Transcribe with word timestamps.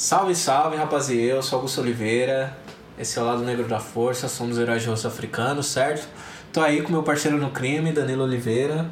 Salve, 0.00 0.34
salve, 0.34 0.76
rapaziada. 0.76 1.36
Eu 1.36 1.42
sou 1.42 1.58
Augusto 1.58 1.82
Oliveira. 1.82 2.56
Esse 2.98 3.18
é 3.18 3.22
o 3.22 3.24
Lado 3.26 3.42
Negro 3.42 3.68
da 3.68 3.78
Força. 3.78 4.28
Somos 4.30 4.56
heróis 4.56 4.80
de 4.80 4.88
rosto 4.88 5.06
africano, 5.06 5.62
certo? 5.62 6.08
Tô 6.50 6.62
aí 6.62 6.82
com 6.82 6.90
meu 6.90 7.02
parceiro 7.02 7.36
no 7.36 7.52
crime, 7.52 7.92
Danilo 7.92 8.24
Oliveira. 8.24 8.90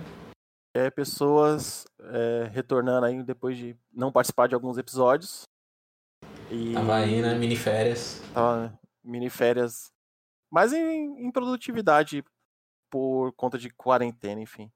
É, 0.76 0.90
pessoas 0.90 1.86
é, 1.98 2.50
retornando 2.52 3.06
aí 3.06 3.22
depois 3.22 3.56
de 3.56 3.74
não 3.90 4.12
participar 4.12 4.48
de 4.48 4.54
alguns 4.54 4.76
episódios. 4.76 5.44
E... 6.50 6.74
Tava 6.74 6.96
aí, 6.96 7.22
né? 7.22 7.34
Miniférias. 7.36 8.20
Tava 8.34 8.78
miniférias. 9.02 9.90
Mas 10.52 10.74
em, 10.74 11.26
em 11.26 11.32
produtividade 11.32 12.22
por 12.90 13.32
conta 13.32 13.56
de 13.56 13.70
quarentena, 13.70 14.42
enfim. 14.42 14.70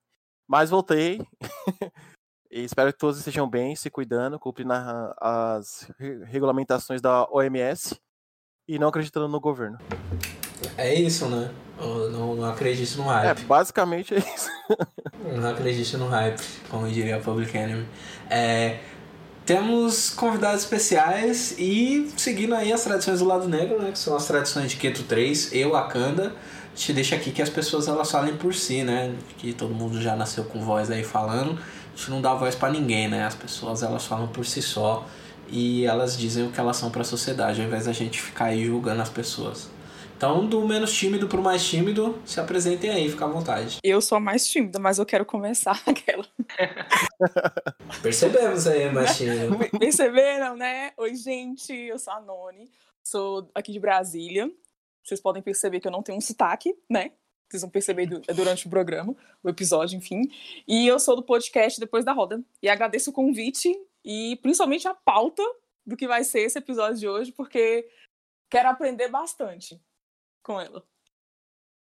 Mas 0.48 0.70
voltei. 0.70 1.20
e 2.52 2.64
espero 2.64 2.92
que 2.92 2.98
todos 2.98 3.18
estejam 3.18 3.48
bem, 3.48 3.74
se 3.74 3.88
cuidando, 3.88 4.38
cumprindo 4.38 4.74
as 5.18 5.90
regulamentações 6.26 7.00
da 7.00 7.26
OMS 7.30 7.98
e 8.68 8.78
não 8.78 8.88
acreditando 8.88 9.26
no 9.26 9.40
governo. 9.40 9.78
É 10.76 10.94
isso, 10.94 11.26
né? 11.28 11.50
Eu 11.80 12.10
não, 12.10 12.36
não 12.36 12.50
acredito 12.50 12.98
no 12.98 13.04
hype. 13.04 13.40
É, 13.40 13.44
basicamente 13.44 14.14
é 14.14 14.18
isso. 14.18 14.50
não 15.34 15.48
acredito 15.48 15.96
no 15.96 16.06
hype, 16.08 16.42
como 16.68 16.86
diria 16.88 17.16
a 17.16 17.20
Public 17.20 17.56
Enemy. 17.56 17.88
É, 18.28 18.80
temos 19.46 20.10
convidados 20.10 20.62
especiais 20.62 21.56
e 21.58 22.12
seguindo 22.18 22.54
aí 22.54 22.70
as 22.70 22.84
tradições 22.84 23.20
do 23.20 23.24
lado 23.24 23.48
negro, 23.48 23.80
né? 23.80 23.90
Que 23.90 23.98
são 23.98 24.14
as 24.14 24.26
tradições 24.26 24.70
de 24.70 24.76
Keto 24.76 25.04
3 25.04 25.52
e 25.54 25.64
Wakanda 25.64 26.34
te 26.74 26.92
deixa 26.92 27.16
aqui 27.16 27.30
que 27.30 27.42
as 27.42 27.50
pessoas 27.50 27.88
elas 27.88 28.10
falem 28.10 28.36
por 28.36 28.54
si, 28.54 28.82
né? 28.82 29.14
Que 29.38 29.52
todo 29.52 29.74
mundo 29.74 30.00
já 30.00 30.14
nasceu 30.14 30.44
com 30.44 30.60
voz 30.60 30.90
aí 30.90 31.02
falando. 31.02 31.58
A 31.92 31.96
gente 31.96 32.10
não 32.10 32.22
dá 32.22 32.34
voz 32.34 32.54
para 32.54 32.72
ninguém, 32.72 33.08
né? 33.08 33.24
As 33.24 33.34
pessoas 33.34 33.82
elas 33.82 34.04
falam 34.04 34.28
por 34.28 34.46
si 34.46 34.62
só 34.62 35.06
e 35.48 35.84
elas 35.84 36.16
dizem 36.16 36.46
o 36.46 36.50
que 36.50 36.58
elas 36.58 36.76
são 36.76 36.90
para 36.90 37.02
a 37.02 37.04
sociedade, 37.04 37.60
ao 37.60 37.66
invés 37.66 37.84
da 37.84 37.92
gente 37.92 38.20
ficar 38.20 38.46
aí 38.46 38.64
julgando 38.64 39.02
as 39.02 39.10
pessoas. 39.10 39.70
Então, 40.16 40.46
do 40.46 40.66
menos 40.66 40.92
tímido 40.92 41.26
pro 41.26 41.42
mais 41.42 41.66
tímido, 41.66 42.16
se 42.24 42.38
apresentem 42.38 42.90
aí, 42.90 43.10
fica 43.10 43.24
à 43.24 43.28
vontade. 43.28 43.78
Eu 43.82 44.00
sou 44.00 44.16
a 44.16 44.20
mais 44.20 44.46
tímida, 44.46 44.78
mas 44.78 44.98
eu 44.98 45.04
quero 45.04 45.26
começar 45.26 45.82
aquela. 45.84 46.24
Percebemos 48.00 48.68
aí, 48.68 48.90
mais 48.90 49.16
tímido. 49.18 49.58
Perceberam, 49.78 50.56
né? 50.56 50.92
Oi, 50.96 51.16
gente, 51.16 51.72
eu 51.72 51.98
sou 51.98 52.12
a 52.12 52.20
Noni, 52.20 52.70
sou 53.02 53.50
aqui 53.54 53.72
de 53.72 53.80
Brasília. 53.80 54.48
Vocês 55.02 55.20
podem 55.20 55.42
perceber 55.42 55.80
que 55.80 55.88
eu 55.88 55.92
não 55.92 56.04
tenho 56.04 56.16
um 56.16 56.20
sotaque, 56.20 56.72
né? 56.88 57.10
Vocês 57.52 57.60
vão 57.60 57.70
perceber 57.70 58.06
durante 58.34 58.66
o 58.66 58.70
programa, 58.70 59.14
o 59.42 59.48
episódio, 59.50 59.94
enfim. 59.94 60.22
E 60.66 60.86
eu 60.86 60.98
sou 60.98 61.14
do 61.14 61.22
podcast 61.22 61.78
Depois 61.78 62.02
da 62.02 62.10
Roda. 62.10 62.42
E 62.62 62.68
agradeço 62.68 63.10
o 63.10 63.12
convite 63.12 63.78
e 64.02 64.38
principalmente 64.40 64.88
a 64.88 64.94
pauta 64.94 65.42
do 65.86 65.94
que 65.94 66.08
vai 66.08 66.24
ser 66.24 66.40
esse 66.40 66.58
episódio 66.58 66.96
de 66.96 67.06
hoje, 67.06 67.30
porque 67.30 67.86
quero 68.50 68.70
aprender 68.70 69.08
bastante 69.08 69.78
com 70.42 70.58
ela. 70.58 70.82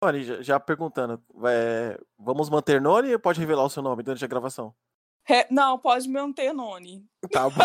Noni, 0.03 0.23
já, 0.23 0.41
já 0.41 0.59
perguntando, 0.59 1.23
é, 1.45 1.95
vamos 2.17 2.49
manter 2.49 2.81
Noni 2.81 3.13
ou 3.13 3.19
pode 3.19 3.39
revelar 3.39 3.63
o 3.63 3.69
seu 3.69 3.83
nome 3.83 4.01
durante 4.01 4.25
a 4.25 4.27
gravação? 4.27 4.73
não, 5.51 5.77
pode 5.77 6.09
manter 6.09 6.51
Noni. 6.53 7.05
Tá 7.31 7.47
bom. 7.47 7.61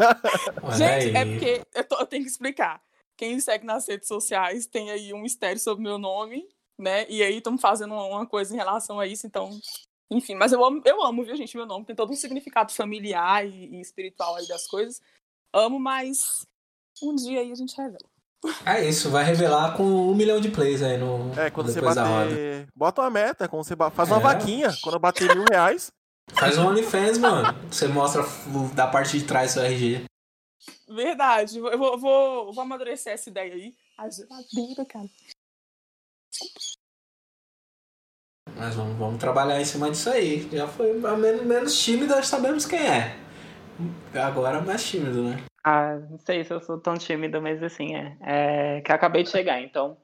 Gente, 0.74 1.14
é 1.14 1.24
porque 1.26 1.66
eu, 1.74 1.84
tô, 1.84 2.00
eu 2.00 2.06
tenho 2.06 2.24
que 2.24 2.30
explicar. 2.30 2.82
Quem 3.14 3.34
me 3.34 3.40
segue 3.42 3.66
nas 3.66 3.86
redes 3.86 4.08
sociais 4.08 4.66
tem 4.66 4.90
aí 4.90 5.12
um 5.12 5.20
mistério 5.20 5.60
sobre 5.60 5.84
meu 5.84 5.98
nome, 5.98 6.48
né? 6.80 7.06
E 7.08 7.22
aí 7.22 7.38
estamos 7.38 7.60
fazendo 7.60 7.94
uma 7.94 8.26
coisa 8.26 8.52
em 8.54 8.56
relação 8.56 8.98
a 8.98 9.06
isso, 9.06 9.26
então. 9.26 9.50
Enfim, 10.10 10.34
mas 10.34 10.52
eu 10.52 10.64
amo, 10.64 10.82
eu 10.84 11.02
amo, 11.04 11.24
viu, 11.24 11.36
gente, 11.36 11.56
meu 11.56 11.66
nome. 11.66 11.84
Tem 11.84 11.94
todo 11.94 12.12
um 12.12 12.16
significado 12.16 12.72
familiar 12.72 13.46
e, 13.46 13.76
e 13.76 13.80
espiritual 13.80 14.36
aí 14.36 14.46
das 14.48 14.66
coisas. 14.66 15.00
Amo, 15.52 15.78
mas 15.78 16.46
um 17.02 17.14
dia 17.14 17.40
aí 17.40 17.52
a 17.52 17.54
gente 17.54 17.76
revela. 17.76 18.08
É 18.64 18.88
isso, 18.88 19.10
vai 19.10 19.22
revelar 19.22 19.76
com 19.76 19.82
um 19.82 20.14
milhão 20.14 20.40
de 20.40 20.48
plays 20.48 20.82
aí 20.82 20.96
no. 20.96 21.30
É, 21.38 21.50
quando 21.50 21.70
você 21.70 21.80
bater. 21.80 22.66
Bota 22.74 23.02
uma 23.02 23.10
meta, 23.10 23.46
quando 23.46 23.64
você 23.64 23.76
faz 23.76 24.10
uma 24.10 24.18
é. 24.18 24.22
vaquinha. 24.22 24.68
Quando 24.82 24.94
eu 24.94 25.00
bater 25.00 25.34
mil 25.34 25.44
reais. 25.50 25.92
Faz 26.32 26.56
um 26.56 26.66
OnlyFans, 26.66 27.18
mano. 27.18 27.58
Você 27.70 27.86
mostra 27.86 28.22
da 28.74 28.86
parte 28.86 29.18
de 29.18 29.26
trás 29.26 29.54
do 29.54 29.60
RG. 29.60 30.04
Verdade. 30.88 31.58
Eu 31.58 31.78
vou, 31.78 31.98
vou, 31.98 32.52
vou 32.52 32.62
amadurecer 32.62 33.12
essa 33.12 33.28
ideia 33.28 33.54
aí. 33.54 33.74
A 33.98 34.08
geladeira, 34.08 34.84
cara. 34.86 35.08
Mas 38.56 38.74
vamos, 38.74 38.96
vamos 38.96 39.18
trabalhar 39.18 39.60
em 39.60 39.64
cima 39.64 39.90
disso 39.90 40.10
aí. 40.10 40.48
Já 40.50 40.66
foi 40.68 40.92
menos, 40.92 41.42
menos 41.42 41.82
tímido, 41.82 42.14
nós 42.14 42.28
sabemos 42.28 42.66
quem 42.66 42.80
é. 42.80 43.16
Agora 44.14 44.60
mais 44.60 44.84
tímido, 44.88 45.24
né? 45.24 45.42
Ah, 45.64 45.96
não 46.10 46.18
sei 46.18 46.44
se 46.44 46.52
eu 46.52 46.60
sou 46.60 46.78
tão 46.78 46.94
tímido, 46.94 47.40
mas 47.40 47.62
assim, 47.62 47.94
é. 47.94 48.16
é 48.20 48.80
que 48.80 48.92
acabei 48.92 49.22
de 49.22 49.30
chegar, 49.30 49.60
então 49.60 49.96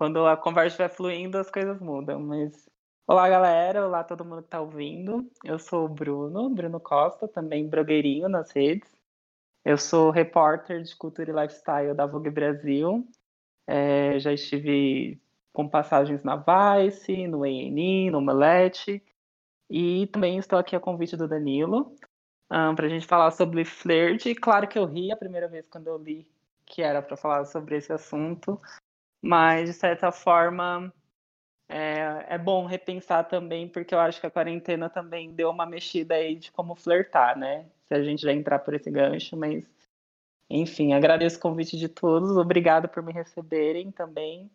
quando 0.00 0.26
a 0.26 0.34
conversa 0.34 0.78
vai 0.78 0.88
fluindo, 0.88 1.36
as 1.36 1.50
coisas 1.50 1.78
mudam. 1.78 2.18
Mas 2.20 2.70
olá, 3.06 3.28
galera, 3.28 3.86
olá 3.86 4.02
todo 4.02 4.24
mundo 4.24 4.42
que 4.42 4.48
tá 4.48 4.60
ouvindo. 4.60 5.30
Eu 5.44 5.58
sou 5.58 5.84
o 5.84 5.88
Bruno, 5.88 6.48
Bruno 6.48 6.80
Costa, 6.80 7.28
também 7.28 7.68
blogueirinho 7.68 8.26
nas 8.26 8.50
redes. 8.50 8.90
Eu 9.62 9.76
sou 9.76 10.10
repórter 10.10 10.82
de 10.82 10.96
cultura 10.96 11.30
e 11.30 11.34
lifestyle 11.34 11.94
da 11.94 12.06
Vogue 12.06 12.30
Brasil. 12.30 13.06
É, 13.66 14.18
já 14.18 14.32
estive 14.32 15.20
com 15.52 15.68
passagens 15.68 16.22
na 16.22 16.36
Vice, 16.36 17.26
no 17.26 17.44
ENI, 17.44 18.10
no 18.10 18.18
Omelete. 18.18 19.02
E 19.68 20.06
também 20.08 20.38
estou 20.38 20.58
aqui 20.58 20.74
a 20.74 20.80
convite 20.80 21.16
do 21.16 21.28
Danilo 21.28 21.94
um, 22.50 22.74
para 22.74 22.86
a 22.86 22.88
gente 22.88 23.06
falar 23.06 23.30
sobre 23.30 23.64
flirt. 23.64 24.26
Claro 24.40 24.66
que 24.66 24.78
eu 24.78 24.84
ri 24.84 25.12
a 25.12 25.16
primeira 25.16 25.48
vez 25.48 25.68
quando 25.68 25.86
eu 25.86 25.96
li 25.96 26.28
que 26.66 26.82
era 26.82 27.02
para 27.02 27.16
falar 27.16 27.44
sobre 27.46 27.76
esse 27.76 27.92
assunto, 27.92 28.60
mas 29.20 29.68
de 29.68 29.72
certa 29.72 30.12
forma 30.12 30.92
é, 31.68 32.26
é, 32.28 32.38
bom 32.38 32.64
repensar 32.64 33.24
também, 33.24 33.68
porque 33.68 33.94
eu 33.94 33.98
acho 33.98 34.20
que 34.20 34.26
a 34.26 34.30
quarentena 34.30 34.88
também 34.88 35.32
deu 35.32 35.50
uma 35.50 35.66
mexida 35.66 36.14
aí 36.14 36.36
de 36.36 36.52
como 36.52 36.76
flertar, 36.76 37.36
né? 37.36 37.68
Se 37.88 37.94
a 37.94 38.02
gente 38.02 38.24
vai 38.24 38.34
entrar 38.34 38.60
por 38.60 38.74
esse 38.74 38.90
gancho, 38.90 39.36
mas 39.36 39.64
enfim, 40.48 40.92
agradeço 40.92 41.38
o 41.38 41.40
convite 41.40 41.76
de 41.76 41.88
todos, 41.88 42.36
obrigado 42.36 42.88
por 42.88 43.02
me 43.02 43.12
receberem 43.12 43.90
também 43.90 44.50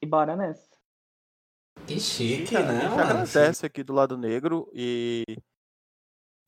e 0.00 0.06
bora 0.06 0.36
nessa. 0.36 0.76
Que 1.86 2.00
chique, 2.00 2.54
né? 2.54 2.60
A 2.60 2.88
gente 2.88 3.00
agradece 3.00 3.66
aqui 3.66 3.82
do 3.82 3.92
lado 3.92 4.16
negro 4.16 4.70
e 4.72 5.24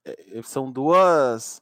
é, 0.05 0.43
são 0.43 0.71
duas. 0.71 1.61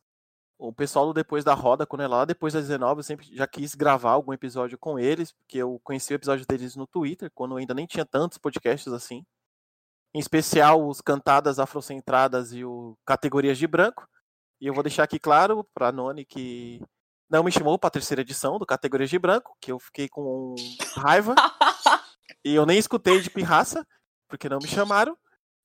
O 0.58 0.72
pessoal 0.72 1.06
do 1.06 1.12
Depois 1.12 1.44
da 1.44 1.52
Roda, 1.52 1.86
quando 1.86 2.02
é 2.02 2.08
lá 2.08 2.25
depois 2.25 2.54
das 2.54 2.62
19, 2.62 3.00
eu 3.00 3.02
sempre 3.02 3.26
já 3.36 3.46
quis 3.46 3.75
gravar 3.75 4.12
algum 4.12 4.32
episódio 4.32 4.78
com 4.78 4.98
eles, 4.98 5.32
porque 5.32 5.58
eu 5.58 5.78
conheci 5.84 6.14
o 6.14 6.16
episódio 6.16 6.46
deles 6.46 6.75
no 6.76 6.86
Twitter, 6.86 7.30
quando 7.34 7.56
ainda 7.56 7.75
nem 7.75 7.86
tinha 7.86 8.06
tantos 8.06 8.38
podcasts 8.38 8.91
assim. 8.91 9.22
Em 10.14 10.19
especial 10.19 10.88
os 10.88 11.02
Cantadas 11.02 11.58
Afrocentradas 11.58 12.54
e 12.54 12.64
o 12.64 12.96
Categorias 13.04 13.58
de 13.58 13.66
Branco. 13.66 14.08
E 14.58 14.66
eu 14.66 14.72
vou 14.72 14.82
deixar 14.82 15.02
aqui 15.02 15.19
claro 15.19 15.62
para 15.75 15.92
Noni 15.92 16.25
que 16.25 16.80
não 17.28 17.42
me 17.42 17.50
chamou 17.50 17.78
para 17.78 17.88
a 17.88 17.92
terceira 17.92 18.22
edição 18.22 18.59
do 18.59 18.66
Categorias 18.66 19.10
de 19.10 19.19
Branco, 19.19 19.56
que 19.60 19.72
eu 19.72 19.78
fiquei 19.78 20.09
com 20.09 20.54
raiva. 20.97 21.34
e 22.44 22.54
eu 22.54 22.64
nem 22.64 22.78
escutei 22.78 23.20
de 23.20 23.31
pirraça, 23.31 23.87
porque 24.28 24.48
não 24.48 24.59
me 24.59 24.69
chamaram. 24.69 25.16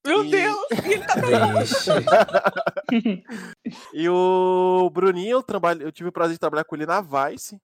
Meu 0.05 0.25
e... 0.25 0.31
Deus! 0.31 0.67
e 3.93 4.09
o 4.09 4.89
Bruninho, 4.91 5.37
eu, 5.37 5.43
trabalho, 5.43 5.83
eu 5.83 5.91
tive 5.91 6.09
o 6.09 6.11
prazer 6.11 6.33
de 6.33 6.39
trabalhar 6.39 6.63
com 6.63 6.75
ele 6.75 6.87
na 6.87 7.01
Vice. 7.01 7.61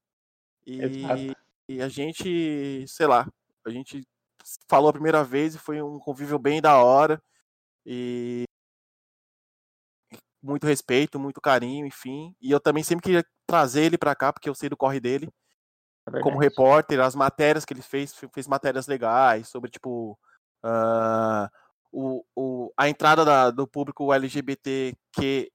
E, 0.66 1.34
e, 1.70 1.82
a 1.82 1.90
gente, 1.90 2.86
sei 2.88 3.08
lá, 3.08 3.28
a 3.66 3.70
gente 3.70 4.04
falou 4.68 4.90
a 4.90 4.94
primeira 4.94 5.24
vez 5.24 5.56
e 5.56 5.60
foi 5.60 5.82
um 5.82 5.98
convívio 5.98 6.38
bem 6.38 6.62
da 6.62 6.78
hora. 6.78 7.22
E 7.86 8.44
muito 10.42 10.66
respeito, 10.68 11.20
muito 11.20 11.42
carinho, 11.42 11.86
enfim. 11.86 12.36
E 12.42 12.52
eu 12.52 12.60
também 12.60 12.84
sempre 12.84 13.04
queria 13.04 13.26
trazer 13.46 13.84
ele 13.84 13.98
para 13.98 14.16
cá, 14.16 14.32
porque 14.32 14.50
eu 14.50 14.56
sei 14.56 14.70
do 14.70 14.78
corre 14.78 15.00
dele. 15.00 15.30
É 16.14 16.20
como 16.22 16.40
repórter, 16.40 17.00
as 17.02 17.16
matérias 17.16 17.66
que 17.66 17.74
ele 17.74 17.82
fez, 17.82 18.16
fez 18.34 18.48
matérias 18.48 18.88
legais 18.88 19.50
sobre, 19.50 19.70
tipo, 19.70 20.18
uh, 20.64 21.50
o, 21.92 22.24
o, 22.36 22.74
a 22.78 22.88
entrada 22.88 23.26
da, 23.26 23.52
do 23.52 23.68
público 23.68 24.14
LGBTQ 24.14 25.52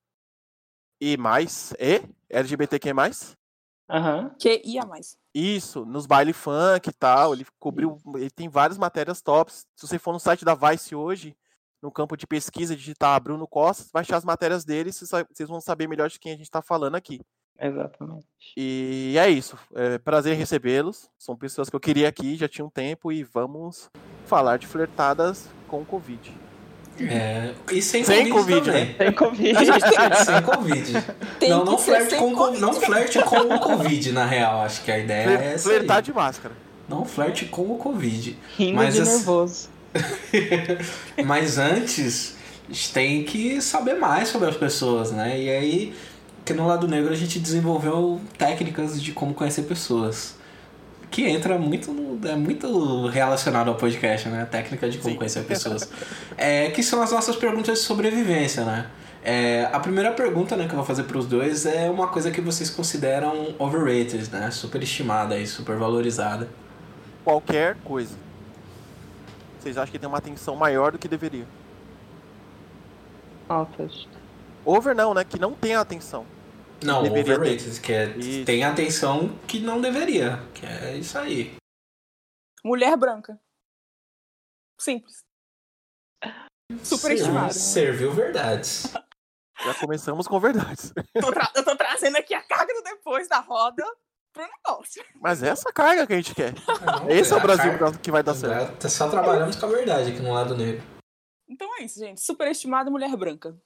e 1.00 1.16
mais, 1.16 1.72
e 1.78 2.02
LGBTQ+. 2.28 2.90
Aham. 3.88 4.24
Uhum. 4.24 4.30
Que 4.38 4.62
ia 4.64 4.84
mais. 4.84 5.16
Isso, 5.34 5.84
nos 5.84 6.06
baile 6.06 6.32
funk 6.32 6.88
e 6.88 6.92
tal, 6.92 7.34
ele 7.34 7.46
cobriu, 7.58 7.98
ele 8.14 8.30
tem 8.30 8.48
várias 8.48 8.78
matérias 8.78 9.22
tops. 9.22 9.66
Se 9.74 9.86
você 9.86 9.98
for 9.98 10.12
no 10.12 10.20
site 10.20 10.44
da 10.44 10.54
Vice 10.54 10.94
hoje, 10.94 11.36
no 11.82 11.90
campo 11.90 12.16
de 12.16 12.26
pesquisa, 12.26 12.76
digitar 12.76 13.20
Bruno 13.20 13.46
Costa, 13.46 13.84
vai 13.92 14.02
achar 14.02 14.16
as 14.16 14.24
matérias 14.24 14.64
dele, 14.64 14.92
vocês 14.92 15.48
vão 15.48 15.60
saber 15.60 15.88
melhor 15.88 16.08
de 16.08 16.18
quem 16.20 16.32
a 16.32 16.36
gente 16.36 16.44
está 16.46 16.62
falando 16.62 16.94
aqui. 16.94 17.20
Exatamente. 17.60 18.26
E 18.56 19.14
é 19.18 19.28
isso. 19.28 19.56
É 19.74 19.98
prazer 19.98 20.36
recebê-los. 20.36 21.08
São 21.18 21.36
pessoas 21.36 21.68
que 21.68 21.76
eu 21.76 21.80
queria 21.80 22.08
aqui, 22.08 22.34
já 22.36 22.48
tinha 22.48 22.64
um 22.64 22.70
tempo, 22.70 23.12
e 23.12 23.22
vamos 23.22 23.90
falar 24.26 24.56
de 24.58 24.66
flertadas 24.66 25.48
com 25.68 25.82
o 25.82 25.84
Covid. 25.84 26.32
É, 27.00 27.54
e 27.72 27.80
sem, 27.80 28.04
Sem 28.04 28.28
Covid, 28.28 28.60
Covid, 28.60 28.66
também. 28.66 28.94
Tem 28.94 29.12
Covid. 29.12 29.58
sem 30.24 30.42
Covid. 30.42 30.92
Tem 31.40 31.50
não, 31.50 31.64
não 31.64 31.78
flerte, 31.78 32.10
sem 32.10 32.18
com, 32.18 32.34
Covid. 32.34 32.60
não 32.60 32.72
flerte 32.74 33.22
com 33.22 33.36
o 33.38 33.58
Covid, 33.60 34.12
na 34.12 34.26
real. 34.26 34.60
Acho 34.60 34.84
que 34.84 34.90
a 34.90 34.98
ideia 34.98 35.28
é 35.30 35.34
essa. 35.54 35.68
aí. 35.70 35.76
Flertar 35.76 36.02
de 36.02 36.12
máscara. 36.12 36.54
Não 36.88 37.04
flerte 37.04 37.46
com 37.46 37.70
o 37.72 37.78
Covid. 37.78 38.38
Rindo 38.56 38.76
Mas 38.76 38.94
de 38.94 39.00
assim- 39.00 39.10
nervoso. 39.16 39.70
Mas 41.24 41.58
antes, 41.58 42.36
a 42.68 42.72
gente 42.72 42.92
tem 42.92 43.24
que 43.24 43.60
saber 43.60 43.94
mais 43.94 44.28
sobre 44.28 44.48
as 44.48 44.56
pessoas, 44.56 45.10
né? 45.12 45.40
E 45.40 45.50
aí, 45.50 45.94
que 46.44 46.52
no 46.52 46.66
lado 46.66 46.88
negro 46.88 47.12
a 47.12 47.16
gente 47.16 47.38
desenvolveu 47.38 48.20
técnicas 48.38 49.00
de 49.00 49.12
como 49.12 49.34
conhecer 49.34 49.62
pessoas. 49.62 50.36
Que 51.10 51.26
entra 51.28 51.58
muito 51.58 51.92
no, 51.92 52.26
é 52.26 52.34
muito 52.34 53.06
relacionado 53.08 53.68
ao 53.68 53.74
podcast, 53.74 54.28
né? 54.28 54.42
A 54.42 54.46
técnica 54.46 54.88
de 54.88 54.98
como 54.98 55.10
Sim. 55.10 55.18
conhecer 55.18 55.44
pessoas. 55.44 55.88
É, 56.38 56.70
que 56.70 56.82
são 56.82 57.02
as 57.02 57.12
nossas 57.12 57.36
perguntas 57.36 57.78
de 57.78 57.84
sobrevivência, 57.84 58.64
né? 58.64 58.86
É, 59.22 59.68
a 59.72 59.78
primeira 59.78 60.10
pergunta 60.10 60.56
né, 60.56 60.66
que 60.66 60.72
eu 60.72 60.76
vou 60.76 60.84
fazer 60.84 61.04
para 61.04 61.16
os 61.16 61.26
dois 61.26 61.64
é 61.64 61.88
uma 61.88 62.08
coisa 62.08 62.32
que 62.32 62.40
vocês 62.40 62.68
consideram 62.68 63.54
overrated, 63.58 64.28
né? 64.32 64.50
Superestimada 64.50 65.38
e 65.38 65.46
supervalorizada. 65.46 66.48
Qualquer 67.22 67.76
coisa. 67.84 68.16
Vocês 69.62 69.78
acham 69.78 69.92
que 69.92 69.98
tem 69.98 70.08
uma 70.08 70.18
atenção 70.18 70.56
maior 70.56 70.90
do 70.90 70.98
que 70.98 71.06
deveria? 71.06 71.46
Acho- 73.48 74.08
Over 74.64 74.92
não, 74.92 75.14
né? 75.14 75.24
Que 75.24 75.38
não 75.38 75.54
tem 75.54 75.76
atenção. 75.76 76.26
Não, 76.84 77.04
Deveria 77.04 77.36
overrated, 77.36 77.80
que 77.80 77.92
é, 77.92 78.06
Isso. 78.18 78.44
tem 78.44 78.64
atenção 78.64 79.38
que 79.46 79.60
não 79.60 79.80
deveria. 79.80 80.38
Que 80.52 80.66
é 80.66 80.96
isso 80.96 81.16
aí. 81.16 81.54
Mulher 82.64 82.96
branca. 82.96 83.38
Simples. 84.80 85.22
Superestimado. 86.82 87.52
Serviu 87.54 88.12
verdades. 88.12 88.92
Já 89.64 89.74
começamos 89.78 90.26
com 90.26 90.40
verdades. 90.40 90.92
Tô 91.20 91.30
eu 91.54 91.64
tô 91.64 91.76
trazendo 91.76 92.16
aqui 92.16 92.34
a 92.34 92.42
carga 92.42 92.74
do 92.74 92.82
depois 92.82 93.28
da 93.28 93.38
roda 93.38 93.84
pro 94.32 94.42
negócio. 94.46 95.04
Mas 95.20 95.42
é 95.42 95.48
essa 95.48 95.72
carga 95.72 96.06
que 96.06 96.12
a 96.12 96.16
gente 96.16 96.34
quer. 96.34 96.52
Não, 97.02 97.10
Esse 97.10 97.32
é 97.32 97.36
o 97.36 97.38
a 97.38 97.42
Brasil 97.42 97.78
carga- 97.78 97.98
que 97.98 98.10
vai 98.10 98.22
dar 98.22 98.34
certo. 98.34 98.78
Tá 98.80 98.88
Só 98.88 99.08
trabalhamos 99.10 99.56
com 99.56 99.66
a 99.66 99.68
verdade 99.68 100.10
aqui 100.12 100.20
no 100.20 100.32
lado 100.32 100.56
negro. 100.56 100.82
Então 101.48 101.68
é 101.78 101.84
isso, 101.84 101.98
gente. 101.98 102.20
Superestimada 102.20 102.90
mulher 102.90 103.14
branca. 103.16 103.56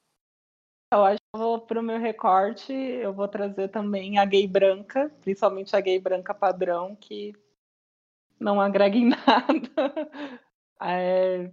Eu 0.93 1.05
acho 1.05 1.19
que 1.19 1.25
eu 1.37 1.41
vou 1.41 1.61
pro 1.61 1.83
meu 1.83 1.99
recorte, 1.99 2.73
eu 2.73 3.13
vou 3.13 3.27
trazer 3.29 3.69
também 3.69 4.19
a 4.19 4.25
gay 4.25 4.47
branca, 4.47 5.11
principalmente 5.21 5.75
a 5.75 5.81
gay 5.81 5.99
branca 5.99 6.33
padrão, 6.33 6.95
que 6.97 7.33
não 8.39 8.61
agrega 8.61 8.97
em 8.97 9.09
nada. 9.11 10.11
É, 10.81 11.51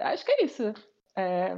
acho 0.00 0.24
que 0.24 0.32
é 0.32 0.44
isso. 0.44 0.72
É, 1.16 1.54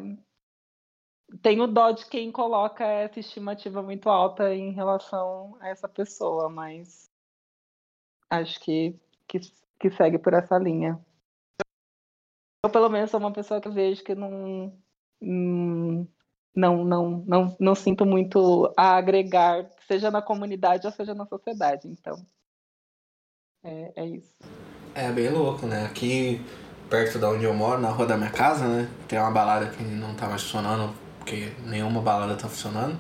tenho 1.43 1.67
dó 1.67 1.91
de 1.91 2.07
quem 2.07 2.31
coloca 2.31 2.85
essa 2.85 3.21
estimativa 3.21 3.83
muito 3.83 4.09
alta 4.09 4.55
em 4.55 4.73
relação 4.73 5.57
a 5.61 5.69
essa 5.69 5.89
pessoa, 5.89 6.49
mas 6.49 7.11
acho 8.31 8.61
que, 8.61 8.99
que, 9.27 9.41
que 9.79 9.91
segue 9.91 10.19
por 10.19 10.35
essa 10.35 10.59
linha. 10.59 10.99
Eu, 12.65 12.71
pelo 12.71 12.89
menos, 12.89 13.11
sou 13.11 13.21
uma 13.21 13.33
pessoa 13.33 13.61
que 13.61 13.69
vejo 13.69 14.03
que 14.03 14.15
não, 14.15 14.77
hum, 15.21 16.07
não, 16.55 16.85
não, 16.85 17.25
não, 17.27 17.57
não 17.61 17.75
sinto 17.75 18.05
muito 18.05 18.73
a 18.77 18.97
agregar, 18.97 19.71
seja 19.87 20.11
na 20.11 20.23
comunidade 20.23 20.87
ou 20.87 20.93
seja 20.93 21.15
na 21.15 21.27
sociedade. 21.27 21.89
Então, 21.89 22.27
é, 23.63 23.93
é 23.97 24.07
isso. 24.07 24.35
É 24.95 25.13
bem 25.13 25.29
louco, 25.29 25.67
né? 25.67 25.85
Aqui 25.85 26.41
perto 26.89 27.19
da 27.19 27.29
onde 27.29 27.45
eu 27.45 27.53
moro, 27.53 27.81
na 27.81 27.91
rua 27.91 28.07
da 28.07 28.17
minha 28.17 28.31
casa, 28.31 28.67
né? 28.67 28.89
Tem 29.09 29.19
uma 29.19 29.31
balada 29.31 29.69
que 29.71 29.83
não 29.83 30.15
tá 30.15 30.29
mais 30.29 30.43
funcionando, 30.43 30.95
porque 31.27 31.49
nenhuma 31.67 32.01
balada 32.01 32.35
tá 32.37 32.49
funcionando. 32.49 32.97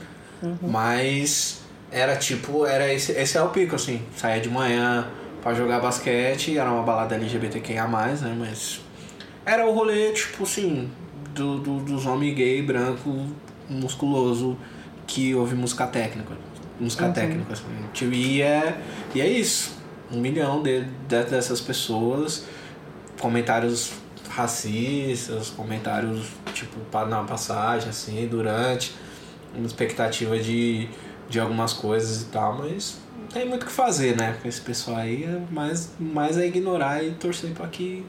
Mas 0.61 1.61
era 1.93 2.17
tipo, 2.17 2.67
era 2.67 2.93
esse, 2.93 3.13
esse 3.13 3.39
é 3.39 3.43
o 3.43 3.49
pico, 3.51 3.77
assim. 3.77 4.03
Saía 4.17 4.41
de 4.41 4.51
manhã 4.51 5.07
pra 5.41 5.55
jogar 5.55 5.79
basquete, 5.81 6.59
era 6.59 6.71
uma 6.71 6.83
balada 6.83 7.15
LGBTQIA, 7.15 7.87
né? 7.87 8.37
Mas 8.39 8.81
era 9.45 9.65
o 9.65 9.73
rolê, 9.73 10.11
tipo 10.13 10.43
assim, 10.43 10.91
do, 11.33 11.59
do- 11.59 11.79
dos 11.81 12.05
homens 12.05 12.35
gay, 12.35 12.61
branco, 12.63 13.27
musculoso, 13.71 14.59
que 15.07 15.33
ouve 15.35 15.55
música 15.55 15.87
técnica. 15.87 16.35
Música 16.81 17.09
técnica, 17.11 17.53
assim. 17.53 17.65
Tipo, 17.95 18.13
E 18.13 18.43
é, 18.43 18.77
e 19.15 19.21
é 19.21 19.27
isso. 19.29 19.77
Um 20.13 20.19
milhão 20.21 20.63
de, 20.63 20.83
de- 20.83 21.25
dessas 21.25 21.61
pessoas, 21.61 22.45
comentários 23.21 23.93
racistas, 24.29 25.51
comentários, 25.51 26.27
tipo, 26.53 26.79
na 27.07 27.23
passagem, 27.25 27.89
assim, 27.89 28.27
durante, 28.27 28.95
uma 29.55 29.67
expectativa 29.67 30.39
de, 30.39 30.89
de 31.29 31.41
algumas 31.41 31.73
coisas 31.73 32.23
e 32.23 32.25
tal, 32.27 32.59
mas 32.59 32.99
não 33.19 33.29
tem 33.29 33.49
muito 33.49 33.65
o 33.65 33.67
que 33.67 33.73
fazer, 33.73 34.17
né? 34.17 34.37
Com 34.41 34.49
esse 34.49 34.61
pessoal 34.61 34.99
aí, 34.99 35.25
é 35.25 35.41
mais, 35.51 35.93
mais 35.99 36.39
é 36.39 36.47
ignorar 36.47 37.03
e 37.03 37.13
torcer 37.13 37.53
para 37.53 37.67
que 37.69 38.05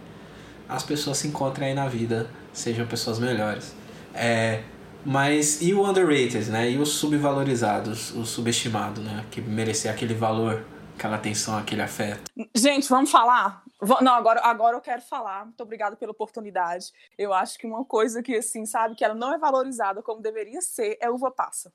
as 0.68 0.84
pessoas 0.84 1.18
se 1.18 1.28
encontrem 1.28 1.70
aí 1.70 1.74
na 1.74 1.88
vida, 1.88 2.30
sejam 2.54 2.86
pessoas 2.86 3.20
melhores. 3.20 3.74
É, 4.14 4.62
mas 5.06 5.62
e 5.62 5.74
o 5.74 5.88
underrated, 5.90 6.50
né? 6.50 6.70
E 6.70 6.78
os 6.78 6.90
subvalorizados, 6.90 8.14
o 8.14 8.26
subestimado, 8.26 9.02
né? 9.02 9.24
Que 9.32 9.40
merecia 9.40 9.92
aquele 9.92 10.14
valor, 10.14 10.66
aquela 10.98 11.16
atenção, 11.16 11.58
aquele 11.58 11.82
afeto. 11.82 12.24
Gente, 12.54 12.90
vamos 12.90 13.10
falar? 13.10 13.64
Não, 14.02 14.14
agora, 14.14 14.42
agora 14.42 14.76
eu 14.76 14.82
quero 14.82 15.02
falar. 15.02 15.46
Muito 15.46 15.62
obrigada 15.62 15.96
pela 15.96 16.12
oportunidade. 16.12 16.92
Eu 17.18 17.32
acho 17.34 17.58
que 17.60 17.68
uma 17.68 17.86
coisa 17.86 18.24
que, 18.24 18.36
assim, 18.38 18.66
sabe, 18.66 18.96
que 18.96 19.06
ela 19.06 19.14
não 19.14 19.34
é 19.34 19.38
valorizada 19.38 20.02
como 20.02 20.22
deveria 20.22 20.62
ser 20.62 20.98
é 21.00 21.10
uva 21.10 21.30
passa. 21.30 21.72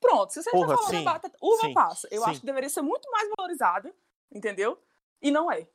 Pronto, 0.00 0.32
se 0.32 0.42
você 0.42 0.50
Porra, 0.50 0.68
tá 0.68 0.76
falando 0.76 0.90
sim, 0.98 1.04
batata, 1.04 1.36
uva 1.40 1.62
sim, 1.62 1.74
passa, 1.74 2.08
eu 2.10 2.22
sim. 2.22 2.30
acho 2.30 2.40
que 2.40 2.46
deveria 2.46 2.68
ser 2.68 2.82
muito 2.82 3.08
mais 3.10 3.28
valorizada, 3.36 3.92
entendeu? 4.32 4.76
E 5.20 5.30
não 5.30 5.50
é. 5.50 5.66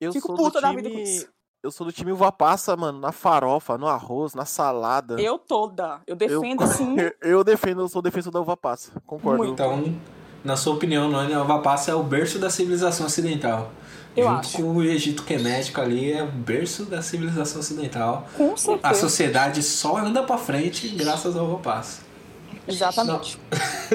Eu 0.00 0.12
Fico 0.12 0.28
sou 0.28 0.36
puta 0.36 0.58
do 0.60 0.62
da 0.62 0.70
vida 0.72 0.88
com 0.88 0.94
time. 0.96 1.02
isso. 1.02 1.28
Eu 1.62 1.70
sou 1.70 1.86
do 1.86 1.92
time 1.92 2.12
uva 2.12 2.30
passa, 2.30 2.76
mano, 2.76 2.98
na 3.00 3.12
farofa, 3.12 3.76
no 3.76 3.86
arroz, 3.88 4.34
na 4.34 4.44
salada. 4.44 5.20
Eu 5.20 5.38
toda. 5.38 6.00
Eu 6.06 6.12
Eu- 6.12 6.16
defendo, 6.16 6.62
assim, 6.64 6.96
eu 7.20 7.42
defendo, 7.44 7.80
eu 7.82 7.88
sou 7.88 8.00
defensor 8.00 8.32
da 8.32 8.40
uva 8.40 8.56
passa. 8.56 8.92
Concordo. 9.06 9.38
Muito. 9.38 9.52
Então, 9.54 9.82
na 10.44 10.56
sua 10.56 10.74
opinião, 10.74 11.08
não 11.08 11.20
é? 11.20 11.34
A 11.34 11.42
uva 11.42 11.60
passa 11.60 11.90
é 11.90 11.94
o 11.94 12.02
berço 12.02 12.38
da 12.38 12.48
civilização 12.48 13.06
ocidental. 13.06 13.70
Eu 14.16 14.24
Junto 14.28 14.38
acho. 14.40 14.56
com 14.56 14.62
o 14.76 14.82
Egito 14.82 15.22
Quemético 15.24 15.80
ali 15.80 16.12
é 16.12 16.22
o 16.22 16.26
berço 16.26 16.84
da 16.86 17.02
civilização 17.02 17.60
ocidental. 17.60 18.26
com 18.36 18.54
A 18.54 18.56
certeza. 18.56 18.94
sociedade 18.94 19.62
só 19.62 19.98
anda 19.98 20.22
pra 20.22 20.38
frente 20.38 20.88
graças 20.88 21.36
ao 21.36 21.44
uva 21.46 21.58
passa. 21.58 22.00
Exatamente. 22.66 23.38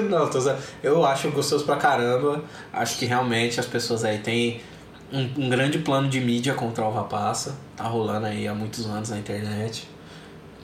Não, 0.08 0.30
zoando. 0.32 0.58
eu 0.82 1.04
acho 1.04 1.30
gostoso 1.30 1.64
pra 1.64 1.76
caramba. 1.76 2.42
Acho 2.72 2.96
que 2.98 3.04
realmente 3.04 3.58
as 3.60 3.66
pessoas 3.66 4.04
aí 4.04 4.18
têm 4.18 4.60
um, 5.12 5.44
um 5.44 5.48
grande 5.50 5.78
plano 5.80 6.08
de 6.08 6.20
mídia 6.20 6.54
contra 6.54 6.84
a 6.84 6.88
uva 6.88 7.04
passa. 7.04 7.56
Tá 7.76 7.84
rolando 7.84 8.26
aí 8.26 8.46
há 8.46 8.54
muitos 8.54 8.86
anos 8.86 9.10
na 9.10 9.18
internet. 9.18 9.88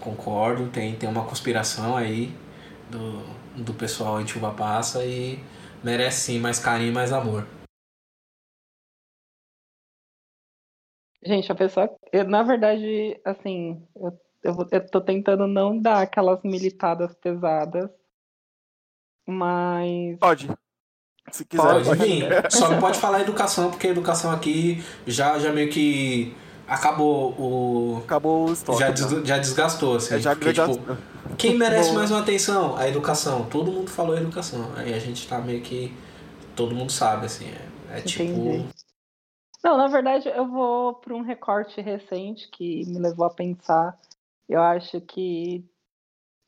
Concordo, 0.01 0.67
tem, 0.69 0.95
tem 0.95 1.09
uma 1.09 1.25
conspiração 1.25 1.97
aí 1.97 2.33
do, 2.89 3.21
do 3.57 3.75
pessoal 3.75 4.17
anti-uva 4.19 4.51
passa 4.53 5.05
e 5.05 5.39
merece 5.83 6.21
sim 6.21 6.39
mais 6.39 6.59
carinho 6.59 6.91
e 6.91 6.95
mais 6.95 7.13
amor. 7.13 7.45
Gente, 11.25 11.51
a 11.51 11.55
pessoa. 11.55 11.91
Eu, 12.13 12.25
na 12.29 12.43
verdade, 12.43 13.21
assim, 13.25 13.83
eu, 13.97 14.19
eu, 14.43 14.69
eu 14.71 14.87
tô 14.89 15.01
tentando 15.01 15.47
não 15.47 15.79
dar 15.79 16.01
aquelas 16.03 16.43
militadas 16.43 17.15
pesadas, 17.17 17.91
mas. 19.27 20.19
Pode. 20.19 20.49
Se 21.31 21.45
quiser, 21.45 21.63
Pode 21.63 21.85
pode. 21.85 22.01
vir. 22.05 22.29
Só 22.51 22.71
não 22.71 22.79
pode 22.81 22.99
falar 22.99 23.21
educação, 23.21 23.71
porque 23.71 23.89
a 23.89 23.91
educação 23.91 24.31
aqui 24.31 24.83
já, 25.07 25.39
já 25.39 25.53
meio 25.53 25.69
que 25.71 26.35
acabou 26.67 27.33
o. 27.33 28.03
Acabou 28.05 28.49
o 28.49 28.53
estoque. 28.53 28.79
Já, 28.79 28.89
né? 28.89 28.95
des- 28.95 29.29
já 29.29 29.39
desgastou, 29.39 29.97
assim. 29.97 30.15
É, 30.15 30.19
já, 30.21 30.35
porque, 30.35 30.55
já- 30.55 30.69
tipo, 30.69 30.97
Quem 31.37 31.57
merece 31.59 31.93
mais 31.93 32.11
uma 32.11 32.21
atenção? 32.21 32.77
A 32.77 32.89
educação. 32.89 33.45
Todo 33.47 33.71
mundo 33.71 33.91
falou 33.91 34.17
educação. 34.17 34.71
Aí 34.77 34.95
a 34.95 34.99
gente 34.99 35.29
tá 35.29 35.39
meio 35.39 35.61
que. 35.61 35.93
Todo 36.57 36.75
mundo 36.75 36.91
sabe, 36.91 37.27
assim. 37.27 37.47
É, 37.91 37.99
é 37.99 38.01
tipo. 38.01 38.67
Não, 39.63 39.77
na 39.77 39.89
verdade, 39.89 40.29
eu 40.29 40.47
vou 40.47 40.95
para 40.95 41.15
um 41.15 41.23
recorte 41.23 41.81
recente 41.81 42.49
que 42.51 42.87
me 42.87 42.99
levou 42.99 43.27
a 43.27 43.35
pensar. 43.35 43.99
Eu 44.49 44.63
acho 44.63 45.01
que 45.01 45.65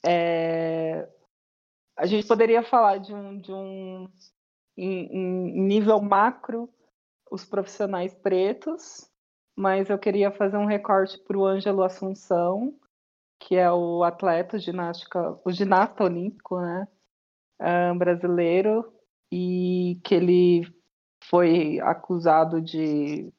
é, 0.04 1.08
a 1.96 2.06
gente 2.06 2.26
poderia 2.26 2.62
falar 2.62 2.98
de 2.98 3.12
um, 3.12 3.38
de 3.38 3.52
um 3.52 4.08
em, 4.76 5.06
em 5.12 5.60
nível 5.60 6.00
macro 6.00 6.68
os 7.30 7.44
profissionais 7.44 8.14
pretos, 8.14 9.10
mas 9.56 9.90
eu 9.90 9.98
queria 9.98 10.30
fazer 10.30 10.56
um 10.56 10.66
recorte 10.66 11.18
para 11.18 11.36
o 11.36 11.46
Ângelo 11.46 11.82
Assunção, 11.82 12.74
que 13.38 13.56
é 13.56 13.70
o 13.70 14.02
atleta 14.02 14.58
ginástica, 14.58 15.38
o 15.44 15.52
ginasta 15.52 16.04
olímpico, 16.04 16.60
né, 16.60 16.88
ah, 17.58 17.94
brasileiro, 17.94 18.92
e 19.30 20.00
que 20.02 20.14
ele 20.14 20.79
foi 21.30 21.78
acusado 21.80 22.60
de. 22.60 23.32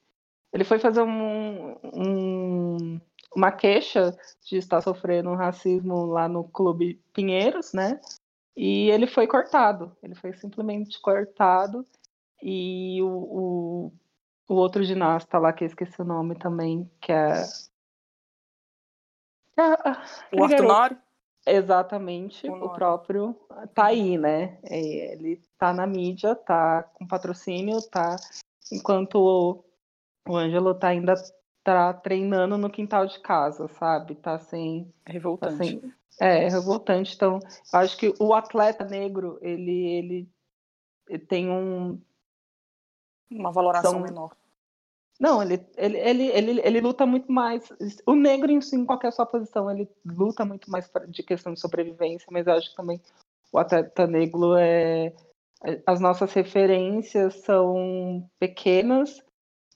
Ele 0.54 0.64
foi 0.64 0.80
fazer 0.80 1.02
um, 1.02 1.76
um 1.84 3.02
uma 3.36 3.52
queixa 3.52 4.18
de 4.44 4.58
estar 4.58 4.82
sofrendo 4.82 5.30
um 5.30 5.36
racismo 5.36 6.06
lá 6.06 6.28
no 6.28 6.44
Clube 6.44 7.02
Pinheiros, 7.14 7.74
né? 7.74 8.00
E 8.56 8.90
ele 8.90 9.08
foi 9.08 9.28
cortado, 9.28 9.96
ele 10.04 10.16
foi 10.16 10.34
simplesmente 10.34 11.00
cortado. 11.00 11.86
E 12.44 13.02
o, 13.02 13.08
o, 13.08 13.94
o 14.50 14.56
outro 14.56 14.84
ginasta 14.84 15.38
lá, 15.38 15.54
que 15.54 15.64
eu 15.64 15.68
esqueci 15.68 16.02
o 16.02 16.06
nome 16.06 16.36
também, 16.36 16.90
que 17.00 17.12
é. 17.12 17.44
o 20.34 20.44
Arthur 20.44 20.64
Nori? 20.64 20.98
Exatamente, 21.46 22.48
o, 22.48 22.66
o, 22.66 22.70
próprio 22.70 23.36
tá 23.74 23.88
aí, 23.88 24.18
né? 24.18 24.60
É, 24.64 25.14
ele 25.14 25.42
tá 25.58 25.74
na 25.74 25.88
mídia, 25.88 26.36
tá 26.36 26.84
com 26.94 27.08
patrocínio, 27.08 27.82
tá. 27.90 28.16
Enquanto 28.72 29.16
o, 29.16 29.64
o 30.30 30.36
Ângelo 30.36 30.76
tá 30.76 30.90
ainda 30.90 31.16
tá 31.64 31.94
treinando 31.94 32.58
no 32.58 32.70
quintal 32.70 33.08
de 33.08 33.20
casa, 33.20 33.68
sabe? 33.68 34.16
Tá 34.16 34.38
sem. 34.38 34.94
É 35.06 35.12
revoltante. 35.12 35.58
Tá 35.58 35.64
sem, 35.64 35.94
é, 36.20 36.48
revoltante. 36.48 37.16
Então, 37.16 37.40
eu 37.74 37.80
acho 37.80 37.98
que 37.98 38.14
o 38.20 38.34
atleta 38.34 38.86
negro, 38.86 39.40
ele, 39.42 40.28
ele, 41.08 41.20
tem 41.28 41.50
um. 41.50 42.00
Uma 43.32 43.52
valoração 43.52 43.94
então, 43.94 44.04
menor. 44.04 44.36
Não, 45.22 45.44
ele, 45.44 45.64
ele, 45.78 45.98
ele, 46.00 46.24
ele, 46.30 46.62
ele 46.64 46.82
luta 46.82 47.06
muito 47.06 47.32
mais. 47.32 47.72
O 48.08 48.16
negro, 48.16 48.52
em, 48.52 48.58
em 48.74 48.84
qualquer 48.84 49.14
sua 49.14 49.24
posição, 49.24 49.70
ele 49.70 49.88
luta 50.04 50.44
muito 50.44 50.72
mais 50.72 50.90
de 51.10 51.22
questão 51.22 51.54
de 51.54 51.60
sobrevivência, 51.60 52.26
mas 52.32 52.48
eu 52.48 52.54
acho 52.54 52.72
que 52.72 52.76
também 52.76 53.00
o 53.54 53.60
atleta 53.60 54.08
negro 54.08 54.56
é. 54.58 55.14
As 55.86 56.00
nossas 56.00 56.34
referências 56.34 57.36
são 57.36 58.28
pequenas 58.40 59.24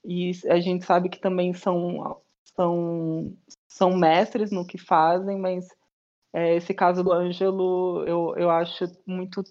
e 0.03 0.31
a 0.49 0.59
gente 0.59 0.83
sabe 0.83 1.09
que 1.09 1.19
também 1.19 1.53
são, 1.53 2.19
são, 2.55 3.31
são 3.67 3.95
mestres 3.95 4.49
no 4.49 4.65
que 4.65 4.79
fazem, 4.79 5.37
mas 5.37 5.67
é, 6.33 6.55
esse 6.55 6.73
caso 6.73 7.03
do 7.03 7.13
Ângelo 7.13 8.03
eu, 8.07 8.33
eu 8.35 8.49
acho 8.49 8.85
muito, 9.05 9.43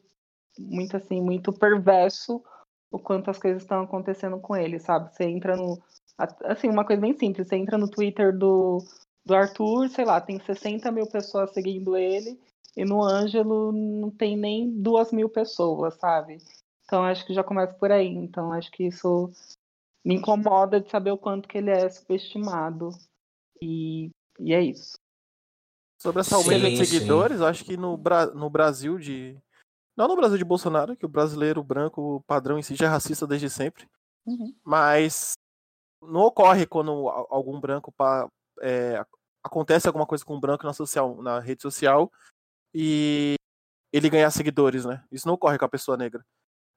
muito 0.58 0.96
assim, 0.96 1.20
muito 1.20 1.52
perverso 1.52 2.42
o 2.90 2.98
quanto 2.98 3.30
as 3.30 3.38
coisas 3.38 3.62
estão 3.62 3.82
acontecendo 3.82 4.38
com 4.38 4.56
ele, 4.56 4.78
sabe? 4.78 5.12
Você 5.12 5.24
entra 5.24 5.56
no. 5.56 5.82
Assim, 6.44 6.68
uma 6.68 6.84
coisa 6.84 7.02
bem 7.02 7.16
simples, 7.16 7.48
você 7.48 7.56
entra 7.56 7.76
no 7.76 7.90
Twitter 7.90 8.36
do, 8.36 8.78
do 9.24 9.34
Arthur, 9.34 9.88
sei 9.88 10.04
lá, 10.04 10.20
tem 10.20 10.38
60 10.38 10.90
mil 10.92 11.06
pessoas 11.08 11.52
seguindo 11.52 11.96
ele, 11.96 12.38
e 12.76 12.84
no 12.84 13.02
Ângelo 13.02 13.72
não 13.72 14.10
tem 14.10 14.36
nem 14.36 14.70
duas 14.70 15.10
mil 15.10 15.28
pessoas, 15.28 15.94
sabe? 15.94 16.38
Então 16.84 17.02
acho 17.02 17.26
que 17.26 17.34
já 17.34 17.42
começa 17.42 17.72
por 17.74 17.90
aí. 17.90 18.08
Então 18.08 18.52
acho 18.52 18.70
que 18.70 18.84
isso 18.84 19.30
me 20.04 20.14
incomoda 20.16 20.80
de 20.80 20.90
saber 20.90 21.10
o 21.10 21.18
quanto 21.18 21.48
que 21.48 21.58
ele 21.58 21.70
é 21.70 21.88
subestimado. 21.88 22.90
E, 23.60 24.10
e 24.38 24.52
é 24.52 24.62
isso. 24.62 24.98
Sobre 26.00 26.20
essa 26.20 26.36
aumento 26.36 26.68
de 26.68 26.84
seguidores, 26.84 27.38
sim. 27.38 27.44
acho 27.44 27.64
que 27.64 27.76
no, 27.76 27.96
Bra 27.96 28.26
no 28.26 28.50
Brasil 28.50 28.98
de 28.98 29.38
não 29.96 30.08
no 30.08 30.16
Brasil 30.16 30.38
de 30.38 30.44
Bolsonaro, 30.44 30.96
que 30.96 31.06
o 31.06 31.08
brasileiro 31.08 31.62
branco 31.62 32.22
padrão 32.26 32.58
em 32.58 32.62
si 32.62 32.74
já 32.74 32.86
é 32.86 32.88
racista 32.88 33.26
desde 33.26 33.48
sempre. 33.48 33.86
Uhum. 34.26 34.54
Mas 34.64 35.34
não 36.02 36.22
ocorre 36.22 36.66
quando 36.66 37.08
algum 37.30 37.60
branco 37.60 37.92
pa, 37.92 38.28
é, 38.60 39.04
acontece 39.42 39.86
alguma 39.86 40.06
coisa 40.06 40.24
com 40.24 40.34
um 40.36 40.40
branco 40.40 40.66
na, 40.66 40.72
social, 40.72 41.22
na 41.22 41.38
rede 41.40 41.62
social 41.62 42.10
e 42.74 43.34
ele 43.92 44.10
ganhar 44.10 44.30
seguidores, 44.30 44.84
né? 44.84 45.04
Isso 45.12 45.26
não 45.26 45.34
ocorre 45.34 45.58
com 45.58 45.64
a 45.64 45.68
pessoa 45.68 45.96
negra. 45.96 46.24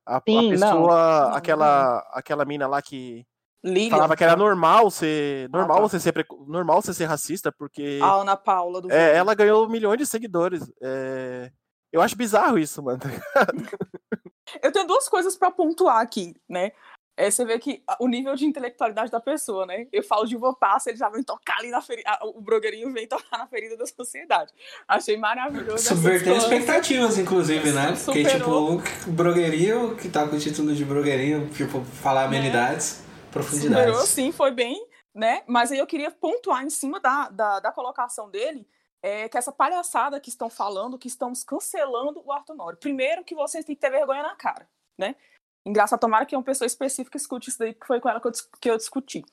A, 0.05 0.21
Sim, 0.27 0.47
a 0.47 0.51
pessoa, 0.51 1.29
não. 1.29 1.35
aquela, 1.35 1.97
aquela 2.13 2.45
mina 2.45 2.67
lá 2.67 2.81
que 2.81 3.25
Lilian, 3.63 3.89
falava 3.89 4.15
que 4.15 4.23
era 4.23 4.35
normal 4.35 4.89
ser 4.91 5.49
normal 5.49 5.77
ah, 5.77 5.81
tá. 5.81 5.87
você 5.89 5.99
ser 5.99 6.25
normal 6.47 6.81
você 6.81 6.93
ser 6.93 7.05
racista 7.05 7.51
porque 7.51 7.99
a 8.01 8.13
Ana 8.13 8.37
Paula 8.37 8.79
do 8.79 8.91
é, 8.91 9.15
ela 9.15 9.33
ganhou 9.33 9.67
milhões 9.67 9.97
de 9.97 10.05
seguidores 10.05 10.71
é, 10.81 11.51
eu 11.97 12.01
acho 12.01 12.15
bizarro 12.15 12.57
isso, 12.57 12.81
mano. 12.81 12.99
Tá 12.99 13.09
eu 14.61 14.71
tenho 14.71 14.87
duas 14.87 15.09
coisas 15.09 15.35
para 15.35 15.51
pontuar 15.51 15.99
aqui, 15.99 16.35
né? 16.47 16.71
É, 17.19 17.31
você 17.31 17.43
vê 17.43 17.57
que 17.57 17.81
o 17.99 18.07
nível 18.07 18.35
de 18.35 18.45
intelectualidade 18.45 19.09
da 19.09 19.19
pessoa, 19.19 19.65
né? 19.65 19.87
Eu 19.91 20.03
falo 20.03 20.27
de 20.27 20.35
uva 20.35 20.53
passa, 20.53 20.91
ele 20.91 20.99
já 20.99 21.09
vem 21.09 21.23
tocar 21.23 21.57
ali 21.57 21.71
na 21.71 21.81
ferida. 21.81 22.11
O 22.21 22.39
blogueirinho 22.39 22.93
vem 22.93 23.07
tocar 23.07 23.39
na 23.39 23.47
ferida 23.47 23.75
da 23.75 23.87
sociedade. 23.87 24.53
Achei 24.87 25.17
maravilhoso. 25.17 25.83
Subvertendo 25.83 26.37
expectativas, 26.37 27.17
inclusive, 27.17 27.71
né? 27.71 27.97
Porque, 28.05 28.23
tipo, 28.23 28.51
o 29.07 29.11
blogueirinho, 29.11 29.95
que 29.95 30.09
tá 30.09 30.27
com 30.27 30.35
o 30.35 30.39
título 30.39 30.75
de 30.75 30.85
blogueirinho, 30.85 31.49
tipo, 31.49 31.83
falar 31.83 32.29
né? 32.29 32.37
amenidades, 32.37 33.01
é. 33.01 33.31
profundidades. 33.31 33.85
Superou, 33.85 34.05
sim, 34.05 34.31
foi 34.31 34.51
bem, 34.51 34.79
né? 35.13 35.41
Mas 35.47 35.71
aí 35.71 35.79
eu 35.79 35.87
queria 35.87 36.11
pontuar 36.11 36.63
em 36.63 36.69
cima 36.69 36.99
da, 36.99 37.29
da, 37.29 37.59
da 37.59 37.71
colocação 37.71 38.29
dele 38.29 38.67
é, 39.01 39.29
que 39.29 39.37
essa 39.37 39.51
palhaçada 39.51 40.19
que 40.19 40.29
estão 40.29 40.49
falando, 40.49 40.97
que 40.97 41.07
estamos 41.07 41.43
cancelando 41.43 42.21
o 42.25 42.31
Arthur 42.31 42.55
Nori. 42.55 42.77
Primeiro 42.77 43.23
que 43.23 43.35
vocês 43.35 43.63
têm 43.63 43.75
que 43.75 43.81
ter 43.81 43.89
vergonha 43.89 44.23
na 44.23 44.35
cara, 44.35 44.67
né? 44.97 45.15
Engraçado, 45.65 45.99
tomara 45.99 46.25
que 46.25 46.35
uma 46.35 46.43
pessoa 46.43 46.65
específica 46.65 47.17
escute 47.17 47.49
isso 47.49 47.59
daí, 47.59 47.73
que 47.73 47.85
foi 47.85 47.99
com 47.99 48.09
ela 48.09 48.21
que 48.21 48.27
eu, 48.27 48.31
que 48.59 48.69
eu 48.71 48.77
discuti. 48.77 49.23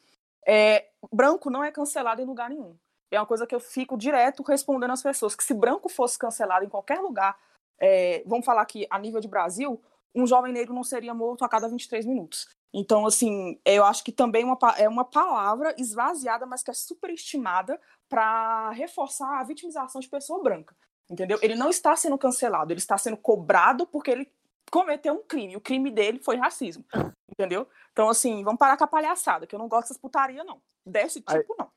É, 0.47 0.88
branco 1.12 1.49
não 1.49 1.62
é 1.62 1.71
cancelado 1.71 2.21
em 2.21 2.25
lugar 2.25 2.50
nenhum. 2.50 2.76
É 3.11 3.18
uma 3.21 3.26
coisa 3.26 3.47
que 3.47 3.54
eu 3.54 3.61
fico 3.61 3.97
direto 3.97 4.42
respondendo 4.42 4.90
às 4.90 5.02
pessoas, 5.02 5.37
que 5.37 5.44
se 5.44 5.54
branco 5.54 5.88
fosse 5.88 6.18
cancelado 6.18 6.64
em 6.64 6.68
qualquer 6.68 6.99
lugar, 6.99 7.38
é, 7.78 8.23
vamos 8.26 8.44
falar 8.44 8.64
que 8.66 8.87
a 8.90 8.99
nível 8.99 9.21
de 9.21 9.28
Brasil, 9.28 9.80
um 10.14 10.26
jovem 10.26 10.52
negro 10.52 10.75
não 10.75 10.85
seria 10.85 11.14
morto 11.14 11.44
a 11.44 11.49
cada 11.49 11.68
23 11.68 12.04
minutos. 12.04 12.49
Então, 12.73 13.06
assim, 13.06 13.61
eu 13.64 13.85
acho 13.85 14.02
que 14.02 14.11
também 14.11 14.44
uma, 14.44 14.59
é 14.76 14.88
uma 14.88 15.04
palavra 15.04 15.75
esvaziada, 15.78 16.44
mas 16.44 16.62
que 16.62 16.71
é 16.71 16.75
superestimada 16.75 17.80
para 18.08 18.70
reforçar 18.70 19.40
a 19.40 19.44
vitimização 19.44 20.00
de 20.00 20.08
pessoa 20.08 20.42
branca. 20.42 20.75
Entendeu? 21.11 21.38
Ele 21.42 21.54
não 21.54 21.68
está 21.68 21.94
sendo 21.96 22.16
cancelado, 22.16 22.73
ele 22.73 22.80
está 22.80 22.96
sendo 22.96 23.16
cobrado 23.16 23.87
porque 23.87 24.11
ele 24.11 24.32
cometeu 24.70 25.14
um 25.14 25.23
crime. 25.23 25.56
O 25.56 25.61
crime 25.61 25.90
dele 25.90 26.18
foi 26.18 26.37
racismo. 26.37 26.84
Entendeu? 27.30 27.68
Então, 27.92 28.08
assim, 28.08 28.42
vamos 28.42 28.58
parar 28.58 28.76
com 28.76 28.84
a 28.84 28.88
palhaçada, 28.88 29.46
que 29.46 29.54
eu 29.54 29.58
não 29.58 29.68
gosto 29.68 29.88
dessas 29.88 29.99
putaria, 29.99 30.42
não. 30.44 30.61
Desse 30.87 31.20
tipo, 31.20 31.32
aí, 31.32 31.44
não. 31.58 31.68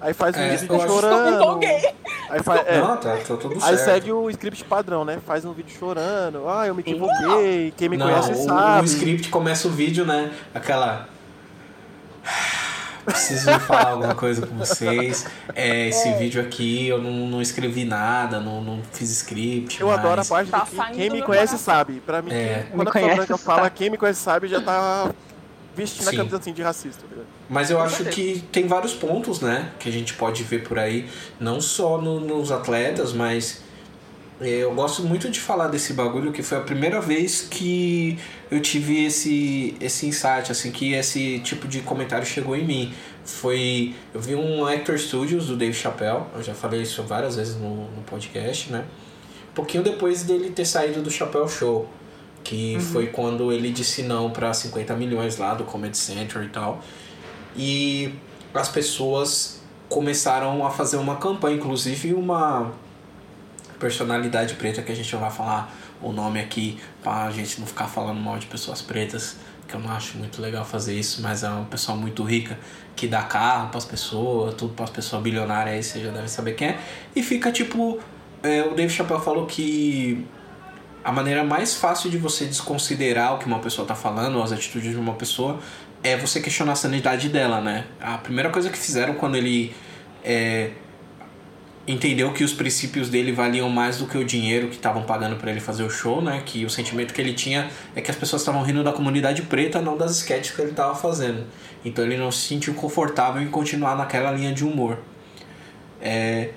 Aí 0.00 0.14
faz 0.14 0.36
um 0.36 0.40
é, 0.40 0.56
vídeo 0.56 0.80
chorando. 0.80 1.60
Aí, 2.30 2.42
faz, 2.42 2.66
é, 2.66 2.80
não, 2.80 2.96
tá, 2.96 3.16
tá 3.18 3.36
tudo 3.36 3.62
aí 3.62 3.76
segue 3.76 4.10
o 4.10 4.30
script 4.30 4.64
padrão, 4.64 5.04
né? 5.04 5.20
Faz 5.20 5.44
um 5.44 5.52
vídeo 5.52 5.76
chorando. 5.76 6.48
Ah, 6.48 6.66
eu 6.66 6.74
me 6.74 6.80
equivoquei. 6.80 7.72
Quem 7.76 7.88
me 7.88 7.96
não, 7.96 8.06
conhece 8.06 8.32
o, 8.32 8.44
sabe. 8.44 8.82
O 8.82 8.84
script 8.86 9.28
começa 9.28 9.68
o 9.68 9.70
vídeo, 9.70 10.04
né? 10.04 10.32
Aquela 10.54 11.08
preciso 13.04 13.50
falar 13.60 13.90
alguma 13.90 14.14
coisa 14.14 14.46
com 14.46 14.56
vocês. 14.56 15.26
É, 15.54 15.88
esse 15.88 16.08
é. 16.08 16.18
vídeo 16.18 16.40
aqui 16.40 16.88
eu 16.88 17.00
não, 17.00 17.26
não 17.26 17.42
escrevi 17.42 17.84
nada, 17.84 18.40
não, 18.40 18.62
não 18.62 18.80
fiz 18.92 19.10
script. 19.10 19.80
Eu 19.80 19.88
mas... 19.88 19.98
adoro 19.98 20.20
a 20.20 20.24
parte 20.24 20.50
tá 20.50 20.64
de 20.64 20.96
quem 20.96 21.10
me 21.10 21.22
conhece 21.22 21.58
sabe. 21.58 22.00
Pra 22.04 22.22
mim, 22.22 22.32
é. 22.32 22.66
quando 22.70 22.88
a 22.88 22.92
pessoa 22.92 23.14
branca 23.14 23.38
fala 23.38 23.70
quem 23.70 23.90
me 23.90 23.96
conhece 23.96 24.20
sabe, 24.20 24.48
já 24.48 24.60
tá 24.60 25.10
vestindo 25.74 26.04
Sim. 26.04 26.14
a 26.14 26.18
camisa 26.18 26.36
assim 26.36 26.52
de 26.52 26.62
racista. 26.62 27.04
Mas 27.48 27.70
eu 27.70 27.80
acho 27.80 28.04
que 28.06 28.42
tem 28.52 28.66
vários 28.66 28.94
pontos, 28.94 29.40
né, 29.40 29.70
que 29.78 29.88
a 29.88 29.92
gente 29.92 30.14
pode 30.14 30.42
ver 30.42 30.62
por 30.62 30.78
aí, 30.78 31.08
não 31.38 31.60
só 31.60 32.00
no, 32.00 32.20
nos 32.20 32.50
atletas, 32.50 33.12
mas 33.12 33.62
eu 34.40 34.74
gosto 34.74 35.02
muito 35.02 35.30
de 35.30 35.40
falar 35.40 35.68
desse 35.68 35.92
bagulho 35.92 36.32
que 36.32 36.42
foi 36.42 36.58
a 36.58 36.62
primeira 36.62 37.00
vez 37.00 37.46
que 37.48 38.18
eu 38.52 38.60
tive 38.60 39.06
esse, 39.06 39.74
esse 39.80 40.06
insight, 40.06 40.52
assim, 40.52 40.70
que 40.70 40.92
esse 40.92 41.38
tipo 41.38 41.66
de 41.66 41.80
comentário 41.80 42.26
chegou 42.26 42.54
em 42.54 42.66
mim. 42.66 42.94
Foi. 43.24 43.94
Eu 44.12 44.20
vi 44.20 44.34
um 44.34 44.66
Actor 44.66 44.98
Studios 44.98 45.46
do 45.46 45.56
Dave 45.56 45.72
Chappelle, 45.72 46.24
eu 46.34 46.42
já 46.42 46.52
falei 46.52 46.82
isso 46.82 47.02
várias 47.02 47.36
vezes 47.36 47.56
no, 47.56 47.90
no 47.90 48.02
podcast, 48.02 48.70
né? 48.70 48.84
Um 49.50 49.54
pouquinho 49.54 49.82
depois 49.82 50.24
dele 50.24 50.50
ter 50.50 50.66
saído 50.66 51.00
do 51.00 51.10
Chappelle 51.10 51.48
Show, 51.48 51.88
que 52.44 52.74
uhum. 52.74 52.80
foi 52.80 53.06
quando 53.06 53.50
ele 53.50 53.70
disse 53.70 54.02
não 54.02 54.30
para 54.30 54.52
50 54.52 54.94
milhões 54.96 55.38
lá 55.38 55.54
do 55.54 55.64
Comedy 55.64 55.96
Central 55.96 56.44
e 56.44 56.48
tal. 56.50 56.84
E 57.56 58.14
as 58.52 58.68
pessoas 58.68 59.62
começaram 59.88 60.66
a 60.66 60.70
fazer 60.70 60.98
uma 60.98 61.16
campanha, 61.16 61.56
inclusive 61.56 62.12
uma 62.12 62.70
personalidade 63.80 64.56
preta 64.56 64.82
que 64.82 64.92
a 64.92 64.94
gente 64.94 65.16
vai 65.16 65.30
falar 65.30 65.74
o 66.02 66.12
nome 66.12 66.40
aqui 66.40 66.78
para 67.02 67.24
a 67.24 67.30
gente 67.30 67.60
não 67.60 67.66
ficar 67.66 67.86
falando 67.86 68.20
mal 68.20 68.38
de 68.38 68.46
pessoas 68.46 68.82
pretas, 68.82 69.36
que 69.68 69.74
eu 69.74 69.80
não 69.80 69.90
acho 69.90 70.18
muito 70.18 70.42
legal 70.42 70.64
fazer 70.64 70.98
isso, 70.98 71.22
mas 71.22 71.42
é 71.42 71.48
uma 71.48 71.64
pessoa 71.64 71.96
muito 71.96 72.22
rica 72.22 72.58
que 72.94 73.06
dá 73.06 73.22
carro 73.22 73.68
para 73.68 73.78
as 73.78 73.84
pessoas, 73.84 74.54
tudo 74.54 74.74
para 74.74 74.84
as 74.84 74.90
pessoas 74.90 75.22
bilionárias 75.22 75.74
aí, 75.74 75.82
você 75.82 76.00
já 76.00 76.10
deve 76.10 76.28
saber 76.28 76.52
quem 76.52 76.68
é. 76.68 76.80
E 77.16 77.22
fica 77.22 77.50
tipo, 77.50 77.98
é, 78.42 78.62
o 78.62 78.74
Dave 78.74 78.92
Chappelle 78.92 79.22
falou 79.22 79.46
que 79.46 80.26
a 81.04 81.10
maneira 81.10 81.42
mais 81.42 81.74
fácil 81.74 82.10
de 82.10 82.18
você 82.18 82.44
desconsiderar 82.44 83.34
o 83.34 83.38
que 83.38 83.46
uma 83.46 83.58
pessoa 83.58 83.86
tá 83.86 83.94
falando, 83.94 84.40
as 84.42 84.52
atitudes 84.52 84.90
de 84.90 84.96
uma 84.96 85.14
pessoa, 85.14 85.58
é 86.02 86.16
você 86.16 86.40
questionar 86.40 86.72
a 86.72 86.76
sanidade 86.76 87.28
dela, 87.28 87.60
né? 87.60 87.86
A 88.00 88.18
primeira 88.18 88.50
coisa 88.50 88.70
que 88.70 88.78
fizeram 88.78 89.14
quando 89.14 89.36
ele 89.36 89.74
é, 90.24 90.70
entendeu 91.86 92.32
que 92.32 92.44
os 92.44 92.52
princípios 92.52 93.08
dele 93.08 93.32
valiam 93.32 93.68
mais 93.68 93.98
do 93.98 94.06
que 94.06 94.16
o 94.16 94.24
dinheiro 94.24 94.68
que 94.68 94.76
estavam 94.76 95.02
pagando 95.02 95.36
para 95.36 95.50
ele 95.50 95.60
fazer 95.60 95.82
o 95.82 95.90
show, 95.90 96.22
né? 96.22 96.42
Que 96.44 96.64
o 96.64 96.70
sentimento 96.70 97.12
que 97.12 97.20
ele 97.20 97.34
tinha 97.34 97.70
é 97.94 98.00
que 98.00 98.10
as 98.10 98.16
pessoas 98.16 98.42
estavam 98.42 98.62
rindo 98.62 98.84
da 98.84 98.92
comunidade 98.92 99.42
preta, 99.42 99.80
não 99.80 99.96
das 99.96 100.12
sketches 100.16 100.54
que 100.54 100.62
ele 100.62 100.70
estava 100.70 100.94
fazendo. 100.94 101.44
Então 101.84 102.04
ele 102.04 102.16
não 102.16 102.30
se 102.30 102.46
sentiu 102.46 102.74
confortável 102.74 103.42
em 103.42 103.48
continuar 103.48 103.96
naquela 103.96 104.30
linha 104.30 104.52
de 104.52 104.64
humor. 104.64 104.98
é, 106.00 106.50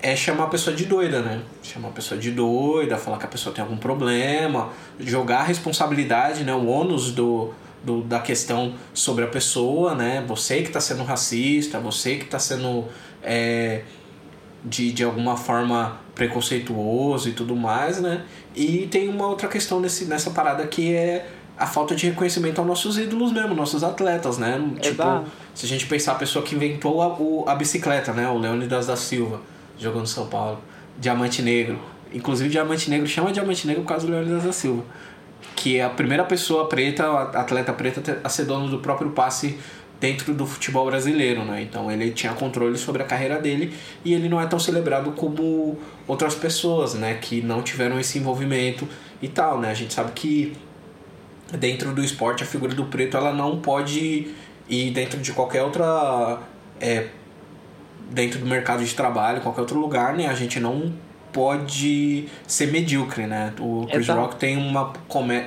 é 0.00 0.14
chamar 0.14 0.44
a 0.44 0.46
pessoa 0.48 0.74
de 0.74 0.84
doida, 0.84 1.20
né? 1.20 1.42
Chamar 1.62 1.88
a 1.88 1.92
pessoa 1.92 2.20
de 2.20 2.30
doida, 2.30 2.96
falar 2.96 3.18
que 3.18 3.24
a 3.24 3.28
pessoa 3.28 3.54
tem 3.54 3.62
algum 3.62 3.76
problema, 3.76 4.70
jogar 5.00 5.38
a 5.38 5.42
responsabilidade, 5.42 6.44
né? 6.44 6.54
O 6.54 6.66
ônus 6.66 7.10
do, 7.10 7.52
do, 7.82 8.02
da 8.02 8.20
questão 8.20 8.74
sobre 8.94 9.24
a 9.24 9.28
pessoa, 9.28 9.94
né? 9.94 10.24
Você 10.28 10.62
que 10.62 10.68
está 10.68 10.80
sendo 10.80 11.02
racista, 11.02 11.80
você 11.80 12.16
que 12.16 12.24
está 12.24 12.38
sendo 12.38 12.84
é, 13.22 13.82
de, 14.64 14.92
de 14.92 15.04
alguma 15.04 15.36
forma 15.36 15.98
preconceituoso 16.14 17.28
e 17.28 17.32
tudo 17.32 17.54
mais, 17.54 18.00
né? 18.00 18.24
E 18.54 18.88
tem 18.90 19.08
uma 19.08 19.26
outra 19.26 19.48
questão 19.48 19.80
nesse, 19.80 20.06
nessa 20.06 20.30
parada 20.30 20.66
que 20.66 20.94
é 20.94 21.28
a 21.56 21.66
falta 21.66 21.94
de 21.94 22.06
reconhecimento 22.06 22.58
aos 22.58 22.66
nossos 22.66 22.98
ídolos 22.98 23.32
mesmo, 23.32 23.54
nossos 23.54 23.82
atletas, 23.82 24.38
né? 24.38 24.60
Tipo, 24.80 25.24
se 25.54 25.66
a 25.66 25.68
gente 25.68 25.86
pensar 25.86 26.12
a 26.12 26.14
pessoa 26.14 26.44
que 26.44 26.54
inventou 26.54 27.02
a, 27.02 27.08
o, 27.08 27.44
a 27.48 27.54
bicicleta, 27.54 28.12
né? 28.12 28.28
O 28.28 28.38
Leônidas 28.38 28.86
da 28.86 28.96
Silva, 28.96 29.40
jogando 29.78 30.06
São 30.06 30.26
Paulo. 30.26 30.60
Diamante 30.98 31.42
Negro. 31.42 31.78
Inclusive, 32.12 32.48
Diamante 32.48 32.90
Negro 32.90 33.06
chama 33.06 33.32
Diamante 33.32 33.66
Negro 33.66 33.82
por 33.82 33.88
causa 33.88 34.06
do 34.06 34.12
Leônidas 34.12 34.44
da 34.44 34.52
Silva. 34.52 34.84
Que 35.54 35.78
é 35.78 35.84
a 35.84 35.90
primeira 35.90 36.24
pessoa 36.24 36.68
preta, 36.68 37.04
atleta 37.34 37.72
preta, 37.72 38.20
a 38.22 38.28
ser 38.28 38.44
dono 38.44 38.68
do 38.68 38.78
próprio 38.78 39.10
passe 39.10 39.58
dentro 40.00 40.32
do 40.32 40.46
futebol 40.46 40.86
brasileiro, 40.86 41.44
né? 41.44 41.62
Então 41.62 41.90
ele 41.90 42.10
tinha 42.12 42.32
controle 42.32 42.78
sobre 42.78 43.02
a 43.02 43.06
carreira 43.06 43.40
dele 43.40 43.74
e 44.04 44.14
ele 44.14 44.28
não 44.28 44.40
é 44.40 44.46
tão 44.46 44.58
celebrado 44.58 45.12
como 45.12 45.76
outras 46.06 46.34
pessoas, 46.34 46.94
né? 46.94 47.14
Que 47.14 47.42
não 47.42 47.62
tiveram 47.62 47.98
esse 47.98 48.18
envolvimento 48.18 48.88
e 49.20 49.28
tal, 49.28 49.60
né? 49.60 49.70
A 49.70 49.74
gente 49.74 49.92
sabe 49.92 50.12
que 50.12 50.56
dentro 51.56 51.92
do 51.92 52.02
esporte 52.02 52.42
a 52.42 52.46
figura 52.46 52.74
do 52.74 52.84
preto 52.84 53.16
ela 53.16 53.32
não 53.32 53.58
pode 53.58 54.28
ir 54.68 54.90
dentro 54.90 55.18
de 55.18 55.32
qualquer 55.32 55.62
outra 55.62 56.40
é, 56.80 57.06
dentro 58.10 58.38
do 58.38 58.46
mercado 58.46 58.84
de 58.84 58.94
trabalho 58.94 59.40
qualquer 59.40 59.62
outro 59.62 59.80
lugar 59.80 60.14
né 60.14 60.26
a 60.26 60.34
gente 60.34 60.60
não 60.60 60.92
pode 61.32 62.26
ser 62.46 62.70
medíocre 62.70 63.26
né 63.26 63.54
o 63.58 63.86
Chris 63.86 64.04
Exato. 64.04 64.20
Rock 64.20 64.36
tem 64.36 64.58
uma 64.58 64.92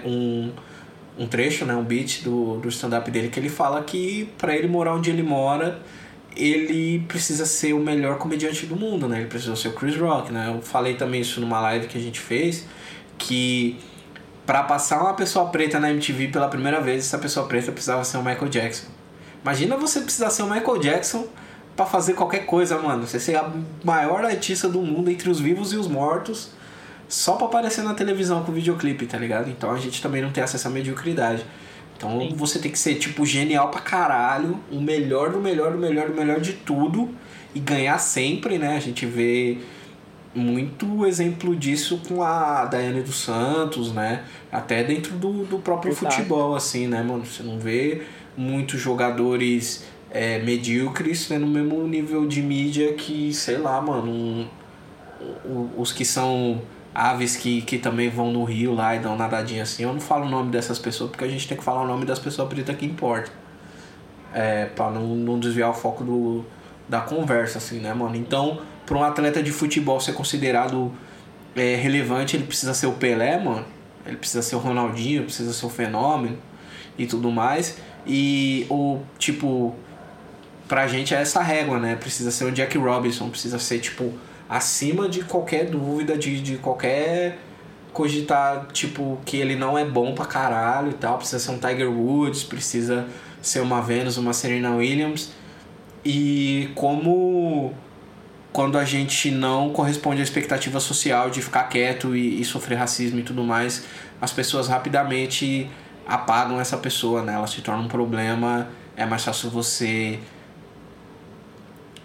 um 0.03 0.51
um 1.17 1.27
trecho 1.27 1.65
né 1.65 1.75
um 1.75 1.83
beat 1.83 2.23
do, 2.23 2.57
do 2.57 2.69
stand 2.69 2.97
up 2.97 3.09
dele 3.11 3.29
que 3.29 3.39
ele 3.39 3.49
fala 3.49 3.81
que 3.83 4.29
para 4.37 4.55
ele 4.55 4.67
morar 4.67 4.95
onde 4.95 5.09
ele 5.09 5.23
mora 5.23 5.79
ele 6.35 6.99
precisa 7.07 7.45
ser 7.45 7.73
o 7.73 7.79
melhor 7.79 8.17
comediante 8.17 8.65
do 8.65 8.75
mundo 8.75 9.07
né 9.07 9.19
ele 9.19 9.27
precisa 9.27 9.55
ser 9.55 9.69
o 9.69 9.73
Chris 9.73 9.97
Rock 9.97 10.31
né 10.31 10.53
eu 10.53 10.61
falei 10.61 10.95
também 10.95 11.21
isso 11.21 11.41
numa 11.41 11.59
live 11.59 11.87
que 11.87 11.97
a 11.97 12.01
gente 12.01 12.19
fez 12.19 12.65
que 13.17 13.77
para 14.45 14.63
passar 14.63 15.01
uma 15.01 15.13
pessoa 15.13 15.49
preta 15.49 15.79
na 15.79 15.91
MTV 15.91 16.27
pela 16.29 16.47
primeira 16.47 16.81
vez, 16.81 17.05
essa 17.05 17.17
pessoa 17.17 17.47
preta 17.47 17.71
precisava 17.71 18.03
ser 18.03 18.17
o 18.17 18.23
Michael 18.23 18.49
Jackson. 18.49 18.87
Imagina 19.41 19.77
você 19.77 20.01
precisar 20.01 20.29
ser 20.29 20.43
o 20.43 20.49
Michael 20.49 20.77
Jackson 20.79 21.27
para 21.75 21.85
fazer 21.85 22.13
qualquer 22.13 22.45
coisa, 22.45 22.77
mano. 22.77 23.07
Você 23.07 23.19
ser 23.19 23.35
a 23.35 23.49
maior 23.83 24.25
artista 24.25 24.67
do 24.67 24.81
mundo 24.81 25.09
entre 25.09 25.29
os 25.29 25.39
vivos 25.39 25.73
e 25.73 25.77
os 25.77 25.87
mortos, 25.87 26.49
só 27.11 27.33
para 27.33 27.45
aparecer 27.45 27.83
na 27.83 27.93
televisão 27.93 28.41
com 28.41 28.53
videoclipe, 28.53 29.05
tá 29.05 29.17
ligado? 29.17 29.49
Então 29.49 29.69
a 29.69 29.77
gente 29.77 30.01
também 30.01 30.21
não 30.21 30.31
tem 30.31 30.41
acesso 30.41 30.65
à 30.69 30.71
mediocridade. 30.71 31.45
Então 31.97 32.21
Sim. 32.21 32.33
você 32.35 32.57
tem 32.57 32.71
que 32.71 32.79
ser, 32.79 32.95
tipo, 32.95 33.25
genial 33.25 33.69
pra 33.69 33.81
caralho, 33.81 34.57
o 34.71 34.79
melhor 34.79 35.29
do 35.29 35.39
melhor 35.39 35.73
do 35.73 35.77
melhor 35.77 36.07
do 36.07 36.15
melhor 36.15 36.39
de 36.39 36.53
tudo 36.53 37.09
e 37.53 37.59
ganhar 37.59 37.99
sempre, 37.99 38.57
né? 38.57 38.77
A 38.77 38.79
gente 38.79 39.05
vê 39.05 39.57
muito 40.33 41.05
exemplo 41.05 41.53
disso 41.53 42.01
com 42.07 42.23
a 42.23 42.63
Daiane 42.63 43.01
dos 43.01 43.21
Santos, 43.21 43.91
né? 43.91 44.23
Até 44.49 44.81
dentro 44.81 45.13
do, 45.17 45.43
do 45.43 45.59
próprio 45.59 45.91
Exato. 45.91 46.15
futebol, 46.15 46.55
assim, 46.55 46.87
né, 46.87 47.03
mano? 47.03 47.25
Você 47.25 47.43
não 47.43 47.59
vê 47.59 48.03
muitos 48.37 48.79
jogadores 48.79 49.83
é, 50.09 50.39
medíocres 50.39 51.27
né, 51.27 51.37
no 51.37 51.47
mesmo 51.47 51.85
nível 51.85 52.25
de 52.25 52.41
mídia 52.41 52.93
que, 52.93 53.33
sei 53.33 53.57
lá, 53.57 53.81
mano, 53.81 54.09
um, 54.09 54.47
um, 55.45 55.69
os 55.77 55.91
que 55.91 56.05
são 56.05 56.61
aves 56.93 57.37
que, 57.37 57.61
que 57.61 57.77
também 57.77 58.09
vão 58.09 58.31
no 58.31 58.43
rio 58.43 58.73
lá 58.73 58.95
e 58.95 58.99
dão 58.99 59.15
nadadinha 59.15 59.63
assim. 59.63 59.83
Eu 59.83 59.93
não 59.93 60.01
falo 60.01 60.25
o 60.25 60.29
nome 60.29 60.51
dessas 60.51 60.77
pessoas 60.77 61.09
porque 61.09 61.23
a 61.23 61.27
gente 61.27 61.47
tem 61.47 61.57
que 61.57 61.63
falar 61.63 61.83
o 61.83 61.87
nome 61.87 62.05
das 62.05 62.19
pessoas 62.19 62.47
pretas 62.49 62.75
que 62.75 62.85
importa. 62.85 63.31
É, 64.33 64.65
pra 64.65 64.89
não, 64.89 65.15
não 65.15 65.39
desviar 65.39 65.69
o 65.69 65.73
foco 65.73 66.03
do, 66.03 66.45
da 66.87 67.01
conversa, 67.01 67.57
assim, 67.57 67.79
né, 67.79 67.93
mano? 67.93 68.15
Então 68.15 68.61
para 68.85 68.97
um 68.97 69.03
atleta 69.03 69.41
de 69.41 69.51
futebol 69.51 70.01
ser 70.01 70.13
considerado 70.13 70.91
é, 71.55 71.75
relevante, 71.75 72.35
ele 72.35 72.43
precisa 72.43 72.73
ser 72.73 72.87
o 72.87 72.93
Pelé, 72.93 73.41
mano. 73.41 73.65
Ele 74.05 74.17
precisa 74.17 74.41
ser 74.41 74.55
o 74.55 74.59
Ronaldinho, 74.59 75.23
precisa 75.23 75.53
ser 75.53 75.65
o 75.65 75.69
fenômeno 75.69 76.37
e 76.97 77.05
tudo 77.05 77.31
mais. 77.31 77.77
E 78.05 78.65
o 78.69 78.99
tipo, 79.17 79.73
pra 80.67 80.87
gente 80.87 81.13
é 81.13 81.21
essa 81.21 81.41
régua, 81.41 81.79
né? 81.79 81.95
Precisa 81.95 82.31
ser 82.31 82.45
o 82.45 82.51
Jack 82.51 82.77
Robinson, 82.77 83.29
precisa 83.29 83.59
ser 83.59 83.79
tipo 83.79 84.11
acima 84.51 85.07
de 85.07 85.23
qualquer 85.23 85.69
dúvida, 85.69 86.17
de, 86.17 86.41
de 86.41 86.57
qualquer 86.57 87.39
cogitar, 87.93 88.67
tipo, 88.73 89.17
que 89.25 89.37
ele 89.37 89.55
não 89.55 89.77
é 89.77 89.85
bom 89.85 90.13
pra 90.13 90.25
caralho 90.25 90.91
e 90.91 90.93
tal. 90.93 91.17
Precisa 91.17 91.39
ser 91.39 91.51
um 91.51 91.57
Tiger 91.57 91.89
Woods, 91.89 92.43
precisa 92.43 93.07
ser 93.41 93.61
uma 93.61 93.81
Venus, 93.81 94.17
uma 94.17 94.33
Serena 94.33 94.75
Williams. 94.75 95.31
E 96.03 96.69
como 96.75 97.73
quando 98.51 98.77
a 98.77 98.83
gente 98.83 99.31
não 99.31 99.69
corresponde 99.69 100.19
à 100.19 100.23
expectativa 100.23 100.81
social 100.81 101.29
de 101.29 101.41
ficar 101.41 101.63
quieto 101.69 102.13
e, 102.13 102.41
e, 102.41 102.43
sofrer 102.43 102.75
racismo 102.75 103.19
e 103.19 103.23
tudo 103.23 103.45
mais, 103.45 103.85
as 104.19 104.33
pessoas 104.33 104.67
rapidamente 104.67 105.69
apagam 106.05 106.59
essa 106.59 106.75
pessoa, 106.75 107.23
né? 107.23 107.35
Ela 107.35 107.47
se 107.47 107.61
torna 107.61 107.83
um 107.83 107.87
problema, 107.87 108.67
é 108.97 109.05
mais 109.05 109.23
fácil 109.23 109.49
você 109.49 110.19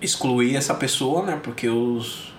excluir 0.00 0.54
essa 0.54 0.74
pessoa, 0.74 1.24
né? 1.24 1.40
Porque 1.42 1.68
os 1.68 2.35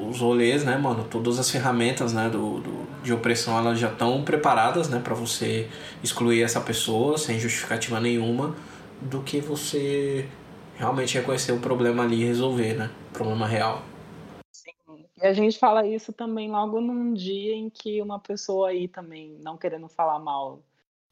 os 0.00 0.20
rolês, 0.20 0.64
né, 0.64 0.76
mano, 0.76 1.04
todas 1.04 1.38
as 1.38 1.50
ferramentas, 1.50 2.12
né, 2.12 2.28
do, 2.28 2.60
do 2.60 2.88
de 3.02 3.12
opressão, 3.12 3.56
elas 3.56 3.78
já 3.78 3.88
estão 3.88 4.22
preparadas, 4.22 4.88
né, 4.88 5.00
para 5.00 5.14
você 5.14 5.68
excluir 6.02 6.42
essa 6.42 6.60
pessoa 6.60 7.16
sem 7.16 7.38
justificativa 7.38 8.00
nenhuma, 8.00 8.54
do 9.00 9.22
que 9.22 9.40
você 9.40 10.28
realmente 10.76 11.16
reconhecer 11.16 11.52
o 11.52 11.60
problema 11.60 12.02
ali 12.02 12.22
e 12.22 12.24
resolver, 12.24 12.74
né? 12.74 12.90
O 13.10 13.12
problema 13.12 13.46
real. 13.46 13.82
Sim. 14.52 14.72
E 15.16 15.26
a 15.26 15.32
gente 15.32 15.58
fala 15.58 15.86
isso 15.86 16.12
também 16.12 16.50
logo 16.50 16.80
num 16.80 17.12
dia 17.14 17.54
em 17.54 17.68
que 17.68 18.00
uma 18.00 18.18
pessoa 18.18 18.68
aí 18.68 18.88
também, 18.88 19.36
não 19.42 19.56
querendo 19.56 19.88
falar 19.88 20.18
mal, 20.18 20.62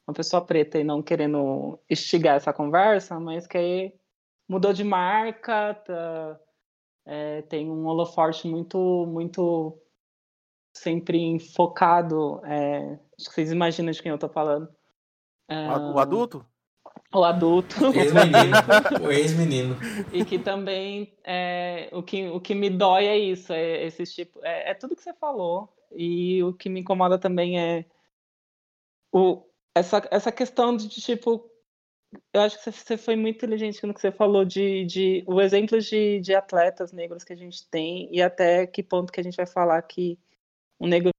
uma 0.07 0.13
pessoa 0.13 0.41
preta 0.41 0.79
e 0.79 0.83
não 0.83 1.01
querendo 1.01 1.77
instigar 1.89 2.37
essa 2.37 2.53
conversa, 2.53 3.19
mas 3.19 3.45
que 3.45 3.57
aí 3.57 3.93
mudou 4.47 4.71
de 4.71 4.83
marca, 4.83 5.73
tá, 5.73 6.39
é, 7.07 7.41
tem 7.43 7.69
um 7.69 7.85
holoforte 7.87 8.47
muito, 8.47 9.05
muito 9.07 9.79
sempre 10.75 11.39
focado. 11.39 12.41
É, 12.45 12.99
acho 13.17 13.29
que 13.29 13.33
vocês 13.33 13.51
imaginam 13.51 13.91
de 13.91 14.01
quem 14.01 14.11
eu 14.11 14.17
tô 14.17 14.29
falando. 14.29 14.69
É, 15.47 15.69
o 15.69 15.97
adulto? 15.97 16.45
o 17.13 17.23
adulto. 17.23 17.75
Ex-menino. 17.95 18.57
o 19.07 19.11
ex-menino. 19.11 19.77
E 20.11 20.25
que 20.25 20.37
também 20.37 21.13
é, 21.23 21.89
o, 21.93 22.03
que, 22.03 22.27
o 22.27 22.39
que 22.39 22.53
me 22.53 22.69
dói 22.69 23.05
é 23.05 23.17
isso, 23.17 23.53
é 23.53 23.85
esse 23.85 24.03
tipo. 24.05 24.39
É, 24.43 24.71
é, 24.71 24.73
tudo 24.73 24.95
que 24.95 25.01
você 25.01 25.13
falou. 25.13 25.73
E 25.91 26.43
o 26.43 26.53
que 26.53 26.67
me 26.67 26.81
incomoda 26.81 27.17
também 27.17 27.59
é 27.59 27.85
o, 29.13 29.43
essa, 29.73 30.05
essa 30.11 30.31
questão 30.31 30.75
de, 30.75 30.87
de 30.87 31.01
tipo. 31.01 31.49
Eu 32.33 32.41
acho 32.41 32.63
que 32.63 32.71
você 32.71 32.97
foi 32.97 33.15
muito 33.15 33.35
inteligente 33.35 33.85
no 33.85 33.93
que 33.93 33.99
você 33.99 34.11
falou 34.11 34.45
de, 34.45 34.85
de 34.85 35.23
o 35.27 35.41
exemplo 35.41 35.79
de, 35.79 36.19
de 36.21 36.33
atletas 36.33 36.91
negros 36.91 37.23
que 37.23 37.33
a 37.33 37.35
gente 37.35 37.67
tem 37.69 38.07
e 38.11 38.21
até 38.21 38.65
que 38.65 38.81
ponto 38.81 39.11
que 39.11 39.19
a 39.19 39.23
gente 39.23 39.35
vai 39.35 39.45
falar 39.45 39.81
que 39.81 40.17
o 40.79 40.87
negro 40.87 41.11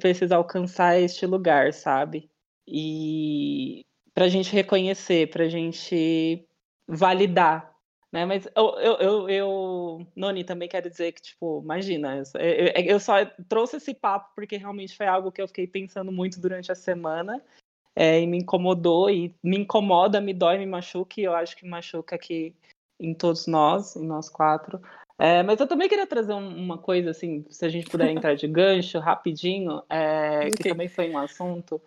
precisa 0.00 0.36
alcançar 0.36 0.98
este 0.98 1.26
lugar, 1.26 1.72
sabe? 1.74 2.30
E 2.66 3.84
para 4.14 4.24
a 4.24 4.28
gente 4.28 4.52
reconhecer, 4.52 5.28
para 5.30 5.44
a 5.44 5.48
gente 5.48 6.46
validar, 6.86 7.74
né? 8.10 8.24
Mas 8.24 8.46
eu, 8.56 8.78
eu, 8.78 8.94
eu, 8.98 9.28
eu, 9.28 10.06
Noni, 10.16 10.44
também 10.44 10.68
quero 10.68 10.88
dizer 10.88 11.12
que, 11.12 11.20
tipo, 11.20 11.60
imagina, 11.62 12.22
eu, 12.34 12.84
eu 12.84 13.00
só 13.00 13.24
trouxe 13.48 13.76
esse 13.76 13.94
papo 13.94 14.34
porque 14.34 14.56
realmente 14.56 14.96
foi 14.96 15.06
algo 15.06 15.32
que 15.32 15.42
eu 15.42 15.48
fiquei 15.48 15.66
pensando 15.66 16.12
muito 16.12 16.40
durante 16.40 16.72
a 16.72 16.74
semana 16.74 17.42
é, 17.94 18.20
e 18.20 18.26
me 18.26 18.38
incomodou 18.38 19.10
e 19.10 19.34
me 19.42 19.58
incomoda, 19.58 20.20
me 20.20 20.32
dói, 20.32 20.58
me 20.58 20.66
machuca 20.66 21.20
e 21.20 21.24
eu 21.24 21.34
acho 21.34 21.56
que 21.56 21.66
machuca 21.66 22.16
aqui 22.16 22.54
em 22.98 23.14
todos 23.14 23.46
nós, 23.46 23.96
em 23.96 24.06
nós 24.06 24.28
quatro. 24.28 24.80
É, 25.18 25.42
mas 25.42 25.60
eu 25.60 25.66
também 25.66 25.88
queria 25.88 26.06
trazer 26.06 26.32
um, 26.32 26.56
uma 26.56 26.78
coisa, 26.78 27.10
assim, 27.10 27.44
se 27.50 27.64
a 27.64 27.68
gente 27.68 27.88
puder 27.88 28.08
entrar 28.10 28.34
de 28.34 28.48
gancho 28.48 28.98
rapidinho, 28.98 29.82
é, 29.88 30.38
okay. 30.38 30.50
que 30.50 30.68
também 30.68 30.88
foi 30.88 31.10
um 31.10 31.18
assunto 31.18 31.80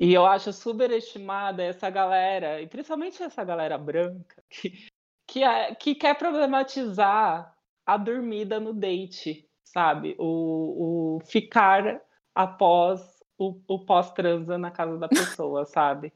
e 0.00 0.14
eu 0.14 0.24
acho 0.24 0.50
superestimada 0.50 1.62
essa 1.62 1.90
galera, 1.90 2.62
e 2.62 2.66
principalmente 2.66 3.22
essa 3.22 3.44
galera 3.44 3.76
branca, 3.76 4.42
que, 4.48 4.88
que, 5.26 5.44
é, 5.44 5.74
que 5.74 5.94
quer 5.94 6.16
problematizar 6.16 7.54
a 7.84 7.96
dormida 7.98 8.58
no 8.58 8.72
date, 8.72 9.46
sabe? 9.62 10.16
O, 10.18 11.16
o 11.16 11.20
ficar 11.26 12.00
após 12.34 13.19
o, 13.40 13.58
o 13.66 13.78
pós-transa 13.78 14.58
na 14.58 14.70
casa 14.70 14.98
da 14.98 15.08
pessoa, 15.08 15.64
sabe? 15.66 16.12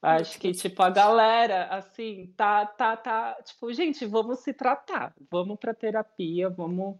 Acho 0.00 0.40
que, 0.40 0.50
tipo, 0.52 0.82
a 0.82 0.90
galera, 0.90 1.66
assim, 1.66 2.32
tá, 2.36 2.66
tá, 2.66 2.96
tá, 2.96 3.34
tipo, 3.44 3.72
gente, 3.72 4.04
vamos 4.04 4.40
se 4.40 4.52
tratar, 4.52 5.14
vamos 5.30 5.56
pra 5.60 5.72
terapia, 5.72 6.48
vamos, 6.48 6.96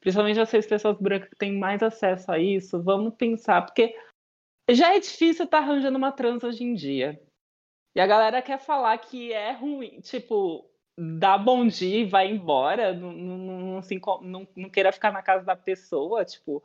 principalmente 0.00 0.38
vocês, 0.38 0.66
pessoas 0.66 0.96
brancas 0.98 1.28
que 1.28 1.36
têm 1.36 1.58
mais 1.58 1.82
acesso 1.82 2.32
a 2.32 2.38
isso, 2.38 2.82
vamos 2.82 3.14
pensar, 3.16 3.66
porque 3.66 3.94
já 4.70 4.94
é 4.94 4.98
difícil 5.00 5.44
estar 5.44 5.58
tá 5.58 5.64
arranjando 5.64 5.98
uma 5.98 6.10
trans 6.10 6.42
hoje 6.42 6.64
em 6.64 6.72
dia. 6.72 7.20
E 7.94 8.00
a 8.00 8.06
galera 8.06 8.40
quer 8.40 8.58
falar 8.58 8.96
que 8.96 9.30
é 9.30 9.52
ruim, 9.52 10.00
tipo, 10.00 10.70
dá 10.96 11.36
bom 11.36 11.66
dia 11.66 12.00
e 12.00 12.06
vai 12.06 12.30
embora, 12.30 12.94
não, 12.94 13.12
não, 13.12 13.38
não, 13.38 13.82
não, 14.22 14.48
não 14.56 14.70
queira 14.70 14.90
ficar 14.90 15.12
na 15.12 15.22
casa 15.22 15.44
da 15.44 15.56
pessoa, 15.56 16.24
tipo, 16.24 16.62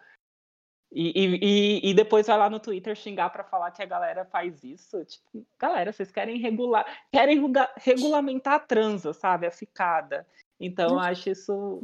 e, 0.96 1.40
e, 1.42 1.90
e, 1.90 1.94
depois 1.94 2.28
vai 2.28 2.38
lá 2.38 2.50
no 2.50 2.60
Twitter 2.60 2.96
xingar 2.96 3.32
para 3.32 3.44
falar 3.44 3.72
que 3.72 3.82
a 3.82 3.86
galera 3.86 4.26
faz 4.26 4.64
isso. 4.64 5.04
Tipo, 5.04 5.44
galera, 5.58 5.92
vocês 5.92 6.12
querem 6.12 6.38
regular, 6.38 6.86
querem 7.12 7.42
regulamentar 7.78 8.54
a 8.54 8.60
transa, 8.60 9.12
sabe? 9.12 9.48
A 9.48 9.52
ficada. 9.52 10.28
Então, 10.60 10.92
eu 10.92 11.00
acho 11.00 11.32
isso, 11.32 11.82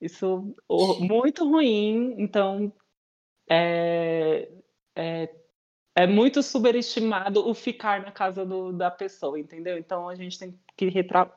isso 0.00 0.54
muito 1.00 1.46
ruim. 1.46 2.14
Então, 2.16 2.72
é, 3.46 4.48
é, 4.96 5.28
é 5.94 6.06
muito 6.06 6.42
superestimado 6.42 7.46
o 7.46 7.52
ficar 7.52 8.00
na 8.00 8.10
casa 8.10 8.46
do, 8.46 8.72
da 8.72 8.90
pessoa, 8.90 9.38
entendeu? 9.38 9.76
Então, 9.76 10.08
a 10.08 10.14
gente 10.14 10.38
tem 10.38 10.58
que 10.78 10.90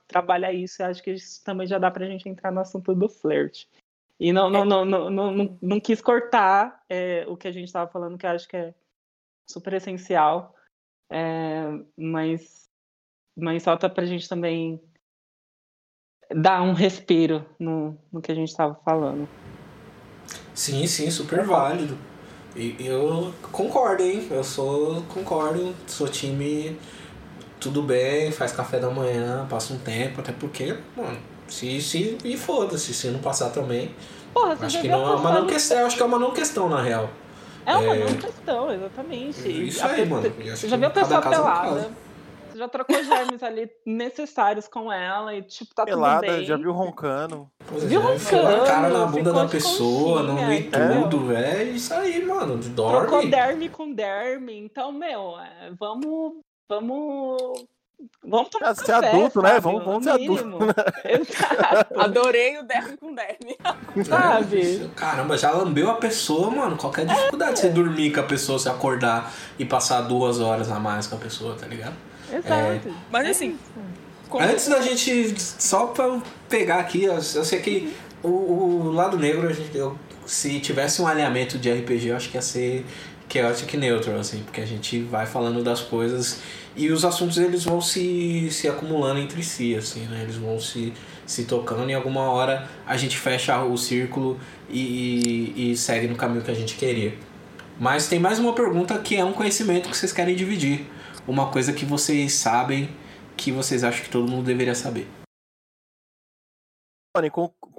trabalhar 0.08 0.54
isso. 0.54 0.82
Eu 0.82 0.86
acho 0.86 1.04
que 1.04 1.12
isso 1.12 1.44
também 1.44 1.68
já 1.68 1.78
dá 1.78 1.92
para 1.92 2.06
a 2.06 2.10
gente 2.10 2.30
entrar 2.30 2.50
no 2.50 2.62
assunto 2.62 2.96
do 2.96 3.10
flirt. 3.10 3.66
E 4.20 4.32
não, 4.32 4.50
não, 4.50 4.64
não, 4.64 4.86
não, 4.86 5.10
não, 5.10 5.58
não, 5.62 5.80
quis 5.80 6.02
cortar 6.02 6.82
é, 6.88 7.26
o 7.28 7.36
que 7.36 7.48
a 7.48 7.52
gente 7.52 7.66
estava 7.66 7.92
falando, 7.92 8.18
que 8.18 8.26
eu 8.26 8.30
acho 8.30 8.48
que 8.48 8.56
é 8.56 8.74
super 9.50 9.74
essencial. 9.74 10.56
É, 11.12 11.64
mas, 11.98 12.70
mas 13.36 13.64
falta 13.64 13.90
para 13.90 14.04
a 14.04 14.08
gente 14.08 14.30
também 14.30 14.82
dar 16.34 16.62
um 16.62 16.74
respiro 16.74 17.46
no, 17.60 17.98
no 18.12 18.22
que 18.22 18.32
a 18.32 18.36
gente 18.36 18.50
estava 18.50 18.76
falando. 18.76 19.28
Sim, 20.54 20.86
sim, 20.88 21.10
super 21.12 21.44
válido. 21.44 21.98
E 22.56 22.76
eu 22.86 23.34
concordo, 23.52 24.04
hein? 24.04 24.28
Eu 24.30 24.44
sou, 24.44 25.02
concordo, 25.04 25.76
sou 25.88 26.08
time 26.08 26.78
tudo 27.64 27.82
bem, 27.82 28.30
faz 28.30 28.52
café 28.52 28.78
da 28.78 28.90
manhã, 28.90 29.48
passa 29.50 29.74
um 29.74 29.78
tempo, 29.78 30.20
até 30.20 30.34
porque, 30.34 30.78
mano, 30.98 31.18
se, 31.54 31.82
se, 31.82 32.18
e 32.26 32.36
foda-se, 32.36 32.94
se 32.94 33.08
não 33.10 33.20
passar 33.20 33.52
também. 33.52 33.94
Porra, 34.34 34.56
você 34.56 34.66
acho 34.66 34.82
que 34.82 34.88
não 34.88 35.08
é 35.08 35.16
uma 35.16 35.32
não 35.32 35.48
questão, 35.48 35.86
acho 35.86 35.96
que 35.96 36.02
é 36.02 36.06
uma 36.06 36.18
não 36.18 36.32
questão, 36.32 36.68
na 36.68 36.82
real. 36.82 37.10
É 37.66 37.76
uma 37.76 37.96
é... 37.96 38.00
não 38.00 38.18
questão, 38.18 38.72
exatamente. 38.72 39.68
Isso 39.68 39.86
aí, 39.86 40.06
mano. 40.06 40.30
Você 40.30 40.68
já 40.68 40.76
viu 40.76 40.88
a 40.88 40.90
pessoa 40.90 41.22
pelada. 41.22 41.92
Você 42.52 42.58
já 42.58 42.68
trocou 42.68 43.04
germes 43.04 43.42
ali 43.42 43.70
necessários 43.86 44.68
com 44.68 44.92
ela 44.92 45.36
e, 45.36 45.42
tipo, 45.42 45.74
tá 45.74 45.86
Pelada, 45.86 46.28
tudo 46.28 46.38
bem. 46.38 46.46
já 46.46 46.56
viu 46.56 46.72
roncando. 46.72 47.50
Pois 47.68 47.84
viu 47.84 48.00
é, 48.00 48.04
roncando. 48.04 48.48
a 48.48 48.66
cara 48.66 48.90
na 48.90 49.06
bunda 49.08 49.34
da 49.34 49.48
pessoa, 49.48 50.22
não 50.22 50.48
vi 50.48 50.70
tudo, 50.70 51.28
velho. 51.28 51.46
É 51.46 51.64
isso 51.64 51.94
aí, 51.94 52.24
mano. 52.24 52.58
Dorme. 52.58 53.08
Trocou 53.08 53.28
derme 53.28 53.70
com 53.70 53.92
derme. 53.92 54.56
Então, 54.56 54.92
meu, 54.92 55.40
é, 55.40 55.72
vamos. 55.80 56.34
Vamos 56.70 57.66
Vamos 58.26 58.50
tomar 58.50 58.72
é, 58.72 58.76
ser 58.76 58.92
adulto, 58.92 59.42
né? 59.42 59.60
Vamos, 59.60 59.84
vamos 59.84 60.04
ser 60.04 60.12
adulto. 60.12 60.46
Né? 60.46 60.74
Adorei 61.98 62.58
o 62.58 62.64
derme 62.64 62.98
com 62.98 63.14
derme. 63.14 63.58
sabe? 64.08 64.90
Caramba, 64.96 65.38
já 65.38 65.52
lambeu 65.52 65.90
a 65.90 65.96
pessoa, 65.96 66.50
mano. 66.50 66.78
Qualquer 66.78 67.06
dificuldade 67.06 67.54
é. 67.54 67.56
você 67.56 67.70
dormir 67.70 68.12
com 68.12 68.20
a 68.20 68.24
pessoa, 68.24 68.58
se 68.58 68.70
acordar 68.70 69.34
e 69.60 69.66
passar 69.66 70.02
duas 70.02 70.40
horas 70.40 70.72
a 70.72 70.80
mais 70.80 71.08
com 71.08 71.16
a 71.16 71.20
pessoa, 71.20 71.56
tá 71.56 71.68
ligado? 71.68 71.96
Exato. 72.32 72.54
É... 72.56 72.82
Mas 73.12 73.30
assim. 73.30 73.58
Como... 74.30 74.44
Antes 74.44 74.68
da 74.68 74.82
gente. 74.82 75.36
Só 75.40 75.88
pra 75.88 76.22
pegar 76.50 76.80
aqui, 76.80 77.04
eu, 77.04 77.22
sei 77.22 77.62
que 77.62 77.94
o, 78.24 78.30
o, 78.30 78.92
lado 78.92 79.18
negro, 79.18 79.48
a 79.48 79.54
gente, 79.54 79.78
eu, 79.78 79.98
se 80.26 80.60
tivesse 80.60 81.02
um 81.02 81.08
alinhamento 81.08 81.58
de 81.58 81.72
RPG, 81.72 82.08
eu 82.08 82.16
acho 82.16 82.30
que 82.30 82.38
ia 82.38 82.42
ser 82.42 82.86
chaotic 83.32 83.74
neutral, 83.76 84.20
assim, 84.20 84.44
porque 84.44 84.62
a 84.62 84.66
gente 84.66 85.02
vai 85.02 85.26
falando 85.26 85.64
das 85.64 85.82
coisas 85.82 86.42
e 86.76 86.92
os 86.92 87.06
assuntos 87.06 87.38
eles 87.38 87.64
vão 87.64 87.80
se, 87.82 88.50
se 88.52 88.68
acumulando 88.68 89.20
entre 89.20 89.44
si, 89.44 89.76
assim, 89.76 90.02
né? 90.06 90.22
Eles 90.24 90.36
vão 90.36 90.60
se, 90.60 90.94
se 91.26 91.46
tocando 91.46 91.90
e 91.90 91.94
alguma 91.94 92.22
hora 92.32 92.68
a 92.86 92.98
gente 92.98 93.18
fecha 93.18 93.64
o 93.64 93.78
círculo 93.78 94.40
e, 94.70 95.54
e, 95.56 95.72
e 95.72 95.78
segue 95.78 96.08
no 96.08 96.16
caminho 96.16 96.44
que 96.44 96.52
a 96.52 96.56
gente 96.56 96.76
queria. 96.76 97.14
Mas 97.80 98.08
tem 98.08 98.20
mais 98.20 98.40
uma 98.40 98.54
pergunta 98.54 98.98
que 99.00 99.16
é 99.16 99.26
um 99.26 99.34
conhecimento 99.34 99.90
que 99.90 99.98
vocês 99.98 100.14
querem 100.14 100.36
dividir. 100.36 100.86
Uma 101.28 101.50
coisa 101.50 101.74
que 101.74 101.86
vocês 101.86 102.34
sabem 102.34 102.90
que 103.36 103.52
vocês 103.52 103.84
acham 103.84 104.04
que 104.04 104.10
todo 104.10 104.30
mundo 104.30 104.46
deveria 104.46 104.76
saber. 104.76 105.08
Tony, 107.16 107.30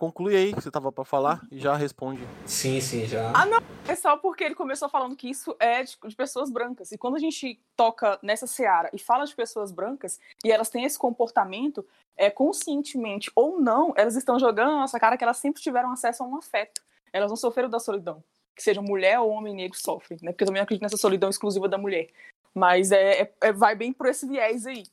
conclui 0.04 0.36
aí 0.36 0.52
que 0.52 0.60
você 0.60 0.70
tava 0.70 0.92
para 0.92 1.04
falar 1.04 1.40
e 1.50 1.58
já 1.58 1.74
responde. 1.74 2.22
Sim, 2.44 2.78
sim, 2.80 3.06
já. 3.06 3.32
Ah, 3.34 3.46
não. 3.46 3.58
É 3.88 3.94
só 3.94 4.16
porque 4.16 4.44
ele 4.44 4.54
começou 4.54 4.88
falando 4.88 5.16
que 5.16 5.28
isso 5.28 5.56
é 5.58 5.82
de, 5.82 5.96
de, 6.06 6.14
pessoas 6.14 6.50
brancas. 6.50 6.92
E 6.92 6.98
quando 6.98 7.16
a 7.16 7.18
gente 7.18 7.58
toca 7.74 8.18
nessa 8.22 8.46
seara 8.46 8.90
e 8.92 8.98
fala 8.98 9.24
de 9.24 9.34
pessoas 9.34 9.72
brancas 9.72 10.20
e 10.44 10.52
elas 10.52 10.68
têm 10.68 10.84
esse 10.84 10.98
comportamento, 10.98 11.86
é 12.16 12.30
conscientemente 12.30 13.30
ou 13.34 13.58
não, 13.58 13.94
elas 13.96 14.14
estão 14.14 14.38
jogando 14.38 14.72
na 14.72 14.80
nossa 14.80 15.00
cara 15.00 15.16
que 15.16 15.24
elas 15.24 15.38
sempre 15.38 15.62
tiveram 15.62 15.90
acesso 15.90 16.22
a 16.22 16.26
um 16.26 16.36
afeto. 16.36 16.82
Elas 17.12 17.30
não 17.30 17.36
sofreram 17.36 17.70
da 17.70 17.80
solidão. 17.80 18.22
Que 18.54 18.62
seja 18.62 18.82
mulher 18.82 19.18
ou 19.18 19.30
homem 19.30 19.54
negro 19.54 19.78
sofrem, 19.78 20.18
né? 20.22 20.32
Porque 20.32 20.44
eu 20.44 20.48
também 20.48 20.62
acredito 20.62 20.82
nessa 20.82 20.96
solidão 20.96 21.30
exclusiva 21.30 21.68
da 21.68 21.78
mulher. 21.78 22.08
Mas 22.54 22.92
é, 22.92 23.22
é, 23.22 23.32
é 23.40 23.52
vai 23.52 23.74
bem 23.74 23.92
por 23.92 24.06
esse 24.06 24.26
viés 24.26 24.66
aí, 24.66 24.84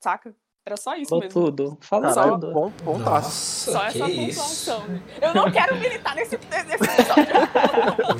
saca? 0.00 0.34
Era 0.64 0.76
só 0.76 0.94
isso 0.94 1.08
Falou 1.08 1.24
mesmo. 1.24 1.42
tudo. 1.42 1.78
Falou 1.80 2.12
só, 2.12 2.30
tudo. 2.30 2.52
Bom, 2.52 2.72
bom 2.84 2.98
Nossa, 2.98 3.72
só 3.72 3.84
essa 3.84 4.08
pontuação. 4.08 4.84
Eu 5.20 5.34
não 5.34 5.50
quero 5.50 5.74
militar 5.76 6.14
nesse, 6.14 6.38
nesse 6.38 6.74
episódio. 6.74 8.14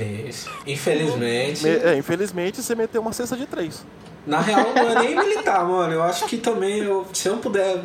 Infelizmente. 0.66 1.68
É, 1.68 1.96
infelizmente 1.96 2.60
você 2.60 2.74
meteu 2.74 3.00
uma 3.00 3.12
cesta 3.12 3.36
de 3.36 3.46
três. 3.46 3.86
Na 4.26 4.40
real, 4.40 4.74
não 4.74 4.90
é 4.90 4.98
nem 5.04 5.16
militar, 5.16 5.64
mano. 5.64 5.92
Eu 5.94 6.02
acho 6.02 6.26
que 6.26 6.36
também, 6.36 6.78
eu, 6.78 7.06
se 7.12 7.28
eu 7.28 7.36
puder 7.38 7.80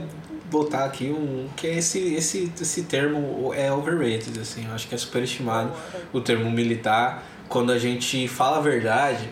botar 0.49 0.85
aqui 0.85 1.11
um. 1.11 1.47
que 1.55 1.67
esse, 1.67 2.15
esse, 2.15 2.51
esse 2.59 2.83
termo 2.83 3.53
é 3.53 3.71
overrated, 3.71 4.39
assim. 4.39 4.65
Eu 4.65 4.73
acho 4.73 4.87
que 4.87 4.95
é 4.95 4.97
superestimado 4.97 5.71
o 6.11 6.19
termo 6.19 6.49
militar. 6.49 7.23
Quando 7.47 7.71
a 7.71 7.77
gente 7.77 8.27
fala 8.27 8.57
a 8.57 8.61
verdade 8.61 9.29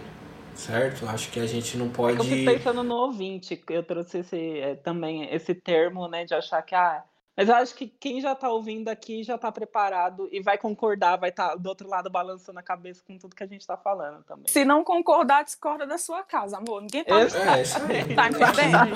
certo? 0.56 1.08
Acho 1.08 1.30
que 1.32 1.40
a 1.40 1.46
gente 1.46 1.78
não 1.78 1.90
pode. 1.90 2.18
É 2.18 2.20
eu 2.20 2.24
fico 2.24 2.52
pensando 2.52 2.84
no 2.84 2.96
ouvinte, 2.96 3.62
eu 3.70 3.84
trouxe 3.84 4.20
esse, 4.20 4.60
é, 4.60 4.76
também 4.76 5.34
esse 5.34 5.54
termo, 5.54 6.08
né, 6.08 6.26
de 6.26 6.34
achar 6.34 6.62
que. 6.62 6.74
Ah, 6.74 7.04
mas 7.38 7.50
eu 7.50 7.56
acho 7.56 7.76
que 7.76 7.88
quem 7.88 8.22
já 8.22 8.32
está 8.32 8.50
ouvindo 8.50 8.88
aqui 8.88 9.22
já 9.22 9.36
está 9.36 9.52
preparado 9.52 10.30
e 10.32 10.42
vai 10.42 10.58
concordar, 10.58 11.18
vai 11.18 11.32
estar 11.32 11.50
tá 11.50 11.56
do 11.56 11.68
outro 11.68 11.90
lado 11.90 12.10
balançando 12.10 12.58
a 12.60 12.64
cabeça 12.64 13.04
com 13.06 13.18
tudo 13.18 13.36
que 13.36 13.44
a 13.44 13.48
gente 13.48 13.60
está 13.60 13.76
falando 13.76 14.24
também. 14.24 14.46
Se 14.48 14.64
não 14.64 14.86
concordar, 14.86 15.44
discorda 15.44 15.86
da 15.86 15.98
sua 15.98 16.24
casa, 16.24 16.58
amor. 16.58 16.82
Ninguém 16.82 17.04
tá, 17.04 17.20
é, 17.20 17.26
isso 17.62 17.78
aí. 17.78 18.16
tá 18.16 18.30
entendendo? 18.30 18.96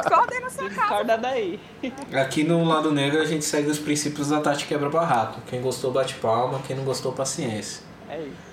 Discorda 0.00 0.34
aí 0.34 0.40
na 0.40 0.50
sua 0.50 0.70
casa. 0.70 0.80
Discorda 0.80 1.18
daí. 1.18 1.60
Aqui 2.18 2.42
no 2.42 2.64
lado 2.64 2.90
negro 2.90 3.20
a 3.20 3.26
gente 3.26 3.44
segue 3.44 3.68
os 3.68 3.78
princípios 3.78 4.30
da 4.30 4.40
Tati 4.40 4.66
Quebra 4.66 4.88
Barraco. 4.88 5.42
Quem 5.42 5.60
gostou, 5.60 5.90
bate 5.90 6.14
palma. 6.14 6.62
Quem 6.66 6.74
não 6.74 6.84
gostou, 6.84 7.12
paciência. 7.12 7.82
É 8.08 8.22
isso 8.22 8.47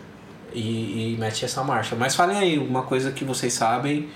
e, 0.55 1.13
e 1.13 1.17
mete 1.17 1.45
essa 1.45 1.63
marcha. 1.63 1.95
Mas 1.95 2.15
falem 2.15 2.37
aí 2.37 2.57
uma 2.57 2.83
coisa 2.83 3.11
que 3.11 3.23
vocês 3.23 3.53
sabem 3.53 4.09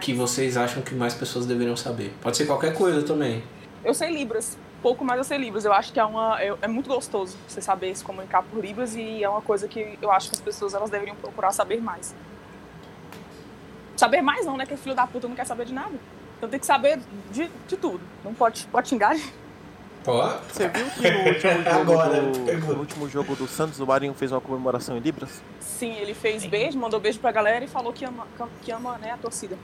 que 0.00 0.12
vocês 0.12 0.56
acham 0.56 0.82
que 0.82 0.94
mais 0.94 1.14
pessoas 1.14 1.46
deveriam 1.46 1.76
saber. 1.76 2.12
Pode 2.20 2.36
ser 2.36 2.46
qualquer 2.46 2.74
coisa 2.74 3.02
também. 3.02 3.42
Eu 3.84 3.94
sei 3.94 4.10
Libras. 4.10 4.58
Pouco 4.82 5.04
mais 5.04 5.18
eu 5.18 5.24
sei 5.24 5.38
Libras. 5.38 5.64
Eu 5.64 5.72
acho 5.72 5.92
que 5.92 6.00
é, 6.00 6.04
uma, 6.04 6.40
é, 6.40 6.54
é, 6.60 6.68
muito 6.68 6.88
gostoso 6.88 7.36
você 7.48 7.62
saber 7.62 7.94
se 7.96 8.04
comunicar 8.04 8.42
por 8.42 8.62
Libras 8.62 8.94
e 8.94 9.22
é 9.22 9.28
uma 9.28 9.40
coisa 9.40 9.66
que 9.68 9.98
eu 10.02 10.10
acho 10.10 10.28
que 10.28 10.34
as 10.34 10.40
pessoas 10.40 10.74
elas 10.74 10.90
deveriam 10.90 11.16
procurar 11.16 11.52
saber 11.52 11.80
mais. 11.80 12.14
Saber 13.96 14.20
mais 14.20 14.44
não, 14.44 14.56
né? 14.56 14.66
Que 14.66 14.76
filho 14.76 14.94
da 14.94 15.06
puta 15.06 15.28
não 15.28 15.36
quer 15.36 15.46
saber 15.46 15.64
de 15.64 15.72
nada. 15.72 15.94
Então 16.36 16.48
tem 16.48 16.60
que 16.60 16.66
saber 16.66 17.00
de, 17.30 17.50
de 17.66 17.76
tudo. 17.76 18.00
Não 18.22 18.34
pode, 18.34 18.66
pode 18.66 18.88
xingar 18.88 19.16
você 20.04 20.68
viu 20.68 20.84
que 20.90 21.10
no 21.10 21.18
último 21.30 21.64
jogo, 21.64 21.92
Agora, 21.92 22.20
do, 22.20 22.74
no 22.74 22.78
último 22.78 23.08
jogo 23.08 23.34
do 23.34 23.48
Santos, 23.48 23.80
o 23.80 23.86
Marinho 23.86 24.12
fez 24.12 24.30
uma 24.32 24.40
comemoração 24.40 24.96
em 24.96 25.00
Libras? 25.00 25.42
Sim, 25.60 25.94
ele 25.94 26.12
fez 26.12 26.42
Sim. 26.42 26.48
beijo, 26.48 26.78
mandou 26.78 27.00
beijo 27.00 27.18
pra 27.18 27.32
galera 27.32 27.64
e 27.64 27.68
falou 27.68 27.92
que 27.92 28.04
ama, 28.04 28.26
que 28.62 28.70
ama 28.70 28.98
né, 28.98 29.12
a 29.12 29.16
torcida. 29.16 29.56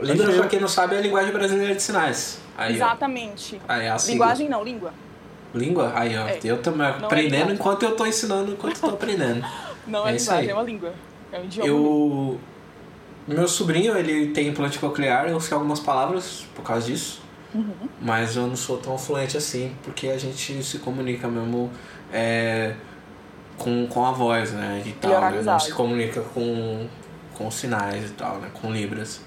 Libras, 0.00 0.36
pra 0.36 0.46
quem 0.46 0.60
não 0.60 0.68
sabe, 0.68 0.94
é 0.94 0.98
a 0.98 1.00
linguagem 1.00 1.32
brasileira 1.32 1.74
de 1.74 1.82
sinais. 1.82 2.40
Aí, 2.56 2.74
Exatamente. 2.74 3.60
Aí, 3.66 3.86
é 3.86 3.96
linguagem 4.06 4.48
não, 4.48 4.62
língua. 4.62 4.92
Língua? 5.54 5.92
Aí, 5.94 6.16
ó. 6.16 6.26
É. 6.26 6.38
Eu 6.44 6.60
tô 6.60 6.70
é 6.70 6.88
aprendendo 6.88 7.50
é 7.50 7.54
enquanto 7.54 7.82
eu 7.82 7.96
tô 7.96 8.06
ensinando, 8.06 8.52
enquanto 8.52 8.76
eu 8.76 8.90
tô 8.90 8.94
aprendendo. 8.94 9.44
Não 9.86 10.06
é, 10.06 10.12
é 10.12 10.16
linguagem, 10.18 10.50
é 10.50 10.54
uma 10.54 10.62
língua. 10.62 10.92
É 11.32 11.38
um 11.38 11.44
idioma. 11.44 11.68
Eu... 11.68 12.40
Meu 13.26 13.48
sobrinho, 13.48 13.96
ele 13.96 14.28
tem 14.28 14.48
implante 14.48 14.78
coclear, 14.78 15.28
eu 15.28 15.40
sei 15.40 15.54
algumas 15.54 15.80
palavras 15.80 16.46
por 16.54 16.62
causa 16.62 16.86
disso. 16.86 17.20
Uhum. 17.54 17.88
Mas 18.00 18.36
eu 18.36 18.46
não 18.46 18.56
sou 18.56 18.78
tão 18.78 18.96
fluente 18.98 19.36
assim, 19.36 19.74
porque 19.82 20.08
a 20.08 20.18
gente 20.18 20.62
se 20.62 20.78
comunica 20.78 21.26
mesmo 21.28 21.70
é, 22.12 22.74
com, 23.56 23.86
com 23.86 24.04
a 24.06 24.12
voz, 24.12 24.52
né? 24.52 24.82
E 24.86 24.92
tal, 24.92 25.20
né? 25.30 25.42
Não 25.42 25.58
se 25.58 25.72
comunica 25.72 26.20
com, 26.20 26.86
com 27.34 27.50
sinais 27.50 28.10
e 28.10 28.12
tal, 28.14 28.38
né? 28.38 28.50
Com 28.60 28.72
libras. 28.72 29.20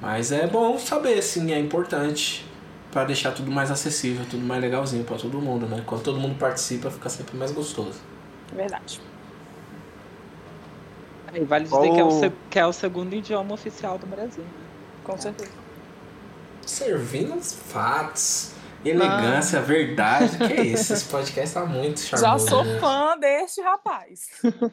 Mas 0.00 0.32
é 0.32 0.46
bom 0.46 0.78
saber, 0.78 1.20
sim, 1.22 1.52
é 1.52 1.58
importante 1.58 2.46
para 2.90 3.04
deixar 3.04 3.32
tudo 3.32 3.50
mais 3.50 3.70
acessível, 3.70 4.24
tudo 4.30 4.44
mais 4.44 4.60
legalzinho 4.62 5.04
para 5.04 5.16
todo 5.18 5.40
mundo, 5.40 5.66
né? 5.66 5.82
Quando 5.86 6.02
todo 6.02 6.18
mundo 6.18 6.38
participa, 6.38 6.90
fica 6.90 7.08
sempre 7.08 7.36
mais 7.36 7.52
gostoso. 7.52 8.00
Verdade. 8.52 9.00
E 11.34 11.44
vale 11.44 11.64
dizer 11.64 11.76
Qual- 11.76 11.92
que, 11.92 12.00
é 12.00 12.04
o 12.04 12.32
que 12.50 12.58
é 12.58 12.66
o 12.66 12.72
segundo 12.72 13.14
idioma 13.14 13.52
oficial 13.54 13.98
do 13.98 14.06
Brasil. 14.06 14.44
né? 14.44 14.50
Com 15.04 15.18
certeza. 15.18 15.67
Servindo 16.68 17.34
os 17.34 17.54
fatos, 17.54 18.54
elegância, 18.84 19.58
verdade. 19.62 20.36
Que 20.36 20.52
é 20.52 20.62
isso? 20.66 20.92
Esse 20.92 21.08
podcast 21.10 21.54
tá 21.54 21.64
muito 21.64 21.98
Já 22.00 22.18
charmoso. 22.18 22.46
sou 22.46 22.62
né? 22.62 22.78
fã 22.78 23.18
deste 23.18 23.62
rapaz. 23.62 24.26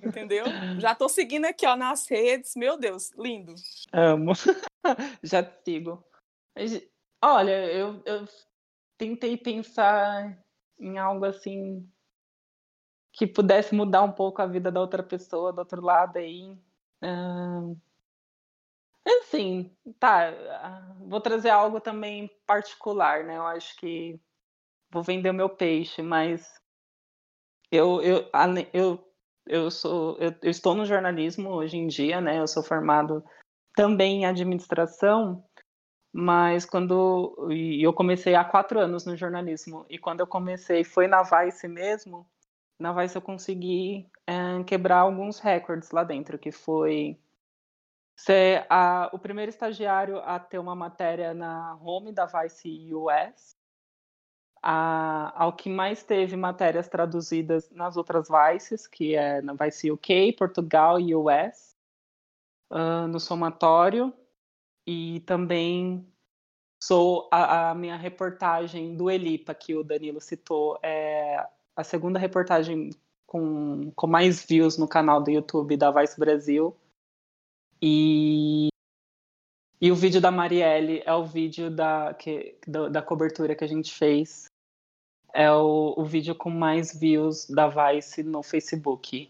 Entendeu? 0.04 0.46
Já 0.78 0.94
tô 0.94 1.08
seguindo 1.08 1.46
aqui, 1.46 1.66
ó, 1.66 1.78
nas 1.78 2.06
redes. 2.06 2.54
Meu 2.58 2.78
Deus, 2.78 3.12
lindo. 3.18 3.56
Amo. 3.94 4.34
Já 5.24 5.42
te 5.42 5.54
sigo. 5.64 6.04
Olha, 7.24 7.66
eu, 7.72 8.02
eu 8.06 8.28
tentei 8.98 9.38
pensar 9.38 10.38
em 10.78 10.98
algo 10.98 11.24
assim 11.24 11.90
que 13.14 13.26
pudesse 13.26 13.74
mudar 13.74 14.04
um 14.04 14.12
pouco 14.12 14.42
a 14.42 14.46
vida 14.46 14.70
da 14.70 14.82
outra 14.82 15.02
pessoa 15.02 15.54
do 15.54 15.60
outro 15.60 15.82
lado 15.82 16.18
aí. 16.18 16.58
Ahn, 17.02 17.76
Assim, 19.06 19.76
tá. 20.00 20.30
ah, 20.30 20.96
Vou 21.00 21.22
trazer 21.22 21.50
algo 21.50 21.80
também 21.80 22.30
particular, 22.46 23.24
né? 23.24 23.38
Eu 23.38 23.46
acho 23.46 23.76
que 23.78 24.20
vou 24.92 25.04
vender 25.04 25.30
o 25.30 25.34
meu 25.34 25.50
peixe, 25.50 26.02
mas 26.02 26.48
eu, 27.72 28.02
eu, 28.02 28.30
eu, 28.74 29.14
eu 29.48 29.72
sou 29.72 30.18
eu, 30.20 30.34
eu 30.42 30.50
estou 30.50 30.74
no 30.76 30.86
jornalismo 30.86 31.50
hoje 31.50 31.78
em 31.78 31.88
dia, 31.88 32.22
né? 32.22 32.40
Eu 32.40 32.48
sou 32.48 32.64
formado 32.64 33.24
também 33.76 34.22
em 34.22 34.26
administração, 34.26 35.44
mas 36.14 36.66
quando 36.66 37.36
eu 37.82 37.94
comecei 37.94 38.36
há 38.36 38.46
quatro 38.46 38.80
anos 38.80 39.06
no 39.06 39.16
jornalismo 39.18 39.86
e 39.90 40.00
quando 40.00 40.22
eu 40.22 40.28
comecei 40.28 40.84
foi 40.84 41.08
na 41.08 41.24
Vice 41.24 41.68
mesmo. 41.68 42.28
Na 42.80 42.94
Vice 42.94 43.16
eu 43.16 43.22
consegui 43.22 44.10
eh, 44.28 44.64
quebrar 44.66 45.00
alguns 45.00 45.40
recordes 45.40 45.92
lá 45.92 46.04
dentro, 46.04 46.40
que 46.40 46.52
foi 46.52 47.20
ser 48.16 48.66
a- 48.70 49.10
o 49.14 49.20
primeiro 49.20 49.50
estagiário 49.50 50.20
a 50.20 50.40
ter 50.40 50.60
uma 50.60 50.76
matéria 50.76 51.34
na 51.34 51.76
home 51.82 52.12
da 52.12 52.26
Vice 52.26 52.94
US, 52.94 53.56
a- 54.62 55.34
ao 55.36 55.54
que 55.54 55.70
mais 55.70 56.04
teve 56.04 56.36
matérias 56.36 56.88
traduzidas 56.88 57.70
nas 57.72 57.98
outras 57.98 58.28
Vices, 58.30 58.88
que 58.88 59.16
é 59.16 59.42
na 59.42 59.54
Vice 59.54 59.92
UK, 59.92 60.34
Portugal 60.34 61.00
e 61.00 61.14
US, 61.16 61.76
ah, 62.72 63.08
no 63.08 63.20
somatório, 63.20 64.14
e 64.88 65.20
também 65.22 66.08
sou 66.82 67.28
a, 67.32 67.72
a 67.72 67.76
minha 67.76 67.98
reportagem 67.98 68.96
do 68.96 69.10
Elipa, 69.10 69.54
que 69.56 69.76
o 69.76 69.84
Danilo 69.84 70.22
citou, 70.22 70.80
é 70.84 71.46
a 71.76 71.84
segunda 71.84 72.20
reportagem 72.20 72.92
com, 73.26 73.92
com 73.96 74.08
mais 74.08 74.44
views 74.46 74.78
no 74.78 74.88
canal 74.88 75.22
do 75.22 75.32
YouTube 75.32 75.78
da 75.78 75.92
Vice 75.92 76.20
Brasil. 76.20 76.76
E, 77.82 78.70
e 79.82 79.92
o 79.92 79.96
vídeo 79.96 80.22
da 80.22 80.32
Marielle 80.32 81.02
é 81.06 81.14
o 81.14 81.26
vídeo 81.26 81.70
da, 81.70 82.14
que, 82.14 82.58
da, 82.68 82.90
da 82.90 83.02
cobertura 83.02 83.56
que 83.56 83.64
a 83.64 83.68
gente 83.68 83.94
fez. 83.94 84.46
É 85.34 85.52
o, 85.52 85.94
o 85.98 86.06
vídeo 86.06 86.34
com 86.34 86.50
mais 86.50 86.98
views 86.98 87.46
da 87.50 87.68
Vice 87.68 88.24
no 88.24 88.42
Facebook. 88.42 89.30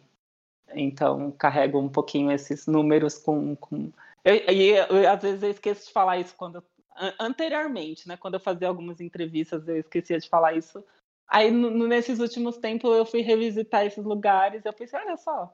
Então, 0.73 1.31
carrego 1.31 1.79
um 1.79 1.89
pouquinho 1.89 2.31
esses 2.31 2.67
números 2.67 3.17
com. 3.17 3.55
com... 3.55 3.91
E 4.23 4.77
às 5.07 5.21
vezes 5.21 5.43
eu 5.43 5.49
esqueço 5.49 5.87
de 5.87 5.91
falar 5.93 6.19
isso 6.19 6.35
quando. 6.35 6.63
an- 6.95 7.13
Anteriormente, 7.19 8.07
né? 8.07 8.17
Quando 8.17 8.35
eu 8.35 8.39
fazia 8.39 8.67
algumas 8.67 9.01
entrevistas, 9.01 9.67
eu 9.67 9.77
esquecia 9.77 10.19
de 10.19 10.29
falar 10.29 10.53
isso. 10.53 10.83
Aí, 11.27 11.49
nesses 11.49 12.19
últimos 12.19 12.57
tempos, 12.57 12.95
eu 12.95 13.05
fui 13.05 13.21
revisitar 13.21 13.83
esses 13.85 14.03
lugares 14.05 14.63
eu 14.63 14.73
pensei, 14.73 14.99
olha 14.99 15.17
só, 15.17 15.51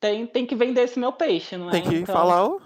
tem, 0.00 0.26
tem 0.26 0.46
que 0.46 0.54
vender 0.54 0.82
esse 0.82 0.98
meu 0.98 1.12
peixe, 1.12 1.56
não 1.56 1.68
é? 1.68 1.72
Tem 1.72 1.82
que 1.82 1.94
Então- 1.96 2.14
falar 2.14 2.44
o. 2.46 2.60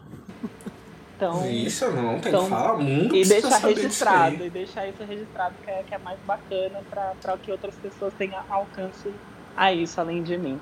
Então, 1.17 1.51
Isso 1.51 1.87
não, 1.91 2.19
tem 2.19 2.31
Então, 2.33 2.45
que 2.45 2.49
falar 2.51 2.77
muito. 2.79 3.15
e 3.15 3.25
deixar 3.27 3.51
saber 3.51 3.75
disso 3.75 3.83
registrado, 3.83 4.37
aí. 4.43 4.47
e 4.47 4.51
deixar 4.51 4.89
isso 4.89 5.05
registrado 5.07 5.55
que 5.63 5.71
é, 5.71 5.83
que 5.87 5.95
é 5.95 5.99
mais 5.99 6.19
bacana 6.21 6.81
para 6.89 7.37
que 7.37 7.53
outras 7.53 7.75
pessoas 7.75 8.15
tenham 8.17 8.41
alcance 8.49 9.13
a 9.55 9.71
isso, 9.71 10.01
além 10.01 10.23
de 10.23 10.39
mim. 10.39 10.59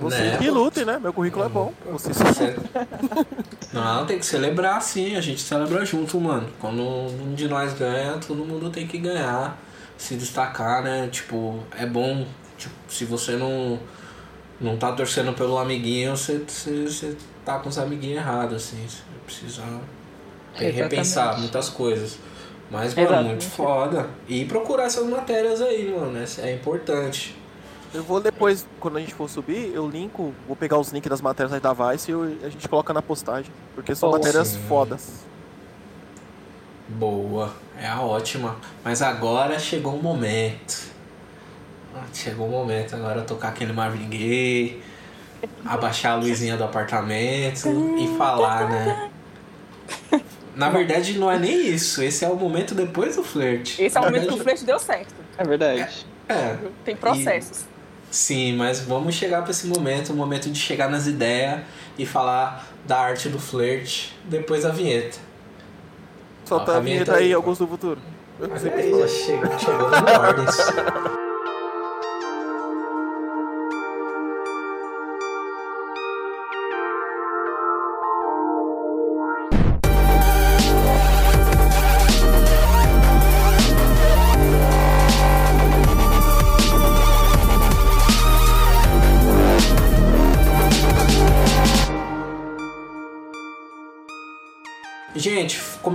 Vocês 0.00 0.32
Né? 0.32 0.38
que 0.38 0.50
lutem, 0.50 0.84
né? 0.84 0.98
Meu 0.98 1.12
currículo 1.12 1.44
é 1.44 1.48
bom. 1.48 1.72
Vocês 1.86 2.16
Não, 3.72 4.04
tem 4.04 4.18
que 4.18 4.26
celebrar 4.26 4.82
sim, 4.82 5.14
a 5.16 5.20
gente 5.20 5.40
celebra 5.40 5.84
junto, 5.86 6.20
mano. 6.20 6.48
Quando 6.60 6.82
um 6.82 7.32
de 7.34 7.46
nós 7.48 7.72
ganha, 7.72 8.18
todo 8.18 8.44
mundo 8.44 8.68
tem 8.70 8.86
que 8.86 8.98
ganhar, 8.98 9.56
se 9.96 10.16
destacar, 10.16 10.82
né? 10.82 11.08
Tipo, 11.10 11.60
é 11.78 11.86
bom, 11.86 12.26
tipo, 12.58 12.74
se 12.88 13.04
você 13.04 13.36
não, 13.36 13.78
não 14.60 14.76
tá 14.76 14.92
torcendo 14.92 15.32
pelo 15.32 15.58
amiguinho, 15.58 16.16
você, 16.16 16.38
você, 16.46 16.84
você 16.88 17.16
tá 17.44 17.58
com 17.58 17.68
os 17.68 17.78
amiguinhos 17.78 18.18
errados, 18.18 18.56
assim. 18.56 18.84
Você 18.88 19.02
precisa 19.24 19.62
re- 20.54 20.70
repensar 20.70 21.38
muitas 21.38 21.68
coisas. 21.68 22.18
Mas, 22.70 22.94
mano, 22.94 23.06
Exatamente. 23.08 23.28
muito 23.30 23.44
foda. 23.44 24.10
E 24.28 24.44
procurar 24.44 24.84
essas 24.84 25.06
matérias 25.06 25.60
aí, 25.60 25.94
mano, 25.96 26.18
é, 26.18 26.48
é 26.48 26.54
importante. 26.54 27.36
Eu 27.94 28.02
vou 28.02 28.20
depois, 28.20 28.66
quando 28.80 28.96
a 28.96 29.00
gente 29.00 29.14
for 29.14 29.30
subir, 29.30 29.70
eu 29.72 29.88
linko, 29.88 30.34
vou 30.46 30.56
pegar 30.56 30.76
os 30.78 30.90
links 30.90 31.08
das 31.08 31.20
matérias 31.20 31.52
aí 31.52 31.60
da 31.60 31.72
Vice 31.72 32.10
e 32.10 32.12
eu- 32.12 32.36
a 32.42 32.48
gente 32.48 32.68
coloca 32.68 32.92
na 32.92 33.00
postagem. 33.00 33.50
Porque 33.74 33.94
são 33.94 34.10
matérias 34.10 34.48
Sim. 34.48 34.60
fodas. 34.68 35.24
Boa, 36.88 37.52
é 37.80 37.86
a 37.86 38.00
ótima. 38.00 38.56
Mas 38.84 39.02
agora 39.02 39.58
chegou 39.58 39.94
o 39.94 40.02
momento. 40.02 40.94
Ah, 41.96 42.04
Chegou 42.12 42.46
o 42.46 42.50
momento 42.50 42.94
agora 42.94 43.22
tocar 43.22 43.48
aquele 43.48 43.72
Marvin 43.72 44.08
Gaye, 44.08 44.82
abaixar 45.64 46.12
a 46.12 46.16
luzinha 46.16 46.56
do 46.56 46.64
apartamento 46.64 47.68
e 47.98 48.16
falar, 48.18 48.68
né? 48.68 49.10
Na 50.54 50.70
verdade, 50.70 51.18
não 51.18 51.30
é 51.30 51.38
nem 51.38 51.68
isso. 51.68 52.02
Esse 52.02 52.24
é 52.24 52.28
o 52.28 52.36
momento 52.36 52.74
depois 52.74 53.16
do 53.16 53.22
flerte. 53.22 53.82
Esse 53.82 53.96
é 53.96 54.00
o 54.00 54.04
momento 54.04 54.22
que 54.22 54.26
o 54.28 54.36
verdade- 54.36 54.42
flerte 54.44 54.64
deu 54.64 54.78
certo. 54.78 55.14
É 55.38 55.44
verdade. 55.44 56.06
É, 56.28 56.56
Tem 56.84 56.96
processos. 56.96 57.64
sim, 58.10 58.56
mas 58.56 58.80
vamos 58.80 59.14
chegar 59.14 59.42
pra 59.42 59.50
esse 59.50 59.66
momento, 59.66 60.12
o 60.12 60.16
momento 60.16 60.50
de 60.50 60.58
chegar 60.58 60.88
nas 60.90 61.06
ideias 61.06 61.60
e 61.98 62.04
falar 62.06 62.66
da 62.86 62.98
arte 62.98 63.28
do 63.28 63.38
flerte 63.38 64.16
depois 64.24 64.62
da 64.64 64.70
vinheta. 64.70 65.18
Solta 66.44 66.72
Ó, 66.72 66.76
a 66.76 66.80
vinheta 66.80 67.14
aí, 67.16 67.24
aí, 67.26 67.34
ó. 67.34 67.38
Augusto 67.38 67.64
do 67.64 67.70
Futuro. 67.70 68.00
Eu 68.40 68.48
não 68.48 68.58
sei 68.58 68.70
o 68.70 68.72
que 68.74 68.80
aí, 68.80 68.90
falar. 68.90 69.08
chegou, 69.08 69.58
chegou 69.58 69.86
ordens. 70.20 70.56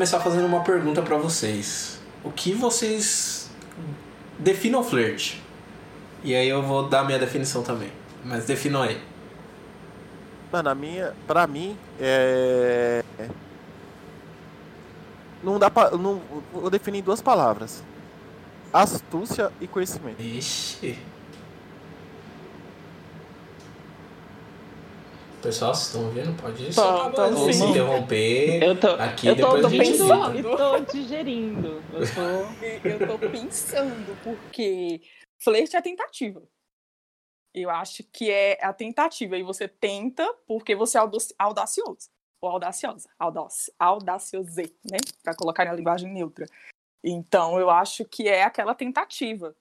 Começar 0.01 0.19
fazendo 0.19 0.47
uma 0.47 0.61
pergunta 0.61 0.99
pra 1.03 1.15
vocês. 1.15 1.99
O 2.23 2.31
que 2.31 2.53
vocês 2.53 3.51
definam 4.39 4.83
flerte? 4.83 5.39
E 6.23 6.33
aí 6.33 6.49
eu 6.49 6.63
vou 6.63 6.89
dar 6.89 7.03
minha 7.03 7.19
definição 7.19 7.61
também. 7.61 7.91
Mas 8.25 8.45
definam 8.45 8.81
aí. 8.81 8.99
Mano, 10.51 10.69
a 10.69 10.73
minha, 10.73 11.13
pra 11.27 11.45
mim, 11.45 11.77
é. 11.99 13.03
Não 15.43 15.59
dá 15.59 15.69
pra. 15.69 15.91
Não, 15.91 16.19
vou 16.51 16.71
definir 16.71 16.97
em 16.97 17.03
duas 17.03 17.21
palavras: 17.21 17.83
astúcia 18.73 19.51
e 19.61 19.67
conhecimento. 19.67 20.19
Ixi. 20.19 20.97
Pessoal, 25.41 25.73
vocês 25.73 25.87
estão 25.87 26.09
vendo? 26.11 26.39
Pode 26.39 26.71
soltar 26.71 27.11
tô 27.13 27.21
a 27.21 27.29
voz, 27.29 27.55
se 27.55 27.63
interromper. 27.63 28.61
Eu 28.63 28.79
tô, 28.79 28.87
Aqui, 28.91 29.27
eu 29.27 29.35
tô 29.35 29.57
depois 29.57 29.65
a 29.65 29.69
gente 29.69 30.01
ouvindo 30.01 30.35
edita. 30.37 30.53
e 30.53 30.57
tô 30.57 30.79
digerindo. 30.91 31.67
Eu 31.93 32.01
tô... 32.13 32.61
Eu 32.87 33.07
tô 33.07 33.29
pensando, 33.29 34.17
porque 34.23 35.01
flerte 35.41 35.75
é 35.75 35.81
tentativa. 35.81 36.43
Eu 37.53 37.69
acho 37.69 38.03
que 38.03 38.29
é 38.29 38.63
a 38.63 38.71
tentativa. 38.71 39.35
E 39.37 39.43
você 39.43 39.67
tenta 39.67 40.31
porque 40.45 40.75
você 40.75 40.97
é 40.97 41.01
audaci- 41.01 41.33
audacioso. 41.39 42.09
Ou 42.39 42.49
audaciosa. 42.49 43.09
Audaci 43.19 43.71
audaciose, 43.79 44.75
né? 44.89 44.97
Pra 45.23 45.35
colocar 45.35 45.65
na 45.65 45.73
linguagem 45.73 46.11
neutra. 46.11 46.45
Então, 47.03 47.59
eu 47.59 47.69
acho 47.69 48.05
que 48.05 48.27
é 48.27 48.43
aquela 48.43 48.75
tentativa, 48.75 49.55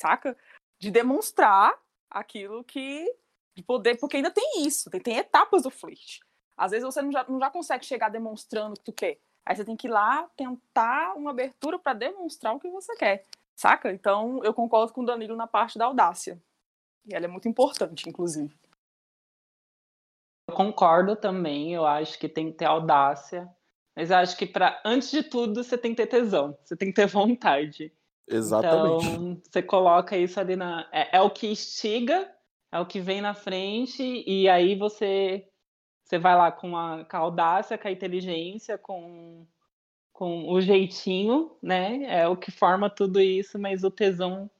saca? 0.00 0.36
De 0.80 0.90
demonstrar 0.90 1.72
aquilo 2.10 2.64
que. 2.64 3.06
De 3.56 3.62
poder. 3.62 3.98
Porque 3.98 4.16
ainda 4.16 4.30
tem 4.30 4.64
isso. 4.64 4.90
Tem, 4.90 5.00
tem 5.00 5.16
etapas 5.16 5.62
do 5.62 5.70
flerte. 5.70 6.20
Às 6.56 6.72
vezes 6.72 6.84
você 6.84 7.00
não 7.02 7.10
já, 7.10 7.24
não 7.28 7.38
já 7.38 7.50
consegue 7.50 7.84
chegar 7.84 8.08
demonstrando 8.08 8.72
o 8.72 8.76
que 8.76 8.84
tu 8.84 8.92
quer. 8.92 9.18
Aí 9.44 9.56
você 9.56 9.64
tem 9.64 9.76
que 9.76 9.88
ir 9.88 9.90
lá 9.90 10.28
tentar 10.36 11.14
uma 11.16 11.30
abertura 11.30 11.78
para 11.78 11.94
demonstrar 11.94 12.54
o 12.54 12.60
que 12.60 12.68
você 12.68 12.94
quer, 12.96 13.24
saca? 13.56 13.90
Então 13.90 14.44
eu 14.44 14.52
concordo 14.52 14.92
com 14.92 15.00
o 15.00 15.06
Danilo 15.06 15.34
na 15.34 15.46
parte 15.46 15.78
da 15.78 15.86
audácia. 15.86 16.40
E 17.06 17.14
ela 17.14 17.24
é 17.24 17.28
muito 17.28 17.48
importante, 17.48 18.08
inclusive. 18.08 18.54
Eu 20.48 20.54
concordo 20.54 21.16
também, 21.16 21.72
eu 21.72 21.86
acho 21.86 22.18
que 22.18 22.28
tem 22.28 22.50
que 22.50 22.58
ter 22.58 22.66
audácia. 22.66 23.48
Mas 23.96 24.10
eu 24.10 24.16
acho 24.18 24.36
que 24.36 24.46
para 24.46 24.80
antes 24.84 25.10
de 25.10 25.22
tudo 25.22 25.62
você 25.62 25.76
tem 25.76 25.92
que 25.92 25.96
ter 26.02 26.06
tesão, 26.06 26.56
você 26.62 26.76
tem 26.76 26.88
que 26.88 26.94
ter 26.94 27.06
vontade. 27.06 27.92
Exatamente. 28.26 29.06
Então, 29.06 29.42
você 29.50 29.62
coloca 29.62 30.16
isso 30.16 30.38
ali 30.38 30.56
na. 30.56 30.88
É, 30.92 31.16
é, 31.16 31.20
o 31.20 31.30
que 31.30 31.48
instiga, 31.48 32.30
é 32.72 32.78
o 32.78 32.86
que 32.86 33.00
vem 33.00 33.20
na 33.20 33.34
frente, 33.34 34.24
e 34.26 34.48
aí 34.48 34.76
você, 34.76 35.46
você 36.04 36.18
vai 36.18 36.36
lá 36.36 36.52
com 36.52 36.76
a, 36.76 37.04
com 37.04 37.16
a 37.16 37.20
audácia, 37.20 37.76
com 37.76 37.88
a 37.88 37.90
inteligência, 37.90 38.78
com, 38.78 39.46
com 40.12 40.52
o 40.52 40.60
jeitinho, 40.60 41.56
né? 41.62 42.04
É 42.04 42.28
o 42.28 42.36
que 42.36 42.50
forma 42.50 42.88
tudo 42.88 43.20
isso, 43.20 43.58
mas 43.58 43.82
o 43.82 43.90
tesão 43.90 44.50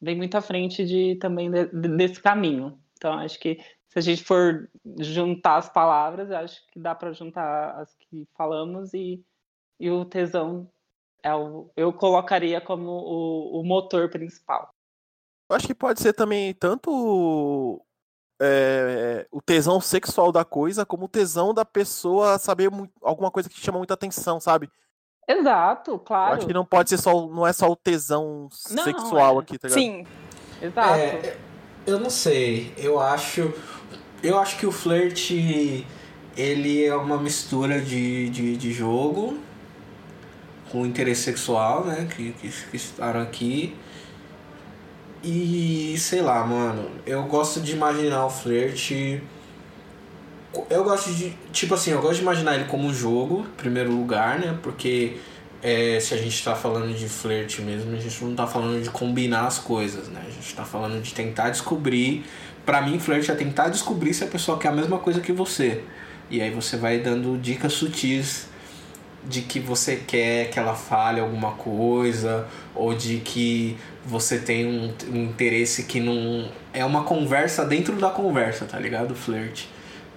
vem 0.00 0.16
muito 0.16 0.36
à 0.36 0.42
frente 0.42 0.84
de, 0.84 1.16
também 1.16 1.50
de, 1.50 1.66
desse 1.96 2.20
caminho. 2.20 2.78
Então, 2.96 3.14
acho 3.14 3.38
que 3.38 3.58
se 3.88 3.98
a 3.98 4.02
gente 4.02 4.22
for 4.22 4.70
juntar 4.98 5.56
as 5.56 5.70
palavras, 5.70 6.30
acho 6.30 6.66
que 6.68 6.78
dá 6.78 6.94
para 6.94 7.12
juntar 7.12 7.80
as 7.80 7.94
que 7.94 8.28
falamos 8.36 8.92
e, 8.92 9.24
e 9.80 9.90
o 9.90 10.04
tesão 10.04 10.70
é 11.22 11.34
o, 11.34 11.70
eu 11.76 11.92
colocaria 11.92 12.60
como 12.60 12.90
o, 12.90 13.60
o 13.60 13.64
motor 13.64 14.10
principal. 14.10 14.75
Eu 15.48 15.56
acho 15.56 15.66
que 15.66 15.74
pode 15.74 16.00
ser 16.00 16.12
também 16.12 16.52
tanto 16.54 17.80
é, 18.40 19.26
o 19.30 19.40
tesão 19.40 19.80
sexual 19.80 20.32
da 20.32 20.44
coisa, 20.44 20.84
como 20.84 21.06
o 21.06 21.08
tesão 21.08 21.54
da 21.54 21.64
pessoa 21.64 22.38
saber 22.38 22.70
muito, 22.70 22.92
alguma 23.02 23.30
coisa 23.30 23.48
que 23.48 23.60
chama 23.60 23.78
muita 23.78 23.94
atenção, 23.94 24.40
sabe? 24.40 24.68
Exato, 25.28 25.98
claro. 25.98 26.32
Eu 26.32 26.36
acho 26.38 26.46
que 26.46 26.52
não 26.52 26.64
pode 26.64 26.90
ser 26.90 26.98
só, 26.98 27.26
não 27.26 27.46
é 27.46 27.52
só 27.52 27.70
o 27.70 27.76
tesão 27.76 28.48
não, 28.70 28.84
sexual 28.84 29.38
é. 29.38 29.42
aqui, 29.42 29.58
tá 29.58 29.68
ligado? 29.68 29.80
Sim, 29.80 30.06
exato. 30.62 30.98
É, 30.98 31.36
eu 31.86 31.98
não 31.98 32.10
sei, 32.10 32.72
eu 32.76 33.00
acho, 33.00 33.52
eu 34.22 34.38
acho 34.38 34.58
que 34.58 34.66
o 34.66 34.72
flerte 34.72 35.86
ele 36.36 36.84
é 36.84 36.94
uma 36.94 37.16
mistura 37.16 37.80
de, 37.80 38.28
de, 38.30 38.56
de 38.56 38.72
jogo 38.72 39.38
com 40.70 40.84
interesse 40.84 41.22
sexual, 41.22 41.84
né? 41.84 42.06
Que, 42.14 42.32
que, 42.32 42.48
que 42.48 42.76
estaram 42.76 43.20
aqui. 43.20 43.76
E 45.28 45.98
sei 45.98 46.22
lá, 46.22 46.46
mano, 46.46 46.88
eu 47.04 47.24
gosto 47.24 47.60
de 47.60 47.72
imaginar 47.72 48.24
o 48.26 48.30
flerte. 48.30 49.20
Eu 50.70 50.84
gosto 50.84 51.12
de. 51.12 51.34
Tipo 51.52 51.74
assim, 51.74 51.90
eu 51.90 52.00
gosto 52.00 52.14
de 52.14 52.22
imaginar 52.22 52.54
ele 52.54 52.66
como 52.66 52.86
um 52.86 52.94
jogo, 52.94 53.40
em 53.40 53.56
primeiro 53.56 53.90
lugar, 53.90 54.38
né? 54.38 54.56
Porque 54.62 55.16
é, 55.60 55.98
se 55.98 56.14
a 56.14 56.16
gente 56.16 56.44
tá 56.44 56.54
falando 56.54 56.96
de 56.96 57.08
flerte 57.08 57.60
mesmo, 57.60 57.92
a 57.92 57.98
gente 57.98 58.24
não 58.24 58.36
tá 58.36 58.46
falando 58.46 58.80
de 58.80 58.88
combinar 58.88 59.48
as 59.48 59.58
coisas, 59.58 60.06
né? 60.06 60.22
A 60.24 60.30
gente 60.30 60.54
tá 60.54 60.64
falando 60.64 61.02
de 61.02 61.12
tentar 61.12 61.50
descobrir. 61.50 62.24
Pra 62.64 62.80
mim, 62.80 63.00
flerte 63.00 63.28
é 63.28 63.34
tentar 63.34 63.68
descobrir 63.68 64.14
se 64.14 64.22
a 64.22 64.28
pessoa 64.28 64.56
quer 64.58 64.68
a 64.68 64.72
mesma 64.72 65.00
coisa 65.00 65.20
que 65.20 65.32
você. 65.32 65.82
E 66.30 66.40
aí 66.40 66.52
você 66.52 66.76
vai 66.76 66.98
dando 67.00 67.36
dicas 67.36 67.72
sutis 67.72 68.46
de 69.28 69.42
que 69.42 69.58
você 69.58 69.96
quer 69.96 70.50
que 70.50 70.58
ela 70.58 70.74
fale 70.74 71.20
alguma 71.20 71.52
coisa 71.52 72.46
ou 72.74 72.94
de 72.94 73.18
que 73.18 73.76
você 74.04 74.38
tem 74.38 74.66
um, 74.66 74.94
um, 75.12 75.24
interesse 75.24 75.84
que 75.84 75.98
não 75.98 76.48
é 76.72 76.84
uma 76.84 77.02
conversa 77.02 77.64
dentro 77.64 77.96
da 77.96 78.08
conversa, 78.10 78.64
tá 78.64 78.78
ligado? 78.78 79.14
Flirt. 79.14 79.64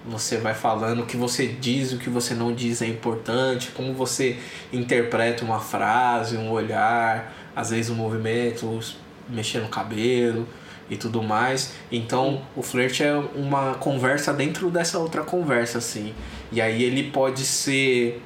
Você 0.06 0.38
vai 0.38 0.54
falando 0.54 1.02
o 1.02 1.06
que 1.06 1.18
você 1.18 1.48
diz, 1.48 1.92
o 1.92 1.98
que 1.98 2.10
você 2.10 2.34
não 2.34 2.54
diz 2.54 2.82
é 2.82 2.88
importante, 2.88 3.72
como 3.72 3.94
você 3.94 4.38
interpreta 4.72 5.44
uma 5.44 5.60
frase, 5.60 6.38
um 6.38 6.50
olhar, 6.52 7.34
às 7.56 7.72
vezes 7.72 7.90
um 7.90 7.96
movimento, 7.96 8.80
mexer 9.28 9.60
no 9.60 9.68
cabelo 9.68 10.48
e 10.90 10.96
tudo 10.96 11.22
mais. 11.22 11.74
Então, 11.92 12.42
o 12.56 12.62
flirt 12.62 13.02
é 13.02 13.14
uma 13.36 13.76
conversa 13.76 14.34
dentro 14.34 14.70
dessa 14.70 14.98
outra 14.98 15.24
conversa 15.24 15.80
assim. 15.80 16.14
E 16.52 16.62
aí 16.62 16.82
ele 16.84 17.12
pode 17.12 17.44
ser 17.44 18.22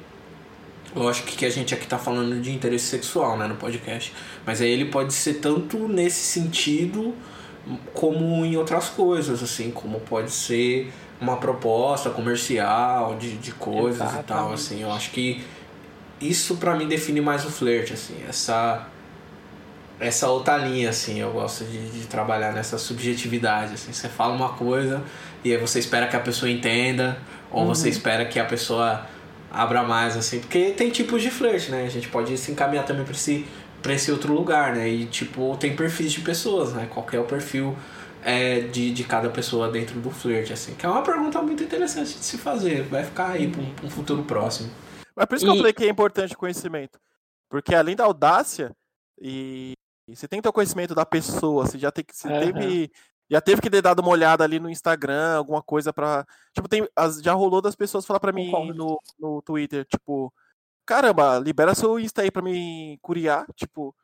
Lógico 0.94 1.28
que 1.28 1.44
a 1.44 1.50
gente 1.50 1.74
aqui 1.74 1.86
tá 1.86 1.98
falando 1.98 2.40
de 2.40 2.52
interesse 2.52 2.86
sexual, 2.86 3.36
né, 3.36 3.46
no 3.46 3.56
podcast. 3.56 4.12
Mas 4.46 4.60
aí 4.60 4.70
ele 4.70 4.86
pode 4.86 5.12
ser 5.12 5.34
tanto 5.34 5.88
nesse 5.88 6.20
sentido 6.20 7.14
como 7.92 8.44
em 8.44 8.56
outras 8.56 8.88
coisas, 8.90 9.42
assim, 9.42 9.70
como 9.70 9.98
pode 10.00 10.30
ser 10.30 10.92
uma 11.20 11.36
proposta 11.36 12.10
comercial 12.10 13.16
de, 13.16 13.36
de 13.36 13.52
coisas 13.52 14.00
Exatamente. 14.00 14.24
e 14.24 14.26
tal, 14.26 14.52
assim. 14.52 14.82
Eu 14.82 14.92
acho 14.92 15.10
que 15.10 15.42
isso 16.20 16.56
para 16.56 16.76
mim 16.76 16.86
define 16.86 17.20
mais 17.20 17.44
o 17.44 17.50
flerte, 17.50 17.92
assim, 17.92 18.16
essa 18.28 18.86
essa 20.00 20.28
outra 20.28 20.56
linha, 20.56 20.90
assim, 20.90 21.20
eu 21.20 21.30
gosto 21.30 21.64
de, 21.64 21.88
de 21.90 22.06
trabalhar 22.06 22.52
nessa 22.52 22.76
subjetividade, 22.76 23.74
assim, 23.74 23.92
você 23.92 24.08
fala 24.08 24.34
uma 24.34 24.50
coisa 24.50 25.02
e 25.44 25.52
aí 25.52 25.56
você 25.56 25.78
espera 25.78 26.08
que 26.08 26.16
a 26.16 26.20
pessoa 26.20 26.50
entenda, 26.50 27.16
ou 27.50 27.62
uhum. 27.62 27.68
você 27.68 27.88
espera 27.88 28.24
que 28.24 28.38
a 28.38 28.44
pessoa 28.44 29.06
abra 29.54 29.82
mais, 29.82 30.16
assim. 30.16 30.40
Porque 30.40 30.72
tem 30.72 30.90
tipos 30.90 31.22
de 31.22 31.30
flerte, 31.30 31.70
né? 31.70 31.84
A 31.84 31.88
gente 31.88 32.08
pode 32.08 32.36
se 32.36 32.50
encaminhar 32.50 32.84
também 32.84 33.04
para 33.04 33.14
esse, 33.14 33.46
pra 33.80 33.94
esse 33.94 34.10
outro 34.10 34.34
lugar, 34.34 34.74
né? 34.74 34.88
E, 34.88 35.06
tipo, 35.06 35.56
tem 35.56 35.76
perfis 35.76 36.12
de 36.12 36.20
pessoas, 36.20 36.72
né? 36.72 36.88
Qual 36.92 37.06
é 37.12 37.18
o 37.18 37.24
perfil 37.24 37.76
é, 38.22 38.60
de, 38.62 38.92
de 38.92 39.04
cada 39.04 39.30
pessoa 39.30 39.70
dentro 39.70 40.00
do 40.00 40.10
flerte, 40.10 40.52
assim. 40.52 40.74
Que 40.74 40.84
é 40.84 40.88
uma 40.88 41.02
pergunta 41.02 41.40
muito 41.40 41.62
interessante 41.62 42.14
de 42.14 42.24
se 42.24 42.36
fazer. 42.36 42.82
Vai 42.82 43.04
ficar 43.04 43.30
aí 43.30 43.48
para 43.48 43.60
um, 43.60 43.74
um, 43.84 43.90
futuro 43.90 44.24
próximo. 44.24 44.70
Mas 45.14 45.26
por 45.26 45.36
isso 45.36 45.44
e... 45.44 45.48
que 45.48 45.52
eu 45.52 45.56
falei 45.58 45.72
que 45.72 45.84
é 45.84 45.88
importante 45.88 46.34
o 46.34 46.38
conhecimento. 46.38 46.98
Porque 47.48 47.74
além 47.74 47.94
da 47.94 48.04
audácia, 48.04 48.74
e, 49.20 49.74
e 50.08 50.16
você 50.16 50.26
tem 50.26 50.38
que 50.38 50.42
ter 50.42 50.48
o 50.48 50.52
conhecimento 50.52 50.94
da 50.94 51.06
pessoa, 51.06 51.66
você 51.66 51.78
já 51.78 51.92
tem 51.92 52.04
que. 52.04 52.16
Você 52.16 52.26
uhum. 52.26 52.40
teve 52.40 52.90
já 53.30 53.40
teve 53.40 53.60
que 53.60 53.70
ter 53.70 53.80
dado 53.80 54.00
uma 54.00 54.10
olhada 54.10 54.44
ali 54.44 54.60
no 54.60 54.68
Instagram, 54.68 55.36
alguma 55.36 55.62
coisa 55.62 55.92
pra. 55.92 56.26
Tipo, 56.52 56.68
tem, 56.68 56.86
já 57.22 57.32
rolou 57.32 57.62
das 57.62 57.74
pessoas 57.74 58.04
falar 58.04 58.20
pra 58.20 58.32
mim 58.32 58.50
no, 58.74 59.00
no 59.18 59.42
Twitter, 59.42 59.84
tipo, 59.86 60.32
caramba, 60.84 61.38
libera 61.38 61.74
seu 61.74 61.98
Insta 61.98 62.22
aí 62.22 62.30
pra 62.30 62.42
me 62.42 62.98
curiar, 63.00 63.46
tipo. 63.54 63.94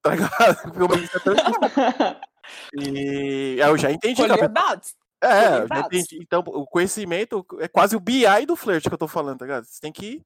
tá 0.00 0.10
ligado? 0.10 0.30
Meu 0.76 0.88
Insta 0.98 1.18
é 1.18 2.20
E 2.80 3.56
eu 3.58 3.76
já 3.76 3.90
entendi. 3.90 4.20
Colher 4.20 4.50
É, 5.22 5.58
eu 5.58 5.68
já 5.68 5.80
entendi. 5.80 6.18
Então, 6.20 6.40
o 6.46 6.66
conhecimento 6.66 7.44
é 7.58 7.68
quase 7.68 7.96
o 7.96 8.00
BI 8.00 8.46
do 8.46 8.56
flirt 8.56 8.88
que 8.88 8.94
eu 8.94 8.98
tô 8.98 9.08
falando, 9.08 9.38
tá 9.38 9.44
ligado? 9.44 9.64
Você 9.64 9.80
tem 9.80 9.92
que 9.92 10.22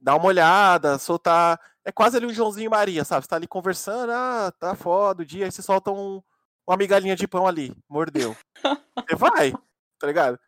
dar 0.00 0.16
uma 0.16 0.26
olhada, 0.26 0.98
soltar. 0.98 1.60
É 1.84 1.90
quase 1.90 2.16
ali 2.16 2.26
um 2.26 2.32
Joãozinho 2.32 2.70
Maria, 2.70 3.04
sabe? 3.04 3.24
Você 3.24 3.28
tá 3.28 3.36
ali 3.36 3.46
conversando, 3.46 4.10
ah, 4.12 4.52
tá 4.58 4.74
foda 4.74 5.22
o 5.22 5.26
dia, 5.26 5.44
aí 5.44 5.52
você 5.52 5.62
solta 5.62 5.90
um, 5.90 6.22
uma 6.66 6.76
migalhinha 6.76 7.16
de 7.16 7.26
pão 7.26 7.46
ali, 7.46 7.74
mordeu. 7.88 8.36
Você 9.08 9.16
vai, 9.16 9.52
tá 9.98 10.06
ligado? 10.06 10.38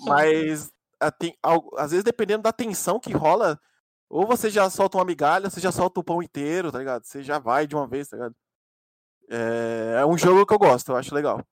Mas 0.00 0.70
tem, 1.18 1.36
às 1.76 1.90
vezes, 1.90 2.04
dependendo 2.04 2.42
da 2.42 2.52
tensão 2.52 3.00
que 3.00 3.12
rola, 3.12 3.58
ou 4.08 4.26
você 4.26 4.50
já 4.50 4.68
solta 4.68 4.98
uma 4.98 5.04
migalha, 5.04 5.48
você 5.48 5.60
já 5.60 5.72
solta 5.72 6.00
o 6.00 6.04
pão 6.04 6.22
inteiro, 6.22 6.70
tá 6.70 6.78
ligado? 6.78 7.04
Você 7.04 7.22
já 7.22 7.38
vai 7.38 7.66
de 7.66 7.74
uma 7.74 7.86
vez, 7.86 8.08
tá 8.08 8.16
ligado? 8.16 8.36
É, 9.30 10.00
é 10.00 10.06
um 10.06 10.18
jogo 10.18 10.46
que 10.46 10.52
eu 10.52 10.58
gosto, 10.58 10.92
eu 10.92 10.96
acho 10.96 11.14
legal. 11.14 11.42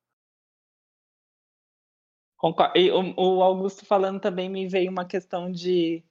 E 2.74 2.90
o 2.90 3.42
Augusto 3.42 3.84
falando 3.84 4.20
também 4.20 4.48
me 4.48 4.66
veio 4.66 4.90
uma 4.90 5.04
questão 5.04 5.50
de. 5.50 6.04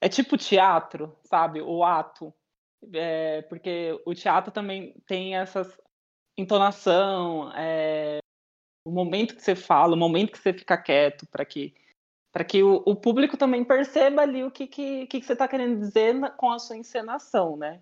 É 0.00 0.08
tipo 0.08 0.36
teatro, 0.36 1.16
sabe? 1.24 1.60
O 1.60 1.84
ato. 1.84 2.34
É, 2.92 3.42
porque 3.42 4.00
o 4.04 4.14
teatro 4.14 4.50
também 4.50 4.94
tem 5.06 5.36
essas 5.36 5.80
entonação, 6.38 7.52
é, 7.54 8.18
o 8.86 8.90
momento 8.90 9.36
que 9.36 9.42
você 9.42 9.54
fala, 9.54 9.94
o 9.94 9.98
momento 9.98 10.32
que 10.32 10.38
você 10.38 10.52
fica 10.52 10.76
quieto, 10.76 11.26
para 11.26 11.44
que 11.44 11.74
para 12.32 12.44
que 12.44 12.62
o, 12.62 12.82
o, 12.86 12.96
público 12.96 13.36
também 13.36 13.62
perceba 13.62 14.22
ali 14.22 14.42
o 14.42 14.50
que, 14.50 14.66
que, 14.66 15.06
que 15.06 15.22
você 15.22 15.34
está 15.34 15.46
querendo 15.46 15.78
dizer 15.78 16.14
na, 16.14 16.30
com 16.30 16.50
a 16.50 16.58
sua 16.58 16.78
encenação, 16.78 17.58
né? 17.58 17.78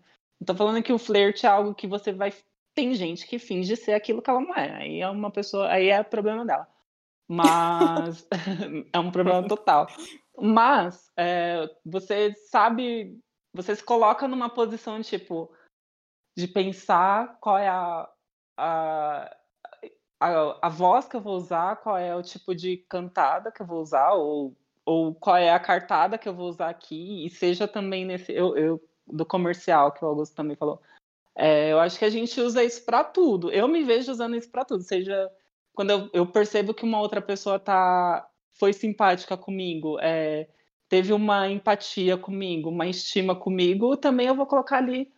Não 0.46 0.56
falando 0.56 0.82
que 0.82 0.92
o 0.92 0.98
flerte 0.98 1.46
é 1.46 1.48
algo 1.48 1.72
que 1.72 1.86
você 1.86 2.12
vai. 2.12 2.34
Tem 2.74 2.92
gente 2.94 3.26
que 3.28 3.38
finge 3.38 3.76
ser 3.76 3.92
aquilo 3.92 4.20
que 4.20 4.28
ela 4.28 4.40
não 4.40 4.54
é. 4.56 4.76
Aí 4.76 5.00
é 5.00 5.08
uma 5.08 5.30
pessoa. 5.30 5.70
Aí 5.70 5.88
é 5.88 6.02
problema 6.02 6.44
dela. 6.44 6.66
Mas. 7.28 8.26
é 8.92 8.98
um 8.98 9.12
problema 9.12 9.46
total. 9.46 9.86
Mas 10.36 11.12
é, 11.16 11.70
você 11.84 12.34
sabe. 12.50 13.20
Você 13.54 13.76
se 13.76 13.84
coloca 13.84 14.26
numa 14.26 14.48
posição, 14.48 15.00
tipo, 15.00 15.52
de 16.36 16.48
pensar 16.48 17.38
qual 17.40 17.58
é 17.58 17.68
a, 17.68 18.08
a, 18.60 19.36
a, 20.20 20.66
a 20.66 20.68
voz 20.68 21.06
que 21.06 21.16
eu 21.16 21.20
vou 21.20 21.36
usar, 21.36 21.76
qual 21.76 21.96
é 21.96 22.14
o 22.14 22.22
tipo 22.22 22.54
de 22.54 22.76
cantada 22.88 23.50
que 23.50 23.62
eu 23.62 23.66
vou 23.66 23.80
usar, 23.80 24.12
ou, 24.12 24.56
ou 24.84 25.14
qual 25.14 25.36
é 25.36 25.50
a 25.50 25.58
cartada 25.58 26.18
que 26.18 26.28
eu 26.28 26.34
vou 26.34 26.48
usar 26.48 26.68
aqui, 26.68 27.26
e 27.26 27.30
seja 27.30 27.66
também 27.66 28.04
nesse. 28.04 28.32
Eu, 28.32 28.56
eu 28.56 28.80
do 29.06 29.24
comercial, 29.26 29.92
que 29.92 30.04
o 30.04 30.08
Augusto 30.08 30.36
também 30.36 30.56
falou. 30.56 30.80
É, 31.34 31.72
eu 31.72 31.80
acho 31.80 31.98
que 31.98 32.04
a 32.04 32.10
gente 32.10 32.40
usa 32.40 32.62
isso 32.62 32.84
para 32.84 33.02
tudo. 33.02 33.50
Eu 33.50 33.66
me 33.66 33.82
vejo 33.82 34.12
usando 34.12 34.36
isso 34.36 34.50
para 34.50 34.64
tudo, 34.64 34.82
seja 34.82 35.30
quando 35.72 35.90
eu, 35.90 36.10
eu, 36.12 36.26
percebo 36.26 36.74
que 36.74 36.84
uma 36.84 37.00
outra 37.00 37.22
pessoa 37.22 37.58
tá 37.58 38.28
foi 38.52 38.72
simpática 38.72 39.36
comigo, 39.36 39.98
é, 40.00 40.48
teve 40.88 41.12
uma 41.12 41.48
empatia 41.48 42.18
comigo, 42.18 42.68
uma 42.68 42.86
estima 42.86 43.34
comigo, 43.34 43.96
também 43.96 44.26
eu 44.26 44.34
vou 44.34 44.46
colocar 44.46 44.78
ali 44.78 45.10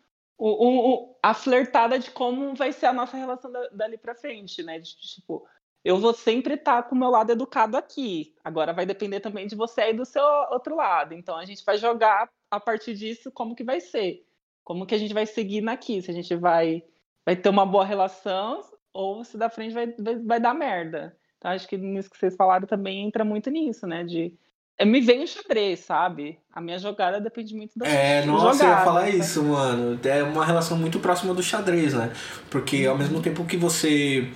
o, 0.45 0.95
o, 0.95 1.19
a 1.23 1.35
flertada 1.35 1.99
de 1.99 2.11
como 2.11 2.55
vai 2.55 2.73
ser 2.73 2.87
a 2.87 2.93
nossa 2.93 3.17
relação 3.17 3.51
da, 3.51 3.69
dali 3.69 3.97
para 3.97 4.15
frente, 4.15 4.63
né? 4.63 4.81
De, 4.81 4.97
tipo, 4.97 5.47
eu 5.85 5.99
vou 5.99 6.13
sempre 6.13 6.55
estar 6.55 6.83
tá 6.83 6.89
com 6.89 6.97
o 6.97 6.99
meu 6.99 7.11
lado 7.11 7.31
educado 7.31 7.77
aqui. 7.77 8.35
Agora 8.43 8.73
vai 8.73 8.85
depender 8.85 9.21
também 9.21 9.47
de 9.47 9.55
você 9.55 9.83
aí 9.83 9.95
do 9.95 10.05
seu 10.05 10.25
outro 10.51 10.75
lado. 10.75 11.15
Então 11.15 11.37
a 11.37 11.45
gente 11.45 11.65
vai 11.65 11.79
jogar 11.79 12.29
a 12.51 12.59
partir 12.59 12.95
disso 12.95 13.31
como 13.31 13.55
que 13.55 13.63
vai 13.63 13.81
ser. 13.81 14.27
Como 14.65 14.85
que 14.85 14.97
a 14.97 14.99
gente 14.99 15.15
vai 15.15 15.27
seguir 15.27 15.69
aqui? 15.69 16.03
Se 16.03 16.11
a 16.11 16.15
gente 16.15 16.35
vai, 16.35 16.83
vai 17.25 17.37
ter 17.37 17.49
uma 17.49 17.65
boa 17.65 17.85
relação 17.85 18.61
ou 18.93 19.25
se 19.25 19.37
da 19.37 19.49
frente 19.49 19.75
vai, 19.75 19.87
vai, 19.93 20.17
vai 20.19 20.41
dar 20.41 20.55
merda. 20.55 21.17
Então 21.39 21.53
acho 21.53 21.69
que 21.69 21.77
nisso 21.77 22.11
que 22.11 22.19
vocês 22.19 22.35
falaram 22.35 22.67
também 22.67 23.07
entra 23.07 23.25
muito 23.25 23.49
nisso, 23.49 23.87
né? 23.87 24.03
De 24.03 24.37
me 24.85 25.01
vem 25.01 25.25
o 25.25 25.27
xadrez, 25.27 25.81
sabe? 25.81 26.39
A 26.53 26.61
minha 26.61 26.79
jogada 26.79 27.21
depende 27.21 27.55
muito 27.55 27.79
da 27.79 27.87
É, 27.87 28.25
nossa, 28.25 28.59
jogada, 28.59 28.65
eu 28.65 28.69
ia 28.69 28.85
falar 28.85 29.03
né? 29.03 29.11
isso, 29.11 29.43
mano. 29.43 29.99
É 30.05 30.23
uma 30.23 30.45
relação 30.45 30.77
muito 30.77 30.99
próxima 30.99 31.35
do 31.35 31.43
xadrez, 31.43 31.95
né? 31.95 32.13
Porque 32.51 32.87
ao 32.87 32.97
mesmo 32.97 33.21
tempo 33.21 33.45
que 33.45 33.57
você 33.57 34.29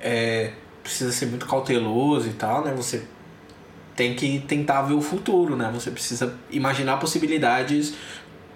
é, 0.00 0.52
precisa 0.82 1.12
ser 1.12 1.26
muito 1.26 1.46
cauteloso 1.46 2.28
e 2.28 2.32
tal, 2.32 2.64
né? 2.64 2.72
Você 2.74 3.04
tem 3.94 4.14
que 4.14 4.40
tentar 4.40 4.82
ver 4.82 4.94
o 4.94 5.00
futuro, 5.00 5.56
né? 5.56 5.70
Você 5.74 5.90
precisa 5.90 6.38
imaginar 6.50 6.98
possibilidades. 6.98 7.94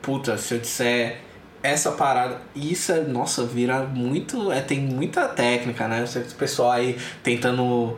Puta, 0.01 0.39
se 0.39 0.55
eu 0.55 0.59
disser 0.59 1.21
essa 1.63 1.93
parada, 1.93 2.41
isso 2.55 2.91
é, 2.93 3.01
nossa, 3.03 3.45
vira 3.45 3.85
muito, 3.85 4.51
é, 4.51 4.61
tem 4.61 4.81
muita 4.81 5.29
técnica, 5.29 5.87
né? 5.87 6.05
O 6.05 6.35
pessoal 6.35 6.73
aí 6.73 6.99
tentando 7.23 7.97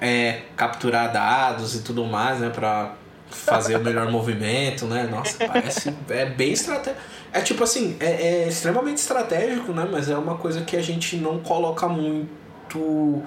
é, 0.00 0.42
capturar 0.56 1.12
dados 1.12 1.74
e 1.74 1.82
tudo 1.82 2.04
mais, 2.04 2.40
né? 2.40 2.50
Pra 2.50 2.94
fazer 3.30 3.76
o 3.76 3.80
melhor 3.80 4.10
movimento, 4.10 4.86
né? 4.86 5.08
Nossa, 5.10 5.46
parece. 5.46 5.92
É 6.08 6.26
bem 6.26 6.52
estratégico. 6.52 7.02
É 7.32 7.40
tipo 7.40 7.62
assim, 7.64 7.96
é, 8.00 8.44
é, 8.44 8.48
extremamente 8.48 8.98
estratégico, 8.98 9.72
né? 9.72 9.86
Mas 9.90 10.08
é 10.08 10.16
uma 10.16 10.36
coisa 10.36 10.62
que 10.62 10.76
a 10.76 10.82
gente 10.82 11.16
não 11.16 11.38
coloca 11.38 11.88
muito 11.88 13.22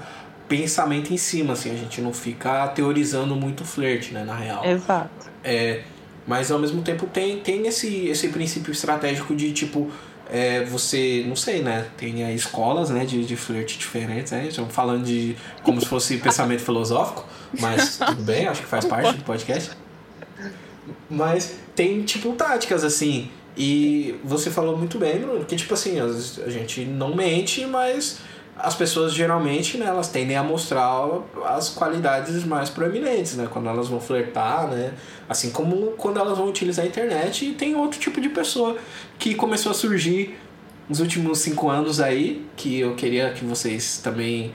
pensamento 0.47 1.13
em 1.13 1.17
cima, 1.17 1.53
assim. 1.53 1.71
A 1.71 1.75
gente 1.75 2.01
não 2.01 2.13
fica 2.13 2.67
teorizando 2.69 3.35
muito 3.35 3.63
flerte, 3.63 4.13
né? 4.13 4.23
Na 4.23 4.35
real. 4.35 4.65
Exato. 4.65 5.29
É, 5.43 5.83
mas 6.25 6.51
ao 6.51 6.59
mesmo 6.59 6.81
tempo 6.81 7.05
tem, 7.07 7.39
tem 7.39 7.67
esse, 7.67 8.07
esse 8.07 8.29
princípio 8.29 8.71
estratégico 8.71 9.35
de 9.35 9.51
tipo 9.51 9.91
é, 10.29 10.63
você, 10.63 11.25
não 11.27 11.35
sei, 11.35 11.61
né? 11.61 11.87
Tem 11.97 12.23
aí 12.23 12.35
escolas 12.35 12.89
né, 12.89 13.03
de, 13.03 13.25
de 13.25 13.35
flerte 13.35 13.77
diferentes, 13.77 14.31
né? 14.31 14.47
Estamos 14.47 14.73
falando 14.73 15.03
de 15.03 15.35
como 15.63 15.81
se 15.81 15.87
fosse 15.87 16.17
pensamento 16.19 16.61
filosófico, 16.61 17.25
mas 17.59 17.97
tudo 17.97 18.21
bem, 18.21 18.47
acho 18.47 18.61
que 18.61 18.67
faz 18.67 18.85
parte 18.85 19.17
do 19.17 19.23
podcast. 19.23 19.71
Mas 21.09 21.55
tem, 21.75 22.03
tipo, 22.03 22.33
táticas, 22.33 22.83
assim. 22.83 23.29
E 23.57 24.15
você 24.23 24.49
falou 24.51 24.77
muito 24.77 24.97
bem, 24.99 25.19
Bruno, 25.19 25.43
que, 25.43 25.55
tipo 25.55 25.73
assim, 25.73 25.99
a 25.99 26.49
gente 26.49 26.85
não 26.85 27.15
mente, 27.15 27.65
mas 27.65 28.19
as 28.61 28.75
pessoas 28.75 29.13
geralmente, 29.13 29.77
né, 29.77 29.85
elas 29.85 30.09
tendem 30.09 30.35
a 30.35 30.43
mostrar 30.43 30.91
as 31.45 31.69
qualidades 31.69 32.43
mais 32.43 32.69
proeminentes, 32.69 33.35
né, 33.35 33.47
quando 33.49 33.69
elas 33.69 33.87
vão 33.87 34.01
flertar, 34.01 34.67
né, 34.67 34.93
assim 35.29 35.49
como 35.49 35.93
quando 35.93 36.19
elas 36.19 36.37
vão 36.37 36.47
utilizar 36.47 36.83
a 36.83 36.87
internet 36.87 37.45
e 37.45 37.53
tem 37.53 37.75
outro 37.75 37.99
tipo 37.99 38.19
de 38.19 38.29
pessoa 38.29 38.77
que 39.17 39.33
começou 39.33 39.71
a 39.71 39.75
surgir 39.75 40.37
nos 40.89 40.99
últimos 40.99 41.39
cinco 41.39 41.69
anos 41.69 42.01
aí, 42.01 42.45
que 42.57 42.79
eu 42.79 42.95
queria 42.95 43.31
que 43.31 43.45
vocês 43.45 43.99
também 44.03 44.51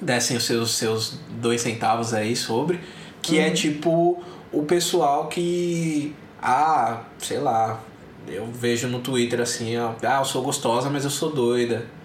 dessem 0.00 0.36
os 0.36 0.44
seus, 0.44 0.76
seus 0.76 1.20
dois 1.40 1.60
centavos 1.60 2.12
aí 2.12 2.34
sobre, 2.34 2.80
que 3.22 3.38
é 3.38 3.42
uhum. 3.42 3.46
é 3.46 3.50
tipo 3.50 4.24
o 4.50 4.62
pessoal 4.64 5.28
que, 5.28 6.14
ah, 6.42 7.02
sei 7.18 7.38
lá, 7.38 7.80
eu 8.26 8.46
vejo 8.46 8.88
no 8.88 9.00
Twitter 9.00 9.40
assim, 9.40 9.76
ó, 9.76 9.92
ah, 10.02 10.18
eu 10.20 10.24
sou 10.24 10.42
gostosa, 10.42 10.90
mas 10.90 11.04
eu 11.04 11.10
sou 11.10 11.30
doida. 11.30 11.97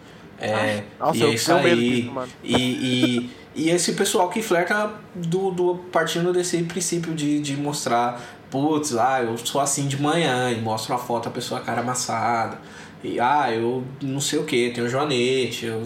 É, 0.47 0.83
Nossa, 0.99 1.17
e 1.17 1.23
é 1.23 1.29
isso 1.29 1.53
aí. 1.53 2.01
Disso, 2.01 2.27
e, 2.43 2.55
e, 2.55 3.29
e 3.55 3.69
esse 3.69 3.93
pessoal 3.93 4.29
que 4.29 4.41
flerta 4.41 4.93
do, 5.15 5.51
do 5.51 5.75
partindo 5.91 6.33
desse 6.33 6.61
princípio 6.63 7.13
de, 7.13 7.39
de 7.39 7.55
mostrar, 7.55 8.21
putz, 8.49 8.95
ah, 8.97 9.21
eu 9.21 9.37
sou 9.37 9.61
assim 9.61 9.87
de 9.87 10.01
manhã, 10.01 10.51
e 10.51 10.59
mostra 10.59 10.95
uma 10.95 10.99
foto 11.01 11.29
a 11.29 11.31
pessoa 11.31 11.61
cara 11.61 11.81
amassada. 11.81 12.59
E 13.03 13.19
ah, 13.19 13.51
eu 13.51 13.83
não 14.01 14.19
sei 14.19 14.39
o 14.39 14.43
que, 14.43 14.71
tenho 14.71 14.87
joanete, 14.89 15.65
eu 15.65 15.81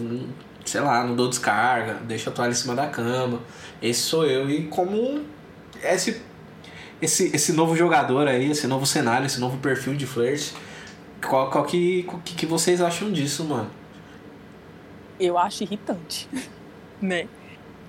sei 0.64 0.80
lá, 0.80 1.02
não 1.04 1.16
dou 1.16 1.28
descarga, 1.28 1.94
deixo 2.04 2.28
a 2.28 2.32
toalha 2.32 2.50
em 2.50 2.54
cima 2.54 2.74
da 2.74 2.86
cama. 2.86 3.40
Esse 3.80 4.02
sou 4.02 4.26
eu. 4.26 4.50
E 4.50 4.64
como 4.64 5.22
esse, 5.82 6.20
esse, 7.00 7.34
esse 7.34 7.52
novo 7.52 7.74
jogador 7.76 8.28
aí, 8.28 8.50
esse 8.50 8.66
novo 8.66 8.86
cenário, 8.86 9.26
esse 9.26 9.40
novo 9.40 9.56
perfil 9.58 9.94
de 9.94 10.06
flirt, 10.06 10.52
qual, 11.26 11.50
qual 11.50 11.64
que, 11.64 12.06
que, 12.24 12.34
que 12.34 12.46
vocês 12.46 12.80
acham 12.80 13.10
disso, 13.10 13.44
mano? 13.44 13.70
Eu 15.18 15.38
acho 15.38 15.62
irritante, 15.62 16.28
né? 17.00 17.28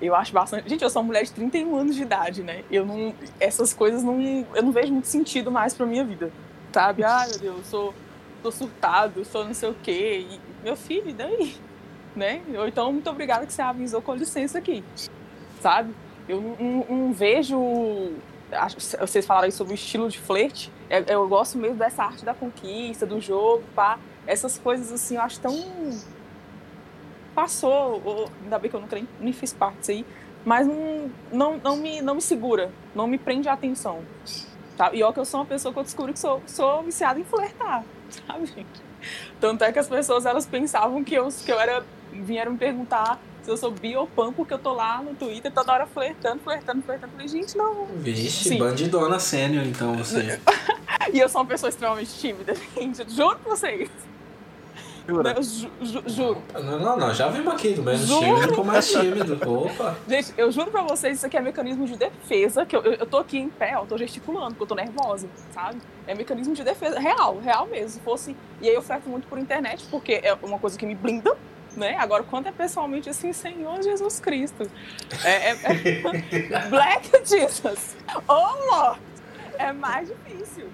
Eu 0.01 0.15
acho 0.15 0.31
bastante. 0.31 0.69
Gente, 0.69 0.83
eu 0.83 0.89
sou 0.89 1.01
uma 1.01 1.07
mulher 1.07 1.23
de 1.23 1.31
31 1.33 1.75
anos 1.75 1.95
de 1.95 2.01
idade, 2.01 2.41
né? 2.41 2.63
Eu 2.71 2.85
não. 2.85 3.13
Essas 3.39 3.73
coisas 3.73 4.01
não. 4.01 4.19
Eu 4.55 4.63
não 4.63 4.71
vejo 4.71 4.93
muito 4.93 5.07
sentido 5.07 5.51
mais 5.51 5.73
pra 5.73 5.85
minha 5.85 6.03
vida. 6.05 6.31
Sabe? 6.71 7.03
Ah, 7.03 7.25
meu 7.29 7.39
Deus, 7.39 7.57
eu 7.57 7.63
sou, 7.63 7.93
sou 8.41 8.51
surtado, 8.51 9.25
sou 9.25 9.43
não 9.43 9.53
sei 9.53 9.69
o 9.69 9.73
quê. 9.73 10.25
E, 10.29 10.39
meu 10.63 10.77
filho, 10.77 11.09
e 11.09 11.13
daí? 11.13 11.55
Né? 12.15 12.41
Ou 12.57 12.67
então, 12.67 12.91
muito 12.93 13.09
obrigada 13.09 13.45
que 13.45 13.51
você 13.51 13.61
avisou 13.61 14.01
com 14.01 14.15
licença 14.15 14.57
aqui. 14.57 14.83
Sabe? 15.59 15.93
Eu 16.27 16.39
não, 16.39 16.55
não, 16.55 16.85
não 16.89 17.13
vejo. 17.13 18.13
Acho, 18.51 18.77
vocês 18.79 19.25
falaram 19.25 19.51
sobre 19.51 19.73
o 19.73 19.75
estilo 19.75 20.09
de 20.09 20.19
flerte. 20.19 20.71
Eu, 20.89 21.03
eu 21.03 21.27
gosto 21.27 21.57
mesmo 21.57 21.77
dessa 21.77 22.03
arte 22.03 22.23
da 22.23 22.33
conquista, 22.33 23.05
do 23.05 23.19
jogo, 23.19 23.63
pá. 23.75 23.99
Essas 24.25 24.57
coisas 24.57 24.91
assim, 24.91 25.15
eu 25.15 25.21
acho 25.21 25.39
tão 25.39 25.53
passou, 27.39 28.01
ou, 28.03 28.29
ainda 28.43 28.59
bem 28.59 28.69
que 28.69 28.75
eu 28.75 28.81
nunca 28.81 28.97
nem, 28.97 29.07
nem 29.17 29.31
fiz 29.31 29.53
parte 29.53 29.77
disso 29.77 29.91
aí, 29.91 30.05
mas 30.43 30.67
não, 30.67 31.09
não, 31.31 31.57
não, 31.57 31.77
me, 31.77 32.01
não 32.01 32.15
me 32.15 32.21
segura, 32.21 32.69
não 32.93 33.07
me 33.07 33.17
prende 33.17 33.47
a 33.47 33.53
atenção. 33.53 34.01
Tá? 34.75 34.93
E 34.93 35.01
ó 35.01 35.13
que 35.13 35.21
eu 35.21 35.25
sou 35.25 35.39
uma 35.39 35.45
pessoa 35.45 35.73
que 35.73 35.79
eu 35.79 35.83
descubro 35.83 36.11
que 36.11 36.19
sou, 36.19 36.41
sou 36.45 36.83
viciada 36.83 37.17
em 37.17 37.23
flertar, 37.23 37.85
sabe? 38.27 38.65
Tanto 39.39 39.63
é 39.63 39.71
que 39.71 39.79
as 39.79 39.87
pessoas, 39.87 40.25
elas 40.25 40.45
pensavam 40.45 41.01
que 41.01 41.15
eu, 41.15 41.29
que 41.29 41.49
eu 41.49 41.57
era, 41.57 41.85
vieram 42.11 42.51
me 42.51 42.57
perguntar 42.57 43.17
se 43.41 43.49
eu 43.49 43.55
sou 43.55 43.71
bi 43.71 43.95
ou 43.95 44.05
pan, 44.05 44.33
porque 44.33 44.53
eu 44.53 44.59
tô 44.59 44.73
lá 44.73 45.01
no 45.01 45.15
Twitter 45.15 45.49
toda 45.49 45.71
hora 45.71 45.85
flertando, 45.85 46.39
flertando, 46.39 46.81
flertando. 46.81 47.13
Falei, 47.13 47.27
gente, 47.29 47.57
não. 47.57 47.85
Vixe, 47.95 48.49
Sim. 48.49 48.57
bandidona 48.57 49.17
sênior, 49.17 49.65
então, 49.65 49.95
você. 49.95 50.41
e 51.13 51.19
eu 51.19 51.29
sou 51.29 51.39
uma 51.39 51.47
pessoa 51.47 51.69
extremamente 51.69 52.13
tímida, 52.19 52.53
gente. 52.75 53.09
Juro 53.09 53.39
pra 53.39 53.55
vocês. 53.55 53.89
Jura? 55.09 55.33
Eu 55.35 55.43
ju, 55.43 55.71
ju, 55.81 56.03
juro. 56.05 56.43
Não, 56.53 56.79
não, 56.79 56.97
não, 56.97 57.13
já 57.13 57.27
vimos 57.29 57.53
aqui 57.53 57.73
do 57.73 57.81
menos 57.81 58.01
juro. 58.01 58.41
tímido 58.41 58.63
mais 58.63 58.91
tímido. 58.91 59.39
Opa. 59.49 59.95
Gente, 60.07 60.33
eu 60.37 60.51
juro 60.51 60.69
pra 60.69 60.81
vocês, 60.83 61.17
isso 61.17 61.25
aqui 61.25 61.35
é 61.35 61.41
mecanismo 61.41 61.85
de 61.85 61.97
defesa, 61.97 62.65
que 62.65 62.75
eu, 62.75 62.83
eu, 62.83 62.93
eu 62.93 63.05
tô 63.05 63.17
aqui 63.17 63.39
em 63.39 63.49
pé, 63.49 63.73
eu 63.73 63.85
tô 63.85 63.97
gesticulando, 63.97 64.49
porque 64.49 64.63
eu 64.63 64.67
tô 64.67 64.75
nervosa, 64.75 65.27
sabe? 65.51 65.81
É 66.05 66.13
mecanismo 66.13 66.53
de 66.53 66.63
defesa 66.63 66.99
real, 66.99 67.39
real 67.39 67.65
mesmo. 67.67 67.89
Se 67.89 67.99
fosse. 68.01 68.35
E 68.61 68.69
aí 68.69 68.75
eu 68.75 68.81
flerto 68.81 69.09
muito 69.09 69.27
por 69.27 69.39
internet, 69.39 69.85
porque 69.89 70.21
é 70.23 70.33
uma 70.43 70.59
coisa 70.59 70.77
que 70.77 70.85
me 70.85 70.93
blinda, 70.93 71.35
né? 71.75 71.95
Agora, 71.97 72.23
quando 72.23 72.47
é 72.47 72.51
pessoalmente 72.51 73.09
assim, 73.09 73.33
Senhor 73.33 73.81
Jesus 73.81 74.19
Cristo. 74.19 74.69
É, 75.23 75.51
é, 75.51 75.57
é 76.53 76.59
Black 76.69 77.09
Jesus. 77.25 77.97
Oh, 78.27 78.75
Lord. 78.75 78.99
É 79.57 79.73
mais 79.73 80.07
difícil, 80.07 80.69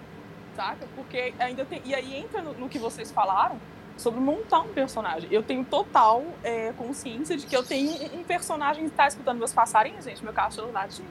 saca? 0.55 0.85
Porque 0.95 1.33
ainda 1.39 1.65
tem. 1.65 1.81
E 1.85 1.95
aí 1.95 2.17
entra 2.17 2.41
no, 2.41 2.53
no 2.53 2.69
que 2.69 2.77
vocês 2.77 3.11
falaram 3.11 3.59
sobre 3.97 4.19
montar 4.19 4.59
um 4.59 4.69
personagem. 4.69 5.27
Eu 5.31 5.41
tenho 5.41 5.63
total 5.63 6.23
é, 6.43 6.73
consciência 6.77 7.37
de 7.37 7.45
que 7.45 7.55
eu 7.55 7.63
tenho 7.63 7.91
um 8.13 8.23
personagem 8.23 8.83
que 8.83 8.89
está 8.89 9.07
escutando 9.07 9.37
meus 9.37 9.53
passarinhos, 9.53 10.05
gente, 10.05 10.23
meu 10.23 10.33
cachorro 10.33 10.71
latinho. 10.71 11.07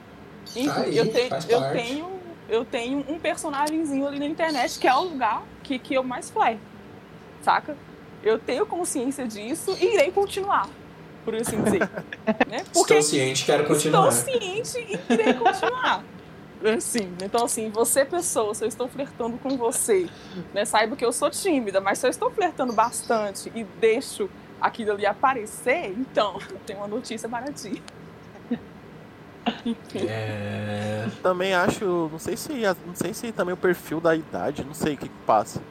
Enfim, 0.55 0.69
Aí, 0.69 0.97
eu, 0.97 1.11
te, 1.11 1.51
eu 1.51 1.61
tenho 1.71 2.25
eu 2.47 2.63
tenho 2.63 3.03
um 3.09 3.19
personagemzinho 3.19 4.07
ali 4.07 4.19
na 4.19 4.27
internet 4.27 4.77
que 4.77 4.87
é 4.87 4.93
o 4.93 5.01
lugar 5.01 5.43
que, 5.63 5.79
que 5.79 5.95
eu 5.95 6.03
mais 6.03 6.29
flerto, 6.29 6.61
saca? 7.41 7.75
Eu 8.21 8.37
tenho 8.39 8.65
consciência 8.65 9.27
disso 9.27 9.75
e 9.79 9.95
irei 9.95 10.11
continuar, 10.11 10.69
por 11.23 11.35
assim 11.35 11.61
dizer. 11.61 11.89
né? 12.47 12.63
Porque 12.71 12.93
estou 12.93 13.01
ciente, 13.01 13.45
quero 13.45 13.65
continuar. 13.65 14.09
Estou 14.09 14.39
ciente 14.39 14.77
e 14.79 15.13
irei 15.13 15.33
continuar. 15.33 16.03
Assim, 16.63 17.13
então 17.23 17.45
assim, 17.45 17.69
você 17.69 18.05
pessoa, 18.05 18.53
se 18.53 18.63
eu 18.63 18.67
estou 18.67 18.87
flertando 18.87 19.37
com 19.37 19.57
você, 19.57 20.09
né, 20.53 20.65
saiba 20.65 20.95
que 20.95 21.05
eu 21.05 21.11
sou 21.11 21.29
tímida, 21.29 21.81
mas 21.81 21.99
se 21.99 22.07
eu 22.07 22.09
estou 22.09 22.31
flertando 22.31 22.73
bastante 22.73 23.51
e 23.53 23.63
deixo 23.63 24.29
aquilo 24.59 24.93
ali 24.93 25.05
aparecer, 25.05 25.91
então, 25.91 26.39
tem 26.65 26.75
uma 26.75 26.87
notícia 26.87 27.27
baratinha. 27.27 27.81
É... 29.93 31.07
Também 31.21 31.53
acho, 31.53 32.09
não 32.11 32.17
sei 32.17 32.35
se, 32.35 32.51
não 32.85 32.95
sei 32.95 33.13
se 33.13 33.31
também 33.31 33.53
o 33.53 33.57
perfil 33.57 34.01
da 34.01 34.15
idade, 34.15 34.63
não 34.63 34.73
sei 34.73 34.95
o 34.95 34.97
que 34.97 35.09
passa. 35.25 35.61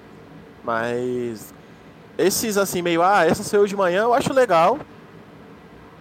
Mas 0.62 1.52
esses 2.16 2.56
assim 2.56 2.82
meio, 2.82 3.02
ah, 3.02 3.24
essa 3.26 3.42
saiu 3.42 3.66
de 3.66 3.76
manhã, 3.76 4.02
eu 4.02 4.14
acho 4.14 4.32
legal. 4.32 4.78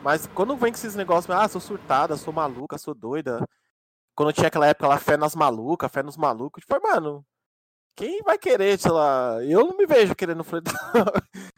Mas 0.04 0.28
quando 0.34 0.56
vem 0.58 0.72
com 0.72 0.78
esses 0.78 0.96
negócios, 0.96 1.36
ah, 1.36 1.48
sou 1.48 1.62
surtada, 1.62 2.18
sou 2.18 2.34
maluca, 2.34 2.78
sou 2.78 2.94
doida. 2.94 3.48
Quando 4.16 4.34
tinha 4.34 4.48
aquela 4.48 4.68
época 4.68 4.88
lá, 4.88 4.98
fé 5.00 5.18
nas 5.18 5.36
malucas, 5.36 5.92
fé 5.92 6.04
nos 6.04 6.18
malucos, 6.18 6.64
foi, 6.68 6.80
mano, 6.80 7.26
quem 7.96 8.22
vai 8.24 8.38
querer, 8.38 8.80
sei 8.80 8.92
lá, 8.92 9.44
eu 9.44 9.66
não 9.66 9.78
me 9.78 9.86
vejo 9.86 10.16
querendo 10.16 10.44
flertar 10.46 10.76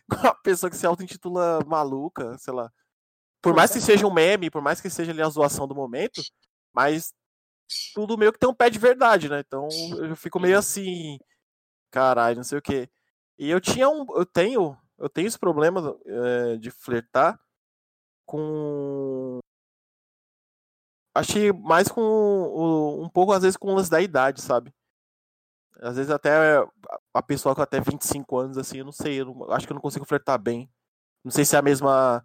com 0.10 0.18
uma 0.18 0.36
pessoa 0.36 0.70
que 0.70 0.78
se 0.78 0.86
auto-intitula 0.86 1.60
maluca, 1.66 2.38
sei 2.38 2.54
lá. 2.54 2.72
Por 3.42 3.54
mais 3.56 3.72
que 3.72 3.82
seja 3.82 4.08
um 4.08 4.14
meme, 4.14 4.50
por 4.50 4.62
mais 4.62 4.82
que 4.82 4.90
seja 4.90 5.12
ali 5.12 5.22
a 5.22 5.30
zoação 5.30 5.68
do 5.68 5.76
momento, 5.76 6.22
mas 6.74 7.14
tudo 7.94 8.18
meio 8.18 8.34
que 8.34 8.40
tem 8.40 8.50
um 8.50 8.54
pé 8.54 8.70
de 8.70 8.80
verdade, 8.80 9.30
né? 9.30 9.40
Então 9.46 9.68
eu 10.00 10.16
fico 10.16 10.40
meio 10.40 10.58
assim, 10.58 11.18
caralho, 11.92 12.38
não 12.38 12.44
sei 12.44 12.60
o 12.60 12.62
quê. 12.62 12.90
E 13.38 13.50
eu 13.50 13.62
tinha 13.62 13.90
um, 13.90 14.06
eu 14.16 14.26
tenho, 14.26 14.78
eu 14.98 15.10
tenho 15.10 15.28
esse 15.28 15.40
problema 15.40 15.98
é, 16.06 16.58
de 16.58 16.72
flertar 16.72 17.40
com 18.26 19.40
achei 21.16 21.52
mais 21.54 21.88
com 21.88 22.02
um 23.02 23.10
pouco 23.10 23.32
às 23.32 23.42
vezes 23.42 23.56
com 23.56 23.72
o 23.72 23.76
lance 23.76 23.90
da 23.90 24.02
idade, 24.02 24.42
sabe? 24.42 24.74
Às 25.80 25.96
vezes 25.96 26.12
até 26.12 26.64
a 27.14 27.24
pessoa 27.24 27.56
com 27.56 27.62
até 27.62 27.80
25 27.80 28.38
anos 28.38 28.58
assim, 28.58 28.80
eu 28.80 28.86
não 28.86 28.92
sei, 28.92 29.22
eu 29.22 29.26
não, 29.26 29.52
acho 29.52 29.66
que 29.66 29.72
eu 29.72 29.76
não 29.76 29.82
consigo 29.82 30.06
flertar 30.06 30.38
bem. 30.38 30.70
Não 31.24 31.32
sei 31.32 31.46
se 31.46 31.56
é 31.56 31.60
a 31.60 31.62
mesma 31.62 32.24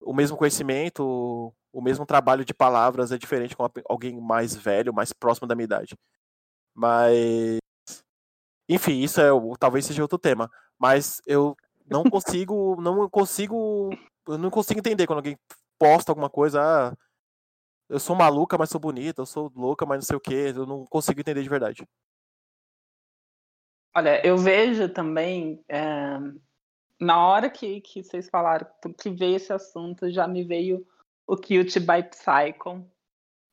o 0.00 0.14
mesmo 0.14 0.36
conhecimento, 0.36 1.52
o 1.72 1.82
mesmo 1.82 2.06
trabalho 2.06 2.44
de 2.44 2.54
palavras 2.54 3.10
é 3.12 3.18
diferente 3.18 3.56
com 3.56 3.68
alguém 3.88 4.20
mais 4.20 4.54
velho, 4.54 4.94
mais 4.94 5.12
próximo 5.12 5.48
da 5.48 5.54
minha 5.56 5.64
idade. 5.64 5.96
Mas 6.74 7.58
enfim, 8.68 9.00
isso 9.00 9.20
é 9.20 9.28
talvez 9.58 9.86
seja 9.86 10.02
outro 10.02 10.18
tema, 10.18 10.50
mas 10.78 11.20
eu 11.26 11.56
não 11.86 12.04
consigo, 12.10 12.80
não 12.80 13.08
consigo, 13.08 13.90
eu 14.28 14.38
não 14.38 14.50
consigo 14.50 14.78
entender 14.78 15.06
quando 15.06 15.18
alguém 15.18 15.38
posta 15.78 16.12
alguma 16.12 16.30
coisa, 16.30 16.60
ah, 16.62 16.96
eu 17.88 17.98
sou 17.98 18.14
maluca, 18.14 18.58
mas 18.58 18.70
sou 18.70 18.80
bonita, 18.80 19.22
eu 19.22 19.26
sou 19.26 19.50
louca, 19.54 19.86
mas 19.86 19.98
não 19.98 20.06
sei 20.06 20.16
o 20.16 20.20
que, 20.20 20.34
eu 20.34 20.66
não 20.66 20.84
consigo 20.86 21.20
entender 21.20 21.42
de 21.42 21.48
verdade. 21.48 21.88
Olha, 23.96 24.24
eu 24.24 24.36
vejo 24.36 24.88
também, 24.88 25.64
é, 25.68 26.18
na 27.00 27.26
hora 27.26 27.48
que, 27.50 27.80
que 27.80 28.02
vocês 28.02 28.28
falaram 28.28 28.66
que 28.96 29.10
veio 29.10 29.36
esse 29.36 29.52
assunto, 29.52 30.10
já 30.10 30.28
me 30.28 30.44
veio 30.44 30.86
o 31.26 31.36
Cute 31.36 31.80
by 31.80 32.02
Psycho, 32.10 32.86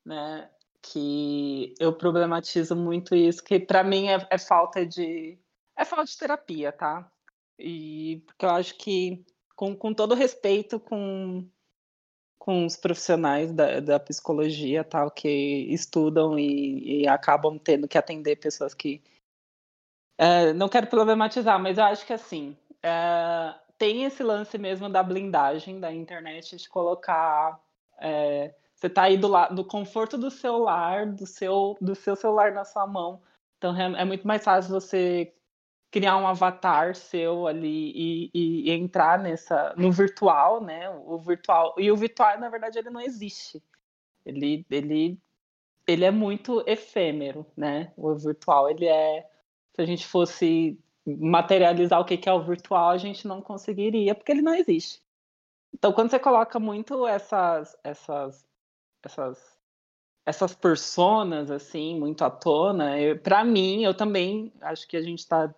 né? 0.05 0.49
Que 0.81 1.73
eu 1.79 1.91
problematizo 1.93 2.75
muito 2.75 3.15
isso, 3.15 3.43
que 3.43 3.59
para 3.59 3.83
mim 3.83 4.09
é, 4.09 4.27
é, 4.29 4.37
falta 4.37 4.85
de 4.85 5.39
é 5.75 5.83
falta 5.83 6.05
de 6.05 6.17
terapia, 6.17 6.71
tá? 6.71 7.11
E 7.57 8.23
porque 8.27 8.45
eu 8.45 8.49
acho 8.51 8.77
que 8.77 9.25
com, 9.55 9.75
com 9.75 9.93
todo 9.93 10.13
respeito 10.13 10.79
com 10.79 11.49
com 12.45 12.63
os 12.63 12.77
profissionais 12.77 13.51
da, 13.51 13.79
da 13.79 13.99
psicologia 13.99 14.83
tal 14.83 15.09
que 15.09 15.27
estudam 15.73 16.37
e, 16.37 17.01
e 17.01 17.07
acabam 17.07 17.57
tendo 17.57 17.87
que 17.87 17.97
atender 17.97 18.35
pessoas 18.35 18.75
que 18.75 19.01
é, 20.15 20.53
não 20.53 20.69
quero 20.69 20.85
problematizar, 20.85 21.59
mas 21.59 21.79
eu 21.79 21.85
acho 21.85 22.05
que 22.05 22.13
assim 22.13 22.55
é, 22.83 23.55
tem 23.79 24.03
esse 24.03 24.21
lance 24.21 24.59
mesmo 24.59 24.87
da 24.87 25.01
blindagem 25.01 25.79
da 25.79 25.91
internet 25.91 26.55
de 26.55 26.69
colocar. 26.69 27.59
É, 27.99 28.53
você 28.75 28.87
está 28.87 29.03
aí 29.03 29.17
do, 29.17 29.29
do 29.47 29.65
conforto 29.65 30.15
do 30.15 30.29
celular, 30.29 31.07
do 31.07 31.25
seu, 31.25 31.75
do 31.81 31.95
seu 31.95 32.15
celular 32.15 32.51
na 32.51 32.63
sua 32.63 32.85
mão. 32.85 33.23
Então 33.57 33.75
é, 33.75 34.01
é 34.01 34.05
muito 34.05 34.27
mais 34.27 34.43
fácil 34.43 34.71
você 34.71 35.33
criar 35.95 36.17
um 36.17 36.27
avatar 36.27 36.93
seu 36.93 37.47
ali 37.47 37.93
e, 37.95 38.31
e, 38.33 38.69
e, 38.69 38.71
entrar 38.71 39.17
nessa 39.17 39.73
no 39.77 39.93
virtual, 39.93 40.61
né? 40.61 40.89
O 40.89 41.17
virtual 41.17 41.73
e 41.77 41.89
o 41.89 41.95
virtual 41.95 42.37
na 42.37 42.49
verdade 42.49 42.77
ele 42.77 42.89
não 42.89 42.99
existe. 42.99 43.63
Ele 44.25 44.65
ele 44.69 45.17
ele 45.87 46.03
é 46.03 46.11
muito 46.11 46.61
efêmero, 46.67 47.45
né? 47.55 47.93
O 47.95 48.13
virtual 48.13 48.69
ele 48.69 48.85
é 48.85 49.25
se 49.73 49.81
a 49.81 49.85
gente 49.85 50.05
fosse 50.05 50.77
materializar 51.05 52.01
o 52.01 52.03
que 52.03 52.27
é 52.27 52.33
o 52.33 52.43
virtual, 52.43 52.89
a 52.89 52.97
gente 52.97 53.25
não 53.25 53.41
conseguiria, 53.41 54.13
porque 54.13 54.33
ele 54.33 54.41
não 54.41 54.53
existe. 54.53 55.01
Então, 55.73 55.93
quando 55.93 56.09
você 56.09 56.19
coloca 56.19 56.59
muito 56.59 57.07
essas 57.07 57.77
essas 57.85 58.45
essas 59.01 59.57
essas 60.25 60.53
personas 60.55 61.49
assim 61.49 61.97
muito 61.97 62.21
à 62.25 62.29
tona, 62.29 62.95
para 63.23 63.45
mim, 63.45 63.85
eu 63.85 63.93
também 63.93 64.51
acho 64.59 64.85
que 64.89 64.97
a 64.97 65.01
gente 65.01 65.19
está 65.19 65.55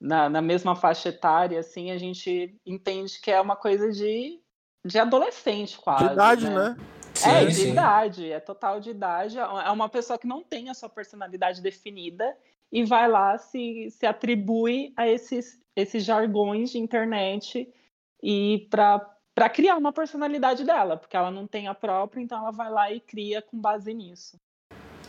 na, 0.00 0.28
na 0.28 0.40
mesma 0.40 0.76
faixa 0.76 1.08
etária, 1.08 1.58
assim, 1.58 1.90
a 1.90 1.98
gente 1.98 2.56
entende 2.64 3.20
que 3.20 3.30
é 3.30 3.40
uma 3.40 3.56
coisa 3.56 3.90
de, 3.90 4.40
de 4.84 4.98
adolescente 4.98 5.78
quase. 5.78 6.06
De 6.06 6.12
idade, 6.12 6.44
né? 6.48 6.54
né? 6.54 6.76
Sim, 7.14 7.30
é, 7.30 7.46
de 7.46 7.54
sim. 7.54 7.72
idade, 7.72 8.32
é 8.32 8.38
total 8.38 8.80
de 8.80 8.90
idade. 8.90 9.38
É 9.38 9.70
uma 9.70 9.88
pessoa 9.88 10.18
que 10.18 10.26
não 10.26 10.42
tem 10.42 10.70
a 10.70 10.74
sua 10.74 10.88
personalidade 10.88 11.60
definida 11.60 12.36
e 12.70 12.84
vai 12.84 13.08
lá 13.08 13.36
se, 13.38 13.90
se 13.90 14.06
atribui 14.06 14.92
a 14.96 15.08
esses, 15.08 15.60
esses 15.74 16.04
jargões 16.04 16.70
de 16.70 16.78
internet 16.78 17.68
e 18.22 18.68
para 18.70 19.50
criar 19.50 19.76
uma 19.76 19.92
personalidade 19.92 20.64
dela, 20.64 20.96
porque 20.96 21.16
ela 21.16 21.30
não 21.30 21.46
tem 21.46 21.66
a 21.66 21.74
própria, 21.74 22.20
então 22.20 22.38
ela 22.38 22.52
vai 22.52 22.70
lá 22.70 22.92
e 22.92 23.00
cria 23.00 23.42
com 23.42 23.58
base 23.58 23.92
nisso. 23.92 24.38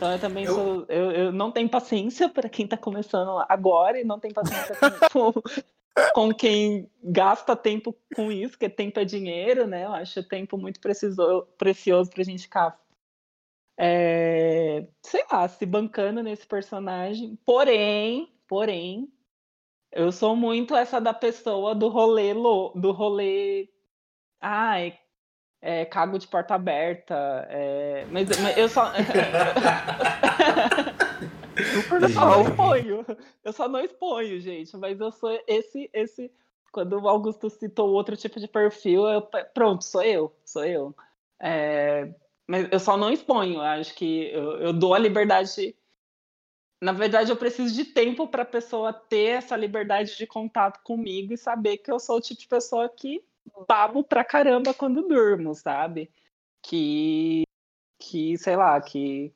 Então 0.00 0.12
eu 0.12 0.18
também 0.18 0.44
eu... 0.46 0.54
sou. 0.54 0.86
Eu, 0.88 1.10
eu 1.12 1.32
não 1.32 1.52
tenho 1.52 1.68
paciência 1.68 2.26
para 2.26 2.48
quem 2.48 2.64
está 2.64 2.74
começando 2.74 3.44
agora 3.46 4.00
e 4.00 4.04
não 4.04 4.18
tenho 4.18 4.32
paciência 4.32 4.74
com, 5.12 5.34
com, 6.14 6.34
quem 6.34 6.90
gasta 7.04 7.54
tempo 7.54 7.94
com 8.16 8.32
isso, 8.32 8.52
porque 8.52 8.70
tempo 8.70 8.98
é 8.98 9.04
dinheiro, 9.04 9.66
né? 9.66 9.84
Eu 9.84 9.92
acho 9.92 10.26
tempo 10.26 10.56
muito 10.56 10.80
preciso, 10.80 11.46
precioso 11.58 12.08
para 12.08 12.22
a 12.22 12.24
gente 12.24 12.44
ficar 12.44 12.80
é, 13.78 14.86
sei 15.02 15.22
lá, 15.30 15.46
se 15.46 15.66
bancando 15.66 16.22
nesse 16.22 16.46
personagem. 16.46 17.38
Porém, 17.44 18.32
porém, 18.48 19.06
eu 19.92 20.10
sou 20.10 20.34
muito 20.34 20.74
essa 20.74 20.98
da 20.98 21.12
pessoa 21.12 21.74
do 21.74 21.88
rolê 21.88 22.32
do 22.32 22.90
rolê. 22.90 23.68
Ai, 24.40 24.98
é, 25.62 25.84
cago 25.84 26.18
de 26.18 26.26
porta 26.26 26.54
aberta. 26.54 27.14
É, 27.48 28.06
mas, 28.10 28.28
mas, 28.40 28.56
eu 28.56 28.68
só. 28.68 28.92
só 32.14 32.24
não 32.24 32.42
exponho. 32.42 33.06
Eu 33.44 33.52
só 33.52 33.68
não 33.68 33.80
exponho, 33.80 34.40
gente. 34.40 34.76
Mas 34.76 34.98
eu 34.98 35.12
sou 35.12 35.38
esse, 35.46 35.90
esse. 35.92 36.32
Quando 36.72 36.98
o 36.98 37.08
Augusto 37.08 37.50
citou 37.50 37.90
outro 37.90 38.16
tipo 38.16 38.38
de 38.38 38.48
perfil, 38.48 39.06
eu, 39.08 39.22
pronto, 39.52 39.84
sou 39.84 40.02
eu, 40.02 40.32
sou 40.44 40.64
eu. 40.64 40.94
É, 41.40 42.08
mas 42.46 42.68
eu 42.70 42.78
só 42.78 42.96
não 42.96 43.12
exponho. 43.12 43.60
Acho 43.60 43.94
que 43.94 44.30
eu, 44.32 44.58
eu 44.60 44.72
dou 44.72 44.94
a 44.94 44.98
liberdade. 44.98 45.76
Na 46.80 46.92
verdade, 46.92 47.30
eu 47.30 47.36
preciso 47.36 47.74
de 47.74 47.84
tempo 47.84 48.26
para 48.26 48.42
a 48.42 48.46
pessoa 48.46 48.92
ter 48.92 49.36
essa 49.36 49.54
liberdade 49.54 50.16
de 50.16 50.26
contato 50.26 50.82
comigo 50.82 51.34
e 51.34 51.36
saber 51.36 51.76
que 51.76 51.92
eu 51.92 51.98
sou 51.98 52.16
o 52.16 52.20
tipo 52.22 52.40
de 52.40 52.48
pessoa 52.48 52.88
que 52.88 53.22
babo 53.68 54.04
pra 54.04 54.24
caramba 54.24 54.74
quando 54.74 55.06
durmo, 55.06 55.54
sabe? 55.54 56.10
Que, 56.62 57.42
que 57.98 58.36
sei 58.38 58.56
lá, 58.56 58.80
que 58.80 59.32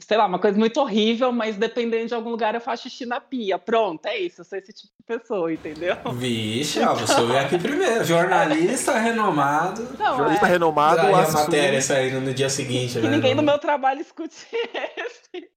sei 0.00 0.16
lá, 0.16 0.26
uma 0.26 0.38
coisa 0.38 0.58
muito 0.58 0.80
horrível, 0.80 1.32
mas 1.32 1.56
dependendo 1.56 2.06
de 2.06 2.14
algum 2.14 2.30
lugar 2.30 2.54
eu 2.54 2.60
faço 2.60 2.84
xixi 2.84 3.06
na 3.06 3.20
pia. 3.20 3.58
Pronto, 3.58 4.06
é 4.06 4.18
isso, 4.18 4.40
eu 4.40 4.44
sou 4.44 4.58
esse 4.58 4.72
tipo 4.72 4.92
de 4.98 5.04
pessoa, 5.04 5.52
entendeu? 5.52 5.96
Vixe, 6.14 6.80
ó, 6.80 6.94
você 6.94 7.24
veio 7.24 7.38
aqui 7.38 7.58
primeiro. 7.58 8.04
Jornalista 8.04 8.92
renomado. 8.98 9.82
Não, 9.98 10.16
Jornalista 10.16 10.46
é... 10.46 10.50
renomado. 10.50 11.00
Aí 11.00 11.14
a 11.14 11.30
matéria 11.30 11.82
saindo 11.82 12.20
no 12.20 12.32
dia 12.32 12.48
seguinte. 12.48 12.94
Que 12.94 13.06
né? 13.06 13.10
ninguém 13.10 13.34
no 13.34 13.42
meu 13.42 13.58
trabalho 13.58 14.00
escute 14.00 14.46
esse. 14.96 15.50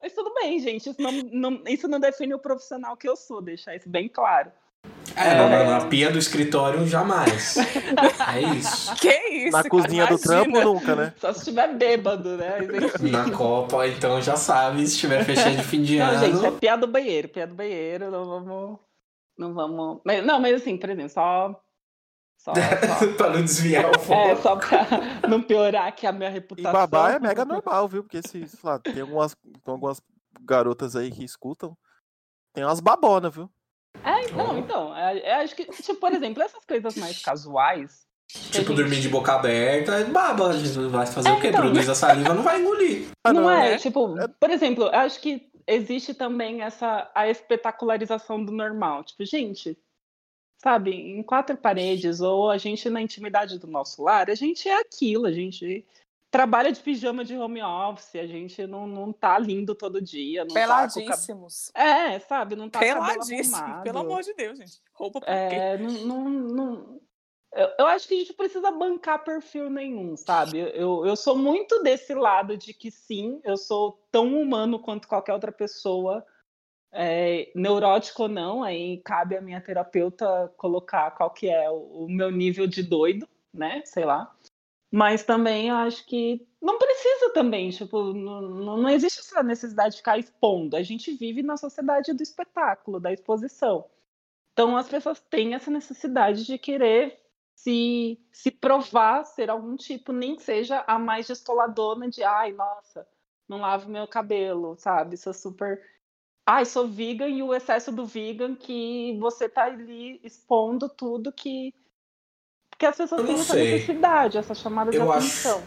Mas 0.00 0.12
tudo 0.12 0.32
bem, 0.34 0.58
gente. 0.60 0.90
Isso 0.90 1.02
não, 1.02 1.12
não, 1.32 1.62
isso 1.66 1.88
não 1.88 2.00
define 2.00 2.34
o 2.34 2.38
profissional 2.38 2.96
que 2.96 3.08
eu 3.08 3.16
sou, 3.16 3.42
deixar 3.42 3.74
isso 3.74 3.88
bem 3.88 4.08
claro. 4.08 4.50
É, 5.16 5.32
é... 5.32 5.64
na 5.64 5.84
pia 5.86 6.10
do 6.10 6.18
escritório 6.18 6.86
jamais. 6.86 7.56
é 7.58 8.40
isso. 8.56 8.94
Que 8.96 9.08
isso? 9.08 9.56
Na 9.56 9.64
cozinha 9.68 10.06
do 10.06 10.18
trampo 10.18 10.60
nunca, 10.60 10.94
né? 10.94 11.12
Só 11.18 11.32
se 11.32 11.40
estiver 11.40 11.74
bêbado, 11.74 12.36
né? 12.36 12.58
Na 13.10 13.30
Copa, 13.30 13.86
então 13.88 14.22
já 14.22 14.36
sabe, 14.36 14.86
se 14.86 14.94
estiver 14.94 15.24
fechando 15.24 15.56
de 15.56 15.64
fim 15.64 15.82
de 15.82 15.98
não, 15.98 16.06
ano. 16.06 16.18
Gente, 16.20 16.46
é 16.46 16.50
pia 16.52 16.76
do 16.76 16.86
banheiro, 16.86 17.28
pia 17.28 17.46
do 17.46 17.54
banheiro, 17.54 18.10
não 18.10 18.24
vamos. 18.24 18.78
Não 19.36 19.54
vamos. 19.54 20.00
Mas, 20.04 20.24
não, 20.24 20.40
mas 20.40 20.62
assim, 20.62 20.76
por 20.76 20.90
exemplo, 20.90 21.10
só. 21.10 21.60
Só, 22.36 22.52
só... 22.54 23.12
pra 23.16 23.30
não 23.30 23.40
desviar 23.40 23.90
o 23.90 23.98
foco. 23.98 24.30
É, 24.30 24.36
só 24.36 24.56
pra 24.56 24.86
não 25.28 25.42
piorar 25.42 25.88
aqui 25.88 26.06
a 26.06 26.12
minha 26.12 26.30
reputação. 26.30 26.70
E 26.70 26.72
babá 26.72 27.12
é 27.12 27.18
mega 27.18 27.44
normal, 27.44 27.88
viu? 27.88 28.04
Porque 28.04 28.20
se, 28.22 28.46
lá, 28.62 28.78
tem 28.78 29.00
algumas, 29.00 29.34
tem 29.34 29.72
algumas 29.72 30.00
garotas 30.42 30.94
aí 30.94 31.10
que 31.10 31.24
escutam. 31.24 31.76
Tem 32.52 32.64
umas 32.64 32.80
babonas, 32.80 33.34
viu? 33.34 33.50
É, 34.04 34.30
não, 34.32 34.58
então, 34.58 34.96
é, 34.96 35.18
é, 35.18 35.34
acho 35.36 35.54
que, 35.54 35.64
tipo, 35.64 35.96
por 35.96 36.12
exemplo, 36.12 36.42
essas 36.42 36.64
coisas 36.64 36.96
mais 36.96 37.22
casuais. 37.22 38.06
Tipo, 38.28 38.68
gente... 38.68 38.76
dormir 38.76 39.00
de 39.00 39.08
boca 39.08 39.32
aberta, 39.32 39.96
é 39.96 40.04
baba, 40.04 40.48
a 40.48 40.52
gente 40.52 40.78
vai 40.88 41.06
fazer 41.06 41.28
é, 41.28 41.32
o 41.32 41.40
quê? 41.40 41.48
Então, 41.48 41.62
Produz 41.62 41.88
a 41.88 41.94
saliva, 41.94 42.34
não 42.34 42.42
vai 42.42 42.60
engolir. 42.60 43.08
Não, 43.26 43.32
não 43.32 43.50
é, 43.50 43.74
é, 43.74 43.78
tipo, 43.78 44.14
por 44.38 44.50
exemplo, 44.50 44.84
eu 44.84 44.94
acho 44.94 45.20
que 45.20 45.50
existe 45.66 46.14
também 46.14 46.62
essa 46.62 47.10
a 47.14 47.28
espetacularização 47.28 48.44
do 48.44 48.52
normal. 48.52 49.04
Tipo, 49.04 49.24
gente, 49.24 49.78
sabe, 50.58 50.90
em 50.92 51.22
quatro 51.22 51.56
paredes, 51.56 52.20
ou 52.20 52.50
a 52.50 52.58
gente 52.58 52.90
na 52.90 53.00
intimidade 53.00 53.58
do 53.58 53.66
nosso 53.66 54.02
lar, 54.02 54.28
a 54.28 54.34
gente 54.34 54.68
é 54.68 54.80
aquilo, 54.80 55.26
a 55.26 55.32
gente 55.32 55.86
trabalha 56.30 56.70
de 56.70 56.80
pijama 56.80 57.24
de 57.24 57.36
home 57.36 57.62
office, 57.62 58.16
a 58.16 58.26
gente 58.26 58.66
não, 58.66 58.86
não 58.86 59.12
tá 59.12 59.38
lindo 59.38 59.74
todo 59.74 60.00
dia. 60.00 60.44
Não 60.44 60.54
Peladíssimos. 60.54 61.70
Tá 61.72 61.82
cab... 61.82 62.14
É, 62.14 62.18
sabe, 62.20 62.56
não 62.56 62.68
tá 62.68 62.78
Peladíssimo, 62.78 63.82
pelo 63.82 63.98
amor 63.98 64.22
de 64.22 64.34
Deus, 64.34 64.58
gente. 64.58 64.80
Roupa 64.92 65.20
por 65.20 65.28
é, 65.28 65.78
não, 65.78 65.90
não, 65.90 66.30
não... 66.30 67.00
Eu, 67.54 67.68
eu, 67.78 67.86
acho 67.86 68.06
que 68.06 68.14
a 68.14 68.18
gente 68.18 68.34
precisa 68.34 68.70
bancar 68.70 69.24
perfil 69.24 69.70
nenhum, 69.70 70.16
sabe? 70.18 70.58
Eu, 70.74 71.06
eu 71.06 71.16
sou 71.16 71.34
muito 71.34 71.82
desse 71.82 72.14
lado 72.14 72.58
de 72.58 72.74
que 72.74 72.90
sim, 72.90 73.40
eu 73.42 73.56
sou 73.56 73.98
tão 74.12 74.38
humano 74.38 74.78
quanto 74.78 75.08
qualquer 75.08 75.32
outra 75.32 75.50
pessoa, 75.50 76.24
é, 76.92 77.50
neurótico 77.54 78.24
ou 78.24 78.28
não, 78.28 78.62
aí 78.62 79.00
cabe 79.02 79.34
a 79.34 79.40
minha 79.40 79.62
terapeuta 79.62 80.52
colocar 80.58 81.10
qual 81.12 81.30
que 81.30 81.48
é 81.48 81.70
o, 81.70 82.04
o 82.04 82.08
meu 82.08 82.30
nível 82.30 82.66
de 82.66 82.82
doido, 82.82 83.26
né? 83.52 83.82
Sei 83.86 84.04
lá. 84.04 84.30
Mas 84.90 85.22
também 85.22 85.70
acho 85.70 86.06
que 86.06 86.46
não 86.60 86.78
precisa 86.78 87.32
também, 87.32 87.70
tipo, 87.70 88.12
não, 88.14 88.40
não 88.40 88.88
existe 88.88 89.20
essa 89.20 89.42
necessidade 89.42 89.92
de 89.92 89.98
ficar 89.98 90.18
expondo. 90.18 90.76
A 90.76 90.82
gente 90.82 91.12
vive 91.14 91.42
na 91.42 91.56
sociedade 91.56 92.12
do 92.12 92.22
espetáculo, 92.22 92.98
da 92.98 93.12
exposição. 93.12 93.84
Então 94.52 94.76
as 94.76 94.88
pessoas 94.88 95.20
têm 95.20 95.54
essa 95.54 95.70
necessidade 95.70 96.44
de 96.44 96.58
querer 96.58 97.20
se, 97.54 98.18
se 98.32 98.50
provar 98.50 99.24
ser 99.24 99.50
algum 99.50 99.76
tipo, 99.76 100.12
nem 100.12 100.38
seja 100.38 100.82
a 100.86 100.98
mais 100.98 101.26
descoladona 101.26 102.08
de 102.08 102.22
ai, 102.24 102.52
nossa, 102.52 103.06
não 103.48 103.58
lavo 103.60 103.90
meu 103.90 104.06
cabelo, 104.06 104.76
sabe? 104.78 105.16
Sou 105.16 105.34
super. 105.34 105.80
Ai, 106.46 106.64
sou 106.64 106.88
vegan 106.88 107.28
e 107.28 107.42
o 107.42 107.54
excesso 107.54 107.92
do 107.92 108.06
vegan 108.06 108.56
que 108.56 109.18
você 109.20 109.48
tá 109.48 109.64
ali 109.64 110.20
expondo 110.24 110.88
tudo 110.88 111.32
que 111.32 111.74
porque 112.78 112.86
as 112.86 112.96
pessoas 112.96 113.26
têm 113.26 113.34
essa 113.34 113.54
sei. 113.54 113.72
necessidade, 113.72 114.38
essa 114.38 114.54
chamada 114.54 114.92
de 114.92 114.96
eu 114.96 115.10
atenção. 115.10 115.56
Acho, 115.56 115.62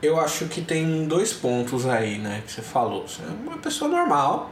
eu 0.00 0.18
acho 0.18 0.46
que 0.46 0.62
tem 0.62 1.06
dois 1.06 1.30
pontos 1.30 1.86
aí, 1.86 2.16
né, 2.16 2.42
que 2.46 2.50
você 2.50 2.62
falou. 2.62 3.06
Você 3.06 3.20
é 3.20 3.26
uma 3.46 3.58
pessoa 3.58 3.90
normal, 3.90 4.50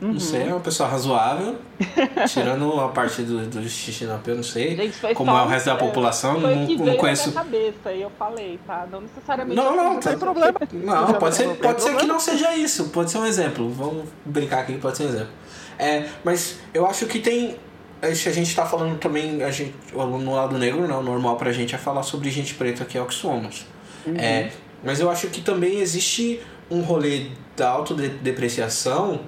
uhum. 0.00 0.12
não 0.12 0.20
sei, 0.20 0.44
é 0.44 0.54
uma 0.54 0.60
pessoa 0.60 0.88
razoável, 0.88 1.56
tirando 2.26 2.80
a 2.80 2.88
parte 2.88 3.20
do, 3.20 3.44
do 3.46 3.68
xixi 3.68 4.06
na 4.06 4.16
pele, 4.16 4.38
não 4.38 4.42
sei 4.42 4.74
Gente, 4.74 5.14
como 5.14 5.32
é 5.32 5.42
o 5.42 5.46
resto 5.46 5.66
da 5.66 5.76
população, 5.76 6.40
não, 6.40 6.66
não 6.66 6.96
conheço. 6.96 7.30
cabeça 7.30 7.92
e 7.92 8.00
eu 8.00 8.10
falei, 8.18 8.58
tá? 8.66 8.88
Não 8.90 9.02
necessariamente. 9.02 9.54
Não, 9.54 9.76
não, 9.76 9.92
não 9.92 10.00
tem 10.00 10.16
problema. 10.16 10.58
Não, 10.72 11.12
pode 11.12 11.34
ser, 11.34 11.56
pode 11.58 11.82
ser 11.82 11.94
que 11.94 12.06
não 12.06 12.18
seja 12.18 12.56
isso, 12.56 12.88
pode 12.88 13.10
ser 13.10 13.18
um 13.18 13.26
exemplo. 13.26 13.68
Vamos 13.68 14.08
brincar 14.24 14.60
aqui, 14.60 14.78
pode 14.78 14.96
ser 14.96 15.02
um 15.02 15.08
exemplo. 15.08 15.32
É, 15.78 16.08
mas 16.24 16.58
eu 16.72 16.86
acho 16.86 17.04
que 17.04 17.18
tem 17.18 17.58
a 18.02 18.12
gente 18.14 18.48
está 18.48 18.64
falando 18.64 18.98
também, 18.98 19.42
a 19.42 19.50
gente, 19.50 19.74
no 19.92 20.34
lado 20.34 20.56
negro, 20.56 20.86
né, 20.86 20.94
o 20.94 21.02
normal 21.02 21.36
pra 21.36 21.52
gente 21.52 21.74
é 21.74 21.78
falar 21.78 22.02
sobre 22.02 22.30
gente 22.30 22.54
preta, 22.54 22.84
que 22.84 22.96
é 22.96 23.02
o 23.02 23.06
que 23.06 23.14
somos. 23.14 23.66
Uhum. 24.06 24.16
É, 24.16 24.50
mas 24.82 25.00
eu 25.00 25.10
acho 25.10 25.26
que 25.28 25.42
também 25.42 25.80
existe 25.80 26.40
um 26.70 26.80
rolê 26.80 27.26
da 27.56 27.68
autodepreciação 27.68 29.20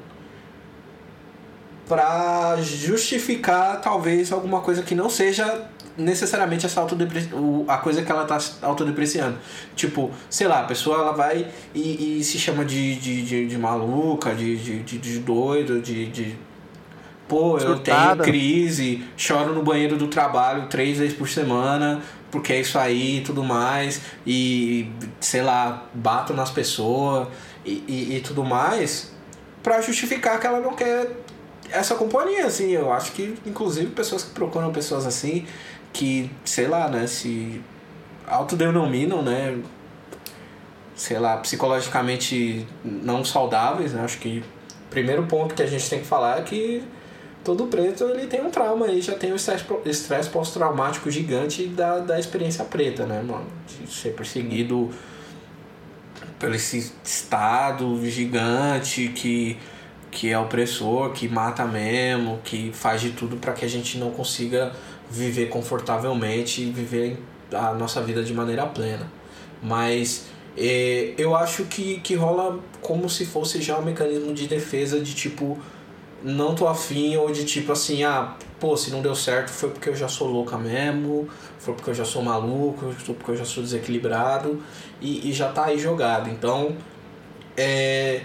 para 1.86 2.56
justificar 2.62 3.80
talvez 3.80 4.32
alguma 4.32 4.60
coisa 4.60 4.82
que 4.82 4.94
não 4.94 5.10
seja 5.10 5.68
necessariamente 5.96 6.64
essa 6.64 6.80
autodepre... 6.80 7.28
a 7.68 7.76
coisa 7.76 8.02
que 8.02 8.10
ela 8.10 8.24
tá 8.24 8.38
autodepreciando. 8.62 9.38
Tipo, 9.76 10.10
sei 10.30 10.46
lá, 10.46 10.60
a 10.60 10.64
pessoa 10.64 10.98
ela 10.98 11.12
vai 11.12 11.46
e, 11.74 12.18
e 12.18 12.24
se 12.24 12.38
chama 12.38 12.64
de, 12.64 12.94
de, 12.96 13.22
de, 13.22 13.46
de 13.46 13.58
maluca, 13.58 14.34
de, 14.34 14.56
de, 14.56 14.82
de, 14.82 14.98
de 14.98 15.18
doido, 15.18 15.82
de, 15.82 16.06
de 16.06 16.38
pô, 17.32 17.56
eu 17.56 17.78
tenho 17.78 18.18
crise, 18.18 19.02
choro 19.16 19.54
no 19.54 19.62
banheiro 19.62 19.96
do 19.96 20.06
trabalho 20.06 20.66
três 20.68 20.98
vezes 20.98 21.16
por 21.16 21.26
semana, 21.26 22.02
porque 22.30 22.52
é 22.52 22.60
isso 22.60 22.78
aí 22.78 23.18
e 23.18 23.20
tudo 23.22 23.42
mais, 23.42 24.02
e 24.26 24.92
sei 25.18 25.40
lá, 25.40 25.86
bato 25.94 26.34
nas 26.34 26.50
pessoas 26.50 27.28
e, 27.64 27.82
e, 27.88 28.16
e 28.16 28.20
tudo 28.20 28.44
mais, 28.44 29.14
para 29.62 29.80
justificar 29.80 30.38
que 30.38 30.46
ela 30.46 30.60
não 30.60 30.74
quer 30.74 31.10
essa 31.70 31.94
companhia, 31.94 32.44
assim. 32.44 32.72
Eu 32.72 32.92
acho 32.92 33.12
que, 33.12 33.34
inclusive, 33.46 33.86
pessoas 33.86 34.24
que 34.24 34.32
procuram 34.32 34.70
pessoas 34.70 35.06
assim, 35.06 35.46
que, 35.90 36.30
sei 36.44 36.68
lá, 36.68 36.86
né, 36.88 37.06
se 37.06 37.62
autodenominam, 38.26 39.22
né, 39.22 39.58
sei 40.94 41.18
lá, 41.18 41.38
psicologicamente 41.38 42.66
não 42.84 43.24
saudáveis, 43.24 43.94
né, 43.94 44.04
acho 44.04 44.18
que 44.18 44.44
primeiro 44.90 45.22
ponto 45.22 45.54
que 45.54 45.62
a 45.62 45.66
gente 45.66 45.88
tem 45.88 46.00
que 46.00 46.06
falar 46.06 46.40
é 46.40 46.42
que 46.42 46.84
todo 47.45 47.66
preto 47.66 48.05
ele 48.05 48.26
tem 48.26 48.40
um 48.40 48.51
trauma 48.51 48.86
aí, 48.86 49.01
já 49.01 49.14
tem 49.14 49.32
um 49.32 49.36
estresse 49.36 50.30
pós-traumático 50.30 51.11
gigante 51.11 51.66
da, 51.66 51.99
da 51.99 52.18
experiência 52.18 52.64
preta, 52.64 53.07
né, 53.07 53.22
mano? 53.22 53.47
De 53.66 53.93
ser 53.93 54.14
perseguido 54.14 54.90
por 56.38 56.55
esse 56.55 56.93
estado 57.05 58.01
gigante 58.09 59.09
que, 59.09 59.57
que 60.11 60.30
é 60.30 60.38
opressor, 60.38 61.11
que 61.12 61.28
mata 61.28 61.64
mesmo, 61.64 62.40
que 62.45 62.72
faz 62.72 63.01
de 63.01 63.11
tudo 63.11 63.36
para 63.36 63.53
que 63.53 63.64
a 63.64 63.68
gente 63.68 63.99
não 63.99 64.11
consiga 64.11 64.72
viver 65.11 65.49
confortavelmente 65.49 66.62
e 66.62 66.70
viver 66.70 67.22
a 67.53 67.74
nossa 67.74 68.01
vida 68.03 68.22
de 68.22 68.32
maneira 68.32 68.66
plena. 68.66 69.11
Mas 69.62 70.26
é, 70.57 71.14
eu 71.16 71.36
acho 71.36 71.64
que, 71.64 72.01
que 72.01 72.14
rola 72.14 72.59
como 72.80 73.09
se 73.09 73.24
fosse 73.24 73.61
já 73.61 73.78
um 73.78 73.84
mecanismo 73.84 74.34
de 74.34 74.47
defesa 74.47 75.01
de 75.01 75.14
tipo 75.14 75.59
não 76.24 76.54
tô 76.54 76.68
afim, 76.68 77.16
ou 77.16 77.30
de 77.30 77.44
tipo 77.44 77.72
assim, 77.72 78.04
ah, 78.04 78.34
pô, 78.60 78.76
se 78.76 78.90
não 78.90 79.02
deu 79.02 79.14
certo 79.14 79.50
foi 79.50 79.70
porque 79.70 79.88
eu 79.88 79.96
já 79.96 80.08
sou 80.08 80.28
louca 80.28 80.56
mesmo, 80.56 81.28
foi 81.58 81.74
porque 81.74 81.90
eu 81.90 81.94
já 81.94 82.04
sou 82.04 82.22
maluco, 82.22 82.92
foi 82.98 83.14
porque 83.14 83.30
eu 83.32 83.36
já 83.36 83.44
sou 83.44 83.62
desequilibrado, 83.62 84.62
e, 85.00 85.28
e 85.28 85.32
já 85.32 85.50
tá 85.50 85.66
aí 85.66 85.78
jogado. 85.78 86.30
Então, 86.30 86.76
é, 87.56 88.22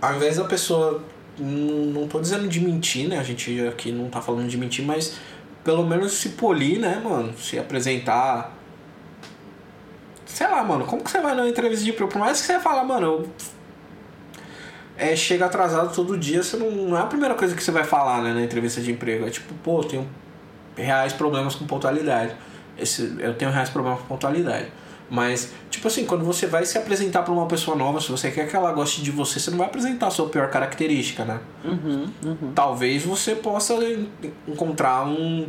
ao 0.00 0.16
invés 0.16 0.36
da 0.36 0.44
pessoa, 0.44 1.02
não, 1.38 2.00
não 2.00 2.08
tô 2.08 2.20
dizendo 2.20 2.48
de 2.48 2.60
mentir, 2.60 3.08
né, 3.08 3.18
a 3.18 3.22
gente 3.22 3.66
aqui 3.66 3.92
não 3.92 4.08
tá 4.08 4.20
falando 4.20 4.48
de 4.48 4.56
mentir, 4.56 4.84
mas 4.84 5.16
pelo 5.62 5.84
menos 5.84 6.12
se 6.12 6.30
polir, 6.30 6.78
né, 6.78 7.00
mano, 7.02 7.36
se 7.38 7.58
apresentar. 7.58 8.56
Sei 10.24 10.46
lá, 10.46 10.62
mano, 10.62 10.84
como 10.84 11.02
que 11.02 11.10
você 11.10 11.20
vai 11.20 11.34
numa 11.34 11.48
entrevista 11.48 11.84
de 11.84 11.90
emprego? 11.90 12.10
Por 12.10 12.18
mais 12.18 12.40
que 12.40 12.46
você 12.46 12.60
fala, 12.60 12.84
mano, 12.84 13.06
eu 13.06 13.30
é, 14.96 15.14
chega 15.14 15.46
atrasado 15.46 15.94
todo 15.94 16.16
dia, 16.16 16.42
você 16.42 16.56
não, 16.56 16.70
não 16.70 16.96
é 16.96 17.00
a 17.00 17.06
primeira 17.06 17.34
coisa 17.34 17.54
que 17.54 17.62
você 17.62 17.70
vai 17.70 17.84
falar 17.84 18.22
né, 18.22 18.32
na 18.32 18.42
entrevista 18.42 18.80
de 18.80 18.90
emprego. 18.90 19.26
É 19.26 19.30
tipo, 19.30 19.52
pô, 19.62 19.82
tenho 19.84 20.08
reais 20.76 21.12
problemas 21.12 21.54
com 21.54 21.66
pontualidade. 21.66 22.34
Esse, 22.78 23.16
eu 23.18 23.34
tenho 23.34 23.50
reais 23.50 23.68
problemas 23.68 24.00
com 24.00 24.06
pontualidade. 24.06 24.66
Mas, 25.08 25.52
tipo 25.70 25.86
assim, 25.86 26.04
quando 26.04 26.24
você 26.24 26.46
vai 26.46 26.64
se 26.66 26.76
apresentar 26.76 27.22
para 27.22 27.32
uma 27.32 27.46
pessoa 27.46 27.76
nova, 27.76 28.00
se 28.00 28.10
você 28.10 28.30
quer 28.30 28.48
que 28.48 28.56
ela 28.56 28.72
goste 28.72 29.02
de 29.02 29.10
você, 29.10 29.38
você 29.38 29.50
não 29.50 29.58
vai 29.58 29.68
apresentar 29.68 30.08
a 30.08 30.10
sua 30.10 30.28
pior 30.28 30.50
característica, 30.50 31.24
né? 31.24 31.38
Uhum, 31.64 32.08
uhum. 32.24 32.52
Talvez 32.54 33.04
você 33.04 33.36
possa 33.36 33.74
encontrar 34.48 35.06
um, 35.06 35.48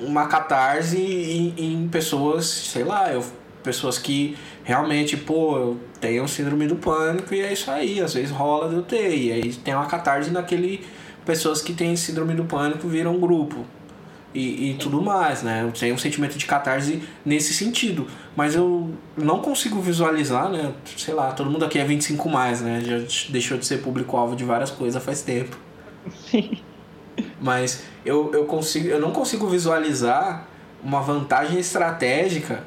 uma 0.00 0.26
catarse 0.26 0.98
em, 0.98 1.54
em 1.56 1.88
pessoas, 1.88 2.46
sei 2.46 2.82
lá, 2.82 3.12
eu, 3.12 3.24
pessoas 3.62 3.98
que 3.98 4.36
realmente, 4.64 5.16
pô, 5.16 5.56
eu 5.56 5.80
tenho 6.00 6.26
síndrome 6.28 6.66
do 6.66 6.76
pânico 6.76 7.34
e 7.34 7.40
é 7.40 7.52
isso 7.52 7.70
aí, 7.70 8.00
às 8.00 8.14
vezes 8.14 8.30
rola 8.30 8.68
de 8.68 8.76
eu 8.76 8.82
ter. 8.82 9.16
E 9.16 9.32
aí 9.32 9.52
tem 9.52 9.74
uma 9.74 9.86
catarse 9.86 10.30
naquele. 10.30 10.84
Pessoas 11.24 11.60
que 11.60 11.74
têm 11.74 11.94
síndrome 11.94 12.34
do 12.34 12.44
pânico 12.44 12.88
viram 12.88 13.14
um 13.14 13.20
grupo. 13.20 13.66
E, 14.34 14.70
e 14.70 14.74
tudo 14.74 15.00
mais, 15.00 15.42
né? 15.42 15.62
Eu 15.64 15.72
tenho 15.72 15.94
um 15.94 15.98
sentimento 15.98 16.36
de 16.38 16.46
catarse 16.46 17.02
nesse 17.24 17.52
sentido. 17.54 18.06
Mas 18.36 18.54
eu 18.54 18.90
não 19.16 19.40
consigo 19.40 19.80
visualizar, 19.80 20.48
né? 20.50 20.72
Sei 20.96 21.12
lá, 21.12 21.32
todo 21.32 21.50
mundo 21.50 21.64
aqui 21.64 21.78
é 21.78 21.84
25 21.84 22.28
mais, 22.28 22.60
né? 22.60 22.80
Já 22.82 22.98
deixou 23.30 23.58
de 23.58 23.66
ser 23.66 23.78
público-alvo 23.78 24.36
de 24.36 24.44
várias 24.44 24.70
coisas 24.70 25.02
faz 25.02 25.22
tempo. 25.22 25.58
Sim. 26.30 26.58
Mas 27.40 27.82
eu, 28.04 28.30
eu, 28.32 28.44
consigo, 28.44 28.88
eu 28.88 29.00
não 29.00 29.10
consigo 29.10 29.46
visualizar 29.46 30.46
uma 30.82 31.00
vantagem 31.00 31.58
estratégica 31.58 32.64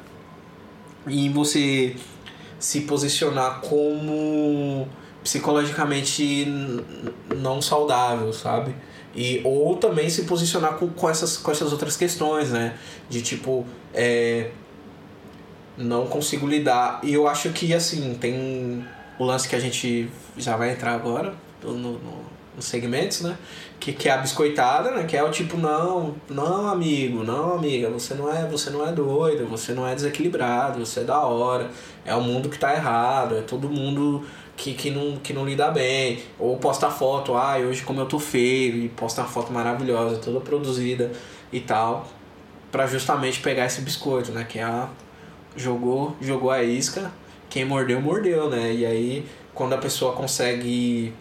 em 1.06 1.32
você 1.32 1.96
se 2.58 2.82
posicionar 2.82 3.60
como 3.60 4.88
psicologicamente 5.22 6.46
não 7.36 7.62
saudável, 7.62 8.32
sabe? 8.32 8.74
E, 9.14 9.40
ou 9.44 9.76
também 9.76 10.08
se 10.08 10.24
posicionar 10.24 10.74
com, 10.74 10.88
com, 10.88 11.08
essas, 11.08 11.36
com 11.36 11.50
essas 11.50 11.72
outras 11.72 11.96
questões, 11.96 12.50
né? 12.50 12.76
De 13.08 13.20
tipo, 13.20 13.66
é, 13.92 14.50
não 15.76 16.06
consigo 16.06 16.46
lidar. 16.46 17.00
E 17.02 17.12
eu 17.12 17.28
acho 17.28 17.50
que, 17.50 17.74
assim, 17.74 18.14
tem 18.14 18.84
o 19.18 19.24
lance 19.24 19.48
que 19.48 19.56
a 19.56 19.60
gente 19.60 20.10
já 20.36 20.56
vai 20.56 20.72
entrar 20.72 20.94
agora, 20.94 21.34
no, 21.62 21.74
no, 21.74 22.24
nos 22.54 22.64
segmentos, 22.64 23.22
né? 23.22 23.36
Que, 23.80 23.92
que 23.92 24.08
é 24.08 24.12
a 24.12 24.18
biscoitada, 24.18 24.90
né? 24.90 25.04
Que 25.04 25.16
é 25.16 25.22
o 25.22 25.30
tipo, 25.30 25.56
não, 25.56 26.14
não, 26.28 26.68
amigo, 26.68 27.24
não, 27.24 27.54
amiga, 27.54 27.88
você 27.90 28.14
não 28.14 28.32
é, 28.32 28.46
você 28.46 28.70
não 28.70 28.86
é 28.86 28.92
doido, 28.92 29.46
você 29.46 29.72
não 29.72 29.86
é 29.86 29.94
desequilibrado, 29.94 30.84
você 30.84 31.00
é 31.00 31.04
da 31.04 31.20
hora, 31.20 31.70
é 32.04 32.14
o 32.14 32.20
mundo 32.20 32.48
que 32.48 32.58
tá 32.58 32.74
errado, 32.74 33.36
é 33.36 33.40
todo 33.42 33.68
mundo 33.68 34.24
que, 34.56 34.74
que, 34.74 34.90
não, 34.90 35.16
que 35.16 35.32
não 35.32 35.44
lida 35.44 35.70
bem. 35.70 36.22
Ou 36.38 36.56
posta 36.58 36.90
foto, 36.90 37.34
ah, 37.36 37.56
hoje 37.58 37.82
como 37.82 38.00
eu 38.00 38.06
tô 38.06 38.18
feio, 38.18 38.76
e 38.76 38.88
posta 38.88 39.22
uma 39.22 39.28
foto 39.28 39.52
maravilhosa, 39.52 40.18
toda 40.18 40.40
produzida 40.40 41.10
e 41.52 41.60
tal. 41.60 42.06
para 42.70 42.86
justamente 42.86 43.40
pegar 43.40 43.66
esse 43.66 43.80
biscoito, 43.82 44.32
né? 44.32 44.44
Que 44.44 44.58
é 44.58 44.64
a 44.64 44.88
jogou, 45.56 46.16
jogou 46.20 46.50
a 46.50 46.62
isca, 46.62 47.12
quem 47.50 47.64
mordeu, 47.64 48.00
mordeu, 48.00 48.48
né? 48.48 48.72
E 48.72 48.86
aí 48.86 49.26
quando 49.54 49.74
a 49.74 49.78
pessoa 49.78 50.14
consegue 50.14 51.12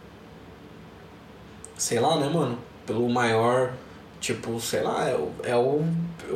sei 1.82 2.00
lá, 2.00 2.16
né, 2.20 2.30
mano, 2.30 2.60
pelo 2.86 3.10
maior 3.10 3.74
tipo, 4.20 4.60
sei 4.60 4.84
lá, 4.84 5.10
é 5.10 5.16
o, 5.16 5.32
é 5.44 5.56
o 5.56 5.84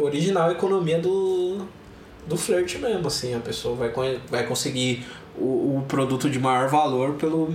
original 0.02 0.52
economia 0.52 1.00
do 1.00 1.68
do 2.26 2.36
flirt 2.36 2.80
mesmo, 2.80 3.06
assim, 3.06 3.36
a 3.36 3.40
pessoa 3.40 3.76
vai, 3.76 4.20
vai 4.28 4.48
conseguir 4.48 5.06
o, 5.38 5.78
o 5.78 5.86
produto 5.88 6.28
de 6.28 6.40
maior 6.40 6.68
valor 6.68 7.14
pelo 7.14 7.48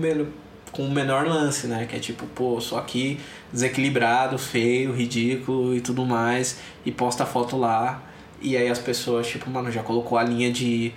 com 0.70 0.84
o 0.84 0.91
menor 0.93 1.26
lance, 1.26 1.66
né? 1.66 1.84
Que 1.86 1.97
é 1.97 1.99
tipo, 1.99 2.26
pô, 2.26 2.61
só 2.61 2.78
aqui 2.78 3.18
desequilibrado, 3.53 4.38
feio, 4.38 4.93
ridículo 4.93 5.74
e 5.74 5.80
tudo 5.80 6.07
mais, 6.07 6.61
e 6.86 6.93
posta 6.93 7.24
a 7.24 7.26
foto 7.26 7.57
lá, 7.57 8.01
e 8.41 8.57
aí 8.57 8.68
as 8.68 8.78
pessoas, 8.78 9.26
tipo, 9.26 9.51
mano, 9.51 9.72
já 9.72 9.82
colocou 9.82 10.16
a 10.16 10.22
linha 10.22 10.53
de 10.53 10.93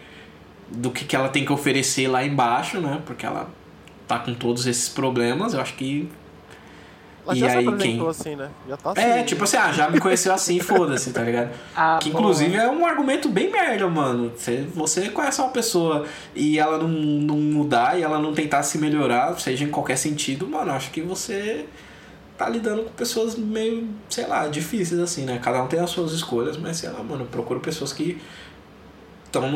do 0.70 0.91
que, 0.91 1.06
que 1.06 1.16
ela 1.16 1.30
tem 1.30 1.44
que 1.44 1.52
oferecer 1.52 2.08
lá 2.08 2.24
embaixo, 2.24 2.80
né? 2.80 3.02
Porque 3.04 3.26
ela 3.26 3.50
tá 4.08 4.20
com 4.20 4.36
todos 4.36 4.68
esses 4.68 4.89
problemas, 4.89 5.56
eu 5.56 5.62
acho 5.62 5.74
que 5.74 6.08
ela 7.26 7.36
e 7.36 7.39
já 7.39 7.47
aí, 7.47 7.65
se 7.65 7.78
quem... 7.78 8.07
assim, 8.07 8.36
né? 8.36 8.49
Já 8.67 8.78
tá 8.78 8.91
assim. 8.91 9.01
É, 9.01 9.24
tipo 9.24 9.43
assim, 9.43 9.57
ah, 9.57 9.71
já 9.71 9.89
me 9.89 9.99
conheceu 9.99 10.34
assim, 10.34 10.59
foda-se, 10.59 11.11
tá 11.11 11.21
ligado? 11.21 11.51
Ah, 11.76 11.97
que 12.01 12.09
bom. 12.09 12.19
inclusive 12.19 12.55
é 12.55 12.69
um 12.69 12.86
argumento 12.86 13.30
bem 13.30 13.51
merda, 13.51 13.88
mano. 13.88 14.32
Você, 14.36 14.67
você 14.74 15.09
conhece 15.09 15.41
uma 15.41 15.49
pessoa 15.49 16.05
e 16.36 16.59
ela 16.59 16.78
não, 16.78 16.88
não 16.88 17.38
mudar 17.38 17.97
e 17.97 18.03
ela 18.03 18.19
não 18.19 18.34
tentar 18.34 18.63
se 18.63 18.78
melhorar, 18.78 19.38
seja 19.39 19.63
em 19.63 19.69
qualquer 19.69 19.97
sentido, 19.97 20.47
mano, 20.47 20.71
acho 20.71 20.91
que 20.91 21.01
você 21.01 21.65
tá 22.38 22.49
lidando 22.49 22.84
com 22.84 22.91
pessoas 22.91 23.36
meio, 23.36 23.88
sei 24.09 24.28
lá, 24.28 24.47
difíceis 24.47 24.99
assim, 24.99 25.24
né? 25.24 25.39
Cada 25.41 25.63
um 25.63 25.67
tem 25.67 25.80
as 25.80 25.89
suas 25.89 26.11
escolhas, 26.11 26.57
mas 26.57 26.78
sei 26.78 26.89
lá, 26.89 27.01
mano, 27.03 27.24
eu 27.24 27.28
procuro 27.28 27.59
pessoas 27.59 27.93
que 27.93 28.21
estão 29.26 29.49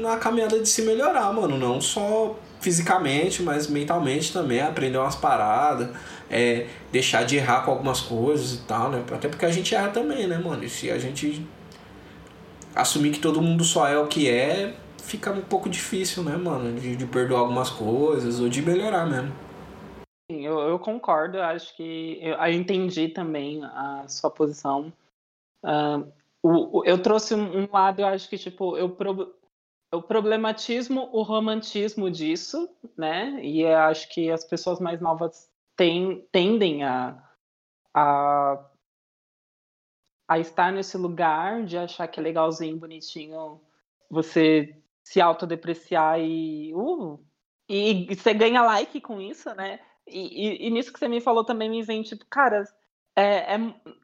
na 0.00 0.16
caminhada 0.16 0.58
de 0.58 0.68
se 0.68 0.82
melhorar, 0.82 1.32
mano. 1.32 1.58
Não 1.58 1.80
só 1.80 2.36
fisicamente, 2.60 3.42
mas 3.42 3.68
mentalmente 3.68 4.32
também, 4.32 4.60
aprender 4.60 4.98
umas 4.98 5.16
paradas, 5.16 5.88
é, 6.30 6.66
deixar 6.92 7.24
de 7.24 7.36
errar 7.36 7.64
com 7.64 7.70
algumas 7.70 8.00
coisas 8.00 8.54
e 8.54 8.62
tal, 8.62 8.90
né? 8.90 9.02
Até 9.12 9.28
porque 9.28 9.46
a 9.46 9.50
gente 9.50 9.74
erra 9.74 9.88
também, 9.88 10.26
né, 10.26 10.38
mano? 10.38 10.62
E 10.62 10.68
se 10.68 10.90
a 10.90 10.98
gente 10.98 11.44
assumir 12.74 13.10
que 13.10 13.18
todo 13.18 13.40
mundo 13.42 13.64
só 13.64 13.88
é 13.88 13.98
o 13.98 14.06
que 14.06 14.28
é, 14.28 14.74
fica 15.02 15.32
um 15.32 15.40
pouco 15.40 15.68
difícil, 15.68 16.22
né, 16.22 16.36
mano? 16.36 16.78
De, 16.78 16.94
de 16.96 17.06
perdoar 17.06 17.40
algumas 17.40 17.70
coisas 17.70 18.38
ou 18.40 18.48
de 18.48 18.62
melhorar 18.62 19.06
mesmo. 19.06 19.32
Sim, 20.30 20.46
eu, 20.46 20.60
eu 20.60 20.78
concordo, 20.78 21.38
eu 21.38 21.42
acho 21.42 21.74
que 21.76 22.18
eu, 22.20 22.34
eu 22.34 22.52
entendi 22.52 23.08
também 23.08 23.64
a 23.64 24.04
sua 24.06 24.30
posição. 24.30 24.92
Uh, 25.64 26.06
o, 26.42 26.78
o, 26.78 26.84
eu 26.84 27.02
trouxe 27.02 27.34
um, 27.34 27.68
lado, 27.70 28.00
eu 28.00 28.06
acho 28.06 28.28
que, 28.28 28.38
tipo, 28.38 28.76
eu, 28.76 28.88
pro, 28.90 29.34
eu 29.92 30.02
problematismo 30.02 31.08
o 31.12 31.22
romantismo 31.22 32.10
disso, 32.10 32.68
né? 32.96 33.40
E 33.44 33.66
acho 33.66 34.08
que 34.08 34.30
as 34.30 34.44
pessoas 34.44 34.78
mais 34.78 35.00
novas 35.00 35.50
tem, 35.76 36.26
tendem 36.30 36.84
a, 36.84 37.20
a, 37.92 38.64
a 40.28 40.38
estar 40.38 40.72
nesse 40.72 40.96
lugar 40.96 41.64
de 41.64 41.76
achar 41.76 42.06
que 42.06 42.20
é 42.20 42.22
legalzinho, 42.22 42.76
bonitinho, 42.76 43.60
você 44.08 44.76
se 45.02 45.20
autodepreciar 45.20 46.20
e, 46.20 46.72
uh, 46.74 47.18
e, 47.68 48.12
e 48.12 48.14
você 48.14 48.34
ganha 48.34 48.62
like 48.62 49.00
com 49.00 49.20
isso, 49.20 49.52
né? 49.54 49.80
E, 50.06 50.64
e, 50.64 50.66
e, 50.66 50.70
nisso 50.70 50.92
que 50.92 50.98
você 50.98 51.08
me 51.08 51.20
falou 51.20 51.44
também 51.44 51.70
me 51.70 51.82
vem, 51.82 52.02
tipo, 52.02 52.24
cara, 52.26 52.64
é, 53.16 53.54
é, 53.54 53.58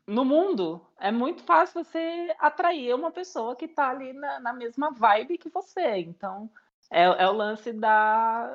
no 0.07 0.25
mundo 0.25 0.86
é 0.99 1.11
muito 1.11 1.43
fácil 1.45 1.85
você 1.85 2.35
atrair 2.39 2.95
uma 2.95 3.11
pessoa 3.11 3.55
que 3.55 3.69
tá 3.69 3.91
ali 3.91 4.13
na, 4.13 4.41
na 4.41 4.53
mesma 4.53 4.91
vibe 4.91 5.39
que 5.39 5.49
você. 5.49 5.99
Então, 5.99 6.51
é, 6.91 7.05
é, 7.05 7.29
o 7.29 7.33
lance 7.33 7.73
da. 7.73 8.51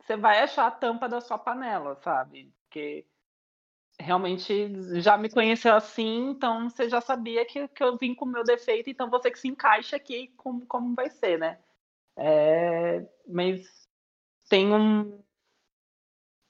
Você 0.00 0.16
vai 0.16 0.40
achar 0.40 0.66
a 0.66 0.70
tampa 0.70 1.08
da 1.08 1.20
sua 1.20 1.38
panela, 1.38 1.96
sabe? 1.96 2.52
Porque 2.62 3.06
realmente 3.98 5.00
já 5.00 5.16
me 5.16 5.30
conheceu 5.30 5.74
assim, 5.74 6.30
então 6.30 6.68
você 6.68 6.88
já 6.88 7.00
sabia 7.00 7.44
que, 7.46 7.66
que 7.68 7.82
eu 7.82 7.96
vim 7.96 8.14
com 8.14 8.24
o 8.24 8.28
meu 8.28 8.44
defeito, 8.44 8.90
então 8.90 9.08
você 9.08 9.30
que 9.30 9.38
se 9.38 9.48
encaixa 9.48 9.96
aqui 9.96 10.28
como, 10.36 10.66
como 10.66 10.94
vai 10.94 11.08
ser, 11.08 11.38
né? 11.38 11.58
É, 12.16 13.06
mas 13.26 13.88
tem 14.48 14.72
um, 14.72 15.22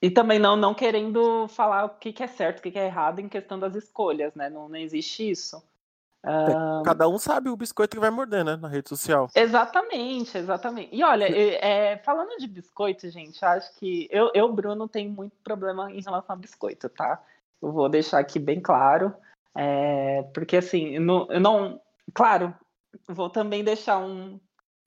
e 0.00 0.10
também 0.10 0.38
não, 0.38 0.56
não 0.56 0.74
querendo 0.74 1.48
falar 1.48 1.84
o 1.84 1.90
que, 1.90 2.12
que 2.12 2.22
é 2.22 2.26
certo, 2.26 2.58
o 2.58 2.62
que, 2.62 2.70
que 2.70 2.78
é 2.78 2.86
errado 2.86 3.20
em 3.20 3.28
questão 3.28 3.58
das 3.58 3.74
escolhas, 3.74 4.34
né? 4.34 4.50
Não, 4.50 4.68
não 4.68 4.76
existe 4.76 5.30
isso. 5.30 5.62
É, 6.24 6.84
cada 6.84 7.08
um 7.08 7.18
sabe 7.18 7.48
o 7.48 7.56
biscoito 7.56 7.96
que 7.96 8.00
vai 8.00 8.10
morder, 8.10 8.44
né? 8.44 8.56
Na 8.56 8.66
rede 8.66 8.88
social. 8.88 9.30
Exatamente, 9.34 10.36
exatamente. 10.36 10.94
E 10.94 11.04
olha, 11.04 11.24
é, 11.24 11.98
falando 11.98 12.36
de 12.36 12.48
biscoito, 12.48 13.08
gente, 13.10 13.44
acho 13.44 13.72
que 13.76 14.08
eu, 14.10 14.30
eu, 14.34 14.52
Bruno, 14.52 14.88
tenho 14.88 15.10
muito 15.10 15.36
problema 15.44 15.90
em 15.90 16.00
relação 16.00 16.34
a 16.34 16.38
biscoito, 16.38 16.88
tá? 16.88 17.22
Eu 17.62 17.70
vou 17.70 17.88
deixar 17.88 18.18
aqui 18.18 18.40
bem 18.40 18.60
claro. 18.60 19.14
É, 19.54 20.24
porque 20.34 20.56
assim, 20.56 20.96
eu 20.96 21.00
não, 21.00 21.26
eu 21.30 21.40
não. 21.40 21.80
Claro, 22.12 22.52
vou 23.08 23.30
também 23.30 23.62
deixar 23.62 23.98
um, 23.98 24.40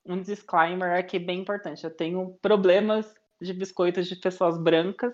um 0.06 0.22
disclaimer 0.22 1.00
aqui 1.00 1.18
bem 1.18 1.40
importante. 1.40 1.84
Eu 1.84 1.92
tenho 1.92 2.38
problemas 2.42 3.19
de 3.42 3.54
biscoitos 3.54 4.08
de 4.08 4.16
pessoas 4.16 4.58
brancas 4.58 5.14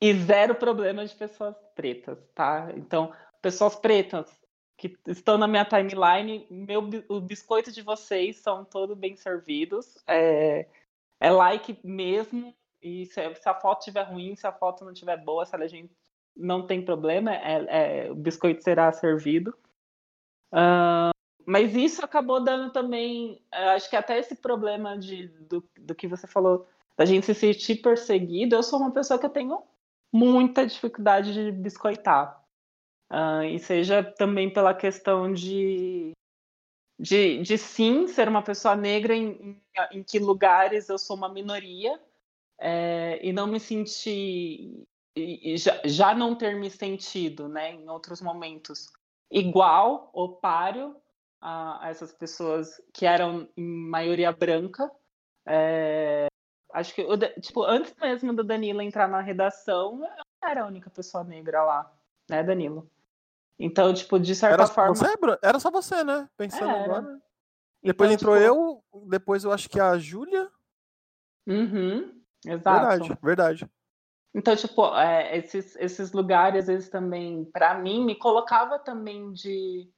e 0.00 0.14
zero 0.14 0.54
problemas 0.54 1.10
de 1.10 1.16
pessoas 1.16 1.54
pretas, 1.74 2.18
tá? 2.34 2.72
Então, 2.74 3.12
pessoas 3.42 3.76
pretas 3.76 4.40
que 4.76 4.96
estão 5.06 5.36
na 5.36 5.46
minha 5.46 5.64
timeline, 5.64 6.46
meu, 6.50 6.88
o 7.08 7.20
biscoito 7.20 7.70
de 7.70 7.82
vocês 7.82 8.36
são 8.36 8.64
todos 8.64 8.96
bem 8.96 9.14
servidos. 9.14 10.02
É, 10.06 10.66
é 11.20 11.30
like 11.30 11.78
mesmo. 11.84 12.54
E 12.80 13.04
se, 13.04 13.34
se, 13.34 13.48
a 13.48 13.54
foto 13.54 13.80
estiver 13.80 14.04
ruim, 14.04 14.34
se 14.34 14.46
a 14.46 14.52
foto 14.52 14.84
não 14.84 14.92
estiver 14.92 15.22
boa, 15.22 15.44
se 15.44 15.54
a 15.54 15.58
legenda 15.58 15.90
não 16.34 16.66
tem 16.66 16.82
problema, 16.82 17.34
é, 17.34 18.06
é, 18.06 18.10
o 18.10 18.14
biscoito 18.14 18.62
será 18.64 18.90
servido. 18.90 19.54
Uh, 20.50 21.12
mas 21.44 21.74
isso 21.74 22.02
acabou 22.02 22.42
dando 22.42 22.72
também, 22.72 23.44
acho 23.52 23.90
que 23.90 23.96
até 23.96 24.18
esse 24.18 24.36
problema 24.36 24.96
de, 24.96 25.28
do, 25.28 25.62
do 25.78 25.94
que 25.94 26.08
você 26.08 26.26
falou 26.26 26.66
da 27.00 27.06
gente 27.06 27.24
se 27.24 27.34
sentir 27.34 27.76
perseguido, 27.76 28.54
eu 28.54 28.62
sou 28.62 28.78
uma 28.78 28.90
pessoa 28.90 29.18
que 29.18 29.24
eu 29.24 29.30
tenho 29.30 29.62
muita 30.12 30.66
dificuldade 30.66 31.32
de 31.32 31.50
biscoitar. 31.50 32.44
Uh, 33.10 33.42
e 33.44 33.58
seja 33.58 34.02
também 34.02 34.52
pela 34.52 34.74
questão 34.74 35.32
de, 35.32 36.12
de, 37.00 37.38
de 37.38 37.56
sim 37.56 38.06
ser 38.06 38.28
uma 38.28 38.42
pessoa 38.42 38.76
negra 38.76 39.14
em, 39.14 39.58
em, 39.90 40.02
que 40.02 40.18
lugares 40.18 40.90
eu 40.90 40.98
sou 40.98 41.16
uma 41.16 41.30
minoria 41.30 41.98
é, 42.60 43.18
e 43.26 43.32
não 43.32 43.46
me 43.46 43.58
sentir 43.58 44.84
e, 45.16 45.54
e 45.54 45.56
já, 45.56 45.80
já 45.86 46.14
não 46.14 46.36
ter 46.36 46.54
me 46.54 46.68
sentido 46.68 47.48
né, 47.48 47.72
em 47.72 47.88
outros 47.88 48.20
momentos 48.20 48.92
igual 49.30 50.10
ou 50.12 50.36
páreo 50.36 50.94
a, 51.40 51.86
a 51.86 51.88
essas 51.88 52.12
pessoas 52.12 52.78
que 52.92 53.06
eram 53.06 53.48
em 53.56 53.64
maioria 53.64 54.30
branca 54.30 54.88
é, 55.48 56.29
Acho 56.72 56.94
que, 56.94 57.04
tipo, 57.40 57.64
antes 57.64 57.94
mesmo 58.00 58.32
do 58.32 58.44
Danilo 58.44 58.80
entrar 58.80 59.08
na 59.08 59.20
redação, 59.20 60.04
eu 60.04 60.48
era 60.48 60.62
a 60.62 60.66
única 60.66 60.88
pessoa 60.90 61.24
negra 61.24 61.62
lá, 61.64 61.92
né, 62.28 62.42
Danilo? 62.42 62.88
Então, 63.58 63.92
tipo, 63.92 64.18
de 64.18 64.34
certa 64.34 64.54
era 64.54 64.66
forma. 64.66 64.94
Você, 64.94 65.06
era 65.42 65.58
só 65.58 65.70
você, 65.70 66.02
né? 66.02 66.28
Pensando 66.36 66.70
era. 66.70 66.84
agora. 66.84 67.20
Depois 67.82 68.10
então, 68.10 68.34
entrou 68.34 68.36
tipo... 68.36 68.84
eu, 68.94 69.08
depois 69.08 69.44
eu 69.44 69.52
acho 69.52 69.68
que 69.68 69.80
a 69.80 69.98
Júlia. 69.98 70.50
Uhum, 71.46 72.22
exato. 72.46 72.88
Verdade, 72.88 73.18
verdade. 73.22 73.70
Então, 74.34 74.54
tipo, 74.54 74.94
é, 74.96 75.36
esses, 75.38 75.76
esses 75.76 76.12
lugares, 76.12 76.68
eles 76.68 76.88
também, 76.88 77.44
para 77.46 77.74
mim, 77.74 78.04
me 78.04 78.14
colocava 78.14 78.78
também 78.78 79.32
de 79.32 79.90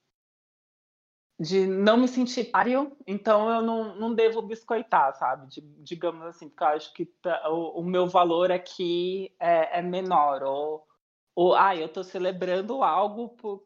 de 1.43 1.67
não 1.67 1.97
me 1.97 2.07
sentir 2.07 2.45
páreo, 2.45 2.97
então 3.05 3.51
eu 3.51 3.63
não, 3.63 3.97
não 3.97 4.15
devo 4.15 4.41
biscoitar, 4.41 5.13
sabe? 5.17 5.49
De, 5.49 5.61
digamos 5.83 6.25
assim, 6.25 6.49
porque 6.49 6.63
eu 6.63 6.69
acho 6.69 6.95
que 6.95 7.13
o, 7.51 7.81
o 7.81 7.85
meu 7.85 8.07
valor 8.07 8.53
aqui 8.53 9.35
é, 9.41 9.81
é, 9.81 9.83
menor, 9.83 10.45
ou, 10.45 10.87
ou 11.35 11.55
ah, 11.57 11.75
eu 11.75 11.87
estou 11.87 12.05
celebrando 12.05 12.85
algo 12.85 13.31
por, 13.31 13.65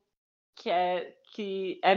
que 0.54 0.70
é 0.70 1.14
que 1.34 1.78
é, 1.84 1.94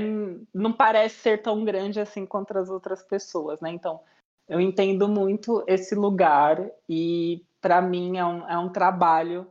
não 0.53 0.73
parece 0.73 1.15
ser 1.15 1.41
tão 1.41 1.63
grande 1.63 2.01
assim 2.01 2.25
contra 2.25 2.59
as 2.59 2.69
outras 2.69 3.01
pessoas, 3.01 3.61
né? 3.61 3.69
Então, 3.69 4.01
eu 4.49 4.59
entendo 4.59 5.07
muito 5.07 5.63
esse 5.65 5.95
lugar 5.95 6.69
e 6.89 7.45
para 7.61 7.81
mim 7.81 8.17
é 8.17 8.25
um, 8.25 8.49
é 8.49 8.57
um 8.57 8.67
trabalho 8.67 9.47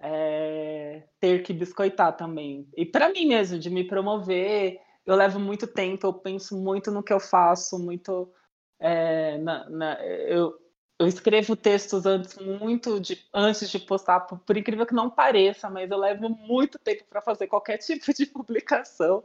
é, 0.00 1.04
ter 1.20 1.44
que 1.44 1.52
biscoitar 1.52 2.16
também. 2.16 2.66
E 2.76 2.84
para 2.84 3.10
mim 3.10 3.26
mesmo, 3.26 3.60
de 3.60 3.70
me 3.70 3.84
promover, 3.84 4.80
eu 5.04 5.16
levo 5.16 5.38
muito 5.38 5.66
tempo, 5.66 6.06
eu 6.06 6.14
penso 6.14 6.56
muito 6.56 6.90
no 6.90 7.02
que 7.02 7.12
eu 7.12 7.20
faço, 7.20 7.78
muito. 7.78 8.32
É, 8.78 9.38
na, 9.38 9.68
na, 9.70 10.04
eu, 10.04 10.58
eu 10.98 11.06
escrevo 11.06 11.56
textos 11.56 12.06
antes 12.06 12.36
muito 12.36 13.00
de, 13.00 13.24
antes 13.32 13.70
de 13.70 13.78
postar, 13.78 14.20
por, 14.20 14.38
por 14.40 14.56
incrível 14.56 14.86
que 14.86 14.94
não 14.94 15.10
pareça, 15.10 15.68
mas 15.68 15.90
eu 15.90 15.98
levo 15.98 16.28
muito 16.28 16.78
tempo 16.78 17.04
para 17.08 17.22
fazer 17.22 17.46
qualquer 17.46 17.78
tipo 17.78 18.12
de 18.12 18.26
publicação. 18.26 19.24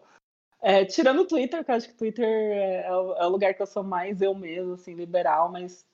É, 0.59 0.83
tirando 0.85 1.21
o 1.21 1.27
Twitter, 1.27 1.63
que 1.63 1.69
eu 1.69 1.75
acho 1.75 1.87
que 1.87 1.93
o 1.93 1.97
Twitter 1.97 2.25
é, 2.25 2.87
é, 2.87 2.91
o, 2.91 3.13
é 3.13 3.27
o 3.27 3.29
lugar 3.29 3.53
que 3.53 3.61
eu 3.61 3.67
sou 3.67 3.83
mais 3.83 4.21
eu 4.21 4.33
mesmo, 4.33 4.73
assim, 4.73 4.95
liberal, 4.95 5.51
mas 5.51 5.85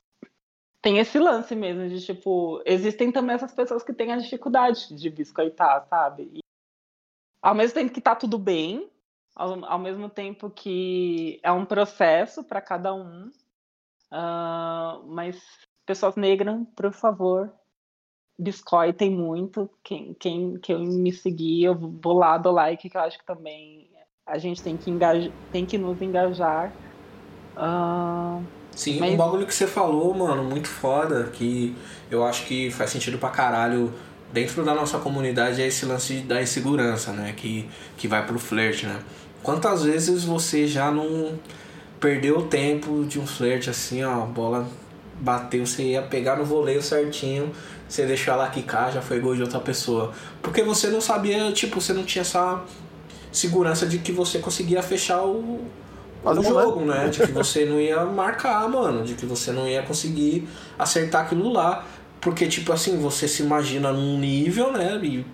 tem 0.81 0.99
esse 0.99 1.19
lance 1.19 1.55
mesmo 1.55 1.87
de, 1.87 2.05
tipo, 2.05 2.61
existem 2.65 3.11
também 3.11 3.35
essas 3.35 3.53
pessoas 3.53 3.83
que 3.83 3.93
têm 3.93 4.11
a 4.11 4.17
dificuldade 4.17 4.93
de 4.93 5.09
biscoitar, 5.09 5.85
sabe? 5.87 6.29
E, 6.33 6.39
ao 7.41 7.55
mesmo 7.55 7.75
tempo 7.75 7.93
que 7.93 8.01
tá 8.01 8.15
tudo 8.15 8.37
bem, 8.37 8.89
ao, 9.35 9.65
ao 9.65 9.79
mesmo 9.79 10.09
tempo 10.09 10.49
que 10.49 11.39
é 11.43 11.51
um 11.51 11.65
processo 11.65 12.43
para 12.43 12.61
cada 12.61 12.93
um, 12.93 13.31
uh, 14.11 15.03
mas 15.07 15.41
pessoas 15.85 16.15
negras, 16.15 16.59
por 16.75 16.91
favor, 16.93 17.51
biscoitem 18.37 19.09
muito. 19.09 19.69
Quem, 19.83 20.13
quem, 20.13 20.57
quem 20.59 20.87
me 20.87 21.11
seguir, 21.11 21.63
eu 21.63 21.75
vou 21.75 22.13
lá, 22.13 22.37
do 22.37 22.51
like, 22.51 22.89
que 22.89 22.97
eu 22.97 23.01
acho 23.01 23.17
que 23.17 23.25
também 23.25 23.89
a 24.25 24.37
gente 24.37 24.61
tem 24.61 24.77
que, 24.77 24.89
engajar, 24.89 25.31
tem 25.51 25.65
que 25.65 25.77
nos 25.77 26.01
engajar. 26.01 26.71
Uh, 27.55 28.43
Sim, 28.71 28.99
mas... 28.99 29.13
um 29.13 29.17
bagulho 29.17 29.45
que 29.45 29.53
você 29.53 29.67
falou, 29.67 30.13
mano, 30.13 30.43
muito 30.43 30.67
foda, 30.67 31.29
que 31.31 31.75
eu 32.09 32.23
acho 32.23 32.45
que 32.45 32.71
faz 32.71 32.89
sentido 32.89 33.17
pra 33.17 33.29
caralho 33.29 33.93
dentro 34.31 34.65
da 34.65 34.73
nossa 34.73 34.97
comunidade 34.97 35.61
é 35.61 35.67
esse 35.67 35.85
lance 35.85 36.21
da 36.21 36.41
insegurança, 36.41 37.11
né? 37.11 37.33
Que, 37.33 37.69
que 37.95 38.07
vai 38.07 38.25
pro 38.25 38.39
flerte, 38.39 38.87
né? 38.87 38.99
Quantas 39.43 39.83
vezes 39.83 40.23
você 40.23 40.65
já 40.65 40.89
não 40.89 41.37
perdeu 41.99 42.39
o 42.39 42.43
tempo 42.43 43.05
de 43.05 43.19
um 43.19 43.27
flerte 43.27 43.69
assim, 43.69 44.03
ó, 44.03 44.23
a 44.23 44.25
bola 44.25 44.67
bateu, 45.19 45.65
você 45.65 45.83
ia 45.83 46.01
pegar 46.01 46.37
no 46.37 46.45
voleio 46.45 46.81
certinho, 46.81 47.51
você 47.87 48.05
deixou 48.05 48.33
ela 48.33 48.47
quicar, 48.49 48.91
já 48.91 49.01
foi 49.01 49.19
gol 49.19 49.35
de 49.35 49.41
outra 49.41 49.59
pessoa. 49.59 50.11
Porque 50.41 50.63
você 50.63 50.87
não 50.87 50.99
sabia, 50.99 51.51
tipo, 51.51 51.79
você 51.79 51.93
não 51.93 52.03
tinha 52.03 52.21
essa 52.21 52.61
segurança 53.31 53.85
de 53.85 53.99
que 53.99 54.11
você 54.11 54.39
conseguia 54.39 54.81
fechar 54.81 55.21
o, 55.23 55.61
o 56.23 56.43
jogo, 56.43 56.85
né? 56.85 57.09
De 57.09 57.19
que 57.19 57.31
você 57.31 57.65
não 57.65 57.79
ia 57.79 58.03
marcar, 58.05 58.67
mano. 58.69 59.03
De 59.03 59.13
que 59.13 59.25
você 59.25 59.51
não 59.51 59.67
ia 59.67 59.83
conseguir 59.83 60.47
acertar 60.77 61.25
aquilo 61.25 61.51
lá. 61.51 61.85
Porque, 62.19 62.47
tipo 62.47 62.71
assim, 62.71 62.97
você 62.97 63.27
se 63.27 63.43
imagina 63.43 63.91
num 63.91 64.17
nível, 64.17 64.71
né? 64.71 64.99
E 65.03 65.25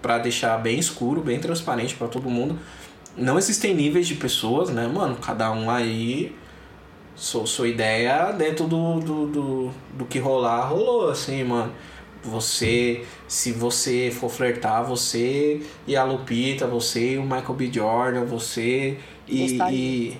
pra 0.00 0.18
deixar 0.18 0.56
bem 0.58 0.78
escuro, 0.78 1.20
bem 1.20 1.40
transparente 1.40 1.96
para 1.96 2.06
todo 2.06 2.30
mundo. 2.30 2.58
Não 3.16 3.38
existem 3.38 3.74
níveis 3.74 4.06
de 4.06 4.14
pessoas, 4.14 4.70
né, 4.70 4.86
mano? 4.86 5.16
Cada 5.16 5.50
um 5.52 5.70
aí. 5.70 6.34
Sua, 7.14 7.46
sua 7.46 7.66
ideia 7.66 8.30
dentro 8.32 8.66
do, 8.66 9.00
do, 9.00 9.26
do, 9.26 9.70
do 9.94 10.04
que 10.04 10.18
rolar, 10.18 10.66
rolou, 10.66 11.08
assim, 11.08 11.42
mano. 11.44 11.72
Você, 12.22 13.04
se 13.28 13.52
você 13.52 14.10
for 14.10 14.28
flertar, 14.28 14.84
você 14.84 15.62
e 15.86 15.96
a 15.96 16.04
Lupita, 16.04 16.66
você 16.66 17.14
e 17.14 17.18
o 17.18 17.22
Michael 17.22 17.54
B. 17.54 17.72
Jordan, 17.72 18.24
você 18.24 18.98
e. 19.28 19.58
e 19.70 20.18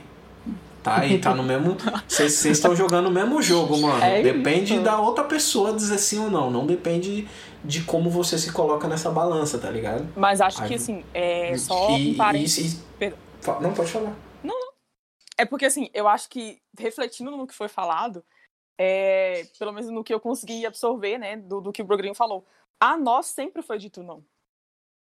tá, 0.82 1.04
e 1.04 1.18
tá 1.18 1.34
no 1.34 1.42
mesmo. 1.42 1.76
Vocês 2.06 2.44
estão 2.44 2.74
jogando 2.76 3.06
o 3.06 3.10
mesmo 3.10 3.42
jogo, 3.42 3.76
mano. 3.82 4.02
É 4.02 4.22
depende 4.22 4.74
isso. 4.74 4.82
da 4.82 4.98
outra 4.98 5.24
pessoa 5.24 5.72
dizer 5.72 5.98
sim 5.98 6.20
ou 6.20 6.30
não. 6.30 6.50
Não 6.50 6.64
depende 6.64 7.26
de 7.66 7.82
como 7.84 8.08
você 8.08 8.38
se 8.38 8.52
coloca 8.52 8.86
nessa 8.86 9.10
balança, 9.10 9.58
tá 9.58 9.70
ligado? 9.70 10.08
Mas 10.16 10.40
acho 10.40 10.62
Aí, 10.62 10.68
que 10.68 10.74
assim, 10.74 11.04
é 11.12 11.56
só 11.58 11.90
e, 11.90 12.12
um 12.12 12.16
parênteses. 12.16 12.82
Não, 13.60 13.74
pode 13.74 13.90
falar. 13.90 14.16
Não, 14.42 14.58
não. 14.58 14.72
É 15.36 15.44
porque 15.44 15.66
assim, 15.66 15.90
eu 15.92 16.08
acho 16.08 16.28
que, 16.28 16.60
refletindo 16.78 17.30
no 17.30 17.46
que 17.46 17.54
foi 17.54 17.68
falado, 17.68 18.24
é, 18.78 19.44
pelo 19.58 19.72
menos 19.72 19.90
no 19.90 20.04
que 20.04 20.14
eu 20.14 20.20
consegui 20.20 20.64
absorver, 20.64 21.18
né, 21.18 21.36
do, 21.36 21.60
do 21.60 21.72
que 21.72 21.82
o 21.82 21.84
Brogrinho 21.84 22.14
falou. 22.14 22.46
A 22.78 22.96
nós 22.96 23.26
sempre 23.26 23.62
foi 23.62 23.78
dito 23.78 24.02
não. 24.02 24.24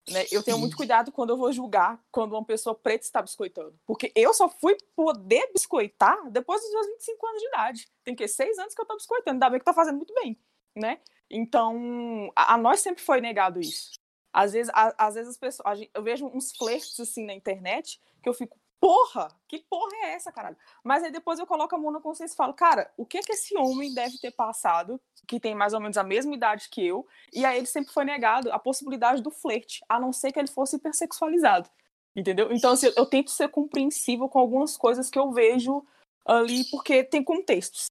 Né? 0.10 0.26
Eu 0.32 0.42
tenho 0.42 0.58
muito 0.58 0.78
cuidado 0.78 1.12
quando 1.12 1.32
eu 1.32 1.38
vou 1.38 1.52
julgar 1.52 2.02
quando 2.10 2.32
uma 2.32 2.46
pessoa 2.46 2.74
preta 2.74 3.04
está 3.04 3.22
biscoitando. 3.22 3.78
Porque 3.86 4.12
eu 4.16 4.34
só 4.34 4.48
fui 4.48 4.78
poder 4.96 5.52
biscoitar 5.52 6.30
depois 6.32 6.62
dos 6.62 6.72
meus 6.72 6.88
25 6.88 7.28
anos 7.28 7.42
de 7.42 7.48
idade. 7.48 7.88
Tem 8.06 8.16
que 8.16 8.28
seis 8.28 8.58
anos 8.58 8.74
que 8.74 8.80
eu 8.80 8.84
estou 8.84 8.96
biscoitando. 8.96 9.36
Ainda 9.36 9.50
bem 9.50 9.60
que 9.60 9.66
tá 9.66 9.74
fazendo 9.74 9.98
muito 9.98 10.14
bem, 10.14 10.40
né? 10.74 11.00
Então, 11.30 12.32
a, 12.36 12.54
a 12.54 12.58
nós 12.58 12.80
sempre 12.80 13.04
foi 13.04 13.22
negado 13.22 13.60
isso. 13.60 13.92
Às 14.34 14.54
vezes, 14.54 14.72
a, 14.74 15.08
às 15.08 15.16
vezes 15.16 15.32
as 15.32 15.38
pessoas, 15.38 15.80
eu 15.94 16.04
vejo 16.04 16.26
uns 16.28 16.56
flertes 16.56 17.00
assim 17.00 17.26
na 17.26 17.34
internet 17.34 18.00
que 18.22 18.30
eu 18.30 18.34
fico, 18.34 18.58
porra, 18.80 19.30
que 19.48 19.60
porra 19.70 19.96
é 20.04 20.14
essa, 20.14 20.32
caralho? 20.32 20.58
Mas 20.84 21.04
aí 21.04 21.12
depois 21.12 21.40
eu 21.40 21.48
coloco 21.48 21.76
a 21.76 21.78
mão 21.78 21.92
na 21.92 22.00
consciência 22.00 22.34
e 22.34 22.38
falo, 22.38 22.54
cara, 22.54 22.92
o 22.96 23.06
que 23.06 23.20
que 23.20 23.34
esse 23.34 23.58
homem 23.58 23.94
deve 23.94 24.18
ter 24.20 24.32
passado, 24.32 25.02
que 25.28 25.40
tem 25.40 25.56
mais 25.56 25.74
ou 25.74 25.80
menos 25.80 25.98
a 25.98 26.04
mesma 26.04 26.34
idade 26.36 26.70
que 26.70 26.86
eu, 26.86 27.08
e 27.34 27.46
aí 27.46 27.58
ele 27.58 27.66
sempre 27.66 27.92
foi 27.92 28.06
negado 28.06 28.52
a 28.52 28.60
possibilidade 28.60 29.22
do 29.22 29.32
flerte, 29.32 29.84
a 29.90 30.00
não 30.00 30.14
ser 30.14 30.32
que 30.32 30.40
ele 30.40 30.48
fosse 30.48 30.76
hipersexualizado, 30.76 31.70
entendeu? 32.16 32.52
Então, 32.52 32.72
assim, 32.72 32.92
eu 32.96 33.06
tento 33.06 33.32
ser 33.32 33.50
compreensível 33.50 34.30
com 34.30 34.40
algumas 34.40 34.78
coisas 34.78 35.10
que 35.10 35.18
eu 35.18 35.32
vejo 35.32 35.86
ali, 36.26 36.64
porque 36.70 37.04
tem 37.04 37.24
contextos. 37.24 37.88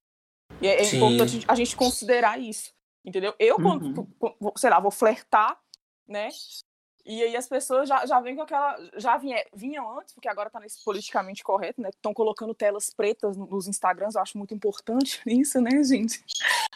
E 0.60 0.68
é, 0.68 0.82
é 0.82 0.94
importante 0.94 1.44
a 1.48 1.54
gente 1.54 1.74
considerar 1.74 2.38
isso, 2.38 2.70
entendeu? 3.06 3.32
Eu, 3.38 3.56
uhum. 3.56 4.06
quando, 4.28 4.52
sei 4.56 4.68
lá, 4.68 4.80
vou 4.80 4.90
flertar, 4.90 5.58
né? 6.06 6.28
E 7.08 7.22
aí 7.22 7.36
as 7.36 7.46
pessoas 7.46 7.88
já, 7.88 8.04
já 8.04 8.18
vêm 8.20 8.34
com 8.34 8.42
aquela. 8.42 8.76
Já 8.96 9.16
vinha, 9.16 9.40
vinham 9.54 9.96
antes, 9.96 10.12
porque 10.12 10.28
agora 10.28 10.50
tá 10.50 10.58
nesse 10.58 10.82
politicamente 10.84 11.44
correto, 11.44 11.80
né? 11.80 11.90
Estão 11.90 12.12
colocando 12.12 12.52
telas 12.52 12.90
pretas 12.90 13.36
nos 13.36 13.68
Instagrams, 13.68 14.16
eu 14.16 14.22
acho 14.22 14.36
muito 14.36 14.52
importante 14.52 15.22
isso, 15.24 15.60
né, 15.60 15.84
gente? 15.84 16.24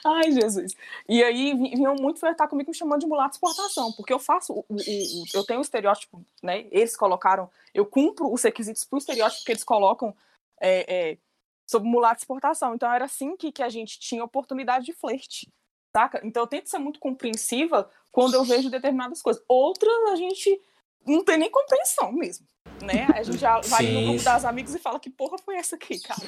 Ai, 0.05 0.31
Jesus. 0.31 0.77
E 1.09 1.23
aí 1.25 1.53
vinham 1.53 1.97
muito 1.97 2.21
flertar 2.21 2.49
comigo 2.49 2.71
me 2.71 2.77
chamando 2.77 3.01
de 3.01 3.09
mulato 3.09 3.31
de 3.31 3.37
exportação, 3.37 3.93
porque 3.93 4.13
eu 4.13 4.21
faço. 4.21 4.53
O, 4.53 4.65
o, 4.69 4.77
o, 4.77 5.25
eu 5.35 5.45
tenho 5.45 5.59
o 5.59 5.63
estereótipo, 5.63 6.25
né? 6.41 6.69
Eles 6.71 6.97
colocaram. 6.97 7.51
Eu 7.75 7.85
cumpro 7.85 8.33
os 8.33 8.43
requisitos 8.43 8.85
pro 8.85 8.99
estereótipo 8.99 9.45
que 9.45 9.51
eles 9.51 9.65
colocam 9.65 10.15
é, 10.61 11.11
é, 11.11 11.19
sobre 11.67 11.89
mulato 11.89 12.17
de 12.17 12.21
exportação. 12.21 12.73
Então 12.73 12.91
era 12.93 13.07
assim 13.07 13.37
que, 13.37 13.51
que 13.51 13.65
a 13.65 13.69
gente 13.69 13.99
tinha 13.99 14.23
oportunidade 14.23 14.87
de 14.87 14.93
flerte. 14.93 15.53
Saca? 15.97 16.21
Então 16.25 16.43
eu 16.43 16.47
tento 16.47 16.69
ser 16.69 16.79
muito 16.79 17.01
compreensiva 17.01 17.91
quando 18.13 18.35
eu 18.35 18.45
vejo 18.45 18.71
determinadas 18.71 19.21
coisas. 19.21 19.43
Outras 19.49 19.93
a 20.13 20.17
gente 20.17 20.61
não 21.07 21.25
tem 21.25 21.39
nem 21.39 21.51
compreensão 21.51 22.13
mesmo. 22.13 22.47
Né? 22.83 23.07
A 23.15 23.23
gente 23.23 23.39
já 23.39 23.61
vai 23.61 23.85
Sim. 23.85 23.93
no 23.93 24.07
grupo 24.09 24.25
das 24.25 24.45
amigos 24.45 24.75
e 24.75 24.79
fala 24.79 25.01
que 25.01 25.11
porra 25.11 25.37
foi 25.39 25.57
essa 25.57 25.77
aqui, 25.77 25.99
cara. 26.01 26.23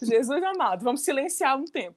Jesus 0.00 0.42
amado, 0.42 0.84
vamos 0.84 1.02
silenciar 1.02 1.56
um 1.56 1.64
tempo. 1.64 1.96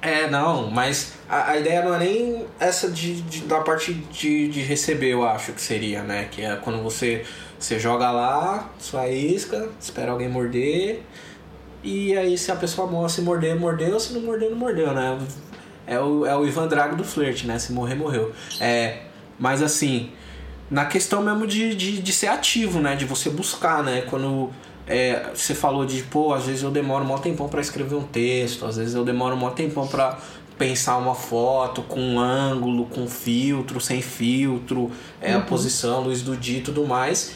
É, 0.00 0.30
não, 0.30 0.70
mas 0.70 1.14
a, 1.28 1.50
a 1.50 1.58
ideia 1.58 1.82
não 1.82 1.94
é 1.94 1.98
nem 1.98 2.46
essa 2.60 2.88
de, 2.88 3.20
de 3.22 3.42
da 3.42 3.60
parte 3.60 3.92
de, 3.92 4.48
de 4.48 4.62
receber, 4.62 5.12
eu 5.12 5.26
acho 5.26 5.52
que 5.52 5.60
seria, 5.60 6.02
né? 6.02 6.28
Que 6.30 6.42
é 6.42 6.56
quando 6.56 6.82
você, 6.82 7.24
você 7.58 7.78
joga 7.80 8.10
lá, 8.10 8.70
sua 8.78 9.08
isca, 9.08 9.68
espera 9.80 10.12
alguém 10.12 10.28
morder, 10.28 11.02
e 11.82 12.16
aí 12.16 12.38
se 12.38 12.52
a 12.52 12.56
pessoa 12.56 13.08
se 13.08 13.20
morder, 13.22 13.58
mordeu, 13.58 13.98
se 13.98 14.12
não 14.12 14.20
morder, 14.20 14.50
não 14.50 14.56
mordeu, 14.56 14.94
né? 14.94 15.18
É 15.88 15.98
o, 15.98 16.26
é 16.26 16.36
o 16.36 16.46
Ivan 16.46 16.68
Drago 16.68 16.96
do 16.96 17.04
flerte, 17.04 17.46
né? 17.46 17.58
Se 17.58 17.72
morrer, 17.72 17.94
morreu. 17.94 18.32
É, 18.60 19.02
mas 19.38 19.62
assim, 19.62 20.10
na 20.70 20.84
questão 20.84 21.22
mesmo 21.22 21.46
de, 21.46 21.74
de, 21.74 22.02
de 22.02 22.12
ser 22.12 22.28
ativo, 22.28 22.78
né? 22.80 22.94
De 22.94 23.04
você 23.04 23.30
buscar, 23.30 23.82
né? 23.82 24.02
Quando 24.02 24.50
é, 24.86 25.30
você 25.34 25.54
falou 25.54 25.86
de, 25.86 26.02
pô, 26.04 26.32
às 26.32 26.46
vezes 26.46 26.62
eu 26.62 26.70
demoro 26.70 27.04
um 27.04 27.18
tempão 27.18 27.48
para 27.48 27.60
escrever 27.60 27.94
um 27.94 28.04
texto, 28.04 28.66
às 28.66 28.76
vezes 28.76 28.94
eu 28.94 29.04
demoro 29.04 29.34
um 29.34 29.50
tempão 29.50 29.86
para 29.86 30.18
pensar 30.58 30.96
uma 30.96 31.14
foto 31.14 31.82
com 31.82 32.00
um 32.00 32.18
ângulo, 32.18 32.86
com 32.86 33.06
filtro, 33.06 33.80
sem 33.80 34.02
filtro, 34.02 34.90
é, 35.20 35.32
uhum. 35.32 35.38
a 35.38 35.42
posição, 35.42 36.00
luz 36.00 36.22
do 36.22 36.36
dia 36.36 36.58
e 36.58 36.62
tudo 36.62 36.86
mais. 36.86 37.32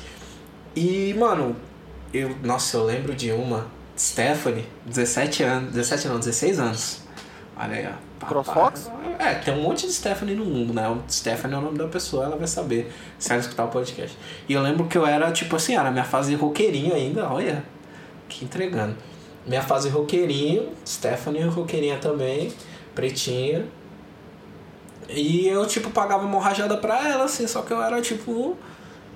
E, 0.75 1.15
mano, 1.15 1.55
eu, 2.13 2.37
nossa, 2.43 2.77
eu 2.77 2.85
lembro 2.85 3.15
de 3.15 3.31
uma, 3.31 3.67
Stephanie, 3.97 4.67
17 4.87 5.43
anos, 5.43 5.73
17 5.73 6.09
não, 6.09 6.19
16 6.19 6.59
anos. 6.59 7.03
Olha 7.57 7.77
aí, 7.77 7.87
ó. 7.87 8.12
CrossFox? 8.27 8.91
É, 9.19 9.35
tem 9.35 9.55
um 9.55 9.63
monte 9.63 9.87
de 9.87 9.93
Stephanie 9.93 10.35
no 10.35 10.45
mundo, 10.45 10.73
né? 10.73 10.89
O 10.89 11.01
Stephanie 11.11 11.55
é 11.55 11.59
o 11.59 11.63
nome 11.63 11.79
da 11.79 11.87
pessoa, 11.87 12.25
ela 12.25 12.37
vai 12.37 12.47
saber 12.47 12.93
se 13.19 13.31
ela 13.31 13.41
escutar 13.41 13.65
o 13.65 13.69
podcast. 13.69 14.17
E 14.49 14.53
eu 14.53 14.63
lembro 14.63 14.87
que 14.87 14.99
eu 14.99 15.07
era, 15.07 15.31
tipo 15.31 15.57
assim, 15.57 15.77
era 15.77 15.91
minha 15.91 16.05
fase 16.05 16.35
roqueirinho 16.35 16.95
ainda, 16.95 17.29
olha, 17.29 17.65
que 18.29 18.45
entregando. 18.45 18.97
Minha 19.47 19.63
fase 19.63 19.89
roqueirinho, 19.89 20.71
Stephanie 20.87 21.43
roqueirinha 21.43 21.99
também, 21.99 22.53
pretinha. 22.95 23.67
E 25.09 25.47
eu, 25.47 25.67
tipo, 25.67 25.91
pagava 25.91 26.25
uma 26.25 26.41
rajada 26.41 26.77
pra 26.77 27.09
ela, 27.09 27.25
assim, 27.25 27.47
só 27.47 27.63
que 27.63 27.73
eu 27.73 27.83
era, 27.83 28.01
tipo... 28.01 28.57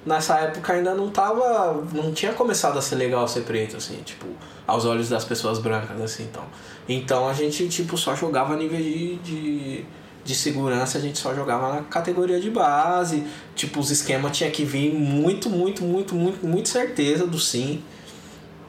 Nessa 0.04 0.38
época 0.38 0.72
ainda 0.72 0.94
não 0.94 1.10
tava... 1.10 1.84
Não 1.92 2.12
tinha 2.12 2.32
começado 2.32 2.78
a 2.78 2.82
ser 2.82 2.94
legal 2.94 3.26
ser 3.26 3.40
preto, 3.42 3.76
assim, 3.76 3.96
tipo... 4.04 4.26
Aos 4.66 4.84
olhos 4.84 5.08
das 5.08 5.24
pessoas 5.24 5.58
brancas, 5.58 6.00
assim, 6.00 6.24
então... 6.24 6.44
Então 6.88 7.28
a 7.28 7.32
gente 7.32 7.68
tipo 7.68 7.96
só 7.96 8.14
jogava 8.14 8.54
a 8.54 8.56
nível 8.56 8.78
de, 8.78 9.16
de, 9.16 9.84
de 10.24 10.34
segurança, 10.34 10.98
a 10.98 11.00
gente 11.00 11.18
só 11.18 11.34
jogava 11.34 11.74
na 11.74 11.82
categoria 11.82 12.40
de 12.40 12.50
base. 12.50 13.24
Tipo, 13.54 13.80
os 13.80 13.90
esquemas 13.90 14.36
tinha 14.36 14.50
que 14.50 14.64
vir 14.64 14.92
muito, 14.92 15.50
muito, 15.50 15.82
muito, 15.82 16.14
muito, 16.14 16.46
muito 16.46 16.68
certeza 16.68 17.26
do 17.26 17.38
sim. 17.38 17.82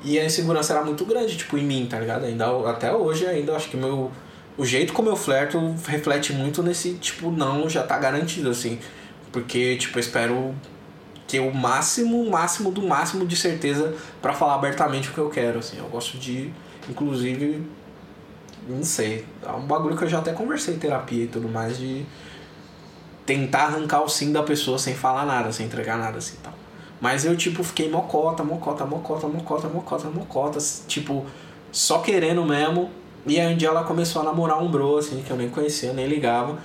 E 0.04 0.20
a 0.20 0.26
insegurança 0.26 0.74
era 0.74 0.84
muito 0.84 1.04
grande, 1.06 1.36
tipo, 1.36 1.58
em 1.58 1.64
mim, 1.64 1.88
tá 1.90 2.00
ligado? 2.00 2.26
Ainda, 2.26 2.46
até 2.70 2.94
hoje 2.94 3.26
ainda 3.26 3.56
acho 3.56 3.70
que 3.70 3.78
meu. 3.78 4.12
O 4.58 4.66
jeito 4.66 4.92
como 4.92 5.08
eu 5.10 5.16
flerto 5.16 5.76
reflete 5.86 6.34
muito 6.34 6.64
nesse, 6.64 6.94
tipo, 6.96 7.30
não, 7.30 7.70
já 7.70 7.84
tá 7.84 7.98
garantido, 7.98 8.50
assim. 8.50 8.80
Porque, 9.32 9.76
tipo, 9.78 9.98
eu 9.98 10.00
espero 10.00 10.56
ter 11.28 11.40
o 11.42 11.54
máximo, 11.54 12.28
máximo 12.30 12.72
do 12.72 12.82
máximo 12.82 13.26
de 13.28 13.36
certeza 13.36 13.94
para 14.22 14.34
falar 14.34 14.56
abertamente 14.56 15.10
o 15.10 15.14
que 15.14 15.18
eu 15.20 15.30
quero, 15.30 15.60
assim. 15.60 15.78
Eu 15.78 15.88
gosto 15.90 16.18
de, 16.18 16.52
inclusive, 16.90 17.62
não 18.68 18.84
sei, 18.84 19.26
é 19.46 19.52
um 19.52 19.62
bagulho 19.62 19.96
que 19.96 20.04
eu 20.04 20.10
já 20.10 20.20
até 20.20 20.34
conversei 20.34 20.76
em 20.76 20.80
terapia 20.80 21.24
e 21.24 21.28
tudo 21.28 21.48
mais, 21.48 21.78
de 21.78 22.06
tentar 23.26 23.66
arrancar 23.66 24.02
o 24.02 24.10
sim 24.10 24.32
da 24.32 24.42
pessoa 24.44 24.80
sem 24.80 24.96
falar 24.96 25.26
nada, 25.26 25.52
sem 25.52 25.66
entregar 25.66 25.98
nada, 25.98 26.18
assim, 26.18 26.38
tal. 26.42 26.54
Mas 27.00 27.26
eu, 27.26 27.36
tipo, 27.36 27.64
fiquei 27.64 27.90
mocota, 27.90 28.44
mocota, 28.44 28.86
mocota, 28.86 29.28
mocota, 29.28 29.68
mocota, 29.68 30.10
mocota, 30.10 30.60
tipo, 30.88 31.26
só 31.72 32.00
querendo 32.00 32.44
mesmo. 32.44 32.90
E 33.26 33.40
aí 33.40 33.54
um 33.54 33.58
dia 33.58 33.68
ela 33.68 33.84
começou 33.84 34.22
a 34.22 34.26
namorar 34.26 34.62
um 34.64 34.72
bro, 34.72 34.98
assim, 34.98 35.22
que 35.22 35.30
eu 35.30 35.38
nem 35.38 35.50
conhecia, 35.50 35.94
nem 35.94 36.08
ligava. 36.08 36.58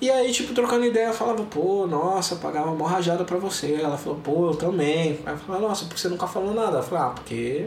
E 0.00 0.10
aí, 0.10 0.32
tipo, 0.32 0.52
trocando 0.52 0.84
ideia, 0.84 1.12
falava, 1.12 1.44
pô, 1.44 1.86
nossa, 1.86 2.34
pagava 2.36 2.72
uma 2.72 2.88
rajada 2.88 3.24
pra 3.24 3.38
você. 3.38 3.74
Ela 3.80 3.96
falou, 3.96 4.18
pô, 4.18 4.48
eu 4.48 4.56
também. 4.56 5.20
Aí 5.24 5.32
eu 5.32 5.38
falava, 5.38 5.68
nossa, 5.68 5.84
por 5.84 5.94
que 5.94 6.00
você 6.00 6.08
nunca 6.08 6.26
falou 6.26 6.52
nada? 6.52 6.78
Ela 6.78 6.82
falou, 6.82 7.04
ah, 7.04 7.10
porque. 7.10 7.66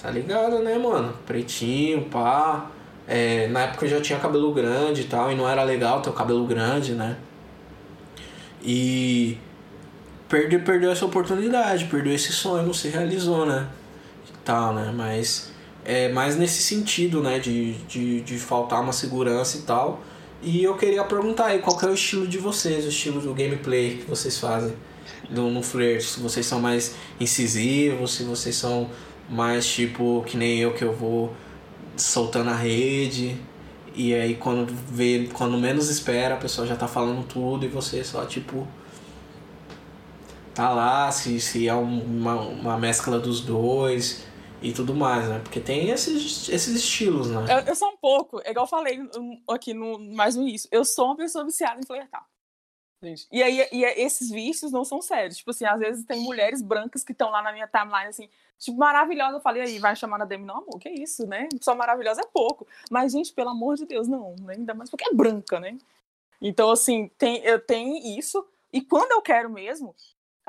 Tá 0.00 0.10
ligado, 0.10 0.60
né, 0.60 0.78
mano? 0.78 1.12
Pretinho, 1.26 2.04
pá. 2.04 2.70
É, 3.06 3.48
na 3.48 3.62
época 3.62 3.86
eu 3.86 3.90
já 3.90 4.00
tinha 4.00 4.18
cabelo 4.18 4.52
grande 4.52 5.02
e 5.02 5.04
tal, 5.04 5.32
e 5.32 5.34
não 5.34 5.48
era 5.48 5.64
legal 5.64 6.00
ter 6.00 6.10
o 6.10 6.12
cabelo 6.12 6.46
grande, 6.46 6.92
né? 6.92 7.16
E 8.62 9.38
perdeu, 10.28 10.60
perdeu 10.60 10.90
essa 10.90 11.04
oportunidade, 11.04 11.86
perdeu 11.86 12.14
esse 12.14 12.32
sonho, 12.32 12.64
não 12.64 12.74
se 12.74 12.88
realizou, 12.88 13.46
né? 13.46 13.68
E 14.28 14.38
tal, 14.44 14.74
né? 14.74 14.92
Mas 14.94 15.52
é 15.84 16.08
mais 16.08 16.36
nesse 16.36 16.62
sentido, 16.62 17.22
né? 17.22 17.38
De, 17.38 17.72
de, 17.88 18.20
de 18.20 18.38
faltar 18.38 18.80
uma 18.80 18.92
segurança 18.92 19.58
e 19.58 19.62
tal. 19.62 20.00
E 20.42 20.62
eu 20.62 20.74
queria 20.76 21.04
perguntar 21.04 21.46
aí 21.46 21.58
qual 21.58 21.78
é 21.82 21.86
o 21.86 21.94
estilo 21.94 22.26
de 22.26 22.38
vocês, 22.38 22.84
o 22.86 22.88
estilo 22.88 23.20
do 23.20 23.34
gameplay 23.34 23.98
que 23.98 24.08
vocês 24.08 24.38
fazem 24.38 24.74
do, 25.28 25.50
no 25.50 25.62
flirt. 25.62 26.02
Se 26.02 26.20
vocês 26.20 26.46
são 26.46 26.60
mais 26.60 26.94
incisivos, 27.18 28.14
se 28.14 28.24
vocês 28.24 28.56
são 28.56 28.88
mais 29.28 29.66
tipo 29.66 30.24
que 30.26 30.36
nem 30.36 30.58
eu 30.58 30.72
que 30.72 30.82
eu 30.82 30.92
vou 30.92 31.34
soltando 31.96 32.50
a 32.50 32.54
rede. 32.54 33.40
E 33.94 34.14
aí 34.14 34.36
quando 34.36 34.72
vê, 34.72 35.28
quando 35.32 35.58
menos 35.58 35.88
espera, 35.88 36.34
a 36.34 36.38
pessoa 36.38 36.66
já 36.66 36.76
tá 36.76 36.86
falando 36.86 37.26
tudo 37.26 37.64
e 37.64 37.68
você 37.68 38.04
só 38.04 38.24
tipo 38.24 38.66
tá 40.54 40.70
lá, 40.70 41.10
se, 41.10 41.40
se 41.40 41.68
é 41.68 41.74
uma, 41.74 42.34
uma 42.34 42.78
mescla 42.78 43.18
dos 43.18 43.40
dois 43.40 44.26
e 44.62 44.72
tudo 44.72 44.94
mais, 44.94 45.28
né? 45.28 45.40
Porque 45.42 45.60
tem 45.60 45.88
esses, 45.90 46.48
esses 46.48 46.74
estilos, 46.74 47.30
né? 47.30 47.46
Eu, 47.48 47.68
eu 47.68 47.74
sou 47.74 47.88
um 47.88 47.96
pouco, 47.96 48.40
é 48.44 48.50
igual 48.50 48.64
eu 48.64 48.70
falei 48.70 49.00
aqui 49.48 49.72
no, 49.72 49.98
mais 49.98 50.36
no 50.36 50.42
início, 50.42 50.68
eu 50.70 50.84
sou 50.84 51.06
uma 51.06 51.16
pessoa 51.16 51.44
viciada 51.44 51.80
em 51.80 51.86
flertar. 51.86 52.26
Gente. 53.02 53.26
E 53.32 53.42
aí 53.42 53.66
e 53.72 53.82
esses 53.84 54.28
vícios 54.28 54.70
não 54.70 54.84
são 54.84 55.00
sérios. 55.00 55.38
Tipo 55.38 55.52
assim, 55.52 55.64
às 55.64 55.78
vezes 55.78 56.04
tem 56.04 56.20
mulheres 56.20 56.60
brancas 56.60 57.02
que 57.02 57.12
estão 57.12 57.30
lá 57.30 57.40
na 57.40 57.50
minha 57.52 57.66
timeline, 57.66 58.08
assim, 58.08 58.28
tipo, 58.60 58.78
maravilhosa. 58.78 59.38
Eu 59.38 59.40
falei, 59.40 59.62
aí, 59.62 59.78
vai 59.78 59.96
chamar 59.96 60.18
na 60.18 60.24
Demi, 60.24 60.44
não, 60.44 60.58
amor, 60.58 60.78
que 60.78 60.88
isso, 60.88 61.26
né? 61.26 61.48
Só 61.60 61.74
maravilhosa 61.74 62.20
é 62.20 62.26
pouco. 62.26 62.66
Mas, 62.90 63.12
gente, 63.12 63.32
pelo 63.32 63.50
amor 63.50 63.76
de 63.76 63.86
Deus, 63.86 64.06
não, 64.06 64.36
né? 64.40 64.54
Ainda 64.56 64.74
mais 64.74 64.88
porque 64.88 65.08
é 65.08 65.14
branca, 65.14 65.58
né? 65.58 65.76
Então, 66.40 66.70
assim, 66.70 67.10
tem, 67.18 67.38
eu 67.44 67.58
tenho 67.58 67.96
isso. 68.18 68.46
E 68.72 68.80
quando 68.80 69.10
eu 69.10 69.20
quero 69.20 69.50
mesmo, 69.50 69.94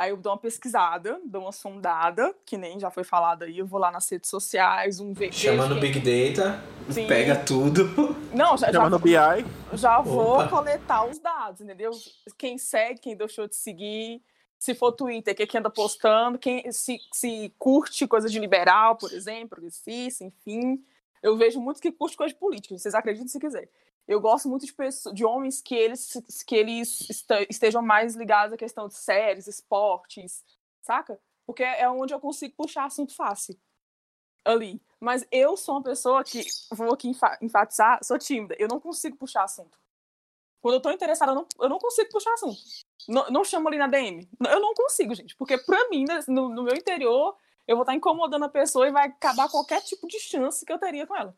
Aí 0.01 0.09
eu 0.09 0.17
dou 0.17 0.31
uma 0.31 0.37
pesquisada, 0.39 1.21
dou 1.23 1.43
uma 1.43 1.51
sondada, 1.51 2.33
que 2.43 2.57
nem 2.57 2.79
já 2.79 2.89
foi 2.89 3.03
falado 3.03 3.43
aí, 3.43 3.59
eu 3.59 3.67
vou 3.67 3.79
lá 3.79 3.91
nas 3.91 4.09
redes 4.09 4.31
sociais, 4.31 4.99
um 4.99 5.13
ver. 5.13 5.31
Chamando 5.31 5.79
Big 5.79 5.99
Data, 5.99 6.59
Sim. 6.89 7.05
pega 7.05 7.35
tudo. 7.35 8.15
Não, 8.33 8.57
já, 8.57 8.71
Chamando 8.71 8.97
já, 9.07 9.35
BI. 9.35 9.45
Já 9.73 10.01
vou 10.01 10.39
Opa. 10.39 10.47
coletar 10.47 11.05
os 11.07 11.19
dados, 11.19 11.61
entendeu? 11.61 11.91
Quem 12.35 12.57
segue, 12.57 12.99
quem 12.99 13.15
deixou 13.15 13.47
de 13.47 13.55
seguir, 13.55 14.23
se 14.61 14.75
for 14.75 14.91
Twitter, 14.91 15.35
quem 15.35 15.59
anda 15.59 15.69
postando, 15.69 16.37
quem 16.37 16.71
se, 16.71 16.99
se 17.11 17.51
curte 17.57 18.07
coisa 18.07 18.29
de 18.29 18.39
liberal, 18.39 18.95
por 18.95 19.11
exemplo, 19.11 19.49
progressista, 19.49 20.23
enfim. 20.23 20.85
Eu 21.21 21.35
vejo 21.35 21.59
muitos 21.59 21.81
que 21.81 21.91
curtem 21.91 22.17
coisa 22.17 22.33
de 22.33 22.39
política, 22.39 22.77
vocês 22.77 22.93
acreditam 22.93 23.27
se 23.27 23.39
quiser 23.39 23.69
eu 24.07 24.19
gosto 24.19 24.49
muito 24.49 24.65
de, 24.65 24.73
pessoas, 24.73 25.15
de 25.15 25.23
homens 25.23 25.61
que 25.61 25.75
eles, 25.75 26.43
que 26.45 26.55
eles 26.55 27.23
estejam 27.49 27.81
mais 27.81 28.15
ligados 28.15 28.53
à 28.53 28.57
questão 28.57 28.87
de 28.87 28.95
séries, 28.95 29.47
esportes, 29.47 30.43
saca? 30.81 31.19
Porque 31.45 31.63
é 31.63 31.89
onde 31.89 32.13
eu 32.13 32.19
consigo 32.19 32.55
puxar 32.55 32.85
assunto 32.85 33.15
fácil 33.15 33.57
ali. 34.43 34.81
Mas 34.99 35.25
eu 35.31 35.55
sou 35.55 35.75
uma 35.75 35.83
pessoa 35.83 36.23
que, 36.23 36.43
vou 36.71 36.93
aqui 36.93 37.11
enfatizar, 37.41 38.03
sou 38.03 38.17
tímida. 38.17 38.55
Eu 38.59 38.67
não 38.67 38.79
consigo 38.79 39.17
puxar 39.17 39.43
assunto. 39.43 39.79
Quando 40.61 40.75
eu 40.75 40.81
tô 40.81 40.91
interessada, 40.91 41.31
eu 41.31 41.35
não, 41.35 41.47
eu 41.59 41.69
não 41.69 41.79
consigo 41.79 42.09
puxar 42.11 42.33
assunto. 42.33 42.59
Não, 43.07 43.29
não 43.31 43.43
chamo 43.43 43.67
ali 43.67 43.77
na 43.77 43.87
DM. 43.87 44.29
Eu 44.47 44.59
não 44.59 44.73
consigo, 44.75 45.15
gente. 45.15 45.35
Porque 45.35 45.57
pra 45.57 45.89
mim, 45.89 46.05
né, 46.07 46.23
no, 46.27 46.49
no 46.49 46.63
meu 46.63 46.75
interior, 46.75 47.35
eu 47.67 47.75
vou 47.75 47.81
estar 47.81 47.95
incomodando 47.95 48.45
a 48.45 48.49
pessoa 48.49 48.87
e 48.87 48.91
vai 48.91 49.07
acabar 49.07 49.49
qualquer 49.49 49.81
tipo 49.81 50.07
de 50.07 50.19
chance 50.19 50.63
que 50.63 50.71
eu 50.71 50.77
teria 50.77 51.07
com 51.07 51.15
ela. 51.15 51.35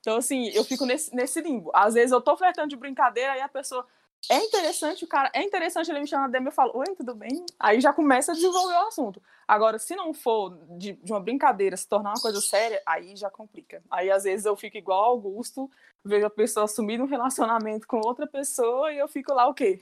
Então, 0.00 0.16
assim, 0.16 0.48
eu 0.48 0.64
fico 0.64 0.86
nesse, 0.86 1.14
nesse 1.14 1.40
limbo. 1.42 1.70
Às 1.74 1.92
vezes 1.92 2.12
eu 2.12 2.20
tô 2.20 2.36
flertando 2.36 2.68
de 2.68 2.76
brincadeira 2.76 3.36
e 3.36 3.40
a 3.42 3.48
pessoa. 3.48 3.86
É 4.30 4.44
interessante, 4.44 5.04
o 5.04 5.08
cara. 5.08 5.30
É 5.34 5.42
interessante 5.42 5.90
ele 5.90 6.00
me 6.00 6.06
chamar 6.06 6.28
na 6.28 6.28
DM 6.28 6.46
e 6.46 6.48
eu 6.48 6.52
falo, 6.52 6.72
oi, 6.74 6.94
tudo 6.96 7.14
bem? 7.14 7.44
Aí 7.58 7.80
já 7.80 7.92
começa 7.92 8.32
a 8.32 8.34
desenvolver 8.34 8.74
o 8.74 8.86
assunto. 8.86 9.22
Agora, 9.46 9.78
se 9.78 9.96
não 9.96 10.12
for 10.12 10.58
de, 10.76 10.92
de 10.92 11.12
uma 11.12 11.20
brincadeira 11.20 11.76
se 11.76 11.88
tornar 11.88 12.10
uma 12.10 12.20
coisa 12.20 12.40
séria, 12.40 12.82
aí 12.84 13.16
já 13.16 13.30
complica. 13.30 13.82
Aí 13.90 14.10
às 14.10 14.24
vezes 14.24 14.44
eu 14.44 14.56
fico 14.56 14.76
igual 14.76 15.04
Augusto, 15.04 15.70
vejo 16.04 16.26
a 16.26 16.30
pessoa 16.30 16.64
assumir 16.64 17.00
um 17.00 17.06
relacionamento 17.06 17.86
com 17.86 17.98
outra 18.04 18.26
pessoa 18.26 18.92
e 18.92 18.98
eu 18.98 19.08
fico 19.08 19.32
lá 19.32 19.48
o 19.48 19.54
quê? 19.54 19.80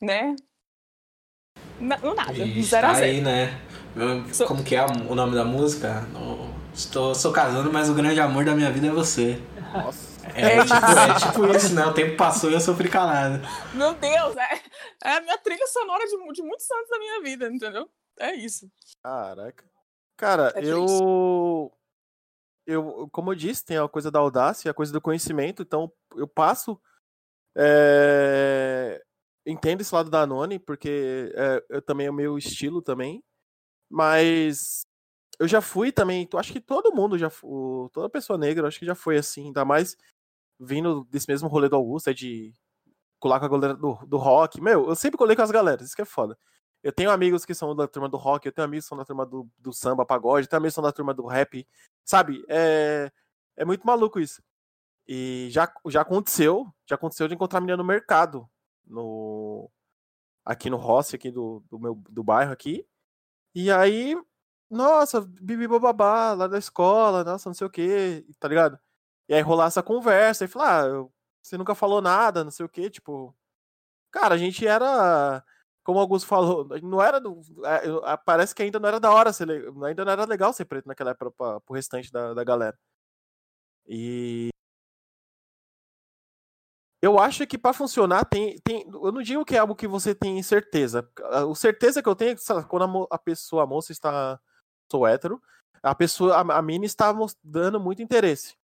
Né? 0.00 0.36
No 1.80 2.14
nada, 2.14 2.32
Ixi, 2.32 2.62
zero 2.62 2.86
a 2.86 2.94
zero. 2.94 3.06
Aí, 3.06 3.20
né? 3.20 3.60
Como 4.46 4.62
que 4.62 4.76
é 4.76 4.84
o 4.84 5.14
nome 5.14 5.34
da 5.34 5.44
música? 5.44 6.06
Estou, 6.72 7.14
sou 7.14 7.32
casando, 7.32 7.72
mas 7.72 7.88
o 7.88 7.94
grande 7.94 8.20
amor 8.20 8.44
da 8.44 8.54
minha 8.54 8.70
vida 8.70 8.86
é 8.86 8.90
você. 8.90 9.40
Nossa. 9.72 10.13
É, 10.34 10.56
é, 10.56 10.62
tipo, 10.62 10.74
é 10.74 11.14
tipo 11.28 11.56
isso, 11.56 11.74
né? 11.74 11.84
O 11.86 11.94
tempo 11.94 12.16
passou 12.16 12.50
e 12.50 12.54
eu 12.54 12.60
sofri 12.60 12.88
calado. 12.88 13.40
Meu 13.74 13.94
Deus, 13.94 14.36
é, 14.36 14.60
é 15.04 15.16
a 15.16 15.20
minha 15.20 15.38
trilha 15.38 15.66
sonora 15.66 16.04
de, 16.06 16.16
de 16.32 16.42
muitos 16.42 16.70
anos 16.70 16.88
da 16.88 16.98
minha 16.98 17.22
vida, 17.22 17.48
entendeu? 17.48 17.88
É 18.18 18.34
isso. 18.34 18.70
Caraca. 19.02 19.64
Cara, 20.16 20.52
é 20.56 20.64
eu. 20.64 21.72
Eu, 22.66 23.08
como 23.12 23.30
eu 23.30 23.34
disse, 23.34 23.64
tem 23.64 23.76
a 23.76 23.86
coisa 23.88 24.10
da 24.10 24.18
audácia, 24.18 24.70
a 24.70 24.74
coisa 24.74 24.92
do 24.92 25.00
conhecimento, 25.00 25.62
então 25.62 25.92
eu 26.16 26.26
passo. 26.26 26.80
É... 27.56 29.02
Entendo 29.46 29.82
esse 29.82 29.94
lado 29.94 30.08
da 30.08 30.26
Noni, 30.26 30.58
porque 30.58 31.30
é, 31.36 31.62
eu 31.68 31.82
também 31.82 32.06
é 32.06 32.10
o 32.10 32.14
meu 32.14 32.38
estilo 32.38 32.80
também. 32.80 33.22
Mas 33.90 34.86
eu 35.38 35.46
já 35.46 35.60
fui 35.60 35.92
também, 35.92 36.28
acho 36.34 36.52
que 36.52 36.60
todo 36.60 36.94
mundo 36.94 37.18
já 37.18 37.30
toda 37.92 38.08
pessoa 38.08 38.38
negra, 38.38 38.66
acho 38.66 38.78
que 38.78 38.86
já 38.86 38.94
foi 38.94 39.18
assim, 39.18 39.46
ainda 39.46 39.64
mais 39.64 39.96
vindo 40.64 41.04
desse 41.10 41.28
mesmo 41.28 41.48
rolê 41.48 41.68
do 41.68 41.76
Augusto, 41.76 42.10
é 42.10 42.14
de 42.14 42.52
colar 43.18 43.40
com 43.40 43.46
a 43.46 43.48
galera 43.48 43.74
do, 43.74 43.94
do 44.06 44.16
rock. 44.16 44.60
Meu, 44.60 44.88
eu 44.88 44.94
sempre 44.96 45.18
colei 45.18 45.36
com 45.36 45.42
as 45.42 45.50
galeras, 45.50 45.86
isso 45.86 45.96
que 45.96 46.02
é 46.02 46.04
foda. 46.04 46.38
Eu 46.82 46.92
tenho 46.92 47.10
amigos 47.10 47.44
que 47.44 47.54
são 47.54 47.74
da 47.74 47.88
turma 47.88 48.08
do 48.08 48.16
rock, 48.16 48.46
eu 48.46 48.52
tenho 48.52 48.66
amigos 48.66 48.84
que 48.84 48.88
são 48.88 48.98
da 48.98 49.04
turma 49.04 49.24
do, 49.24 49.48
do 49.58 49.72
samba, 49.72 50.04
pagode, 50.04 50.48
tenho 50.48 50.58
amigos 50.58 50.72
que 50.72 50.76
são 50.76 50.84
da 50.84 50.92
turma 50.92 51.14
do 51.14 51.26
rap, 51.26 51.66
sabe? 52.04 52.44
É, 52.48 53.10
é 53.56 53.64
muito 53.64 53.86
maluco 53.86 54.20
isso. 54.20 54.42
E 55.06 55.48
já, 55.50 55.72
já 55.86 56.02
aconteceu, 56.02 56.66
já 56.86 56.96
aconteceu 56.96 57.28
de 57.28 57.34
encontrar 57.34 57.60
menina 57.60 57.76
no 57.76 57.84
mercado, 57.84 58.48
no 58.86 59.70
aqui 60.44 60.68
no 60.68 60.76
Rossi, 60.76 61.16
aqui 61.16 61.30
do, 61.30 61.64
do 61.70 61.78
meu 61.78 61.94
do 62.10 62.22
bairro 62.22 62.52
aqui. 62.52 62.86
E 63.54 63.70
aí 63.70 64.16
nossa, 64.70 65.20
bibi 65.20 65.68
bababá, 65.68 66.34
lá 66.34 66.46
da 66.48 66.58
escola, 66.58 67.22
nossa, 67.24 67.48
não 67.48 67.54
sei 67.54 67.66
o 67.66 67.70
que, 67.70 68.26
tá 68.40 68.48
ligado? 68.48 68.78
E 69.28 69.34
aí 69.34 69.40
rolar 69.40 69.66
essa 69.66 69.82
conversa 69.82 70.44
e 70.44 70.48
falar, 70.48 70.86
ah, 70.86 71.06
você 71.42 71.58
nunca 71.58 71.74
falou 71.74 72.00
nada, 72.00 72.44
não 72.44 72.50
sei 72.50 72.64
o 72.64 72.68
que, 72.68 72.90
tipo. 72.90 73.34
Cara, 74.10 74.34
a 74.34 74.38
gente 74.38 74.66
era. 74.66 75.44
Como 75.84 75.98
o 75.98 76.02
Augusto 76.02 76.26
falou, 76.26 76.66
não 76.82 77.02
era. 77.02 77.18
É, 77.18 78.16
parece 78.24 78.54
que 78.54 78.62
ainda 78.62 78.80
não 78.80 78.88
era 78.88 79.00
da 79.00 79.12
hora 79.12 79.32
ser. 79.32 79.48
Ainda 79.84 80.04
não 80.04 80.12
era 80.12 80.24
legal 80.24 80.52
ser 80.52 80.64
preto 80.66 80.86
naquela 80.86 81.10
época 81.10 81.30
pra, 81.32 81.60
pro 81.60 81.74
restante 81.74 82.10
da, 82.12 82.34
da 82.34 82.44
galera. 82.44 82.78
E. 83.86 84.48
Eu 87.02 87.18
acho 87.18 87.46
que 87.46 87.58
para 87.58 87.74
funcionar 87.74 88.24
tem, 88.24 88.58
tem. 88.60 88.86
Eu 88.90 89.12
não 89.12 89.22
digo 89.22 89.44
que 89.44 89.54
é 89.56 89.58
algo 89.58 89.74
que 89.76 89.86
você 89.86 90.14
tem 90.14 90.42
certeza. 90.42 91.06
A 91.24 91.54
certeza 91.54 92.02
que 92.02 92.08
eu 92.08 92.16
tenho 92.16 92.32
é 92.32 92.34
que 92.34 92.42
quando 92.68 93.06
a, 93.10 93.16
a 93.16 93.18
pessoa, 93.18 93.64
a 93.64 93.66
moça 93.66 93.92
está 93.92 94.40
sou 94.90 95.06
hétero, 95.06 95.42
a 95.82 95.94
pessoa, 95.94 96.36
a, 96.36 96.58
a 96.58 96.62
mina 96.62 96.86
está 96.86 97.14
dando 97.42 97.78
muito 97.78 98.02
interesse. 98.02 98.56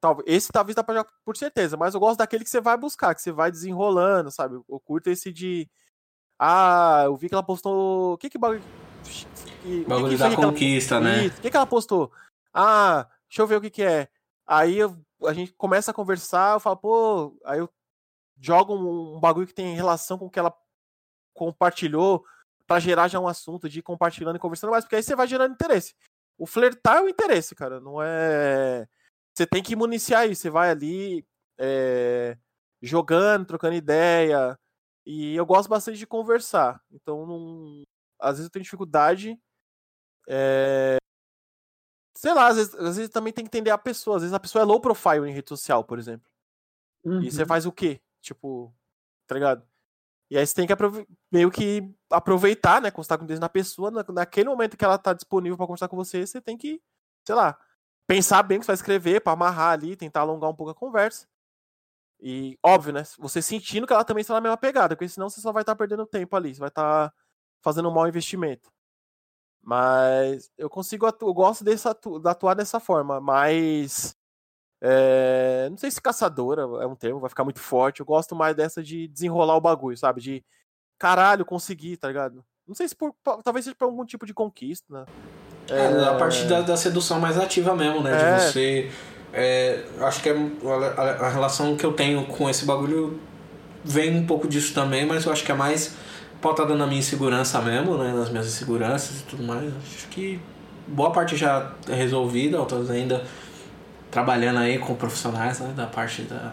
Talvez, 0.00 0.28
esse 0.28 0.52
talvez 0.52 0.76
dá 0.76 0.84
pra 0.84 1.04
por 1.24 1.36
certeza, 1.36 1.76
mas 1.76 1.94
eu 1.94 2.00
gosto 2.00 2.18
daquele 2.18 2.44
que 2.44 2.50
você 2.50 2.60
vai 2.60 2.76
buscar, 2.76 3.14
que 3.14 3.22
você 3.22 3.32
vai 3.32 3.50
desenrolando, 3.50 4.30
sabe? 4.30 4.54
Eu 4.68 4.80
curto 4.80 5.10
esse 5.10 5.32
de. 5.32 5.68
Ah, 6.38 7.02
eu 7.04 7.16
vi 7.16 7.28
que 7.28 7.34
ela 7.34 7.42
postou. 7.42 8.14
O 8.14 8.18
que 8.18 8.30
que 8.30 8.38
bagulho. 8.38 8.62
Que, 9.62 9.84
bagulho 9.84 10.10
que 10.10 10.16
da 10.16 10.36
conquista, 10.36 10.96
ela... 10.96 11.04
né? 11.04 11.26
O 11.26 11.40
que 11.40 11.50
que 11.50 11.56
ela 11.56 11.66
postou? 11.66 12.12
Ah, 12.54 13.08
deixa 13.28 13.42
eu 13.42 13.46
ver 13.46 13.56
o 13.56 13.60
que 13.60 13.70
que 13.70 13.82
é. 13.82 14.08
Aí 14.46 14.78
eu, 14.78 14.96
a 15.26 15.32
gente 15.32 15.52
começa 15.52 15.90
a 15.90 15.94
conversar, 15.94 16.54
eu 16.54 16.60
falo, 16.60 16.76
pô, 16.76 17.38
aí 17.44 17.58
eu 17.58 17.68
jogo 18.40 18.74
um, 18.74 19.16
um 19.16 19.20
bagulho 19.20 19.46
que 19.46 19.54
tem 19.54 19.74
relação 19.74 20.16
com 20.16 20.26
o 20.26 20.30
que 20.30 20.38
ela 20.38 20.54
compartilhou 21.34 22.24
para 22.66 22.80
gerar 22.80 23.08
já 23.08 23.18
um 23.18 23.28
assunto 23.28 23.68
de 23.68 23.80
ir 23.80 23.82
compartilhando 23.82 24.36
e 24.36 24.38
conversando 24.38 24.70
mais, 24.70 24.84
porque 24.84 24.96
aí 24.96 25.02
você 25.02 25.16
vai 25.16 25.26
gerando 25.26 25.52
interesse. 25.52 25.94
O 26.36 26.46
flertar 26.46 26.98
é 26.98 27.02
o 27.02 27.08
interesse, 27.08 27.54
cara, 27.54 27.80
não 27.80 28.00
é. 28.00 28.86
Você 29.38 29.46
tem 29.46 29.62
que 29.62 29.76
municiar 29.76 30.28
isso, 30.28 30.42
você 30.42 30.50
vai 30.50 30.68
ali 30.68 31.24
é... 31.56 32.36
jogando, 32.82 33.46
trocando 33.46 33.76
ideia. 33.76 34.58
E 35.06 35.36
eu 35.36 35.46
gosto 35.46 35.68
bastante 35.68 35.96
de 35.96 36.08
conversar. 36.08 36.82
Então, 36.90 37.24
não... 37.24 37.84
às 38.20 38.32
vezes 38.32 38.46
eu 38.46 38.50
tenho 38.50 38.64
dificuldade. 38.64 39.40
É... 40.28 40.96
Sei 42.16 42.34
lá, 42.34 42.48
às 42.48 42.56
vezes, 42.56 42.74
às 42.74 42.96
vezes 42.96 43.10
também 43.12 43.32
tem 43.32 43.44
que 43.44 43.48
entender 43.48 43.70
a 43.70 43.78
pessoa. 43.78 44.16
Às 44.16 44.22
vezes 44.22 44.34
a 44.34 44.40
pessoa 44.40 44.62
é 44.62 44.64
low 44.64 44.80
profile 44.80 45.28
em 45.28 45.32
rede 45.32 45.48
social, 45.48 45.84
por 45.84 46.00
exemplo. 46.00 46.28
Uhum. 47.04 47.22
E 47.22 47.30
você 47.30 47.46
faz 47.46 47.64
o 47.64 47.70
quê? 47.70 48.00
Tipo, 48.20 48.74
tá 49.24 49.36
ligado? 49.36 49.64
E 50.28 50.36
aí 50.36 50.44
você 50.44 50.52
tem 50.52 50.66
que 50.66 50.74
meio 51.30 51.48
que 51.48 51.94
aproveitar, 52.10 52.82
né? 52.82 52.90
Constar 52.90 53.16
com 53.16 53.24
Deus 53.24 53.38
na 53.38 53.48
pessoa. 53.48 53.92
naquele 54.08 54.48
momento 54.48 54.76
que 54.76 54.84
ela 54.84 54.98
tá 54.98 55.12
disponível 55.12 55.56
para 55.56 55.66
conversar 55.66 55.86
com 55.86 55.96
você, 55.96 56.26
você 56.26 56.40
tem 56.40 56.58
que, 56.58 56.82
sei 57.24 57.36
lá, 57.36 57.56
pensar 58.08 58.42
bem 58.42 58.56
o 58.56 58.60
que 58.60 58.66
você 58.66 58.72
vai 58.72 58.76
escrever, 58.76 59.20
para 59.20 59.34
amarrar 59.34 59.72
ali, 59.72 59.94
tentar 59.94 60.22
alongar 60.22 60.50
um 60.50 60.54
pouco 60.54 60.72
a 60.72 60.74
conversa. 60.74 61.28
E, 62.20 62.58
óbvio, 62.64 62.92
né? 62.92 63.02
Você 63.18 63.42
sentindo 63.42 63.86
que 63.86 63.92
ela 63.92 64.04
também 64.04 64.22
está 64.22 64.34
na 64.34 64.40
mesma 64.40 64.56
pegada, 64.56 64.96
porque 64.96 65.08
senão 65.08 65.28
você 65.28 65.40
só 65.40 65.52
vai 65.52 65.62
estar 65.62 65.74
tá 65.74 65.78
perdendo 65.78 66.06
tempo 66.06 66.34
ali, 66.34 66.54
você 66.54 66.60
vai 66.60 66.70
estar 66.70 67.10
tá 67.10 67.14
fazendo 67.62 67.88
um 67.88 67.92
mau 67.92 68.08
investimento. 68.08 68.72
Mas 69.62 70.50
eu 70.56 70.70
consigo, 70.70 71.06
atu 71.06 71.26
eu 71.28 71.34
gosto 71.34 71.62
desse 71.62 71.86
atu 71.86 72.18
de 72.18 72.28
atuar 72.28 72.54
dessa 72.54 72.80
forma, 72.80 73.20
mas 73.20 74.16
é, 74.80 75.68
não 75.70 75.76
sei 75.76 75.90
se 75.90 76.00
caçadora 76.00 76.62
é 76.62 76.86
um 76.86 76.96
termo, 76.96 77.20
vai 77.20 77.28
ficar 77.30 77.44
muito 77.44 77.60
forte. 77.60 78.00
Eu 78.00 78.06
gosto 78.06 78.34
mais 78.34 78.56
dessa 78.56 78.82
de 78.82 79.08
desenrolar 79.08 79.56
o 79.56 79.60
bagulho, 79.60 79.96
sabe? 79.98 80.20
De 80.20 80.44
caralho, 80.98 81.44
conseguir, 81.44 81.98
tá 81.98 82.08
ligado? 82.08 82.44
Não 82.66 82.74
sei 82.74 82.88
se 82.88 82.96
por, 82.96 83.14
talvez 83.44 83.64
seja 83.64 83.76
por 83.76 83.86
algum 83.86 84.04
tipo 84.06 84.26
de 84.26 84.34
conquista, 84.34 84.86
né? 84.92 85.37
É, 85.70 85.76
é 85.76 86.04
a 86.04 86.14
parte 86.14 86.44
da, 86.44 86.60
da, 86.60 86.76
sedução 86.76 87.20
mais 87.20 87.38
ativa 87.38 87.74
mesmo, 87.74 88.02
né? 88.02 88.12
É. 88.12 88.36
De 88.36 88.42
você. 88.42 88.90
É, 89.32 89.80
acho 90.00 90.22
que 90.22 90.28
é 90.28 90.34
a, 90.34 91.26
a, 91.26 91.28
relação 91.28 91.76
que 91.76 91.84
eu 91.84 91.92
tenho 91.92 92.24
com 92.24 92.48
esse 92.48 92.64
bagulho 92.64 93.20
vem 93.84 94.16
um 94.16 94.26
pouco 94.26 94.48
disso 94.48 94.72
também, 94.72 95.06
mas 95.06 95.26
eu 95.26 95.32
acho 95.32 95.44
que 95.44 95.52
é 95.52 95.54
mais 95.54 95.94
pautada 96.40 96.74
na 96.74 96.86
minha 96.86 96.98
insegurança 96.98 97.60
mesmo, 97.60 97.98
né? 97.98 98.12
Nas 98.12 98.30
minhas 98.30 98.46
inseguranças 98.46 99.20
e 99.20 99.22
tudo 99.24 99.42
mais. 99.42 99.70
Acho 99.94 100.08
que 100.08 100.40
boa 100.86 101.10
parte 101.10 101.36
já 101.36 101.72
é 101.88 101.94
resolvida, 101.94 102.58
outras 102.58 102.90
ainda 102.90 103.22
trabalhando 104.10 104.58
aí 104.58 104.78
com 104.78 104.94
profissionais 104.94 105.60
né, 105.60 105.72
da 105.76 105.86
parte 105.86 106.22
da, 106.22 106.52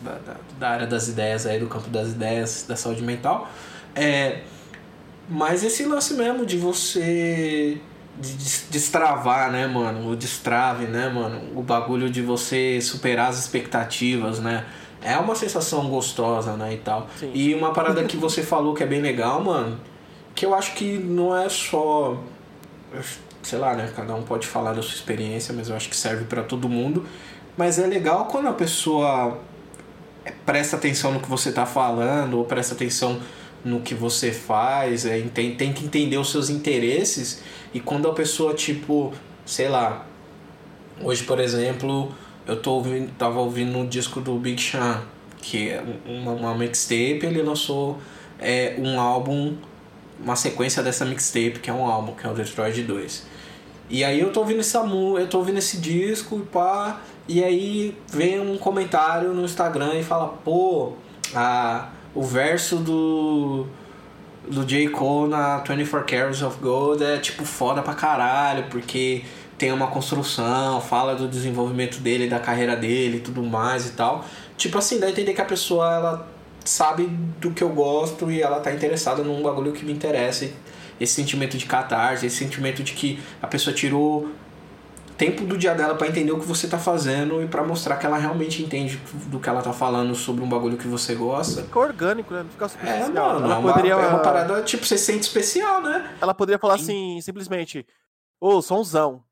da, 0.00 0.18
da, 0.58 0.68
área 0.68 0.86
das 0.86 1.08
ideias 1.08 1.46
aí, 1.46 1.60
do 1.60 1.66
campo 1.66 1.90
das 1.90 2.08
ideias 2.08 2.64
da 2.66 2.74
saúde 2.74 3.02
mental. 3.02 3.50
É, 3.94 4.40
mas 5.32 5.64
esse 5.64 5.84
lance 5.84 6.14
mesmo 6.14 6.44
de 6.44 6.56
você 6.56 7.78
de 8.20 8.34
destravar, 8.70 9.50
né, 9.50 9.66
mano? 9.66 10.10
O 10.10 10.14
destrave, 10.14 10.84
né, 10.84 11.08
mano? 11.08 11.58
O 11.58 11.62
bagulho 11.62 12.10
de 12.10 12.20
você 12.20 12.80
superar 12.80 13.30
as 13.30 13.38
expectativas, 13.38 14.38
né? 14.38 14.66
É 15.00 15.16
uma 15.16 15.34
sensação 15.34 15.88
gostosa, 15.88 16.56
né, 16.56 16.74
e 16.74 16.76
tal. 16.76 17.08
Sim. 17.18 17.30
E 17.34 17.54
uma 17.54 17.72
parada 17.72 18.04
que 18.04 18.16
você 18.16 18.42
falou 18.42 18.74
que 18.74 18.82
é 18.82 18.86
bem 18.86 19.00
legal, 19.00 19.42
mano, 19.42 19.80
que 20.34 20.44
eu 20.44 20.54
acho 20.54 20.74
que 20.74 20.98
não 20.98 21.36
é 21.36 21.48
só 21.48 22.22
sei 23.42 23.58
lá, 23.58 23.74
né? 23.74 23.90
Cada 23.94 24.14
um 24.14 24.22
pode 24.22 24.46
falar 24.46 24.72
da 24.72 24.82
sua 24.82 24.94
experiência, 24.94 25.52
mas 25.54 25.68
eu 25.68 25.76
acho 25.76 25.88
que 25.88 25.96
serve 25.96 26.24
para 26.24 26.42
todo 26.42 26.68
mundo. 26.68 27.04
Mas 27.56 27.78
é 27.78 27.86
legal 27.86 28.26
quando 28.26 28.48
a 28.48 28.52
pessoa 28.52 29.38
presta 30.46 30.76
atenção 30.76 31.12
no 31.12 31.20
que 31.20 31.28
você 31.28 31.48
está 31.48 31.66
falando, 31.66 32.38
ou 32.38 32.44
presta 32.44 32.74
atenção 32.74 33.20
no 33.64 33.80
que 33.80 33.94
você 33.94 34.32
faz, 34.32 35.06
é, 35.06 35.20
tem, 35.34 35.54
tem 35.54 35.72
que 35.72 35.84
entender 35.84 36.16
os 36.16 36.30
seus 36.30 36.50
interesses. 36.50 37.42
E 37.72 37.80
quando 37.80 38.08
a 38.08 38.12
pessoa, 38.12 38.54
tipo, 38.54 39.12
sei 39.44 39.68
lá, 39.68 40.06
hoje, 41.00 41.24
por 41.24 41.38
exemplo, 41.38 42.12
eu 42.46 42.56
tô 42.56 42.72
ouvindo, 42.74 43.10
tava 43.16 43.38
ouvindo 43.38 43.76
um 43.78 43.86
disco 43.86 44.20
do 44.20 44.34
Big 44.34 44.60
Sean, 44.60 45.02
que 45.40 45.70
é 45.70 45.82
uma, 46.06 46.32
uma 46.32 46.54
mixtape, 46.54 47.20
ele 47.24 47.42
lançou 47.42 47.98
é, 48.38 48.74
um 48.78 49.00
álbum, 49.00 49.56
uma 50.18 50.36
sequência 50.36 50.82
dessa 50.82 51.04
mixtape, 51.04 51.60
que 51.60 51.70
é 51.70 51.72
um 51.72 51.84
álbum, 51.84 52.14
que 52.14 52.26
é 52.26 52.30
o 52.30 52.34
Detroit 52.34 52.82
2. 52.82 53.26
E 53.90 54.04
aí 54.04 54.20
eu 54.20 54.32
tô 54.32 54.40
ouvindo 54.40 54.60
esse 54.60 54.76
eu 54.76 55.28
tô 55.28 55.38
ouvindo 55.38 55.58
esse 55.58 55.76
disco 55.78 56.38
e 56.38 56.42
pá, 56.42 57.00
e 57.28 57.44
aí 57.44 57.96
vem 58.08 58.40
um 58.40 58.56
comentário 58.56 59.32
no 59.32 59.44
Instagram 59.44 59.94
e 59.98 60.02
fala, 60.02 60.28
pô, 60.28 60.94
a, 61.34 61.90
o 62.14 62.22
verso 62.22 62.76
do 62.76 63.66
do 64.48 64.64
J. 64.64 64.88
Cole 64.88 65.30
na 65.30 65.58
24 65.58 66.04
Carats 66.04 66.42
of 66.42 66.58
Gold 66.58 67.02
é 67.02 67.18
tipo 67.18 67.44
foda 67.44 67.80
pra 67.80 67.94
caralho, 67.94 68.64
porque 68.70 69.22
tem 69.56 69.72
uma 69.72 69.86
construção, 69.86 70.80
fala 70.80 71.14
do 71.14 71.28
desenvolvimento 71.28 72.00
dele, 72.00 72.28
da 72.28 72.40
carreira 72.40 72.74
dele 72.74 73.18
e 73.18 73.20
tudo 73.20 73.42
mais 73.42 73.86
e 73.86 73.92
tal. 73.92 74.24
Tipo 74.56 74.78
assim, 74.78 74.98
dá 74.98 75.06
a 75.06 75.10
entender 75.10 75.32
que 75.32 75.40
a 75.40 75.44
pessoa 75.44 75.94
ela 75.94 76.28
sabe 76.64 77.06
do 77.40 77.52
que 77.52 77.62
eu 77.62 77.68
gosto 77.68 78.30
e 78.30 78.42
ela 78.42 78.60
tá 78.60 78.72
interessada 78.72 79.22
num 79.22 79.42
bagulho 79.42 79.72
que 79.72 79.84
me 79.84 79.92
interessa. 79.92 80.50
Esse 81.00 81.14
sentimento 81.14 81.56
de 81.56 81.66
catarse, 81.66 82.26
esse 82.26 82.36
sentimento 82.36 82.82
de 82.82 82.92
que 82.92 83.20
a 83.40 83.46
pessoa 83.46 83.74
tirou 83.74 84.28
tempo 85.22 85.44
do 85.44 85.56
dia 85.56 85.72
dela 85.72 85.94
para 85.94 86.08
entender 86.08 86.32
o 86.32 86.40
que 86.40 86.46
você 86.46 86.66
tá 86.66 86.78
fazendo 86.78 87.40
e 87.40 87.46
para 87.46 87.62
mostrar 87.62 87.96
que 87.96 88.04
ela 88.04 88.18
realmente 88.18 88.60
entende 88.60 89.00
do 89.28 89.38
que 89.38 89.48
ela 89.48 89.62
tá 89.62 89.72
falando 89.72 90.16
sobre 90.16 90.42
um 90.42 90.48
bagulho 90.48 90.76
que 90.76 90.88
você 90.88 91.14
gosta. 91.14 91.62
Fica 91.62 91.78
orgânico, 91.78 92.34
né? 92.34 92.42
Não 92.42 92.50
fica 92.50 92.68
superficial. 92.68 93.06
É, 93.06 93.32
mano, 93.32 93.44
ela 93.44 93.54
é, 93.54 93.58
uma, 93.58 93.72
poderia... 93.72 93.92
é 93.92 94.08
uma 94.08 94.18
parada, 94.18 94.62
tipo, 94.62 94.84
você 94.84 94.98
se 94.98 95.04
sente 95.04 95.22
especial, 95.22 95.80
né? 95.80 96.16
Ela 96.20 96.34
poderia 96.34 96.58
falar 96.58 96.74
assim, 96.74 97.20
simplesmente, 97.20 97.86
ô, 98.40 98.56
oh, 98.56 98.62
somzão, 98.62 99.22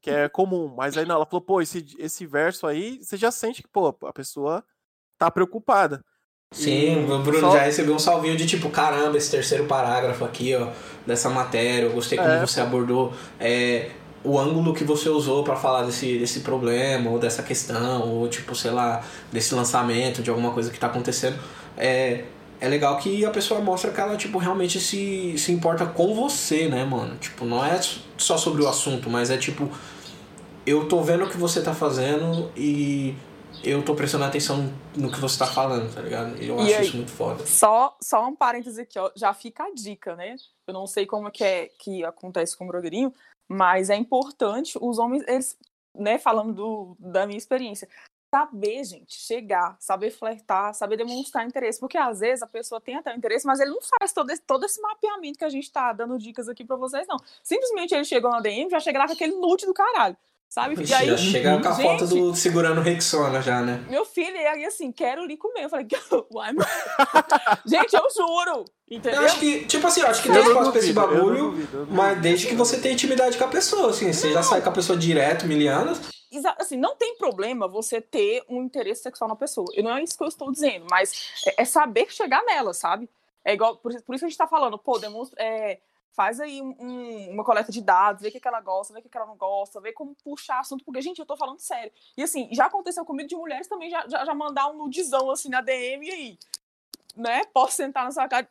que 0.00 0.10
é 0.10 0.30
comum, 0.30 0.72
mas 0.74 0.96
aí 0.96 1.04
não, 1.04 1.16
ela 1.16 1.26
falou, 1.26 1.42
pô, 1.42 1.60
esse, 1.60 1.84
esse 1.98 2.24
verso 2.24 2.66
aí, 2.66 2.98
você 3.02 3.18
já 3.18 3.30
sente 3.30 3.62
que, 3.62 3.68
pô, 3.68 3.94
a 4.04 4.12
pessoa 4.12 4.64
tá 5.18 5.30
preocupada. 5.30 6.02
Sim, 6.52 7.04
o 7.04 7.18
Bruno 7.18 7.40
só... 7.40 7.52
já 7.52 7.64
recebeu 7.64 7.94
um 7.94 7.98
salvinho 7.98 8.34
de 8.34 8.46
tipo, 8.46 8.70
caramba, 8.70 9.18
esse 9.18 9.30
terceiro 9.30 9.66
parágrafo 9.66 10.24
aqui, 10.24 10.54
ó, 10.54 10.70
dessa 11.06 11.28
matéria, 11.28 11.84
eu 11.86 11.92
gostei 11.92 12.16
como 12.16 12.30
é. 12.30 12.40
você 12.40 12.62
abordou 12.62 13.12
é, 13.38 13.90
o 14.24 14.38
ângulo 14.38 14.74
que 14.74 14.84
você 14.84 15.08
usou 15.08 15.44
para 15.44 15.56
falar 15.56 15.84
desse, 15.84 16.18
desse 16.18 16.40
problema, 16.40 17.10
ou 17.10 17.18
dessa 17.18 17.42
questão, 17.42 18.08
ou 18.08 18.28
tipo, 18.28 18.54
sei 18.54 18.70
lá, 18.70 19.04
desse 19.32 19.54
lançamento, 19.54 20.22
de 20.22 20.30
alguma 20.30 20.52
coisa 20.52 20.70
que 20.70 20.78
tá 20.78 20.88
acontecendo. 20.88 21.38
É, 21.76 22.24
é 22.60 22.68
legal 22.68 22.96
que 22.98 23.24
a 23.24 23.30
pessoa 23.30 23.60
mostra 23.60 23.90
que 23.90 24.00
ela, 24.00 24.16
tipo, 24.16 24.38
realmente 24.38 24.80
se, 24.80 25.38
se 25.38 25.52
importa 25.52 25.86
com 25.86 26.14
você, 26.14 26.68
né, 26.68 26.84
mano? 26.84 27.16
Tipo, 27.16 27.44
não 27.44 27.64
é 27.64 27.80
só 28.16 28.36
sobre 28.36 28.62
o 28.62 28.68
assunto, 28.68 29.08
mas 29.08 29.30
é 29.30 29.36
tipo, 29.36 29.70
eu 30.66 30.88
tô 30.88 31.00
vendo 31.00 31.24
o 31.24 31.28
que 31.28 31.36
você 31.36 31.62
tá 31.62 31.72
fazendo 31.72 32.50
e 32.56 33.14
eu 33.62 33.82
tô 33.82 33.94
prestando 33.94 34.24
atenção 34.24 34.72
no 34.96 35.10
que 35.10 35.20
você 35.20 35.38
tá 35.38 35.46
falando, 35.46 35.92
tá 35.92 36.00
ligado? 36.00 36.36
Eu 36.42 36.58
e 36.58 36.62
acho 36.62 36.74
aí, 36.74 36.86
isso 36.86 36.96
muito 36.96 37.10
foda. 37.10 37.46
Só, 37.46 37.96
só 38.00 38.26
um 38.26 38.34
parêntese 38.34 38.80
aqui, 38.80 38.98
ó, 38.98 39.10
já 39.14 39.32
fica 39.32 39.64
a 39.64 39.74
dica, 39.74 40.14
né? 40.16 40.36
Eu 40.66 40.74
não 40.74 40.86
sei 40.86 41.06
como 41.06 41.30
que 41.30 41.44
é 41.44 41.70
que 41.78 42.04
acontece 42.04 42.56
com 42.56 42.64
o 42.64 42.68
blogueirinho, 42.68 43.12
mas 43.48 43.90
é 43.90 43.96
importante 43.96 44.78
os 44.80 44.98
homens, 44.98 45.24
eles, 45.26 45.58
né, 45.94 46.18
falando 46.18 46.52
do, 46.52 46.96
da 46.98 47.26
minha 47.26 47.38
experiência, 47.38 47.88
saber, 48.34 48.84
gente, 48.84 49.14
chegar, 49.14 49.76
saber 49.80 50.10
flertar, 50.10 50.74
saber 50.74 50.98
demonstrar 50.98 51.46
interesse, 51.46 51.80
porque 51.80 51.96
às 51.96 52.20
vezes 52.20 52.42
a 52.42 52.46
pessoa 52.46 52.80
tem 52.80 52.96
até 52.96 53.14
interesse, 53.16 53.46
mas 53.46 53.58
ele 53.58 53.70
não 53.70 53.80
faz 53.80 54.12
todo 54.12 54.30
esse, 54.30 54.42
todo 54.42 54.66
esse 54.66 54.80
mapeamento 54.82 55.38
que 55.38 55.44
a 55.44 55.48
gente 55.48 55.72
tá 55.72 55.92
dando 55.94 56.18
dicas 56.18 56.48
aqui 56.48 56.64
para 56.64 56.76
vocês, 56.76 57.06
não. 57.06 57.16
Simplesmente 57.42 57.94
ele 57.94 58.04
chegou 58.04 58.30
na 58.30 58.40
DM, 58.40 58.70
já 58.70 58.80
chega 58.80 58.98
lá 58.98 59.06
com 59.06 59.14
aquele 59.14 59.34
nude 59.34 59.64
do 59.64 59.72
caralho 59.72 60.16
sabe? 60.48 60.74
E 60.82 60.94
aí, 60.94 61.18
chega 61.18 61.60
com 61.60 61.68
a 61.68 61.72
gente, 61.72 61.82
foto 61.82 62.06
do 62.06 62.34
segurando 62.34 62.80
Rexona 62.80 63.42
já, 63.42 63.60
né? 63.60 63.84
Meu 63.88 64.04
filho, 64.04 64.36
e 64.36 64.46
aí 64.46 64.64
assim, 64.64 64.90
quero 64.90 65.24
lhe 65.26 65.36
comer. 65.36 65.64
Eu 65.64 65.68
falei, 65.68 65.86
uai, 66.32 66.52
gente, 67.66 67.94
eu 67.94 68.08
juro. 68.16 68.64
Entendeu? 68.90 69.20
Eu 69.20 69.26
acho 69.26 69.38
que, 69.38 69.66
tipo 69.66 69.86
assim, 69.86 70.00
eu 70.00 70.06
acho 70.06 70.22
que 70.22 70.30
tem 70.30 70.40
espaço 70.40 70.70
pra 70.70 70.80
esse 70.80 70.92
bagulho, 70.94 71.50
duvido, 71.50 71.88
mas 71.90 72.18
desde 72.22 72.46
que 72.46 72.54
você 72.54 72.78
tenha 72.78 72.94
intimidade 72.94 73.36
com 73.36 73.44
a 73.44 73.48
pessoa, 73.48 73.90
assim, 73.90 74.10
você 74.10 74.28
não. 74.28 74.34
já 74.34 74.42
sai 74.42 74.62
com 74.62 74.70
a 74.70 74.72
pessoa 74.72 74.98
direto, 74.98 75.46
miliano. 75.46 75.92
Assim, 76.58 76.76
não 76.76 76.96
tem 76.96 77.16
problema 77.16 77.68
você 77.68 78.00
ter 78.00 78.44
um 78.48 78.62
interesse 78.62 79.02
sexual 79.02 79.28
na 79.28 79.36
pessoa. 79.36 79.66
Eu 79.74 79.84
não 79.84 79.96
é 79.96 80.02
isso 80.02 80.16
que 80.16 80.22
eu 80.22 80.28
estou 80.28 80.50
dizendo, 80.50 80.86
mas 80.90 81.12
é, 81.46 81.62
é 81.62 81.64
saber 81.66 82.10
chegar 82.10 82.42
nela, 82.44 82.72
sabe? 82.72 83.08
É 83.44 83.52
igual, 83.52 83.76
por, 83.76 83.92
por 84.02 84.14
isso 84.14 84.24
a 84.24 84.28
gente 84.28 84.38
tá 84.38 84.46
falando, 84.46 84.78
pô, 84.78 84.98
demonstra, 84.98 85.42
é, 85.42 85.78
faz 86.18 86.40
aí 86.40 86.60
um, 86.60 87.30
uma 87.30 87.44
coleta 87.44 87.70
de 87.70 87.80
dados, 87.80 88.22
vê 88.22 88.28
o 88.28 88.32
que, 88.32 88.40
que 88.40 88.48
ela 88.48 88.60
gosta, 88.60 88.92
vê 88.92 88.98
o 88.98 89.02
que, 89.04 89.08
que 89.08 89.16
ela 89.16 89.28
não 89.28 89.36
gosta, 89.36 89.80
vê 89.80 89.92
como 89.92 90.16
puxar 90.16 90.58
assunto, 90.58 90.84
porque, 90.84 91.00
gente, 91.00 91.20
eu 91.20 91.24
tô 91.24 91.36
falando 91.36 91.60
sério. 91.60 91.92
E 92.16 92.24
assim, 92.24 92.48
já 92.50 92.66
aconteceu 92.66 93.04
comigo 93.04 93.28
de 93.28 93.36
mulheres 93.36 93.68
também 93.68 93.88
já, 93.88 94.04
já, 94.08 94.24
já 94.24 94.34
mandar 94.34 94.68
um 94.68 94.76
nudizão 94.76 95.30
assim 95.30 95.48
na 95.48 95.60
DM 95.60 96.04
e 96.04 96.10
aí, 96.10 96.38
né? 97.16 97.42
Posso 97.54 97.76
sentar 97.76 98.02
na 98.02 98.10
sua 98.10 98.26
cara. 98.26 98.48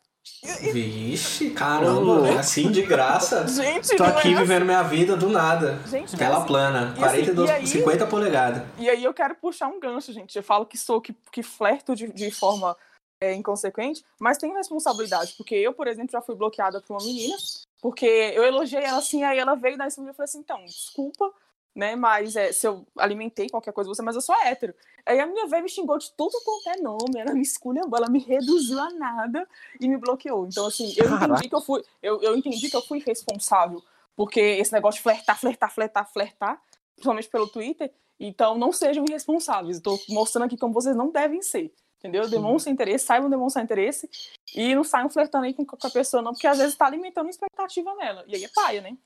Vixe, 0.71 1.49
caramba, 1.49 2.29
é 2.29 2.37
assim 2.37 2.71
de 2.71 2.83
graça. 2.83 3.45
Gente, 3.51 3.97
tô 3.97 4.03
aqui 4.05 4.33
é 4.33 4.35
vivendo 4.35 4.57
assim. 4.57 4.65
minha 4.65 4.83
vida 4.83 5.17
do 5.17 5.29
nada. 5.29 5.77
Gente, 5.87 6.15
Tela 6.15 6.37
assim. 6.37 6.47
plana, 6.47 6.95
42, 6.97 7.49
assim, 7.49 7.59
aí, 7.59 7.67
50 7.67 8.07
polegadas. 8.07 8.63
E 8.77 8.89
aí 8.89 9.03
eu 9.03 9.13
quero 9.13 9.35
puxar 9.35 9.67
um 9.67 9.79
gancho, 9.79 10.13
gente. 10.13 10.37
Eu 10.37 10.43
falo 10.43 10.65
que 10.65 10.77
sou, 10.77 11.01
que, 11.01 11.13
que 11.31 11.43
flerto 11.43 11.93
de, 11.93 12.11
de 12.13 12.31
forma 12.31 12.77
é, 13.19 13.33
inconsequente, 13.33 14.03
mas 14.19 14.37
tenho 14.37 14.53
responsabilidade, 14.53 15.33
porque 15.37 15.55
eu, 15.55 15.73
por 15.73 15.87
exemplo, 15.87 16.11
já 16.11 16.21
fui 16.21 16.35
bloqueada 16.35 16.81
por 16.81 16.93
uma 16.93 17.03
menina, 17.03 17.35
porque 17.81 18.05
eu 18.05 18.43
elogiei 18.43 18.83
ela 18.83 18.99
assim, 18.99 19.23
aí 19.23 19.37
ela 19.37 19.55
veio 19.55 19.77
dar 19.77 19.87
em 19.87 19.89
cima 19.89 20.07
e 20.07 20.09
eu 20.09 20.13
falei 20.13 20.25
assim, 20.25 20.39
então, 20.39 20.63
desculpa, 20.65 21.33
né, 21.75 21.95
mas 21.95 22.35
é, 22.35 22.51
se 22.51 22.67
eu 22.67 22.85
alimentei 22.97 23.49
qualquer 23.49 23.71
coisa 23.71 23.89
você, 23.89 24.01
mas 24.01 24.15
eu 24.15 24.21
sou 24.21 24.35
hétero. 24.43 24.73
Aí 25.05 25.19
a 25.19 25.27
minha 25.27 25.45
velha 25.47 25.61
me 25.61 25.69
xingou 25.69 25.97
de 25.97 26.11
tudo 26.13 26.33
quanto 26.43 26.69
é 26.69 26.81
nome, 26.81 27.19
ela 27.19 27.33
me 27.33 27.41
esculhambou, 27.41 27.97
ela 27.97 28.09
me 28.09 28.19
reduziu 28.19 28.79
a 28.79 28.89
nada 28.89 29.47
e 29.79 29.87
me 29.87 29.95
bloqueou. 29.97 30.47
Então, 30.47 30.65
assim, 30.65 30.93
eu 30.97 31.05
Caraca. 31.05 31.25
entendi 31.25 31.49
que 31.49 31.55
eu 31.55 31.61
fui, 31.61 31.83
eu, 32.01 32.21
eu 32.21 32.35
entendi 32.35 32.69
que 32.69 32.75
eu 32.75 32.81
fui 32.81 32.99
responsável, 33.05 33.81
porque 34.15 34.39
esse 34.39 34.73
negócio 34.73 34.97
de 34.97 35.03
flertar, 35.03 35.39
flertar, 35.39 35.73
flertar, 35.73 36.11
flertar, 36.11 36.61
principalmente 36.95 37.29
pelo 37.29 37.47
Twitter, 37.47 37.91
então 38.19 38.57
não 38.57 38.71
sejam 38.71 39.05
irresponsáveis. 39.07 39.77
Estou 39.77 39.99
mostrando 40.09 40.45
aqui 40.45 40.57
como 40.57 40.73
vocês 40.73 40.95
não 40.95 41.11
devem 41.11 41.43
ser. 41.43 41.71
Entendeu? 42.07 42.29
Demonstrem 42.29 42.73
interesse, 42.73 43.05
saibam 43.05 43.29
demonstrar 43.29 43.63
interesse 43.63 44.09
e 44.55 44.73
não 44.73 44.83
saiam 44.83 45.09
flertando 45.09 45.45
aí 45.45 45.53
com 45.53 45.65
com 45.65 45.87
a 45.87 45.89
pessoa, 45.89 46.23
não, 46.23 46.31
porque 46.31 46.47
às 46.47 46.57
vezes 46.57 46.73
está 46.73 46.85
alimentando 46.85 47.29
expectativa 47.29 47.93
nela. 47.95 48.23
E 48.27 48.35
aí 48.35 48.43
é 48.43 48.49
paia, 48.53 48.81
né? 48.81 48.97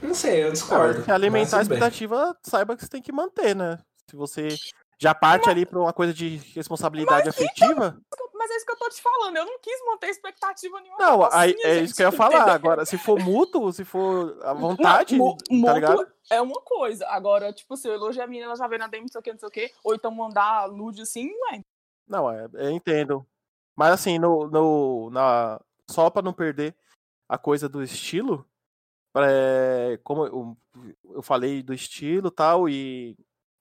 Não 0.00 0.14
sei, 0.14 0.44
eu 0.44 0.52
discordo. 0.52 1.02
Se 1.02 1.10
alimentar 1.10 1.56
a 1.56 1.58
mas 1.58 1.66
tudo 1.66 1.70
bem. 1.70 1.78
expectativa, 1.78 2.36
saiba 2.42 2.76
que 2.76 2.82
você 2.84 2.88
tem 2.88 3.02
que 3.02 3.12
manter, 3.12 3.56
né? 3.56 3.78
Se 4.08 4.16
você 4.16 4.48
já 4.98 5.14
parte 5.14 5.48
ali 5.48 5.66
pra 5.66 5.78
uma 5.78 5.92
coisa 5.92 6.12
de 6.12 6.36
responsabilidade 6.54 7.28
afetiva. 7.28 7.98
Mas 8.34 8.50
é 8.50 8.56
isso 8.56 8.66
que 8.66 8.72
eu 8.72 8.76
tô 8.76 8.88
te 8.88 9.02
falando. 9.02 9.36
Eu 9.36 9.44
não 9.44 9.58
quis 9.60 9.84
manter 9.84 10.08
expectativa 10.08 10.80
nenhuma. 10.80 10.98
Não, 10.98 11.28
aí, 11.32 11.56
é 11.62 11.74
gente, 11.74 11.84
isso 11.84 11.96
que 11.96 12.02
eu 12.02 12.06
ia 12.06 12.12
falar. 12.12 12.36
entendeu? 12.36 12.54
Agora, 12.54 12.86
se 12.86 12.96
for 12.96 13.18
mútuo, 13.18 13.72
se 13.72 13.84
for 13.84 14.38
à 14.42 14.52
vontade, 14.52 15.16
Não, 15.16 15.36
tá? 15.80 16.06
É 16.30 16.40
uma 16.40 16.60
coisa. 16.62 17.06
Agora, 17.08 17.52
tipo, 17.52 17.76
se 17.76 17.88
eu 17.88 17.94
elogiar 17.94 18.24
a 18.24 18.26
menina, 18.26 18.46
ela 18.46 18.56
já 18.56 18.66
vê 18.66 18.78
na 18.78 18.86
DM, 18.86 19.02
não 19.02 19.08
sei 19.08 19.18
o 19.18 19.22
que, 19.22 19.32
não 19.32 19.38
sei 19.38 19.48
o 19.48 19.52
que. 19.52 19.72
Ou 19.84 19.94
então 19.94 20.10
mandar 20.10 20.68
nude 20.68 21.02
assim, 21.02 21.30
não 21.30 21.54
é. 21.54 21.60
Não, 22.08 22.30
é, 22.30 22.48
eu 22.54 22.70
entendo. 22.70 23.26
Mas 23.76 23.92
assim, 23.92 24.18
no, 24.18 24.48
no, 24.48 25.10
na, 25.10 25.60
só 25.88 26.10
pra 26.10 26.22
não 26.22 26.32
perder 26.32 26.74
a 27.28 27.36
coisa 27.38 27.68
do 27.68 27.82
estilo, 27.82 28.44
é, 29.16 29.98
como 30.02 30.26
eu, 30.26 30.56
eu 31.14 31.22
falei 31.22 31.62
do 31.62 31.74
estilo 31.74 32.28
e 32.28 32.30
tal, 32.30 32.68
e 32.68 33.16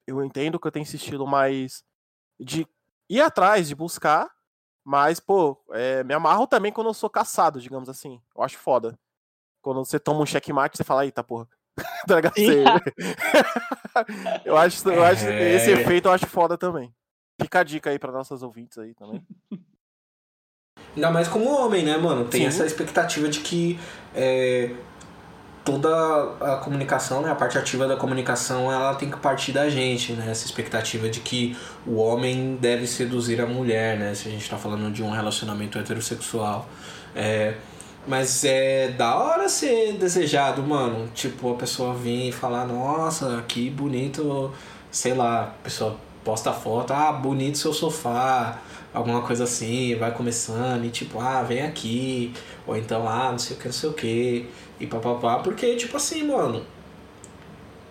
eu 0.08 0.24
entendo 0.24 0.60
que 0.60 0.68
eu 0.68 0.72
tenho 0.72 0.84
esse 0.84 0.96
estilo 0.96 1.28
mais 1.28 1.84
de 2.40 2.68
ir 3.10 3.22
atrás, 3.22 3.68
de 3.68 3.76
buscar, 3.76 4.30
mas, 4.84 5.20
pô, 5.20 5.62
é, 5.72 6.04
me 6.04 6.14
amarro 6.14 6.48
também 6.48 6.72
quando 6.72 6.88
eu 6.88 6.94
sou 6.94 7.10
caçado, 7.10 7.60
digamos 7.60 7.90
assim. 7.90 8.22
Eu 8.36 8.42
acho 8.44 8.58
foda. 8.58 8.98
Quando 9.62 9.84
você 9.84 10.00
toma 10.00 10.22
um 10.22 10.26
checkmate, 10.26 10.78
você 10.78 10.84
fala, 10.84 11.04
eita, 11.06 11.24
porra. 11.24 11.48
Você- 12.34 12.64
eu 14.46 14.58
acho, 14.58 14.88
eu 14.90 15.04
acho 15.04 15.26
É. 15.28 15.56
esse 15.56 15.72
efeito 15.72 16.08
eu 16.08 16.12
acho 16.12 16.26
foda 16.26 16.58
também. 16.58 16.94
Fica 17.40 17.60
a 17.60 17.64
dica 17.64 17.90
aí 17.90 18.00
pra 18.00 18.12
nossas 18.12 18.42
ouvintes 18.42 18.78
aí 18.78 18.94
também. 18.94 19.26
Ainda 20.96 21.12
mais 21.12 21.28
como 21.28 21.50
homem, 21.50 21.84
né, 21.84 21.96
mano? 21.96 22.26
Tem 22.26 22.42
Sim. 22.42 22.48
essa 22.48 22.66
expectativa 22.66 23.30
de 23.30 23.42
que 23.42 23.80
é, 24.16 24.72
toda 25.64 25.90
a 26.40 26.58
comunicação, 26.58 27.22
né, 27.22 27.30
a 27.30 27.36
parte 27.36 27.58
ativa 27.58 27.88
da 27.88 27.96
comunicação, 27.96 28.72
ela 28.72 28.96
tem 28.96 29.12
que 29.12 29.18
partir 29.18 29.52
da 29.52 29.70
gente, 29.70 30.14
né? 30.14 30.32
Essa 30.32 30.46
expectativa 30.46 31.08
de 31.08 31.20
que 31.20 31.56
o 31.86 31.98
homem 31.98 32.56
deve 32.56 32.88
seduzir 32.88 33.40
a 33.42 33.46
mulher, 33.46 34.00
né? 34.00 34.16
Se 34.16 34.28
a 34.28 34.32
gente 34.32 34.50
tá 34.50 34.58
falando 34.58 34.92
de 34.92 35.04
um 35.04 35.12
relacionamento 35.12 35.78
heterossexual. 35.78 36.68
É, 37.16 37.56
mas 38.08 38.44
é 38.46 38.88
da 38.90 39.16
hora 39.18 39.50
ser 39.50 39.98
desejado, 39.98 40.64
mano. 40.64 41.10
Tipo, 41.14 41.54
a 41.54 41.58
pessoa 41.58 41.94
vir 41.94 42.30
e 42.30 42.32
falar, 42.32 42.66
nossa, 42.66 43.44
que 43.48 43.70
bonito, 43.70 44.52
sei 44.90 45.14
lá, 45.14 45.44
a 45.44 45.64
pessoa 45.64 45.98
posta 46.28 46.52
foto, 46.52 46.92
ah, 46.92 47.10
bonito 47.14 47.58
seu 47.58 47.72
sofá, 47.72 48.60
alguma 48.94 49.22
coisa 49.22 49.46
assim, 49.46 49.96
vai 49.96 50.12
começando 50.14 50.84
e 50.84 50.90
tipo, 50.90 51.22
ah, 51.22 51.42
vem 51.42 51.62
aqui, 51.62 52.34
ou 52.68 52.76
então, 52.76 53.08
ah, 53.08 53.32
não 53.32 53.40
sei 53.40 53.56
o 53.56 53.60
que, 53.62 53.66
não 53.66 53.74
sei 53.74 53.90
o 53.90 53.94
que, 53.94 54.46
e 54.78 54.86
papapá, 54.86 55.40
porque, 55.40 55.78
tipo 55.78 55.96
assim, 55.96 56.28
mano, 56.28 56.66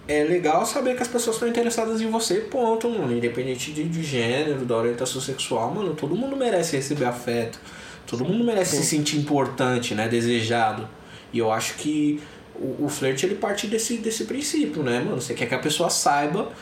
é 0.06 0.22
legal 0.22 0.66
saber 0.66 0.96
que 0.96 1.02
as 1.02 1.08
pessoas 1.08 1.36
estão 1.36 1.48
interessadas 1.48 2.02
em 2.02 2.10
você, 2.10 2.34
ponto, 2.40 2.90
mano, 2.90 3.16
independente 3.16 3.72
de, 3.72 3.84
de 3.84 4.02
gênero, 4.02 4.66
da 4.66 4.76
orientação 4.76 5.18
sexual, 5.18 5.74
mano, 5.74 5.94
todo 5.94 6.14
mundo 6.14 6.36
merece 6.36 6.76
receber 6.76 7.06
afeto, 7.06 7.58
todo 8.06 8.22
mundo 8.22 8.44
merece 8.44 8.76
Sim. 8.76 8.82
se 8.82 8.88
sentir 8.88 9.16
importante, 9.16 9.94
né, 9.94 10.08
desejado, 10.08 10.86
e 11.32 11.38
eu 11.38 11.50
acho 11.50 11.76
que 11.76 12.20
o, 12.54 12.84
o 12.84 12.88
flerte, 12.90 13.24
ele 13.24 13.36
parte 13.36 13.66
desse, 13.66 13.96
desse 13.96 14.24
princípio, 14.24 14.82
né, 14.82 15.00
mano, 15.00 15.22
você 15.22 15.32
quer 15.32 15.46
que 15.46 15.54
a 15.54 15.58
pessoa 15.58 15.88
saiba 15.88 16.52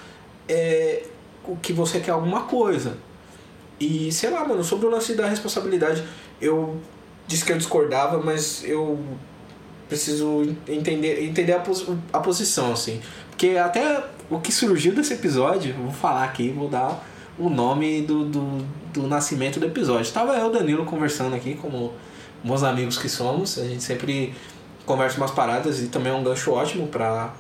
é, 0.48 1.02
que 1.62 1.72
você 1.72 2.00
quer 2.00 2.12
alguma 2.12 2.42
coisa, 2.42 2.96
e 3.78 4.10
sei 4.12 4.30
lá, 4.30 4.46
mano, 4.46 4.62
sobre 4.64 4.86
o 4.86 4.90
lance 4.90 5.14
da 5.14 5.26
responsabilidade, 5.26 6.04
eu 6.40 6.76
disse 7.26 7.44
que 7.44 7.52
eu 7.52 7.58
discordava, 7.58 8.18
mas 8.22 8.62
eu 8.64 8.98
preciso 9.88 10.54
entender, 10.68 11.22
entender 11.24 11.52
a, 11.52 11.60
pos- 11.60 11.86
a 12.12 12.20
posição, 12.20 12.72
assim. 12.72 13.00
Porque 13.30 13.56
até 13.56 14.04
o 14.30 14.38
que 14.40 14.52
surgiu 14.52 14.94
desse 14.94 15.12
episódio, 15.14 15.74
vou 15.74 15.90
falar 15.92 16.24
aqui, 16.24 16.50
vou 16.50 16.68
dar 16.68 17.04
o 17.38 17.50
nome 17.50 18.02
do, 18.02 18.24
do, 18.24 18.66
do 18.92 19.06
nascimento 19.08 19.58
do 19.58 19.66
episódio. 19.66 20.10
Tava 20.12 20.34
eu 20.36 20.46
e 20.46 20.48
o 20.48 20.52
Danilo 20.52 20.84
conversando 20.84 21.34
aqui, 21.34 21.54
como 21.54 21.92
bons 22.42 22.62
amigos 22.62 22.96
que 22.96 23.08
somos, 23.08 23.58
a 23.58 23.64
gente 23.64 23.82
sempre 23.82 24.34
conversa 24.86 25.16
umas 25.16 25.30
paradas 25.30 25.80
e 25.82 25.88
também 25.88 26.12
é 26.12 26.14
um 26.14 26.22
gancho 26.22 26.52
ótimo 26.52 26.86
pra, 26.88 27.34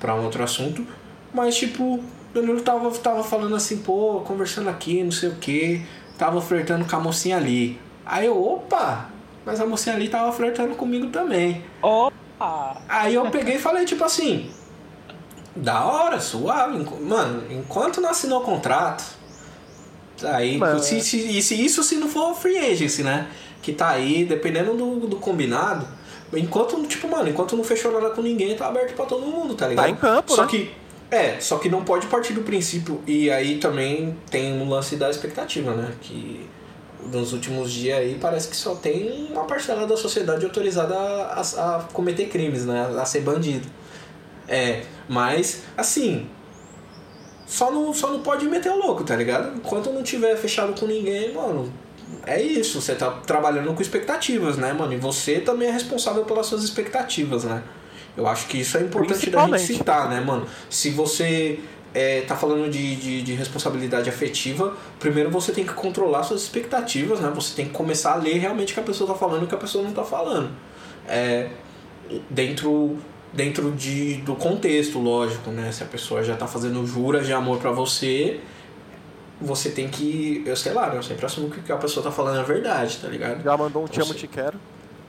pra 0.00 0.14
um 0.14 0.24
outro 0.24 0.42
assunto. 0.42 0.84
Mas, 1.32 1.56
tipo, 1.56 2.02
Danilo 2.34 2.60
tava, 2.60 2.90
tava 2.90 3.22
falando 3.22 3.54
assim, 3.54 3.78
pô, 3.78 4.20
conversando 4.26 4.68
aqui, 4.68 5.02
não 5.02 5.12
sei 5.12 5.28
o 5.28 5.36
que, 5.36 5.86
tava 6.18 6.40
flertando 6.40 6.84
com 6.84 6.96
a 6.96 7.00
mocinha 7.00 7.36
ali. 7.36 7.80
Aí 8.04 8.26
eu, 8.26 8.42
opa, 8.42 9.08
mas 9.46 9.60
a 9.60 9.66
mocinha 9.66 9.94
ali 9.94 10.08
tava 10.08 10.32
flertando 10.32 10.74
comigo 10.74 11.06
também. 11.06 11.64
Opa! 11.80 12.82
Aí 12.88 13.14
eu 13.14 13.30
peguei 13.30 13.56
e 13.56 13.58
falei, 13.58 13.84
tipo 13.84 14.04
assim, 14.04 14.50
da 15.54 15.84
hora, 15.84 16.20
suave. 16.20 16.84
Mano, 17.00 17.44
enquanto 17.50 18.00
não 18.00 18.10
assinou 18.10 18.40
o 18.40 18.44
contrato, 18.44 19.04
aí, 20.24 20.58
Mano, 20.58 20.80
se, 20.80 21.00
se, 21.00 21.38
e 21.38 21.42
se 21.42 21.54
isso 21.54 21.82
se 21.82 21.96
não 21.96 22.08
for 22.08 22.34
free 22.34 22.58
agency, 22.58 23.02
né? 23.02 23.28
Que 23.62 23.72
tá 23.72 23.88
aí, 23.88 24.24
dependendo 24.24 24.74
do, 24.74 25.06
do 25.06 25.16
combinado. 25.16 25.86
Enquanto, 26.32 26.82
tipo, 26.86 27.08
mano, 27.08 27.28
enquanto 27.28 27.56
não 27.56 27.62
fechou 27.62 27.92
nada 27.92 28.10
com 28.10 28.20
ninguém, 28.20 28.56
tá 28.56 28.66
aberto 28.66 28.94
pra 28.94 29.06
todo 29.06 29.24
mundo, 29.24 29.54
tá 29.54 29.68
ligado? 29.68 29.84
Tá 29.84 29.90
em 29.90 29.94
campo, 29.94 30.34
Só 30.34 30.42
né? 30.42 30.48
que, 30.48 30.70
é, 31.10 31.38
só 31.40 31.58
que 31.58 31.68
não 31.68 31.84
pode 31.84 32.06
partir 32.08 32.32
do 32.32 32.42
princípio, 32.42 33.00
e 33.06 33.30
aí 33.30 33.58
também 33.58 34.16
tem 34.30 34.52
um 34.60 34.68
lance 34.68 34.96
da 34.96 35.08
expectativa, 35.10 35.72
né? 35.74 35.92
Que 36.00 36.48
nos 37.12 37.32
últimos 37.32 37.70
dias 37.72 37.98
aí 37.98 38.16
parece 38.20 38.48
que 38.48 38.56
só 38.56 38.74
tem 38.74 39.28
uma 39.30 39.44
parcela 39.44 39.86
da 39.86 39.96
sociedade 39.96 40.44
autorizada 40.44 40.94
a, 40.96 41.40
a- 41.40 41.76
a 41.76 41.82
cometer 41.92 42.26
crimes, 42.28 42.64
né? 42.64 42.88
A 43.00 43.04
ser 43.04 43.20
bandido. 43.20 43.66
É, 44.48 44.82
mas, 45.08 45.62
assim, 45.76 46.26
só 47.46 47.70
não, 47.70 47.92
só 47.92 48.10
não 48.10 48.20
pode 48.20 48.46
meter 48.46 48.70
o 48.70 48.76
louco, 48.78 49.04
tá 49.04 49.14
ligado? 49.14 49.56
Enquanto 49.56 49.90
não 49.90 50.02
tiver 50.02 50.34
fechado 50.36 50.78
com 50.78 50.86
ninguém, 50.86 51.32
mano, 51.34 51.72
é 52.26 52.40
isso. 52.42 52.80
Você 52.80 52.94
tá 52.94 53.10
trabalhando 53.10 53.72
com 53.74 53.82
expectativas, 53.82 54.56
né, 54.56 54.72
mano? 54.72 54.92
E 54.92 54.96
você 54.96 55.40
também 55.40 55.68
é 55.68 55.70
responsável 55.72 56.24
pelas 56.24 56.46
suas 56.46 56.64
expectativas, 56.64 57.44
né? 57.44 57.62
Eu 58.16 58.26
acho 58.26 58.46
que 58.46 58.58
isso 58.58 58.76
é 58.76 58.80
importante 58.82 59.28
da 59.30 59.46
gente 59.46 59.60
citar, 59.60 60.08
né, 60.08 60.20
mano? 60.20 60.46
Se 60.70 60.90
você 60.90 61.58
é, 61.92 62.22
tá 62.22 62.36
falando 62.36 62.70
de, 62.70 62.96
de, 62.96 63.22
de 63.22 63.32
responsabilidade 63.34 64.08
afetiva, 64.08 64.76
primeiro 64.98 65.30
você 65.30 65.52
tem 65.52 65.64
que 65.64 65.72
controlar 65.74 66.22
suas 66.22 66.42
expectativas, 66.42 67.20
né? 67.20 67.30
Você 67.34 67.54
tem 67.54 67.66
que 67.66 67.72
começar 67.72 68.12
a 68.12 68.16
ler 68.16 68.38
realmente 68.38 68.72
o 68.72 68.74
que 68.74 68.80
a 68.80 68.84
pessoa 68.84 69.12
tá 69.12 69.18
falando 69.18 69.42
e 69.42 69.44
o 69.44 69.48
que 69.48 69.54
a 69.54 69.58
pessoa 69.58 69.82
não 69.82 69.92
tá 69.92 70.04
falando. 70.04 70.50
É, 71.08 71.48
dentro 72.30 72.98
dentro 73.32 73.72
de, 73.72 74.16
do 74.18 74.36
contexto, 74.36 74.98
lógico, 74.98 75.50
né? 75.50 75.72
Se 75.72 75.82
a 75.82 75.86
pessoa 75.86 76.22
já 76.22 76.36
tá 76.36 76.46
fazendo 76.46 76.86
juras 76.86 77.26
de 77.26 77.32
amor 77.32 77.58
pra 77.58 77.72
você, 77.72 78.40
você 79.40 79.70
tem 79.70 79.88
que, 79.88 80.42
eu 80.46 80.56
sei 80.56 80.72
lá, 80.72 80.88
né? 80.88 80.96
eu 80.96 81.02
sempre 81.02 81.26
assumo 81.26 81.50
que 81.50 81.58
o 81.58 81.62
que 81.62 81.72
a 81.72 81.76
pessoa 81.76 82.02
tá 82.02 82.12
falando 82.12 82.40
é 82.40 82.44
verdade, 82.44 82.96
tá 82.98 83.08
ligado? 83.08 83.42
Já 83.42 83.56
mandou 83.56 83.84
um 83.84 83.86
te 83.88 84.00
amo, 84.00 84.12
Você- 84.12 84.20
te 84.20 84.28
quero. 84.28 84.58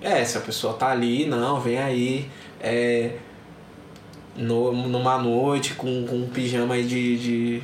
É, 0.01 0.23
se 0.25 0.37
a 0.37 0.41
pessoa 0.41 0.73
tá 0.73 0.87
ali, 0.87 1.25
não, 1.25 1.59
vem 1.59 1.77
aí, 1.77 2.29
é, 2.59 3.17
no, 4.35 4.71
numa 4.73 5.17
noite 5.17 5.73
com, 5.73 6.05
com 6.05 6.15
um 6.15 6.29
pijama 6.29 6.77
de, 6.81 7.17
de, 7.17 7.63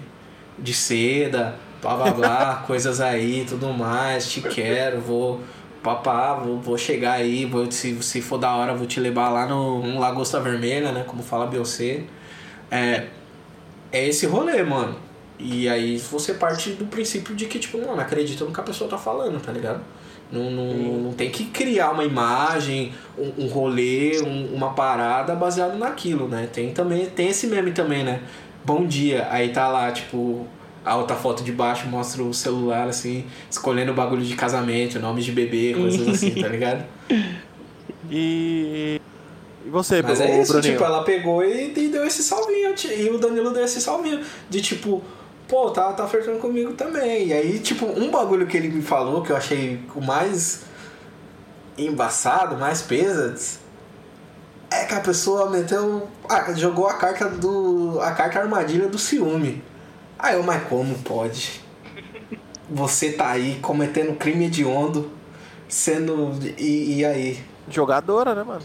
de 0.58 0.74
seda, 0.74 1.56
blá 1.82 1.96
blá 1.96 2.12
blá, 2.12 2.56
coisas 2.68 3.02
aí, 3.02 3.46
tudo 3.48 3.74
mais, 3.74 4.30
te 4.32 4.42
quero, 4.42 5.02
vou 5.02 5.42
papá, 5.82 6.36
vou, 6.36 6.60
vou 6.60 6.78
chegar 6.78 7.14
aí, 7.14 7.46
vou, 7.46 7.70
se, 7.72 8.02
se 8.04 8.22
for 8.22 8.38
da 8.38 8.56
hora, 8.56 8.74
vou 8.74 8.86
te 8.86 9.00
levar 9.00 9.30
lá 9.30 9.46
no, 9.48 9.82
no 9.82 10.00
Lagosta 10.00 10.40
Vermelha, 10.40 10.92
né, 10.92 11.04
como 11.06 11.24
fala 11.24 11.48
Beyoncé. 11.48 12.04
É, 12.70 13.08
é 13.92 14.08
esse 14.08 14.26
rolê, 14.26 14.64
mano. 14.64 14.96
E 15.40 15.68
aí 15.68 15.98
você 15.98 16.36
parte 16.36 16.72
do 16.72 16.86
princípio 16.86 17.36
de 17.36 17.48
que, 17.48 17.58
tipo, 17.58 17.80
mano, 17.80 18.00
acredita 18.00 18.46
no 18.46 18.54
que 18.54 18.60
a 18.60 18.64
pessoa 18.64 18.90
tá 18.90 18.98
falando, 18.98 19.42
tá 19.42 19.52
ligado? 19.52 19.82
Não, 20.32 20.50
não, 20.50 20.66
não 21.04 21.12
tem 21.14 21.30
que 21.30 21.46
criar 21.46 21.92
uma 21.92 22.04
imagem, 22.06 22.94
um, 23.18 23.44
um 23.44 23.48
rolê, 23.48 24.22
um- 24.22 24.54
uma 24.56 24.70
parada 24.74 25.36
baseado 25.36 25.78
naquilo, 25.78 26.28
né? 26.28 26.48
Tem 26.52 26.72
também, 26.72 27.06
tem 27.08 27.28
esse 27.30 27.48
meme 27.48 27.72
também, 27.72 28.04
né? 28.04 28.22
Bom 28.64 28.86
dia, 28.86 29.28
aí 29.30 29.50
tá 29.50 29.68
lá, 29.68 29.92
tipo, 29.92 30.46
A 30.84 30.96
outra 30.96 31.16
foto 31.16 31.44
de 31.44 31.52
baixo 31.52 31.86
mostra 31.88 32.24
o 32.24 32.34
celular, 32.34 32.88
assim, 32.88 33.26
escolhendo 33.50 33.92
o 33.92 33.94
bagulho 33.96 34.24
de 34.24 34.36
casamento, 34.36 35.00
nome 35.00 35.22
de 35.22 35.32
bebê, 35.32 35.76
coisas 35.78 36.08
assim, 36.08 36.32
tá 36.32 36.48
ligado? 36.50 36.84
E. 38.10 39.00
E 39.64 39.70
você, 39.70 40.02
Mas 40.02 40.20
é 40.20 40.42
isso, 40.42 40.54
Bruninho? 40.54 40.74
tipo, 40.74 40.84
ela 40.84 41.04
pegou 41.04 41.44
e, 41.46 41.72
e 41.78 41.88
deu 41.90 42.04
esse 42.06 42.24
salvinho. 42.24 42.74
E 42.98 43.10
o 43.12 43.20
Danilo 43.20 43.52
deu 43.54 43.64
esse 43.64 43.80
salvinho. 43.80 44.20
De 44.50 44.60
tipo, 44.60 45.04
pô, 45.52 45.70
tá, 45.70 45.92
tá 45.92 46.08
flertando 46.08 46.40
comigo 46.40 46.72
também. 46.74 47.28
E 47.28 47.34
aí, 47.34 47.60
tipo, 47.60 47.86
um 47.86 48.10
bagulho 48.10 48.48
que 48.48 48.56
ele 48.56 48.70
me 48.70 48.82
falou 48.82 49.22
que 49.22 49.34
eu 49.34 49.36
achei 49.36 49.84
o 49.94 50.00
mais 50.00 50.64
embaçado, 51.78 52.56
mais 52.56 52.82
pesados, 52.82 53.60
é 54.72 54.86
que 54.86 54.94
a 54.94 55.02
pessoa 55.02 55.50
meteu. 55.50 56.08
Ah, 56.30 56.54
jogou 56.54 56.88
a 56.88 56.94
carta 56.94 57.28
do. 57.28 58.00
a 58.02 58.14
carta 58.14 58.40
armadilha 58.40 58.88
do 58.88 58.98
ciúme. 58.98 59.62
Aí 60.18 60.36
eu, 60.36 60.44
mas 60.44 60.64
como 60.70 60.96
pode? 61.00 61.62
Você 62.70 63.12
tá 63.12 63.32
aí 63.32 63.60
cometendo 63.62 64.18
crime 64.18 64.46
hediondo, 64.46 65.12
sendo. 65.68 66.32
E, 66.58 67.00
e 67.00 67.06
aí? 67.06 67.44
Jogadora, 67.70 68.34
né, 68.34 68.44
mano? 68.44 68.64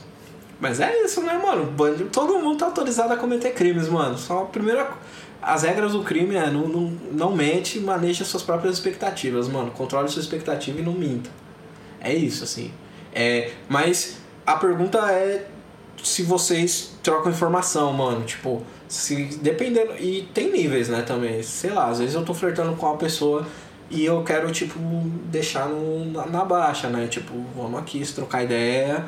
Mas 0.60 0.78
é 0.78 1.02
isso, 1.02 1.20
né, 1.22 1.34
mano? 1.34 1.74
Todo 2.12 2.38
mundo 2.38 2.58
tá 2.58 2.66
autorizado 2.66 3.12
a 3.12 3.16
cometer 3.16 3.52
crimes, 3.52 3.88
mano. 3.88 4.16
Só 4.16 4.42
a 4.42 4.46
primeira. 4.46 4.88
As 5.46 5.62
regras 5.62 5.92
do 5.92 6.02
crime 6.02 6.34
é 6.34 6.50
não, 6.50 6.66
não, 6.66 6.92
não 7.12 7.32
mente 7.32 7.78
maneje 7.78 8.20
as 8.20 8.28
suas 8.28 8.42
próprias 8.42 8.74
expectativas, 8.74 9.46
mano. 9.46 9.70
Controle 9.70 10.08
sua 10.08 10.20
expectativa 10.20 10.80
e 10.80 10.82
não 10.82 10.92
minta. 10.92 11.30
É 12.00 12.12
isso, 12.12 12.42
assim. 12.42 12.72
É, 13.14 13.52
mas 13.68 14.18
a 14.44 14.56
pergunta 14.56 14.98
é 15.12 15.46
se 16.02 16.24
vocês 16.24 16.98
trocam 17.00 17.30
informação, 17.30 17.92
mano. 17.92 18.24
Tipo, 18.24 18.60
se 18.88 19.38
dependendo. 19.40 19.92
E 20.00 20.28
tem 20.34 20.50
níveis, 20.50 20.88
né, 20.88 21.02
também. 21.02 21.40
Sei 21.44 21.70
lá, 21.70 21.90
às 21.90 22.00
vezes 22.00 22.16
eu 22.16 22.24
tô 22.24 22.34
flertando 22.34 22.74
com 22.74 22.84
uma 22.84 22.96
pessoa 22.96 23.46
e 23.88 24.04
eu 24.04 24.24
quero, 24.24 24.50
tipo, 24.50 24.80
deixar 25.30 25.68
no, 25.68 26.06
na, 26.06 26.26
na 26.26 26.44
baixa, 26.44 26.88
né? 26.88 27.06
Tipo, 27.06 27.32
vamos 27.54 27.78
aqui 27.78 28.04
se 28.04 28.16
trocar 28.16 28.42
ideia 28.42 29.04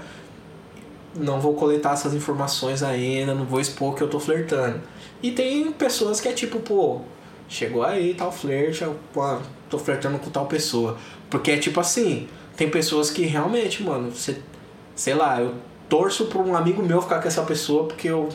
não 1.18 1.40
vou 1.40 1.54
coletar 1.54 1.92
essas 1.92 2.14
informações 2.14 2.82
ainda, 2.82 3.34
não 3.34 3.44
vou 3.44 3.60
expor 3.60 3.94
que 3.94 4.02
eu 4.02 4.08
tô 4.08 4.20
flertando. 4.20 4.80
E 5.22 5.32
tem 5.32 5.70
pessoas 5.72 6.20
que 6.20 6.28
é 6.28 6.32
tipo, 6.32 6.60
pô, 6.60 7.00
chegou 7.48 7.82
aí 7.82 8.14
tal 8.14 8.30
flerte, 8.30 8.82
eu, 8.82 8.96
pô, 9.12 9.38
tô 9.68 9.78
flertando 9.78 10.18
com 10.18 10.30
tal 10.30 10.46
pessoa. 10.46 10.96
Porque 11.28 11.50
é 11.50 11.56
tipo 11.56 11.80
assim, 11.80 12.28
tem 12.56 12.70
pessoas 12.70 13.10
que 13.10 13.22
realmente, 13.22 13.82
mano, 13.82 14.10
você, 14.10 14.38
sei 14.94 15.14
lá, 15.14 15.40
eu 15.40 15.54
torço 15.88 16.26
pra 16.26 16.40
um 16.40 16.54
amigo 16.56 16.82
meu 16.82 17.00
ficar 17.00 17.20
com 17.20 17.28
essa 17.28 17.42
pessoa 17.42 17.84
porque 17.84 18.08
eu, 18.08 18.28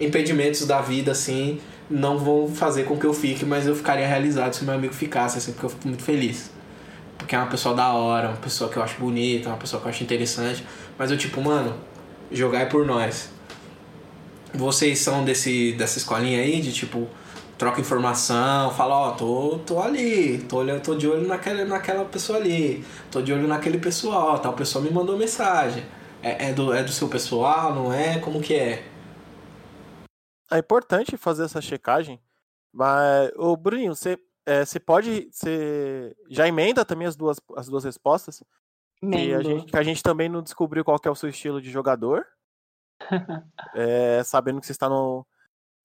impedimentos 0.00 0.66
da 0.66 0.80
vida, 0.80 1.12
assim, 1.12 1.60
não 1.88 2.18
vão 2.18 2.48
fazer 2.48 2.84
com 2.84 2.98
que 2.98 3.06
eu 3.06 3.14
fique, 3.14 3.44
mas 3.44 3.66
eu 3.66 3.74
ficaria 3.74 4.06
realizado 4.06 4.54
se 4.54 4.64
meu 4.64 4.74
amigo 4.74 4.94
ficasse, 4.94 5.38
assim, 5.38 5.52
porque 5.52 5.66
eu 5.66 5.70
fico 5.70 5.88
muito 5.88 6.02
feliz. 6.02 6.50
Porque 7.18 7.34
é 7.34 7.38
uma 7.38 7.46
pessoa 7.46 7.74
da 7.74 7.92
hora, 7.92 8.28
uma 8.28 8.36
pessoa 8.36 8.70
que 8.70 8.76
eu 8.76 8.82
acho 8.82 8.98
bonita, 8.98 9.48
uma 9.48 9.58
pessoa 9.58 9.80
que 9.80 9.86
eu 9.86 9.90
acho 9.90 10.02
interessante. 10.02 10.64
Mas 10.98 11.10
eu 11.10 11.16
tipo, 11.16 11.40
mano, 11.40 11.74
jogar 12.34 12.60
é 12.60 12.66
por 12.66 12.84
nós. 12.84 13.30
Vocês 14.52 14.98
são 14.98 15.24
desse, 15.24 15.72
dessa 15.72 15.98
escolinha 15.98 16.40
aí 16.40 16.60
de 16.60 16.72
tipo, 16.72 17.08
troca 17.58 17.80
informação, 17.80 18.72
fala, 18.72 18.94
ó, 18.94 19.10
tô, 19.12 19.58
tô 19.66 19.80
ali, 19.80 20.38
tô, 20.38 20.58
olhando, 20.58 20.82
tô 20.82 20.94
de 20.94 21.08
olho 21.08 21.26
naquela, 21.26 21.64
naquela 21.64 22.04
pessoa 22.04 22.38
ali, 22.38 22.84
tô 23.10 23.22
de 23.22 23.32
olho 23.32 23.48
naquele 23.48 23.78
pessoal, 23.78 24.38
tal 24.38 24.52
pessoa 24.52 24.84
me 24.84 24.90
mandou 24.90 25.16
mensagem. 25.16 25.84
É, 26.22 26.48
é, 26.48 26.52
do, 26.52 26.72
é 26.72 26.82
do 26.82 26.90
seu 26.90 27.08
pessoal, 27.08 27.74
não 27.74 27.92
é? 27.92 28.18
Como 28.18 28.40
que 28.40 28.54
é? 28.54 28.82
É 30.50 30.58
importante 30.58 31.16
fazer 31.16 31.44
essa 31.44 31.60
checagem, 31.60 32.18
mas, 32.72 33.30
ô 33.36 33.56
Bruninho, 33.56 33.94
você, 33.94 34.18
é, 34.46 34.64
você 34.64 34.80
pode. 34.80 35.28
Você 35.30 36.14
já 36.30 36.48
emenda 36.48 36.84
também 36.84 37.06
as 37.06 37.14
duas, 37.14 37.38
as 37.56 37.68
duas 37.68 37.84
respostas? 37.84 38.42
Que 39.10 39.34
a, 39.34 39.42
gente, 39.42 39.66
que 39.66 39.76
a 39.76 39.82
gente 39.82 40.02
também 40.02 40.28
não 40.28 40.42
descobriu 40.42 40.84
qual 40.84 40.98
que 40.98 41.08
é 41.08 41.10
o 41.10 41.14
seu 41.14 41.28
estilo 41.28 41.60
de 41.60 41.70
jogador. 41.70 42.26
É, 43.74 44.22
sabendo 44.24 44.60
que 44.60 44.66
você 44.66 44.72
está 44.72 44.88
no. 44.88 45.26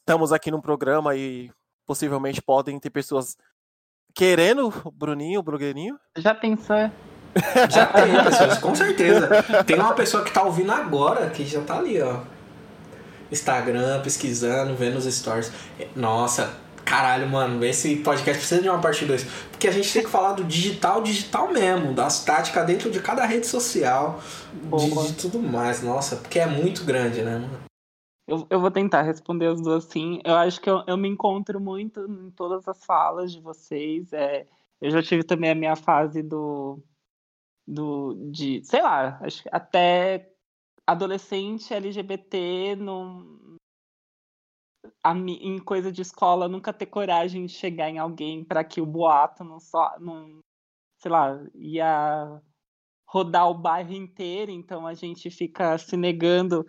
Estamos 0.01 0.31
aqui 0.31 0.51
num 0.51 0.61
programa 0.61 1.15
e 1.15 1.51
possivelmente 1.85 2.41
podem 2.41 2.79
ter 2.79 2.91
pessoas 2.91 3.35
querendo 4.13 4.71
o 4.85 4.91
Bruninho, 4.91 5.39
o 5.39 5.43
Brugueirinho. 5.43 5.99
Já 6.17 6.35
pensou? 6.35 6.75
Já 7.69 7.85
tem, 7.87 8.23
pessoas, 8.23 8.57
com 8.59 8.75
certeza. 8.75 9.27
Tem 9.63 9.75
uma 9.75 9.93
pessoa 9.93 10.23
que 10.23 10.31
tá 10.31 10.43
ouvindo 10.43 10.71
agora 10.71 11.29
que 11.29 11.45
já 11.45 11.61
tá 11.61 11.77
ali, 11.77 12.01
ó. 12.01 12.21
Instagram, 13.31 14.01
pesquisando, 14.01 14.75
vendo 14.75 14.97
os 14.97 15.05
stories. 15.05 15.51
Nossa, 15.95 16.53
caralho, 16.89 17.29
mano, 17.29 17.63
esse 17.63 17.97
podcast 17.97 18.39
precisa 18.39 18.61
de 18.63 18.67
uma 18.69 18.81
parte 18.81 19.05
2. 19.05 19.23
Porque 19.51 19.67
a 19.67 19.71
gente 19.71 19.93
tem 19.93 20.03
que 20.03 20.09
falar 20.09 20.33
do 20.33 20.43
digital, 20.43 21.03
digital 21.03 21.51
mesmo, 21.53 21.93
das 21.93 22.25
táticas 22.25 22.65
dentro 22.65 22.89
de 22.89 22.99
cada 22.99 23.25
rede 23.25 23.45
social, 23.45 24.19
de, 24.53 25.07
de 25.07 25.13
tudo 25.21 25.39
mais. 25.39 25.83
Nossa, 25.83 26.15
porque 26.15 26.39
é 26.39 26.47
muito 26.47 26.83
grande, 26.83 27.21
né, 27.21 27.37
mano? 27.37 27.59
Eu, 28.27 28.45
eu 28.49 28.59
vou 28.59 28.71
tentar 28.71 29.03
responder 29.03 29.47
as 29.47 29.61
duas 29.61 29.83
sim. 29.85 30.19
Eu 30.23 30.35
acho 30.35 30.59
que 30.59 30.69
eu, 30.69 30.83
eu 30.87 30.97
me 30.97 31.07
encontro 31.07 31.59
muito 31.59 32.01
em 32.01 32.31
todas 32.31 32.67
as 32.67 32.83
falas 32.83 33.31
de 33.31 33.39
vocês. 33.39 34.11
É, 34.11 34.47
eu 34.81 34.89
já 34.91 35.01
tive 35.03 35.23
também 35.23 35.51
a 35.51 35.55
minha 35.55 35.75
fase 35.75 36.21
do, 36.23 36.79
do 37.67 38.15
de, 38.31 38.63
sei 38.63 38.81
lá, 38.81 39.19
acho 39.21 39.43
que 39.43 39.49
até 39.51 40.29
adolescente 40.85 41.73
LGBT 41.73 42.75
mi- 42.75 43.39
em 45.15 45.59
coisa 45.59 45.91
de 45.91 46.01
escola 46.01 46.47
nunca 46.47 46.73
ter 46.73 46.85
coragem 46.85 47.45
de 47.45 47.53
chegar 47.53 47.89
em 47.89 47.97
alguém 47.97 48.43
para 48.43 48.63
que 48.63 48.81
o 48.81 48.85
boato 48.85 49.43
não 49.43 49.59
só 49.59 49.95
não, 49.99 50.39
sei 50.97 51.11
lá, 51.11 51.39
ia 51.55 52.41
rodar 53.07 53.49
o 53.49 53.53
bairro 53.53 53.93
inteiro, 53.93 54.51
então 54.51 54.85
a 54.85 54.93
gente 54.93 55.29
fica 55.31 55.77
se 55.77 55.97
negando 55.97 56.65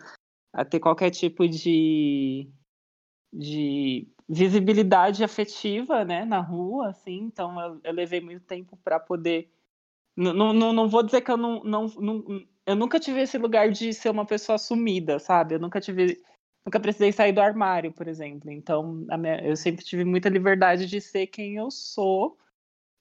a 0.53 0.65
ter 0.65 0.79
qualquer 0.79 1.11
tipo 1.11 1.47
de, 1.47 2.49
de 3.31 4.11
visibilidade 4.27 5.23
afetiva, 5.23 6.03
né, 6.03 6.25
na 6.25 6.39
rua, 6.39 6.89
assim. 6.89 7.19
Então 7.19 7.59
eu, 7.59 7.79
eu 7.83 7.93
levei 7.93 8.21
muito 8.21 8.45
tempo 8.45 8.77
para 8.83 8.99
poder. 8.99 9.51
Não, 10.15 10.53
não, 10.53 10.73
não 10.73 10.89
vou 10.89 11.03
dizer 11.03 11.21
que 11.21 11.31
eu 11.31 11.37
não, 11.37 11.63
não, 11.63 11.87
não. 11.87 12.45
Eu 12.65 12.75
nunca 12.75 12.99
tive 12.99 13.21
esse 13.21 13.37
lugar 13.37 13.71
de 13.71 13.93
ser 13.93 14.09
uma 14.09 14.25
pessoa 14.25 14.55
assumida, 14.55 15.19
sabe? 15.19 15.55
Eu 15.55 15.59
nunca 15.59 15.79
tive. 15.79 16.21
Nunca 16.65 16.79
precisei 16.79 17.11
sair 17.11 17.31
do 17.33 17.41
armário, 17.41 17.91
por 17.91 18.07
exemplo. 18.07 18.51
Então, 18.51 18.83
minha- 19.17 19.43
eu 19.43 19.55
sempre 19.55 19.83
tive 19.83 20.03
muita 20.05 20.29
liberdade 20.29 20.85
de 20.85 21.01
ser 21.01 21.27
quem 21.27 21.55
eu 21.55 21.71
sou, 21.71 22.37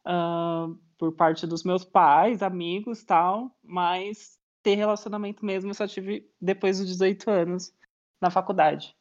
ah, 0.05 0.67
por 0.99 1.13
parte 1.13 1.47
dos 1.47 1.63
meus 1.63 1.85
pais, 1.85 2.43
amigos 2.43 3.05
tal, 3.05 3.55
mas 3.63 4.39
ter 4.63 4.75
relacionamento 4.77 5.45
mesmo 5.45 5.71
eu 5.71 5.75
só 5.75 5.87
tive 5.87 6.31
depois 6.41 6.79
dos 6.79 6.87
18 6.87 7.31
anos 7.31 7.73
na 8.21 8.31
faculdade. 8.31 8.97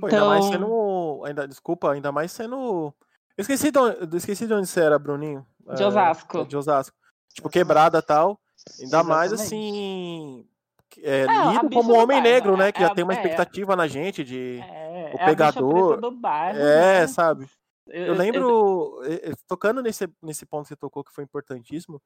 Pô, 0.00 0.06
ainda 0.06 0.24
mais 0.24 0.44
Então, 0.46 0.52
sendo. 0.60 1.24
Ainda, 1.24 1.48
desculpa, 1.48 1.92
ainda 1.92 2.12
mais 2.12 2.30
sendo. 2.30 2.94
Eu 3.36 3.42
esqueci 3.42 3.70
de 3.70 3.78
onde, 3.78 4.16
esqueci 4.16 4.46
de 4.46 4.52
onde 4.54 4.66
você 4.66 4.80
era, 4.82 4.98
Bruninho. 4.98 5.46
de 5.74 5.82
É, 5.82 5.86
Osasco. 5.86 6.44
de 6.44 6.56
Osasco. 6.56 6.96
Tipo, 7.32 7.48
quebrada 7.48 7.98
e 7.98 8.02
tal. 8.02 8.40
Ainda 8.80 9.02
mais 9.02 9.32
Exatamente. 9.32 9.44
assim. 9.44 10.48
É, 10.98 11.20
É, 11.22 11.26
lido 11.52 11.70
como 11.70 11.94
homem 11.94 12.20
negro, 12.20 12.56
né? 12.56 12.68
é- 12.68 12.72
Que 12.72 12.80
já 12.80 12.88
é- 12.88 12.94
tem 12.94 13.04
uma 13.04 13.12
é. 13.12 13.16
expectativa 13.16 13.76
na 13.76 13.86
gente 13.86 14.24
de. 14.24 14.58
É, 14.62 15.12
o 15.14 15.18
pegador, 15.24 16.10
bairro, 16.12 16.58
É, 16.58 17.00
né? 17.00 17.06
sabe? 17.06 17.48
Eu, 17.86 18.06
Eu 18.08 18.14
lembro, 18.14 19.00
eh, 19.04 19.32
tocando 19.46 19.80
nesse, 19.82 20.06
nesse 20.22 20.44
ponto 20.44 20.64
que 20.64 20.68
você 20.68 20.76
tocou, 20.76 21.02
que 21.02 21.12
foi 21.12 21.24
importantíssimo, 21.24 22.00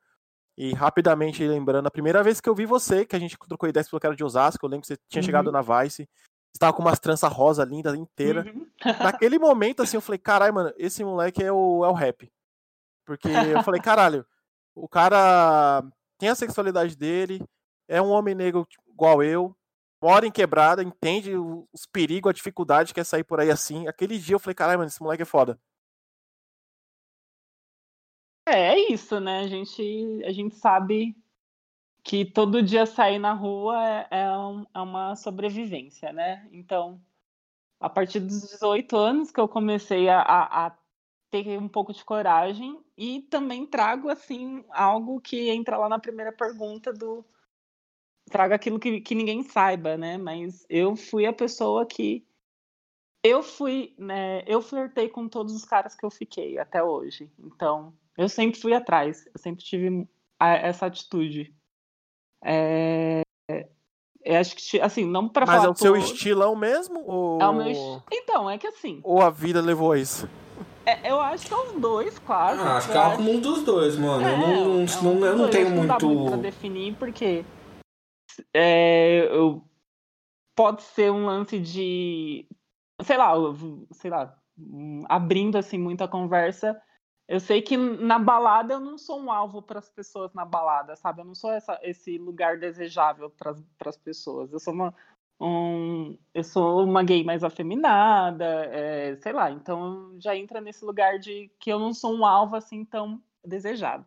e 0.57 0.73
rapidamente 0.75 1.47
lembrando, 1.47 1.87
a 1.87 1.91
primeira 1.91 2.23
vez 2.23 2.41
que 2.41 2.49
eu 2.49 2.55
vi 2.55 2.67
você, 2.67 3.05
que 3.05 3.17
a 3.17 3.19
gente 3.19 3.37
trocou 3.49 3.69
ideias 3.69 3.89
pelo 3.89 3.99
cara 3.99 4.15
de 4.15 4.23
Osasco, 4.23 4.65
eu 4.65 4.71
lembro 4.71 4.83
que 4.83 4.87
você 4.89 4.99
tinha 5.09 5.21
Uhum. 5.21 5.27
chegado 5.27 5.51
na 5.51 5.61
Vice, 5.61 6.09
você 6.55 6.59
tava 6.61 6.73
com 6.73 6.83
umas 6.83 7.01
tranças 7.01 7.33
rosa 7.33 7.65
lindas 7.65 7.95
inteira. 7.95 8.45
Uhum. 8.47 8.67
Naquele 9.21 9.39
momento, 9.39 9.83
assim, 9.83 9.97
eu 9.97 10.01
falei, 10.01 10.19
caralho, 10.19 10.55
mano, 10.55 10.73
esse 10.77 11.03
moleque 11.03 11.43
é 11.43 11.51
o, 11.51 11.85
é 11.85 11.89
o 11.89 11.93
rap. 11.95 12.31
Porque 13.05 13.29
eu 13.29 13.63
falei, 13.65 13.81
caralho, 13.81 14.25
o 14.77 14.87
cara 14.89 15.83
tem 16.19 16.29
a 16.29 16.35
sexualidade 16.37 16.95
dele, 16.97 17.43
é 17.97 18.03
um 18.03 18.11
homem 18.11 18.35
negro 18.35 18.67
igual 18.89 19.23
eu, 19.23 19.57
mora 20.03 20.27
em 20.27 20.31
quebrada, 20.33 20.83
entende 20.83 21.33
os 21.37 21.87
perigos, 21.87 22.31
a 22.31 22.33
dificuldade 22.33 22.93
que 22.95 23.01
é 23.01 23.05
sair 23.05 23.25
por 23.25 23.41
aí 23.41 23.51
assim. 23.51 23.87
Aquele 23.89 24.19
dia 24.19 24.35
eu 24.35 24.41
falei, 24.41 24.55
caralho, 24.55 24.79
mano, 24.79 24.89
esse 24.89 25.03
moleque 25.03 25.23
é 25.23 25.27
foda. 25.27 25.61
É, 28.47 28.75
é 28.75 28.93
isso, 28.93 29.21
né? 29.21 29.41
A 29.41 29.47
gente, 29.49 30.23
a 30.25 30.33
gente 30.33 30.55
sabe 30.57 31.17
que 32.05 32.25
todo 32.25 32.63
dia 32.63 32.87
sair 32.87 33.19
na 33.19 33.33
rua 33.35 33.77
é, 34.11 34.23
é 34.23 34.39
um- 34.39 34.67
é 34.75 34.81
uma 34.81 35.17
sobrevivência, 35.17 36.13
né? 36.13 36.49
Então, 36.53 37.01
a 37.81 37.91
partir 37.91 38.21
dos 38.21 38.43
18 38.43 38.97
anos 38.97 39.31
que 39.31 39.41
eu 39.41 39.49
comecei 39.49 40.09
a, 40.09 40.21
a- 40.23 40.67
a 40.69 40.79
ter 41.31 41.59
um 41.59 41.69
pouco 41.69 41.93
de 41.93 42.05
coragem 42.05 42.81
e 42.97 43.23
também 43.23 43.67
trago, 43.67 44.09
assim, 44.11 44.65
algo 44.71 45.21
que 45.21 45.51
entra 45.51 45.79
lá 45.79 45.89
na 45.89 45.99
primeira 45.99 46.33
pergunta 46.33 46.93
do... 46.93 47.25
Trago 48.33 48.55
aquilo 48.55 48.79
que, 48.81 49.01
que 49.03 49.15
ninguém 49.15 49.43
saiba, 49.43 49.97
né? 49.97 50.17
Mas 50.17 50.65
eu 50.71 50.97
fui 50.97 51.27
a 51.27 51.33
pessoa 51.33 51.85
que 51.87 52.25
eu 53.23 53.43
fui, 53.43 53.95
né, 53.97 54.43
eu 54.49 54.61
flertei 54.61 55.09
com 55.09 55.29
todos 55.29 55.55
os 55.55 55.65
caras 55.65 55.95
que 55.95 56.05
eu 56.05 56.11
fiquei 56.11 56.59
até 56.59 56.83
hoje. 56.83 57.31
Então, 57.39 57.93
eu 58.19 58.29
sempre 58.29 58.59
fui 58.61 58.75
atrás, 58.75 59.25
eu 59.27 59.39
sempre 59.39 59.63
tive 59.65 60.09
a, 60.41 60.55
essa 60.57 60.87
atitude. 60.87 61.55
É, 62.45 63.23
eu 64.25 64.37
acho 64.39 64.57
que, 64.57 64.81
assim, 64.81 65.05
não 65.05 65.29
pra 65.29 65.47
Mas 65.47 65.57
falar. 65.57 65.69
é 65.69 65.71
o 65.71 65.75
seu 65.77 65.93
por- 65.93 66.01
estilão 66.01 66.57
mesmo? 66.57 67.05
Ou... 67.07 67.41
É 67.41 67.47
o 67.49 67.53
meu 67.53 67.69
est- 67.69 68.03
Então, 68.11 68.51
é 68.51 68.59
que 68.59 68.67
assim, 68.67 69.01
Ou 69.05 69.21
a 69.23 69.31
vida 69.31 69.61
levou 69.61 69.93
a 69.93 69.99
isso? 69.99 70.29
é- 70.85 71.09
eu 71.13 71.21
acho 71.21 71.47
que 71.47 71.55
é 71.55 71.57
os 71.57 71.81
dois, 71.81 72.19
quase. 72.19 72.61
Ah, 72.61 72.77
acho 72.79 72.89
que 72.91 72.97
Eu 72.97 73.01
é 73.01 73.05
algo 73.05 73.39
dos 73.41 73.63
dois, 73.63 73.97
mano. 73.97 74.27
eu 74.27 74.37
não, 74.37 74.47
É, 74.47 74.55
não, 74.55 74.65
é 74.65 74.67
um 74.67 74.75
não- 74.75 74.85
dos 74.85 74.97
eu 74.97 75.03
não 75.05 75.21
dois, 75.39 75.51
tenho 75.53 75.67
que 75.67 75.73
Não 75.75 75.87
dá 75.87 75.99
muito 76.01 76.25
pra 76.25 76.37
muito. 76.37 76.43
definir, 76.43 76.97
porque 76.97 77.45
é, 78.55 79.27
eu- 79.31 79.65
pode 80.55 80.83
ser 80.83 81.11
um 81.11 81.27
lance 81.27 81.59
de, 81.59 82.47
sei 83.03 83.17
lá, 83.17 83.33
sei 83.93 84.11
lá, 84.11 84.39
abrindo 85.09 85.57
assim 85.59 85.79
muita 85.79 86.09
conversa. 86.09 86.81
Eu 87.29 87.41
sei 87.41 87.63
que 87.63 87.77
na 87.77 88.19
balada 88.19 88.75
eu 88.75 88.81
não 88.81 88.99
sou 88.99 89.21
um 89.21 89.31
alvo 89.33 89.63
para 89.63 89.79
as 89.79 89.89
pessoas 89.89 90.35
na 90.35 90.45
balada, 90.45 90.97
sabe? 90.97 91.23
Eu 91.23 91.25
não 91.25 91.35
sou 91.35 91.51
essa, 91.53 91.79
esse 91.83 92.19
lugar 92.19 92.59
desejável 92.59 93.31
para 93.31 93.55
as 93.89 93.97
pessoas. 93.97 94.53
Eu 94.53 94.59
sou 94.61 94.75
uma 94.75 94.95
um, 95.41 96.17
eu 96.33 96.45
sou 96.45 96.85
uma 96.85 97.03
gay 97.03 97.25
mais 97.25 97.43
afeminada, 97.43 98.45
é, 98.67 99.17
sei 99.17 99.33
lá. 99.33 99.51
Então 99.51 100.15
já 100.21 100.37
entra 100.37 100.61
nesse 100.61 100.85
lugar 100.85 101.19
de 101.19 101.51
que 101.59 101.71
eu 101.71 101.79
não 101.79 101.93
sou 101.93 102.15
um 102.17 102.25
alvo 102.25 102.55
assim 102.57 102.85
tão 102.85 103.23
desejado. 103.45 104.07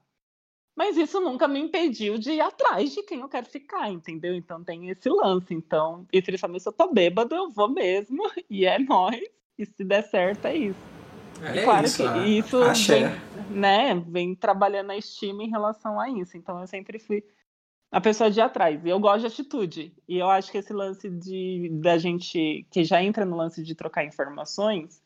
Mas 0.76 0.97
isso 0.97 1.22
nunca 1.22 1.47
me 1.47 1.60
impediu 1.60 2.18
de 2.18 2.31
ir 2.34 2.41
atrás 2.41 2.93
de 2.93 3.02
quem 3.03 3.22
eu 3.22 3.30
quero 3.30 3.45
ficar, 3.45 3.89
entendeu? 3.89 4.35
Então 4.35 4.61
tem 4.64 4.89
esse 4.89 5.07
lance. 5.10 5.53
Então, 5.53 6.06
e 6.11 6.22
principalmente 6.22 6.64
se 6.64 6.69
eu 6.69 6.73
tô 6.73 6.91
bêbado, 6.91 7.34
eu 7.34 7.49
vou 7.49 7.69
mesmo. 7.69 8.23
E 8.49 8.65
é 8.65 8.77
nóis. 8.77 9.23
E 9.57 9.65
se 9.65 9.85
der 9.85 10.03
certo, 10.03 10.45
é 10.45 10.56
isso. 10.57 10.80
É 11.41 11.61
E 11.61 11.64
claro 11.64 11.85
isso, 11.85 11.97
que 11.97 12.03
ah, 12.03 12.27
isso 12.27 12.61
axé. 12.64 13.07
vem, 13.07 13.57
né, 13.57 13.95
vem 14.07 14.35
trabalhando 14.35 14.91
a 14.91 14.97
estima 14.97 15.43
em 15.43 15.49
relação 15.49 15.97
a 15.99 16.10
isso. 16.10 16.35
Então 16.35 16.60
eu 16.60 16.68
sempre 16.68 16.99
fui 16.99 17.23
a 17.89 18.02
pessoa 18.02 18.30
de 18.30 18.41
atrás. 18.41 18.84
E 18.84 18.89
eu 18.89 18.99
gosto 18.99 19.22
de 19.22 19.27
atitude. 19.27 19.93
E 20.07 20.18
eu 20.18 20.30
acho 20.30 20.52
que 20.52 20.57
esse 20.57 20.73
lance 20.73 21.10
de 21.10 21.69
da 21.81 21.97
gente 21.97 22.65
que 22.69 22.84
já 22.84 23.02
entra 23.02 23.23
no 23.26 23.38
lance 23.38 23.64
de 23.64 23.73
trocar 23.73 24.03
informações, 24.03 25.02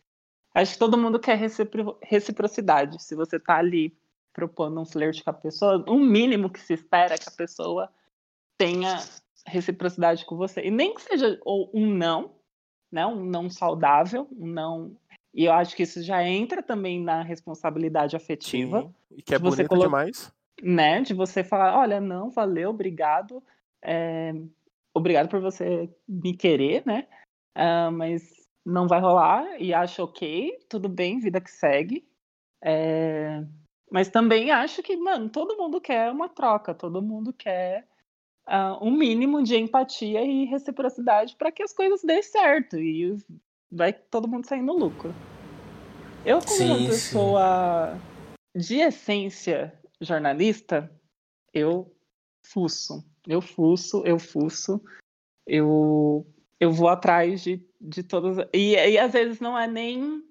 acho 0.55 0.73
que 0.73 0.79
todo 0.79 0.97
mundo 0.97 1.19
quer 1.19 1.37
recipro- 1.37 1.97
reciprocidade. 2.01 3.01
Se 3.03 3.15
você 3.15 3.39
tá 3.39 3.57
ali 3.57 3.95
propondo 4.33 4.79
um 4.79 4.85
flerte 4.85 5.23
com 5.23 5.29
a 5.29 5.33
pessoa, 5.33 5.83
o 5.87 5.99
mínimo 5.99 6.49
que 6.49 6.59
se 6.59 6.73
espera 6.73 7.15
é 7.15 7.17
que 7.17 7.29
a 7.29 7.35
pessoa 7.37 7.91
tenha 8.57 9.03
reciprocidade 9.45 10.25
com 10.25 10.35
você. 10.35 10.61
E 10.61 10.71
nem 10.71 10.93
que 10.93 11.01
seja 11.01 11.39
um 11.45 11.87
não, 11.87 12.35
né, 12.91 13.05
um 13.05 13.23
não 13.23 13.49
saudável, 13.49 14.27
um 14.37 14.47
não 14.47 14.95
e 15.33 15.45
eu 15.45 15.53
acho 15.53 15.75
que 15.75 15.83
isso 15.83 16.01
já 16.01 16.23
entra 16.23 16.61
também 16.61 17.01
na 17.01 17.21
responsabilidade 17.21 18.15
afetiva, 18.15 18.81
Sim. 18.81 18.93
E 19.11 19.21
que 19.21 19.35
é 19.35 19.39
bonito 19.39 19.67
colo- 19.67 19.81
demais. 19.81 20.31
né? 20.61 21.01
De 21.01 21.13
você 21.13 21.43
falar, 21.43 21.77
olha, 21.77 21.99
não, 21.99 22.29
valeu, 22.29 22.69
obrigado. 22.69 23.43
é, 23.81 24.33
obrigado 24.93 25.29
por 25.29 25.39
você 25.39 25.89
me 26.07 26.35
querer, 26.35 26.83
né? 26.85 27.07
Ah, 27.55 27.91
mas 27.91 28.47
não 28.65 28.87
vai 28.87 28.99
rolar 28.99 29.61
e 29.61 29.73
acho 29.73 30.03
ok, 30.03 30.59
tudo 30.69 30.89
bem, 30.89 31.19
vida 31.19 31.39
que 31.39 31.51
segue. 31.51 32.07
É, 32.61 33.43
mas 33.89 34.09
também 34.09 34.51
acho 34.51 34.83
que, 34.83 34.95
mano, 34.95 35.29
todo 35.29 35.57
mundo 35.57 35.81
quer 35.81 36.11
uma 36.11 36.29
troca, 36.29 36.73
todo 36.73 37.01
mundo 37.01 37.33
quer 37.33 37.87
ah, 38.45 38.77
um 38.81 38.91
mínimo 38.91 39.43
de 39.43 39.55
empatia 39.57 40.23
e 40.23 40.45
reciprocidade 40.45 41.35
para 41.35 41.51
que 41.51 41.63
as 41.63 41.73
coisas 41.73 42.01
dêem 42.03 42.21
certo 42.21 42.77
e 42.77 43.17
vai 43.71 43.93
todo 43.93 44.27
mundo 44.27 44.47
sair 44.47 44.61
no 44.61 44.77
lucro. 44.77 45.13
Eu, 46.25 46.39
como 46.39 46.63
uma 46.65 46.75
Sim, 46.75 46.85
sim. 46.85 46.91
pessoa 46.91 47.97
de 48.55 48.75
essência 48.77 49.73
jornalista, 50.01 50.91
eu 51.53 51.91
fuço, 52.43 53.03
eu 53.27 53.41
fuço, 53.41 54.03
eu 54.05 54.19
fuço, 54.19 54.81
eu, 55.47 56.25
eu 56.59 56.71
vou 56.71 56.89
atrás 56.89 57.41
de, 57.41 57.63
de 57.79 58.03
todas. 58.03 58.37
E, 58.53 58.75
e 58.75 58.97
às 58.97 59.11
vezes 59.11 59.39
não 59.39 59.57
é 59.57 59.67
nem 59.67 60.23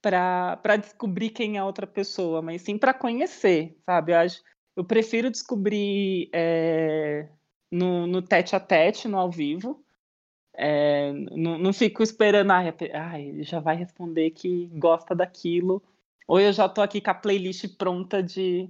para 0.00 0.76
descobrir 0.76 1.30
quem 1.30 1.56
é 1.56 1.60
a 1.60 1.66
outra 1.66 1.86
pessoa, 1.86 2.40
mas 2.40 2.62
sim 2.62 2.78
para 2.78 2.94
conhecer, 2.94 3.76
sabe? 3.84 4.12
Eu, 4.12 4.18
acho, 4.18 4.42
eu 4.76 4.84
prefiro 4.84 5.30
descobrir 5.30 6.30
é, 6.32 7.28
no, 7.70 8.06
no 8.06 8.22
tete 8.22 8.54
a 8.54 8.60
tete, 8.60 9.08
no 9.08 9.18
ao 9.18 9.30
vivo. 9.30 9.84
É, 10.54 11.12
não, 11.12 11.58
não 11.58 11.72
fico 11.72 12.02
esperando, 12.02 12.50
ai, 12.50 12.74
ele 13.22 13.42
já 13.44 13.60
vai 13.60 13.76
responder 13.76 14.30
que 14.30 14.66
gosta 14.74 15.14
daquilo. 15.14 15.82
Ou 16.26 16.40
eu 16.40 16.52
já 16.52 16.68
tô 16.68 16.82
aqui 16.82 17.00
com 17.00 17.10
a 17.10 17.14
playlist 17.14 17.76
pronta 17.76 18.22
de, 18.22 18.68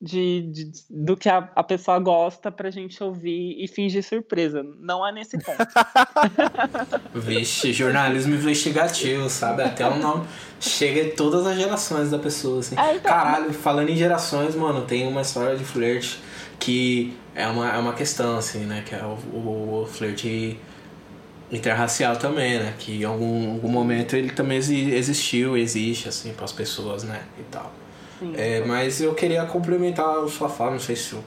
de, 0.00 0.42
de- 0.52 0.72
do 0.90 1.16
que 1.16 1.28
a, 1.28 1.48
a 1.56 1.62
pessoa 1.62 1.98
gosta 1.98 2.50
pra 2.52 2.70
gente 2.70 3.02
ouvir 3.02 3.56
e 3.58 3.66
fingir 3.68 4.02
surpresa. 4.02 4.62
Não 4.78 5.06
é 5.06 5.10
nesse 5.12 5.38
ponto. 5.38 5.58
Vixe, 7.14 7.72
jornalismo 7.72 8.34
investigativo, 8.34 9.28
sabe? 9.30 9.62
Até 9.62 9.88
o 9.88 9.96
nome 9.98 10.26
chega 10.60 11.00
em 11.00 11.10
todas 11.10 11.46
as 11.46 11.56
gerações 11.56 12.10
da 12.10 12.18
pessoa, 12.18 12.60
assim. 12.60 12.76
É, 12.78 12.96
então- 12.96 13.10
Caralho, 13.10 13.52
falando 13.52 13.88
em 13.90 13.96
gerações, 13.96 14.54
mano, 14.54 14.82
tem 14.86 15.06
uma 15.06 15.22
história 15.22 15.56
de 15.56 15.64
flerte 15.64 16.20
que 16.58 17.16
é 17.34 17.46
uma, 17.46 17.70
é 17.74 17.78
uma 17.78 17.92
questão, 17.94 18.36
assim, 18.36 18.60
né? 18.60 18.82
Que 18.86 18.94
é 18.94 19.02
o, 19.04 19.16
o, 19.36 19.82
o 19.82 19.86
flerte 19.86 20.58
interracial 21.50 22.16
também, 22.16 22.58
né? 22.58 22.74
Que 22.78 23.00
em 23.02 23.04
algum, 23.04 23.52
algum 23.52 23.68
momento 23.68 24.14
ele 24.16 24.30
também 24.30 24.58
exi- 24.58 24.90
existiu, 24.92 25.56
existe, 25.56 26.08
assim, 26.08 26.32
para 26.32 26.44
as 26.44 26.52
pessoas, 26.52 27.04
né? 27.04 27.22
E 27.38 27.42
tal. 27.44 27.72
Sim. 28.24 28.34
É, 28.36 28.64
mas 28.64 29.00
eu 29.00 29.14
queria 29.14 29.44
complementar 29.44 30.18
a 30.18 30.28
sua 30.28 30.48
fala, 30.48 30.72
não 30.72 30.80
sei 30.80 30.96
se 30.96 31.12
eu 31.12 31.24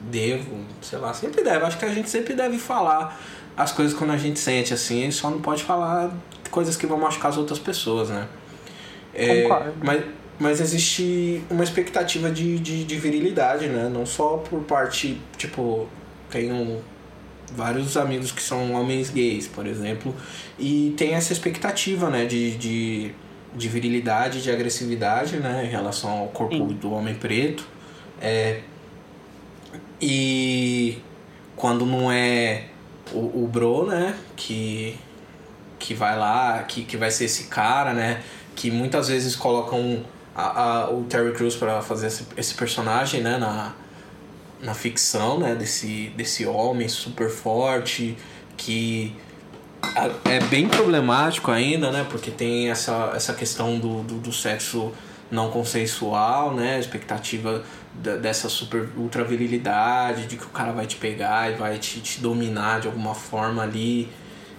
devo, 0.00 0.64
sei 0.82 0.98
lá, 0.98 1.12
sempre 1.12 1.42
deve. 1.42 1.64
Acho 1.64 1.78
que 1.78 1.84
a 1.84 1.92
gente 1.92 2.08
sempre 2.08 2.34
deve 2.34 2.58
falar 2.58 3.20
as 3.56 3.72
coisas 3.72 3.96
quando 3.96 4.10
a 4.12 4.16
gente 4.16 4.38
sente, 4.38 4.72
assim, 4.72 5.10
só 5.10 5.30
não 5.30 5.40
pode 5.40 5.64
falar 5.64 6.12
coisas 6.50 6.76
que 6.76 6.86
vão 6.86 6.98
machucar 6.98 7.30
as 7.30 7.36
outras 7.36 7.58
pessoas, 7.58 8.10
né? 8.10 8.28
É, 9.14 9.42
Concordo. 9.42 9.72
Mas, 9.82 10.04
mas 10.38 10.60
existe 10.60 11.42
uma 11.50 11.64
expectativa 11.64 12.30
de, 12.30 12.58
de, 12.58 12.84
de 12.84 12.96
virilidade, 12.96 13.66
né? 13.68 13.88
Não 13.92 14.04
só 14.04 14.36
por 14.36 14.60
parte, 14.62 15.20
tipo, 15.36 15.88
tenho 16.30 16.82
vários 17.54 17.96
amigos 17.96 18.32
que 18.32 18.42
são 18.42 18.72
homens 18.72 19.10
gays, 19.10 19.46
por 19.46 19.66
exemplo, 19.66 20.14
e 20.58 20.94
tem 20.96 21.14
essa 21.14 21.32
expectativa, 21.32 22.10
né, 22.10 22.24
de, 22.26 22.56
de, 22.56 23.10
de 23.56 23.68
virilidade, 23.68 24.42
de 24.42 24.50
agressividade, 24.50 25.38
né, 25.38 25.64
em 25.64 25.68
relação 25.68 26.10
ao 26.10 26.28
corpo 26.28 26.54
Sim. 26.54 26.74
do 26.74 26.92
homem 26.92 27.14
preto. 27.14 27.66
É, 28.20 28.60
e 30.00 30.98
quando 31.56 31.86
não 31.86 32.12
é 32.12 32.64
o, 33.12 33.44
o 33.44 33.48
bro, 33.50 33.86
né, 33.86 34.14
que, 34.36 34.96
que 35.78 35.94
vai 35.94 36.18
lá, 36.18 36.62
que, 36.64 36.84
que 36.84 36.96
vai 36.96 37.10
ser 37.10 37.24
esse 37.24 37.44
cara, 37.44 37.92
né, 37.94 38.22
que 38.54 38.70
muitas 38.70 39.08
vezes 39.08 39.34
colocam 39.34 40.04
a, 40.34 40.62
a, 40.62 40.90
o 40.90 41.04
Terry 41.04 41.32
Crews 41.32 41.56
para 41.56 41.80
fazer 41.80 42.08
esse, 42.08 42.26
esse 42.36 42.54
personagem, 42.54 43.22
né, 43.22 43.38
na, 43.38 43.72
na 44.60 44.74
ficção, 44.74 45.38
né, 45.38 45.54
desse, 45.54 46.12
desse 46.16 46.46
homem 46.46 46.88
super 46.88 47.30
forte 47.30 48.16
que 48.56 49.14
é 50.24 50.40
bem 50.40 50.68
problemático 50.68 51.50
ainda, 51.50 51.90
né, 51.90 52.06
porque 52.08 52.30
tem 52.30 52.70
essa, 52.70 53.12
essa 53.14 53.34
questão 53.34 53.78
do, 53.78 54.02
do, 54.02 54.18
do 54.18 54.32
sexo 54.32 54.92
não 55.30 55.50
consensual, 55.50 56.54
né, 56.54 56.76
a 56.76 56.78
expectativa 56.78 57.62
dessa 57.94 58.48
super 58.48 58.88
ultra 58.96 59.24
virilidade, 59.24 60.26
de 60.26 60.36
que 60.36 60.44
o 60.44 60.50
cara 60.50 60.72
vai 60.72 60.86
te 60.86 60.96
pegar 60.96 61.50
e 61.50 61.54
vai 61.54 61.78
te, 61.78 62.00
te 62.00 62.20
dominar 62.20 62.80
de 62.80 62.86
alguma 62.86 63.14
forma 63.14 63.62
ali 63.62 64.08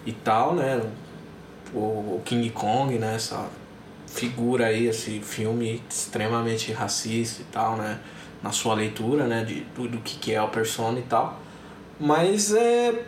e 0.05 0.11
tal, 0.11 0.55
né, 0.55 0.81
o, 1.73 1.77
o 1.77 2.21
King 2.25 2.49
Kong, 2.49 2.97
né, 2.97 3.15
essa 3.15 3.47
figura 4.07 4.67
aí, 4.67 4.87
esse 4.87 5.19
filme 5.19 5.83
extremamente 5.89 6.71
racista 6.71 7.41
e 7.41 7.45
tal, 7.45 7.77
né, 7.77 7.99
na 8.41 8.51
sua 8.51 8.73
leitura, 8.73 9.25
né, 9.25 9.43
de, 9.43 9.61
do, 9.75 9.87
do 9.87 9.97
que, 9.99 10.33
é 10.33 10.37
a 10.37 10.47
persona 10.47 10.99
e 10.99 11.03
tal. 11.03 11.39
Mas 11.99 12.53
é 12.53 13.03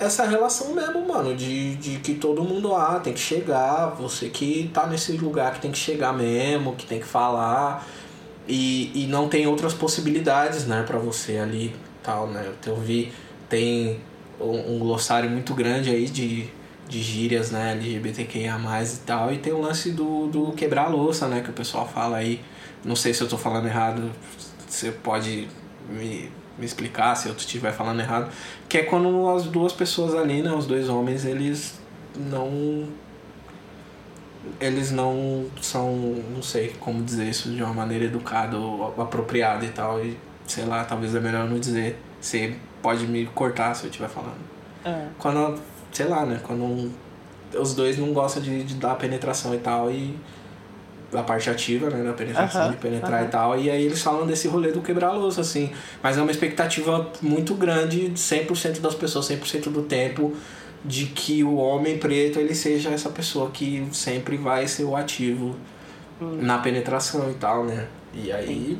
essa 0.00 0.24
relação 0.26 0.72
mesmo, 0.72 1.06
mano, 1.06 1.36
de, 1.36 1.76
de 1.76 1.98
que 1.98 2.14
todo 2.14 2.42
mundo 2.42 2.74
ah, 2.74 2.98
tem 3.04 3.12
que 3.12 3.20
chegar, 3.20 3.88
você 3.90 4.30
que 4.30 4.70
tá 4.72 4.86
nesse 4.86 5.12
lugar 5.12 5.52
que 5.52 5.60
tem 5.60 5.70
que 5.70 5.78
chegar 5.78 6.14
mesmo, 6.14 6.74
que 6.74 6.86
tem 6.86 6.98
que 6.98 7.06
falar. 7.06 7.86
E, 8.48 9.04
e 9.04 9.06
não 9.06 9.28
tem 9.28 9.46
outras 9.46 9.74
possibilidades, 9.74 10.66
né, 10.66 10.82
pra 10.84 10.98
você 10.98 11.38
ali 11.38 11.76
tal, 12.02 12.26
né? 12.28 12.50
Eu 12.66 12.76
vi, 12.76 13.12
tem 13.48 14.00
um, 14.40 14.76
um 14.76 14.78
glossário 14.78 15.28
muito 15.30 15.54
grande 15.54 15.90
aí 15.90 16.06
de, 16.06 16.48
de 16.88 17.02
gírias, 17.02 17.50
né, 17.50 17.72
LGBTQIA+, 17.72 18.58
e 18.82 18.96
tal, 19.06 19.32
e 19.32 19.38
tem 19.38 19.52
o 19.52 19.60
lance 19.60 19.92
do, 19.92 20.26
do 20.28 20.52
quebrar 20.52 20.86
a 20.86 20.88
louça, 20.88 21.28
né, 21.28 21.42
que 21.42 21.50
o 21.50 21.52
pessoal 21.52 21.86
fala 21.86 22.16
aí. 22.16 22.40
Não 22.82 22.96
sei 22.96 23.12
se 23.12 23.22
eu 23.22 23.28
tô 23.28 23.36
falando 23.36 23.66
errado, 23.66 24.10
você 24.66 24.90
pode 24.90 25.46
me, 25.90 26.30
me 26.58 26.64
explicar 26.64 27.14
se 27.14 27.28
eu 27.28 27.34
estiver 27.34 27.72
falando 27.72 28.00
errado. 28.00 28.30
Que 28.68 28.78
é 28.78 28.82
quando 28.82 29.28
as 29.30 29.44
duas 29.44 29.72
pessoas 29.72 30.14
ali, 30.14 30.42
né, 30.42 30.52
os 30.52 30.66
dois 30.66 30.88
homens, 30.88 31.24
eles 31.24 31.80
não 32.16 32.88
eles 34.58 34.90
não 34.90 35.46
são, 35.60 35.92
não 36.34 36.42
sei 36.42 36.74
como 36.80 37.02
dizer 37.02 37.28
isso 37.28 37.50
de 37.50 37.62
uma 37.62 37.74
maneira 37.74 38.06
educada 38.06 38.56
ou 38.56 38.94
apropriada 39.00 39.64
e 39.64 39.70
tal. 39.70 40.04
E 40.04 40.16
sei 40.46 40.64
lá, 40.64 40.84
talvez 40.84 41.14
é 41.14 41.20
melhor 41.20 41.48
não 41.48 41.58
dizer. 41.58 41.98
Você 42.20 42.56
pode 42.82 43.06
me 43.06 43.26
cortar 43.26 43.74
se 43.74 43.84
eu 43.84 43.90
estiver 43.90 44.08
falando. 44.08 44.40
É. 44.84 45.08
Quando, 45.18 45.60
sei 45.92 46.06
lá, 46.06 46.24
né? 46.24 46.40
Quando 46.42 46.90
os 47.58 47.74
dois 47.74 47.98
não 47.98 48.12
gostam 48.12 48.42
de, 48.42 48.64
de 48.64 48.74
dar 48.74 48.94
penetração 48.96 49.54
e 49.54 49.58
tal, 49.58 49.90
e 49.90 50.16
a 51.12 51.22
parte 51.22 51.50
ativa, 51.50 51.90
né? 51.90 52.04
Da 52.04 52.12
penetração, 52.12 52.62
Aham, 52.62 52.70
de 52.70 52.76
penetrar 52.76 53.20
aham. 53.20 53.26
e 53.26 53.28
tal. 53.30 53.58
E 53.58 53.70
aí 53.70 53.84
eles 53.84 54.02
falam 54.02 54.26
desse 54.26 54.46
rolê 54.48 54.70
do 54.72 54.80
quebrar-louça, 54.80 55.40
assim. 55.40 55.70
Mas 56.02 56.16
é 56.16 56.22
uma 56.22 56.30
expectativa 56.30 57.10
muito 57.20 57.54
grande, 57.54 58.08
de 58.08 58.20
100% 58.20 58.80
das 58.80 58.94
pessoas, 58.94 59.28
100% 59.28 59.70
do 59.70 59.82
tempo, 59.82 60.34
de 60.84 61.06
que 61.06 61.42
o 61.44 61.56
homem 61.56 61.98
preto 61.98 62.38
ele 62.38 62.54
seja 62.54 62.90
essa 62.90 63.10
pessoa 63.10 63.50
que 63.50 63.86
sempre 63.92 64.36
vai 64.36 64.66
ser 64.66 64.84
o 64.84 64.96
ativo 64.96 65.56
na 66.20 66.58
penetração 66.58 67.30
e 67.30 67.34
tal, 67.34 67.64
né? 67.64 67.86
E 68.14 68.30
aí 68.32 68.78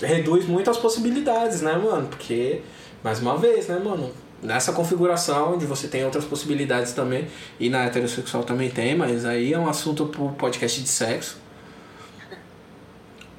reduz 0.00 0.46
muito 0.46 0.70
as 0.70 0.76
possibilidades, 0.76 1.62
né, 1.62 1.76
mano? 1.76 2.08
Porque, 2.08 2.60
mais 3.02 3.20
uma 3.20 3.36
vez, 3.36 3.68
né, 3.68 3.78
mano? 3.78 4.10
Nessa 4.42 4.72
configuração 4.72 5.54
onde 5.54 5.64
você 5.66 5.86
tem 5.86 6.04
outras 6.04 6.24
possibilidades 6.24 6.92
também, 6.92 7.28
e 7.60 7.70
na 7.70 7.84
heterossexual 7.84 8.42
também 8.42 8.68
tem, 8.70 8.96
mas 8.96 9.24
aí 9.24 9.52
é 9.52 9.58
um 9.58 9.68
assunto 9.68 10.06
pro 10.06 10.30
podcast 10.30 10.80
de 10.82 10.88
sexo. 10.88 11.40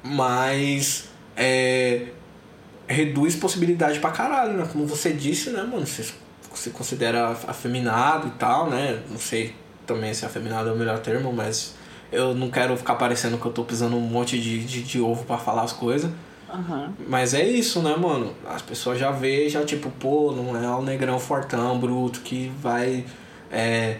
Mas 0.04 1.08
é, 1.36 2.08
reduz 2.86 3.34
possibilidade 3.34 3.98
pra 3.98 4.10
caralho, 4.10 4.52
né? 4.52 4.68
Como 4.70 4.86
você 4.86 5.12
disse, 5.12 5.50
né, 5.50 5.62
mano? 5.62 5.86
Você, 5.86 6.12
você 6.52 6.70
considera 6.70 7.30
afeminado 7.48 8.28
e 8.28 8.30
tal, 8.32 8.68
né? 8.68 9.02
Não 9.10 9.18
sei 9.18 9.54
também 9.86 10.12
se 10.14 10.24
afeminado 10.24 10.68
é 10.68 10.72
o 10.72 10.76
melhor 10.76 10.98
termo, 10.98 11.32
mas 11.32 11.74
eu 12.12 12.34
não 12.34 12.50
quero 12.50 12.76
ficar 12.76 12.94
parecendo 12.94 13.38
que 13.38 13.46
eu 13.46 13.52
tô 13.52 13.64
pisando 13.64 13.96
um 13.96 14.00
monte 14.00 14.38
de, 14.38 14.64
de, 14.64 14.82
de 14.82 15.00
ovo 15.00 15.24
pra 15.24 15.38
falar 15.38 15.62
as 15.62 15.72
coisas. 15.72 16.10
Aham. 16.48 16.92
Mas 17.08 17.34
é 17.34 17.42
isso, 17.42 17.82
né, 17.82 17.96
mano? 17.96 18.34
As 18.46 18.62
pessoas 18.62 18.98
já 18.98 19.10
veem, 19.10 19.48
já 19.48 19.64
tipo, 19.64 19.90
pô, 19.90 20.32
não 20.32 20.56
é 20.56 20.68
o 20.70 20.82
negrão 20.82 21.18
fortão, 21.18 21.78
bruto, 21.78 22.20
que 22.20 22.52
vai, 22.60 23.04
é, 23.50 23.98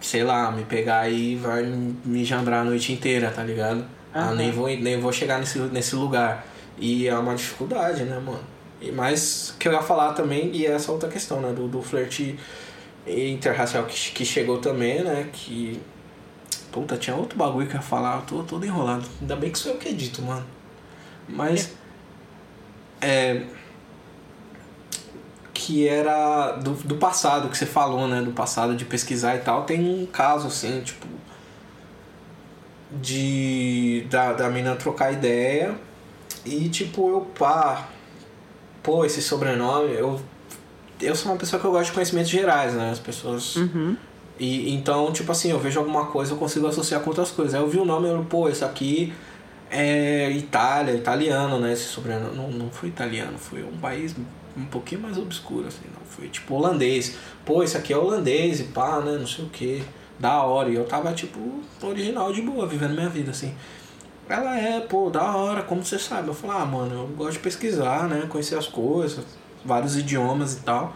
sei 0.00 0.24
lá, 0.24 0.50
me 0.50 0.64
pegar 0.64 1.08
e 1.08 1.36
vai 1.36 1.62
me 1.62 2.24
jambrar 2.24 2.62
a 2.62 2.64
noite 2.64 2.92
inteira, 2.92 3.30
tá 3.30 3.44
ligado? 3.44 3.84
Ah, 4.12 4.26
Aham. 4.26 4.34
nem 4.34 4.50
vou, 4.50 4.68
nem 4.68 5.00
vou 5.00 5.12
chegar 5.12 5.38
nesse, 5.38 5.58
nesse 5.58 5.94
lugar. 5.94 6.46
E 6.78 7.06
é 7.08 7.16
uma 7.16 7.34
dificuldade, 7.34 8.04
né, 8.04 8.18
mano? 8.18 8.40
E, 8.80 8.90
mas 8.90 9.54
que 9.58 9.68
eu 9.68 9.72
ia 9.72 9.82
falar 9.82 10.12
também, 10.12 10.50
e 10.54 10.66
essa 10.66 10.90
outra 10.90 11.08
questão, 11.08 11.40
né, 11.40 11.52
do, 11.52 11.68
do 11.68 11.82
flerte 11.82 12.38
interracial 13.06 13.84
que, 13.84 14.12
que 14.12 14.24
chegou 14.24 14.58
também, 14.58 15.02
né, 15.02 15.28
que... 15.32 15.80
Puta, 16.70 16.96
tinha 16.96 17.14
outro 17.14 17.36
bagulho 17.36 17.66
que 17.66 17.74
eu 17.74 17.80
ia 17.80 17.86
falar, 17.86 18.16
eu 18.16 18.22
tô 18.22 18.42
todo 18.42 18.64
enrolado. 18.64 19.04
Ainda 19.20 19.36
bem 19.36 19.50
que 19.50 19.58
sou 19.58 19.72
eu 19.72 19.78
que 19.78 19.90
edito, 19.90 20.22
mano. 20.22 20.46
Mas 21.28 21.74
é, 23.02 23.42
que 25.52 25.86
era 25.86 26.52
do, 26.52 26.70
do 26.72 26.96
passado 26.96 27.48
que 27.48 27.56
você 27.56 27.66
falou, 27.66 28.08
né? 28.08 28.22
Do 28.22 28.32
passado 28.32 28.74
de 28.74 28.84
pesquisar 28.84 29.36
e 29.36 29.40
tal. 29.40 29.64
Tem 29.64 29.80
um 29.80 30.06
caso 30.06 30.46
assim, 30.46 30.80
tipo. 30.80 31.06
De. 33.00 34.06
Da, 34.10 34.32
da 34.32 34.48
mina 34.48 34.76
trocar 34.76 35.12
ideia. 35.12 35.74
E 36.44 36.68
tipo, 36.68 37.08
eu 37.08 37.20
pá. 37.38 37.88
Pô, 38.82 39.04
esse 39.04 39.22
sobrenome, 39.22 39.94
eu. 39.94 40.20
Eu 41.00 41.16
sou 41.16 41.32
uma 41.32 41.38
pessoa 41.38 41.58
que 41.58 41.66
eu 41.66 41.72
gosto 41.72 41.86
de 41.86 41.92
conhecimentos 41.92 42.30
gerais, 42.30 42.74
né? 42.74 42.90
As 42.90 42.98
pessoas. 42.98 43.56
Uhum. 43.56 43.96
E 44.38 44.72
então, 44.72 45.12
tipo 45.12 45.30
assim, 45.30 45.50
eu 45.50 45.58
vejo 45.58 45.78
alguma 45.78 46.06
coisa, 46.06 46.32
eu 46.32 46.36
consigo 46.36 46.66
associar 46.66 47.00
com 47.00 47.10
outras 47.10 47.30
coisas. 47.30 47.54
Aí 47.54 47.60
eu 47.60 47.68
vi 47.68 47.78
o 47.78 47.84
nome, 47.84 48.08
eu, 48.08 48.24
pô, 48.24 48.48
esse 48.48 48.64
aqui 48.64 49.12
é 49.70 50.30
Itália, 50.30 50.94
italiano, 50.94 51.58
né? 51.58 51.72
Esse 51.72 51.84
sobrenome. 51.84 52.36
Não, 52.36 52.50
não 52.50 52.70
foi 52.70 52.88
italiano, 52.88 53.38
foi 53.38 53.62
um 53.62 53.78
país 53.78 54.14
um 54.56 54.64
pouquinho 54.66 55.00
mais 55.00 55.16
obscuro, 55.16 55.66
assim, 55.66 55.84
não. 55.94 56.04
Foi 56.04 56.28
tipo 56.28 56.54
holandês. 56.54 57.16
Pô, 57.44 57.62
esse 57.62 57.76
aqui 57.76 57.92
é 57.92 57.96
holandês 57.96 58.60
e 58.60 58.64
pá, 58.64 59.00
né? 59.00 59.16
Não 59.18 59.26
sei 59.26 59.44
o 59.44 59.48
que. 59.48 59.82
Da 60.22 60.44
hora. 60.44 60.68
E 60.70 60.76
eu 60.76 60.84
tava, 60.84 61.12
tipo, 61.12 61.40
original 61.82 62.32
de 62.32 62.42
boa, 62.42 62.64
vivendo 62.64 62.94
minha 62.94 63.08
vida, 63.08 63.32
assim. 63.32 63.52
Ela 64.28 64.56
é, 64.56 64.78
pô, 64.78 65.10
da 65.10 65.34
hora, 65.36 65.64
como 65.64 65.84
você 65.84 65.98
sabe? 65.98 66.28
Eu 66.28 66.34
falei, 66.34 66.58
ah, 66.58 66.64
mano, 66.64 66.94
eu 66.94 67.06
gosto 67.08 67.32
de 67.32 67.38
pesquisar, 67.40 68.08
né? 68.08 68.24
Conhecer 68.28 68.56
as 68.56 68.68
coisas, 68.68 69.24
vários 69.64 69.96
idiomas 69.96 70.54
e 70.54 70.60
tal. 70.60 70.94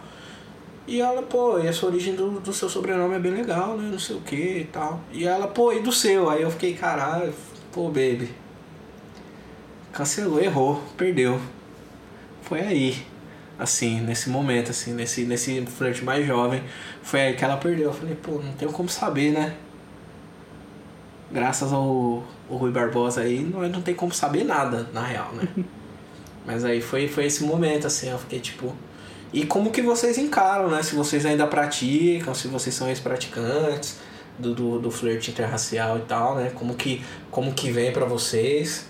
E 0.87 1.01
ela, 1.01 1.21
pô, 1.23 1.59
e 1.59 1.67
essa 1.67 1.85
origem 1.85 2.15
do, 2.15 2.39
do 2.39 2.53
seu 2.53 2.69
sobrenome 2.69 3.15
é 3.15 3.19
bem 3.19 3.33
legal, 3.33 3.75
né? 3.75 3.89
Não 3.91 3.99
sei 3.99 4.15
o 4.15 4.21
que 4.21 4.59
e 4.59 4.69
tal. 4.71 5.01
E 5.11 5.27
ela, 5.27 5.45
pô, 5.45 5.73
e 5.73 5.81
do 5.81 5.91
seu? 5.91 6.29
Aí 6.29 6.41
eu 6.41 6.49
fiquei, 6.49 6.73
caralho, 6.73 7.33
pô, 7.73 7.87
baby. 7.87 8.33
Cancelou, 9.91 10.39
errou, 10.39 10.81
perdeu. 10.95 11.37
Foi 12.43 12.61
aí. 12.61 13.05
Assim, 13.59 14.01
nesse 14.01 14.29
momento, 14.29 14.69
assim, 14.69 14.93
nesse, 14.93 15.25
nesse 15.25 15.65
flerte 15.65 16.03
mais 16.03 16.25
jovem. 16.25 16.63
Foi 17.01 17.21
aí 17.21 17.35
que 17.35 17.43
ela 17.43 17.57
perdeu. 17.57 17.85
Eu 17.85 17.93
falei, 17.93 18.15
pô, 18.15 18.33
não 18.33 18.53
tenho 18.53 18.71
como 18.71 18.87
saber, 18.87 19.31
né? 19.31 19.55
Graças 21.31 21.73
ao, 21.73 22.23
ao 22.49 22.57
Rui 22.57 22.71
Barbosa 22.71 23.21
aí, 23.21 23.39
não, 23.39 23.67
não 23.67 23.81
tem 23.81 23.93
como 23.93 24.13
saber 24.13 24.43
nada, 24.43 24.87
na 24.93 25.03
real, 25.03 25.33
né? 25.33 25.47
Mas 26.45 26.63
aí 26.63 26.81
foi, 26.81 27.07
foi 27.09 27.25
esse 27.25 27.43
momento, 27.43 27.87
assim, 27.87 28.09
eu 28.09 28.17
fiquei 28.17 28.39
tipo. 28.39 28.73
E 29.33 29.45
como 29.45 29.71
que 29.71 29.81
vocês 29.81 30.17
encaram, 30.17 30.69
né? 30.69 30.81
Se 30.81 30.95
vocês 30.95 31.25
ainda 31.25 31.45
praticam, 31.45 32.33
se 32.33 32.47
vocês 32.47 32.73
são 32.73 32.87
ex-praticantes 32.87 33.97
do, 34.39 34.55
do, 34.55 34.79
do 34.79 34.91
flerte 34.91 35.31
interracial 35.31 35.97
e 35.97 36.01
tal, 36.01 36.35
né? 36.35 36.51
Como 36.55 36.75
que, 36.75 37.03
como 37.29 37.53
que 37.53 37.69
vem 37.69 37.91
pra 37.91 38.05
vocês 38.05 38.87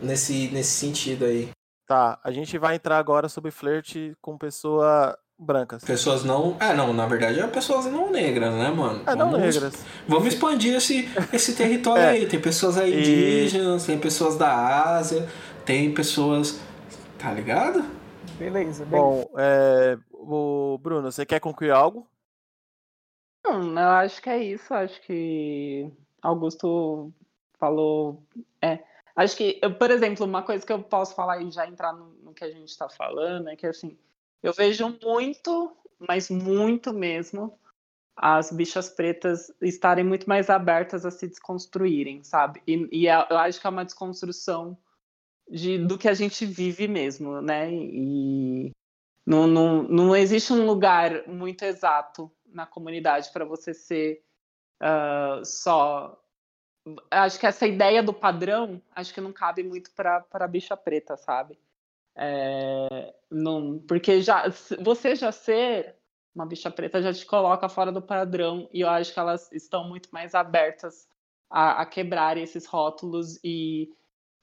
nesse, 0.00 0.48
nesse 0.48 0.70
sentido 0.70 1.26
aí? 1.26 1.50
Tá, 1.88 2.20
a 2.22 2.30
gente 2.30 2.56
vai 2.58 2.74
entrar 2.76 2.98
agora 2.98 3.28
sobre 3.30 3.50
flerte 3.50 4.14
com 4.20 4.36
pessoa 4.36 5.18
brancas. 5.38 5.82
Pessoas 5.82 6.22
não. 6.22 6.54
É, 6.60 6.74
não, 6.74 6.92
na 6.92 7.06
verdade 7.06 7.40
é 7.40 7.46
pessoas 7.46 7.86
não 7.86 8.10
negras, 8.12 8.52
né, 8.54 8.70
mano? 8.70 9.02
É, 9.06 9.14
não 9.16 9.30
Vamos- 9.30 9.54
negras. 9.54 9.84
Vamos 10.06 10.28
expandir 10.34 10.74
esse, 10.74 11.08
esse 11.32 11.56
território 11.56 12.02
É. 12.04 12.08
aí. 12.10 12.26
Tem 12.28 12.38
pessoas 12.38 12.76
aí 12.76 12.92
E- 12.92 12.98
indígenas, 13.00 13.86
tem 13.86 13.98
pessoas 13.98 14.36
da 14.36 14.96
Ásia, 14.98 15.26
tem 15.64 15.92
pessoas. 15.94 16.60
Tá 17.18 17.32
ligado? 17.32 17.80
Beleza, 18.38 18.84
beleza. 18.84 18.86
Bom, 18.86 19.28
é, 19.38 19.98
o 20.12 20.78
Bruno, 20.82 21.10
você 21.10 21.24
quer 21.24 21.40
concluir 21.40 21.70
algo? 21.70 22.06
Não, 23.44 23.72
eu 23.80 23.88
acho 23.90 24.20
que 24.20 24.28
é 24.28 24.42
isso. 24.42 24.74
Acho 24.74 25.00
que 25.02 25.90
Augusto 26.22 27.12
falou. 27.58 28.22
É, 28.62 28.78
acho 29.22 29.36
que, 29.36 29.58
eu, 29.62 29.74
por 29.74 29.90
exemplo, 29.90 30.24
uma 30.24 30.42
coisa 30.42 30.64
que 30.64 30.72
eu 30.72 30.82
posso 30.82 31.14
falar 31.14 31.42
e 31.42 31.50
já 31.50 31.66
entrar 31.66 31.92
no, 31.92 32.08
no 32.22 32.34
que 32.34 32.44
a 32.44 32.50
gente 32.50 32.68
está 32.68 32.88
falando 32.88 33.48
é 33.48 33.56
que 33.56 33.66
assim, 33.66 33.98
eu 34.42 34.52
vejo 34.52 34.96
muito, 35.02 35.76
mas 35.98 36.30
muito 36.30 36.92
mesmo, 36.92 37.58
as 38.16 38.50
bichas 38.52 38.88
pretas 38.88 39.52
estarem 39.60 40.04
muito 40.04 40.28
mais 40.28 40.50
abertas 40.50 41.06
a 41.06 41.10
se 41.10 41.26
desconstruírem, 41.28 42.22
sabe? 42.24 42.62
E, 42.66 42.88
e 42.92 43.08
é- 43.08 43.26
eu 43.30 43.38
acho 43.38 43.60
que 43.60 43.66
é 43.66 43.70
uma 43.70 43.84
desconstrução 43.84 44.76
de, 45.50 45.78
do 45.78 45.98
que 45.98 46.08
a 46.08 46.14
gente 46.14 46.44
vive 46.46 46.88
mesmo, 46.88 47.40
né? 47.40 47.72
E 47.72 48.72
não, 49.26 49.46
não, 49.46 49.82
não 49.84 50.16
existe 50.16 50.52
um 50.52 50.66
lugar 50.66 51.26
muito 51.28 51.64
exato 51.64 52.30
na 52.46 52.66
comunidade 52.66 53.30
para 53.32 53.44
você 53.44 53.74
ser 53.74 54.22
ah, 54.80 55.42
só. 55.44 56.20
Acho 57.10 57.38
que 57.38 57.46
essa 57.46 57.66
ideia 57.66 58.02
do 58.02 58.14
padrão, 58.14 58.80
acho 58.94 59.12
que 59.12 59.20
não 59.20 59.32
cabe 59.32 59.62
muito 59.62 59.90
para 59.92 60.24
a 60.32 60.48
bicha 60.48 60.76
preta, 60.76 61.16
sabe? 61.16 61.58
É, 62.16 63.14
não, 63.30 63.78
porque 63.86 64.20
já 64.20 64.44
você 64.80 65.14
já 65.14 65.30
ser 65.30 65.94
uma 66.34 66.46
bicha 66.46 66.70
preta 66.70 67.02
já 67.02 67.12
te 67.12 67.24
coloca 67.26 67.68
fora 67.68 67.92
do 67.92 68.02
padrão 68.02 68.68
e 68.72 68.80
eu 68.80 68.88
acho 68.88 69.12
que 69.12 69.20
elas 69.20 69.50
estão 69.52 69.88
muito 69.88 70.08
mais 70.12 70.34
abertas 70.34 71.08
a, 71.50 71.82
a 71.82 71.86
quebrar 71.86 72.36
esses 72.36 72.66
rótulos 72.66 73.38
e 73.42 73.92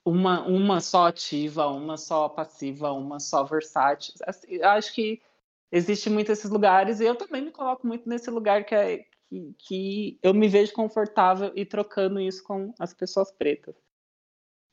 uma, 0.05 0.45
uma 0.45 0.79
só 0.79 1.07
ativa, 1.07 1.67
uma 1.67 1.97
só 1.97 2.29
passiva, 2.29 2.91
uma 2.91 3.19
só 3.19 3.43
versátil. 3.43 4.13
Assim, 4.25 4.61
acho 4.61 4.93
que 4.93 5.21
existe 5.71 6.09
muito 6.09 6.31
esses 6.31 6.49
lugares 6.49 6.99
e 6.99 7.05
eu 7.05 7.15
também 7.15 7.41
me 7.41 7.51
coloco 7.51 7.87
muito 7.87 8.07
nesse 8.07 8.29
lugar 8.29 8.63
que, 8.65 8.75
é, 8.75 9.05
que, 9.35 9.55
que 9.57 10.19
eu 10.23 10.33
me 10.33 10.47
vejo 10.47 10.73
confortável 10.73 11.51
e 11.55 11.65
trocando 11.65 12.19
isso 12.19 12.43
com 12.43 12.73
as 12.79 12.93
pessoas 12.93 13.31
pretas. 13.31 13.75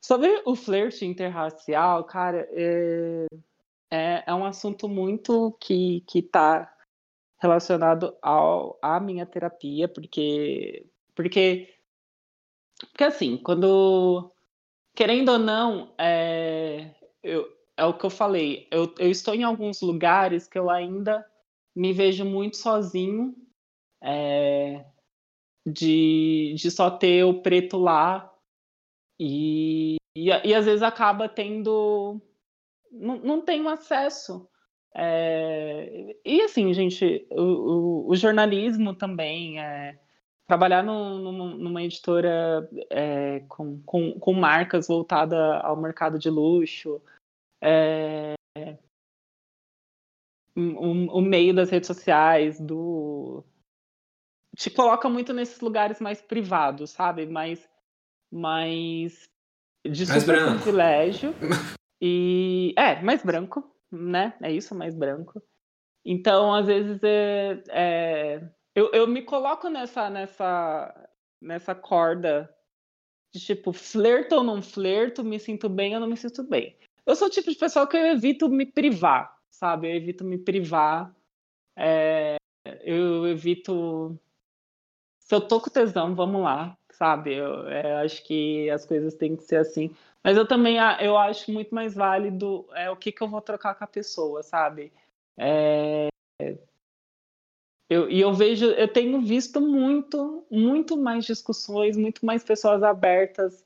Sobre 0.01 0.41
o 0.45 0.55
flerte 0.55 1.05
interracial, 1.05 2.03
cara, 2.03 2.47
é, 2.51 3.25
é, 3.91 4.23
é 4.27 4.33
um 4.33 4.45
assunto 4.45 4.87
muito 4.89 5.55
que, 5.61 6.01
que 6.01 6.21
tá 6.21 6.73
relacionado 7.39 8.15
ao, 8.21 8.77
à 8.81 8.99
minha 8.99 9.25
terapia, 9.25 9.87
porque, 9.87 10.85
porque, 11.15 11.73
porque 12.89 13.03
assim, 13.03 13.37
quando, 13.37 14.31
querendo 14.95 15.33
ou 15.33 15.39
não, 15.39 15.93
é, 15.97 16.93
eu, 17.21 17.47
é 17.77 17.85
o 17.85 17.97
que 17.97 18.05
eu 18.05 18.09
falei, 18.09 18.67
eu, 18.71 18.93
eu 18.97 19.09
estou 19.09 19.33
em 19.33 19.43
alguns 19.43 19.81
lugares 19.81 20.47
que 20.47 20.59
eu 20.59 20.69
ainda 20.69 21.25
me 21.75 21.91
vejo 21.93 22.25
muito 22.25 22.57
sozinho 22.57 23.35
é, 24.03 24.85
de, 25.65 26.53
de 26.57 26.69
só 26.69 26.91
ter 26.91 27.23
o 27.23 27.41
preto 27.41 27.77
lá 27.77 28.31
e, 29.19 29.95
e, 30.15 30.27
e 30.27 30.53
às 30.53 30.65
vezes 30.65 30.83
acaba 30.83 31.29
tendo. 31.29 32.21
Não, 32.91 33.17
não 33.17 33.41
tem 33.41 33.65
acesso. 33.67 34.47
É, 34.95 36.15
e 36.23 36.41
assim, 36.41 36.71
gente, 36.73 37.25
o, 37.31 37.41
o, 37.41 38.09
o 38.09 38.15
jornalismo 38.15 38.93
também, 38.93 39.59
é, 39.59 39.99
trabalhar 40.45 40.83
no, 40.83 41.17
numa, 41.17 41.55
numa, 41.55 41.83
editora 41.83 42.69
é, 42.91 43.39
com, 43.47 43.81
com, 43.83 44.19
com, 44.19 44.33
marcas 44.33 44.87
voltadas 44.87 45.39
ao 45.63 45.75
mercado 45.75 46.19
de 46.19 46.29
luxo, 46.29 47.01
é, 47.59 48.35
o, 50.55 51.17
o, 51.17 51.21
meio 51.21 51.55
das 51.55 51.71
redes 51.71 51.87
sociais, 51.87 52.59
do 52.59 53.43
te 54.55 54.69
coloca 54.69 55.09
muito 55.09 55.33
nesses 55.33 55.59
lugares 55.59 55.99
mais 55.99 56.21
privados, 56.21 56.91
sabe? 56.91 57.25
Mais, 57.25 57.67
mais 58.31 59.23
de 59.85 60.05
mais 60.07 60.23
branco. 60.23 60.61
privilégio. 60.61 61.33
E 62.05 62.73
é, 62.77 63.01
mais 63.01 63.23
branco, 63.23 63.63
né? 63.89 64.37
É 64.41 64.51
isso, 64.51 64.75
mais 64.75 64.93
branco. 64.93 65.41
Então, 66.05 66.53
às 66.53 66.65
vezes, 66.65 67.01
é, 67.01 67.63
é, 67.69 68.49
eu, 68.75 68.91
eu 68.91 69.07
me 69.07 69.21
coloco 69.21 69.69
nessa, 69.69 70.09
nessa, 70.09 71.09
nessa 71.41 71.73
corda 71.73 72.53
de 73.33 73.39
tipo, 73.39 73.71
flerto 73.71 74.35
ou 74.35 74.43
não 74.43 74.61
flerto, 74.61 75.23
me 75.23 75.39
sinto 75.39 75.69
bem 75.69 75.93
ou 75.93 76.01
não 76.01 76.07
me 76.07 76.17
sinto 76.17 76.43
bem. 76.43 76.77
Eu 77.05 77.15
sou 77.15 77.27
o 77.27 77.31
tipo 77.31 77.49
de 77.49 77.57
pessoa 77.57 77.87
que 77.87 77.95
eu 77.95 78.05
evito 78.07 78.49
me 78.49 78.65
privar, 78.65 79.33
sabe? 79.49 79.89
Eu 79.89 79.95
evito 79.95 80.23
me 80.23 80.37
privar. 80.37 81.15
É, 81.77 82.35
eu 82.81 83.27
evito. 83.27 84.19
Eu 85.33 85.41
tô 85.41 85.59
com 85.59 85.69
tesão, 85.69 86.13
vamos 86.13 86.43
lá, 86.43 86.77
sabe? 86.91 87.33
Eu, 87.33 87.67
é, 87.67 88.03
acho 88.03 88.23
que 88.23 88.69
as 88.69 88.85
coisas 88.85 89.15
têm 89.15 89.35
que 89.35 89.43
ser 89.43 89.57
assim. 89.57 89.89
Mas 90.23 90.37
eu 90.37 90.47
também 90.47 90.77
eu 91.01 91.17
acho 91.17 91.51
muito 91.51 91.73
mais 91.73 91.95
válido 91.95 92.65
é, 92.73 92.89
o 92.89 92.95
que, 92.95 93.11
que 93.11 93.21
eu 93.21 93.27
vou 93.27 93.41
trocar 93.41 93.75
com 93.75 93.83
a 93.83 93.87
pessoa, 93.87 94.43
sabe? 94.43 94.93
É, 95.37 96.07
eu, 97.89 98.09
e 98.09 98.21
eu 98.21 98.33
vejo, 98.33 98.65
eu 98.65 98.87
tenho 98.87 99.21
visto 99.21 99.59
muito, 99.59 100.45
muito 100.49 100.97
mais 100.97 101.25
discussões, 101.25 101.97
muito 101.97 102.25
mais 102.25 102.43
pessoas 102.43 102.81
abertas, 102.81 103.63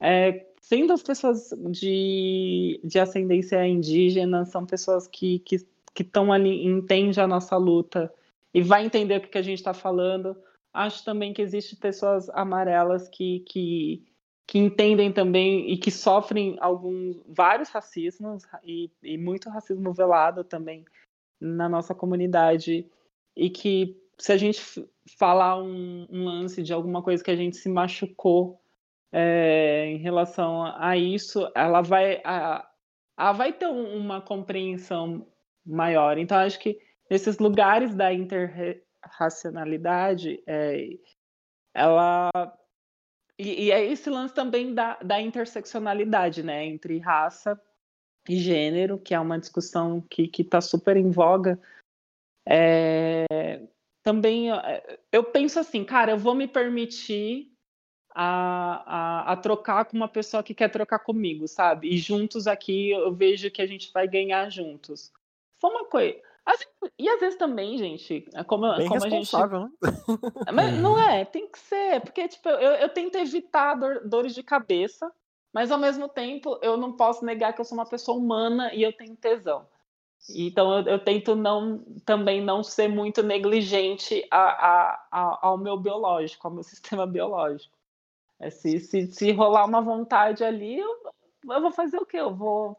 é, 0.00 0.46
sendo 0.60 0.92
as 0.92 1.02
pessoas 1.02 1.50
de, 1.70 2.80
de 2.84 2.98
ascendência 2.98 3.66
indígena, 3.66 4.44
são 4.44 4.66
pessoas 4.66 5.06
que 5.06 5.42
estão 5.50 5.66
que, 5.94 6.04
que 6.04 6.18
ali, 6.32 6.66
entendem 6.66 7.22
a 7.22 7.26
nossa 7.26 7.56
luta 7.56 8.12
e 8.52 8.62
vai 8.62 8.84
entender 8.84 9.16
o 9.16 9.20
que, 9.20 9.28
que 9.28 9.38
a 9.38 9.42
gente 9.42 9.58
está 9.58 9.74
falando. 9.74 10.36
Acho 10.74 11.04
também 11.04 11.32
que 11.32 11.40
existem 11.40 11.78
pessoas 11.78 12.28
amarelas 12.30 13.08
que, 13.08 13.40
que 13.48 14.04
que 14.46 14.58
entendem 14.58 15.10
também 15.12 15.70
e 15.70 15.78
que 15.78 15.90
sofrem 15.90 16.56
alguns 16.60 17.16
vários 17.26 17.70
racismos 17.70 18.42
e, 18.62 18.90
e 19.02 19.16
muito 19.16 19.48
racismo 19.48 19.92
velado 19.92 20.44
também 20.44 20.84
na 21.40 21.68
nossa 21.68 21.94
comunidade 21.94 22.86
e 23.36 23.50
que 23.50 23.96
se 24.18 24.32
a 24.32 24.36
gente 24.36 24.60
falar 25.18 25.62
um, 25.62 26.06
um 26.10 26.24
lance 26.24 26.62
de 26.62 26.72
alguma 26.72 27.02
coisa 27.02 27.22
que 27.22 27.30
a 27.30 27.36
gente 27.36 27.56
se 27.56 27.68
machucou 27.68 28.60
é, 29.10 29.86
em 29.86 29.98
relação 29.98 30.64
a 30.76 30.96
isso, 30.96 31.50
ela 31.54 31.80
vai 31.80 32.20
a, 32.24 32.68
ela 33.18 33.32
vai 33.32 33.52
ter 33.52 33.66
uma 33.66 34.20
compreensão 34.20 35.26
maior. 35.64 36.18
Então 36.18 36.36
acho 36.38 36.58
que 36.58 36.78
nesses 37.10 37.38
lugares 37.38 37.94
da 37.94 38.12
interracionalidade, 39.06 40.42
é, 40.46 40.98
ela 41.74 42.30
e, 43.38 43.64
e, 43.64 43.70
é 43.72 43.84
esse 43.84 44.08
lance 44.08 44.32
também 44.32 44.74
da, 44.74 44.96
da 45.02 45.20
interseccionalidade, 45.20 46.42
né, 46.42 46.64
entre 46.64 46.98
raça 46.98 47.60
e 48.28 48.38
gênero, 48.38 48.98
que 48.98 49.14
é 49.14 49.20
uma 49.20 49.38
discussão 49.38 50.00
que 50.00 50.30
está 50.38 50.60
super 50.60 50.96
em 50.96 51.10
voga. 51.10 51.60
É, 52.46 53.26
também 54.02 54.48
eu 55.10 55.24
penso 55.24 55.58
assim, 55.58 55.84
cara, 55.84 56.12
eu 56.12 56.18
vou 56.18 56.34
me 56.34 56.46
permitir 56.46 57.50
a, 58.14 58.84
a, 58.86 59.32
a, 59.32 59.36
trocar 59.36 59.84
com 59.86 59.96
uma 59.96 60.08
pessoa 60.08 60.42
que 60.42 60.54
quer 60.54 60.70
trocar 60.70 61.00
comigo, 61.00 61.48
sabe? 61.48 61.92
E 61.92 61.96
juntos 61.96 62.46
aqui 62.46 62.90
eu 62.90 63.12
vejo 63.12 63.50
que 63.50 63.60
a 63.60 63.66
gente 63.66 63.92
vai 63.92 64.06
ganhar 64.06 64.48
juntos. 64.50 65.12
Foi 65.56 65.70
uma 65.70 65.86
coisa. 65.86 66.20
Assim, 66.46 66.64
e 66.98 67.08
às 67.08 67.20
vezes 67.20 67.38
também, 67.38 67.78
gente, 67.78 68.28
é 68.34 68.44
como, 68.44 68.70
Bem 68.76 68.86
como 68.86 69.04
a 69.04 69.08
gente. 69.08 69.34
Né? 69.34 69.70
Mas 70.52 70.78
não 70.78 70.98
é, 70.98 71.24
tem 71.24 71.48
que 71.48 71.58
ser, 71.58 72.00
porque 72.02 72.28
tipo, 72.28 72.48
eu, 72.50 72.72
eu 72.72 72.88
tento 72.90 73.16
evitar 73.16 73.74
dor, 73.74 74.06
dores 74.06 74.34
de 74.34 74.42
cabeça, 74.42 75.10
mas 75.52 75.70
ao 75.70 75.78
mesmo 75.78 76.06
tempo 76.06 76.58
eu 76.60 76.76
não 76.76 76.92
posso 76.92 77.24
negar 77.24 77.54
que 77.54 77.60
eu 77.62 77.64
sou 77.64 77.78
uma 77.78 77.88
pessoa 77.88 78.18
humana 78.18 78.74
e 78.74 78.82
eu 78.82 78.92
tenho 78.92 79.16
tesão. 79.16 79.66
Então 80.34 80.78
eu, 80.78 80.92
eu 80.92 80.98
tento 80.98 81.34
não 81.34 81.84
também 82.04 82.42
não 82.42 82.62
ser 82.62 82.88
muito 82.88 83.22
negligente 83.22 84.26
a, 84.30 84.38
a, 84.38 85.06
a, 85.10 85.38
ao 85.46 85.58
meu 85.58 85.78
biológico, 85.78 86.46
ao 86.46 86.52
meu 86.52 86.62
sistema 86.64 87.06
biológico. 87.06 87.74
É, 88.38 88.50
se, 88.50 88.80
se, 88.80 89.06
se 89.06 89.32
rolar 89.32 89.64
uma 89.64 89.80
vontade 89.80 90.44
ali, 90.44 90.78
eu, 90.78 90.96
eu 91.50 91.60
vou 91.62 91.70
fazer 91.70 91.96
o 91.96 92.06
quê? 92.06 92.18
Eu 92.18 92.34
vou 92.34 92.76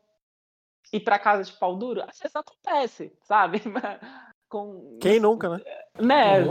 ir 0.91 0.99
para 1.02 1.20
casa 1.20 1.44
de 1.44 1.53
pau 1.53 1.76
duro, 1.76 2.02
às 2.02 2.18
vezes 2.18 2.36
acontece, 2.36 3.12
sabe? 3.24 3.62
Com, 4.48 4.98
Quem 5.02 5.20
nunca, 5.20 5.49
né? 5.49 5.60
Né. 5.99 6.44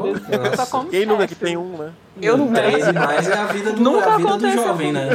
Quem 0.90 1.06
nunca 1.06 1.28
que 1.28 1.34
tem 1.36 1.56
um, 1.56 1.78
né? 1.78 1.94
Eu 2.20 2.36
não 2.36 2.52
13 2.52 2.92
mais 2.92 3.28
é 3.28 3.34
a 3.34 3.46
vida 3.46 3.72
do, 3.72 3.80
nunca 3.80 4.14
a 4.14 4.16
vida 4.16 4.36
do 4.36 4.50
jovem, 4.50 4.92
né? 4.92 5.10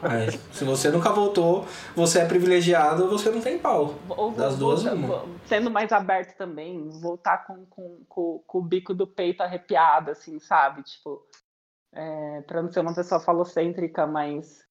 Mas, 0.00 0.34
se 0.52 0.64
você 0.64 0.90
nunca 0.90 1.10
voltou, 1.10 1.66
você 1.96 2.20
é 2.20 2.24
privilegiado 2.26 3.04
ou 3.04 3.10
você 3.10 3.28
não 3.28 3.40
tem 3.40 3.58
pau. 3.58 3.96
Ou, 4.08 4.30
das 4.30 4.56
duas, 4.56 4.84
uma. 4.84 5.24
Sendo 5.46 5.68
mais 5.68 5.90
aberto 5.90 6.36
também, 6.36 6.88
voltar 7.00 7.46
com, 7.46 7.66
com, 7.66 8.04
com, 8.08 8.42
com, 8.46 8.58
o 8.58 8.62
bico 8.62 8.94
do 8.94 9.06
peito 9.06 9.42
arrepiado, 9.42 10.12
assim, 10.12 10.38
sabe? 10.38 10.84
Tipo, 10.84 11.20
é, 11.92 12.40
pra 12.42 12.62
não 12.62 12.70
ser 12.70 12.80
uma 12.80 12.94
pessoa 12.94 13.20
falocêntrica, 13.20 14.06
mas. 14.06 14.64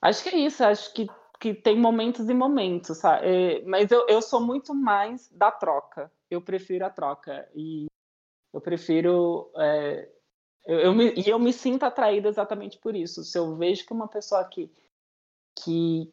Acho 0.00 0.22
que 0.22 0.28
é 0.28 0.38
isso, 0.38 0.62
acho 0.62 0.94
que 0.94 1.06
que 1.38 1.54
tem 1.54 1.78
momentos 1.78 2.28
e 2.28 2.34
momentos, 2.34 2.98
sabe? 2.98 3.26
É, 3.26 3.62
mas 3.64 3.90
eu, 3.90 4.06
eu 4.08 4.22
sou 4.22 4.40
muito 4.40 4.74
mais 4.74 5.28
da 5.30 5.50
troca. 5.50 6.10
Eu 6.30 6.40
prefiro 6.40 6.84
a 6.84 6.90
troca. 6.90 7.48
E 7.54 7.86
eu 8.52 8.60
prefiro. 8.60 9.50
É, 9.56 10.08
eu, 10.66 10.78
eu 10.80 10.94
me, 10.94 11.12
e 11.14 11.28
eu 11.28 11.38
me 11.38 11.52
sinto 11.52 11.84
atraída 11.84 12.28
exatamente 12.28 12.78
por 12.78 12.94
isso. 12.94 13.22
Se 13.24 13.38
eu 13.38 13.56
vejo 13.56 13.86
que 13.86 13.92
uma 13.92 14.08
pessoa 14.08 14.44
que, 14.44 14.70
que, 15.62 16.12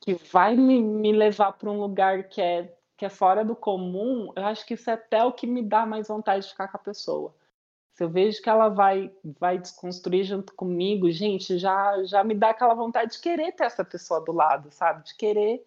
que 0.00 0.14
vai 0.14 0.56
me, 0.56 0.82
me 0.82 1.12
levar 1.12 1.52
para 1.52 1.70
um 1.70 1.80
lugar 1.80 2.28
que 2.28 2.40
é, 2.40 2.76
que 2.96 3.04
é 3.04 3.08
fora 3.08 3.44
do 3.44 3.56
comum, 3.56 4.32
eu 4.36 4.44
acho 4.46 4.66
que 4.66 4.74
isso 4.74 4.90
é 4.90 4.94
até 4.94 5.24
o 5.24 5.32
que 5.32 5.46
me 5.46 5.62
dá 5.62 5.86
mais 5.86 6.08
vontade 6.08 6.44
de 6.44 6.50
ficar 6.50 6.68
com 6.68 6.76
a 6.76 6.80
pessoa 6.80 7.34
se 7.98 8.04
eu 8.04 8.08
vejo 8.08 8.40
que 8.40 8.48
ela 8.48 8.68
vai 8.68 9.12
vai 9.40 9.58
desconstruir 9.58 10.22
junto 10.22 10.54
comigo, 10.54 11.10
gente, 11.10 11.58
já 11.58 12.04
já 12.04 12.22
me 12.22 12.32
dá 12.32 12.50
aquela 12.50 12.72
vontade 12.72 13.14
de 13.14 13.20
querer 13.20 13.50
ter 13.50 13.64
essa 13.64 13.84
pessoa 13.84 14.24
do 14.24 14.30
lado, 14.30 14.70
sabe? 14.70 15.02
De 15.04 15.16
querer 15.16 15.66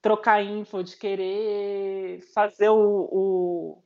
trocar 0.00 0.42
info, 0.42 0.82
de 0.82 0.96
querer 0.96 2.22
fazer 2.32 2.70
o, 2.70 3.08
o, 3.12 3.82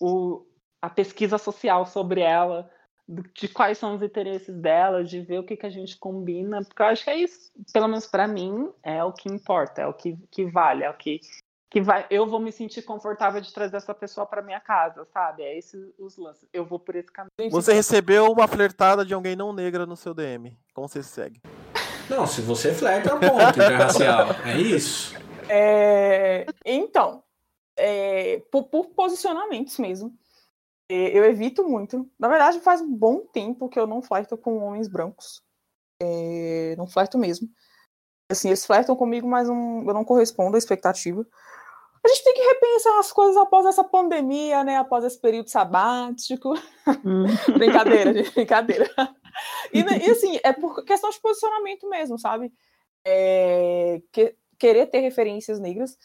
o 0.00 0.46
a 0.80 0.88
pesquisa 0.88 1.36
social 1.36 1.84
sobre 1.84 2.20
ela, 2.20 2.70
de 3.08 3.48
quais 3.48 3.76
são 3.76 3.96
os 3.96 4.02
interesses 4.02 4.56
dela, 4.56 5.02
de 5.02 5.20
ver 5.20 5.40
o 5.40 5.44
que, 5.44 5.56
que 5.56 5.66
a 5.66 5.70
gente 5.70 5.98
combina, 5.98 6.62
porque 6.62 6.80
eu 6.80 6.86
acho 6.86 7.02
que 7.02 7.10
é 7.10 7.16
isso, 7.16 7.50
pelo 7.72 7.88
menos 7.88 8.06
para 8.06 8.28
mim, 8.28 8.70
é 8.84 9.02
o 9.02 9.12
que 9.12 9.28
importa, 9.28 9.82
é 9.82 9.86
o 9.88 9.94
que, 9.94 10.16
que 10.30 10.44
vale, 10.44 10.84
é 10.84 10.90
o 10.90 10.96
que 10.96 11.20
que 11.70 11.80
vai, 11.80 12.06
eu 12.10 12.26
vou 12.26 12.38
me 12.38 12.52
sentir 12.52 12.82
confortável 12.82 13.40
de 13.40 13.52
trazer 13.52 13.76
essa 13.76 13.94
pessoa 13.94 14.24
para 14.26 14.42
minha 14.42 14.60
casa, 14.60 15.04
sabe? 15.12 15.42
É 15.42 15.58
esses 15.58 15.92
os 15.98 16.16
lances. 16.16 16.48
Eu 16.52 16.64
vou 16.64 16.78
por 16.78 16.94
esse 16.94 17.10
caminho. 17.10 17.50
Você 17.50 17.72
recebeu 17.72 18.30
uma 18.30 18.46
flertada 18.46 19.04
de 19.04 19.12
alguém 19.12 19.34
não 19.34 19.52
negra 19.52 19.84
no 19.84 19.96
seu 19.96 20.14
DM. 20.14 20.56
Como 20.72 20.88
você 20.88 21.02
segue? 21.02 21.40
Não, 22.08 22.26
se 22.26 22.40
você 22.40 22.72
flerta, 22.72 23.10
ponto, 23.10 23.60
interracial. 23.60 24.28
É 24.44 24.56
isso. 24.58 25.14
É, 25.48 26.46
então, 26.64 27.22
é, 27.76 28.40
por, 28.50 28.64
por, 28.64 28.90
posicionamentos 28.90 29.78
mesmo. 29.78 30.16
É, 30.88 31.18
eu 31.18 31.24
evito 31.24 31.68
muito. 31.68 32.08
Na 32.16 32.28
verdade, 32.28 32.60
faz 32.60 32.80
um 32.80 32.94
bom 32.94 33.26
tempo 33.26 33.68
que 33.68 33.78
eu 33.78 33.88
não 33.88 34.00
flerto 34.00 34.36
com 34.38 34.64
homens 34.64 34.86
brancos. 34.86 35.42
É, 36.00 36.76
não 36.78 36.86
flerto 36.86 37.18
mesmo. 37.18 37.48
Assim, 38.30 38.48
eles 38.48 38.64
flertam 38.64 38.94
comigo, 38.94 39.26
mas 39.26 39.48
um, 39.48 39.84
eu 39.86 39.94
não 39.94 40.04
correspondo 40.04 40.54
à 40.54 40.58
expectativa 40.58 41.26
a 42.06 42.08
gente 42.08 42.24
tem 42.24 42.34
que 42.34 42.40
repensar 42.40 42.98
as 43.00 43.12
coisas 43.12 43.36
após 43.36 43.66
essa 43.66 43.82
pandemia, 43.82 44.62
né? 44.62 44.76
Após 44.76 45.04
esse 45.04 45.20
período 45.20 45.48
sabático. 45.48 46.54
Hum. 47.04 47.24
brincadeira, 47.58 48.14
gente, 48.14 48.32
brincadeira. 48.32 48.88
E, 49.72 49.82
né, 49.82 49.98
e, 49.98 50.10
assim, 50.10 50.38
é 50.44 50.52
por 50.52 50.84
questão 50.84 51.10
de 51.10 51.20
posicionamento 51.20 51.88
mesmo, 51.88 52.18
sabe? 52.18 52.52
É, 53.04 54.00
que, 54.12 54.36
querer 54.56 54.86
ter 54.86 55.00
referências 55.00 55.58
negras. 55.58 55.98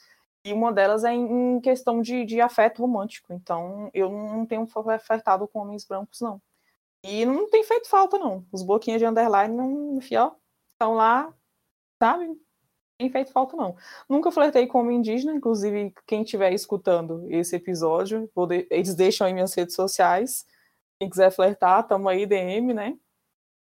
E 0.43 0.51
uma 0.51 0.73
delas 0.73 1.03
é 1.03 1.13
em 1.13 1.61
questão 1.61 2.01
de, 2.01 2.25
de 2.25 2.41
afeto 2.41 2.81
romântico. 2.81 3.31
Então, 3.31 3.91
eu 3.93 4.09
não 4.09 4.43
tenho 4.45 4.65
flertado 4.65 5.47
com 5.47 5.59
homens 5.59 5.85
brancos, 5.85 6.19
não. 6.19 6.41
E 7.03 7.25
não 7.25 7.47
tem 7.47 7.63
feito 7.63 7.87
falta, 7.87 8.17
não. 8.17 8.43
Os 8.51 8.63
bloquinhos 8.63 8.99
de 8.99 9.05
underline, 9.05 9.55
não, 9.55 9.99
ó, 10.17 10.31
estão 10.73 10.95
lá, 10.95 11.31
sabe? 12.01 12.35
Tem 13.01 13.09
feito 13.09 13.31
falta, 13.31 13.57
não. 13.57 13.75
Nunca 14.07 14.29
flertei 14.29 14.67
com 14.67 14.79
homem 14.79 14.99
indígena, 14.99 15.33
inclusive, 15.33 15.91
quem 16.05 16.21
estiver 16.21 16.53
escutando 16.53 17.25
esse 17.31 17.55
episódio, 17.55 18.29
eles 18.69 18.93
deixam 18.93 19.25
aí 19.25 19.33
minhas 19.33 19.55
redes 19.55 19.73
sociais. 19.73 20.45
Quem 20.99 21.09
quiser 21.09 21.31
flertar, 21.31 21.87
tamo 21.87 22.07
aí, 22.07 22.27
DM, 22.27 22.75
né? 22.75 22.93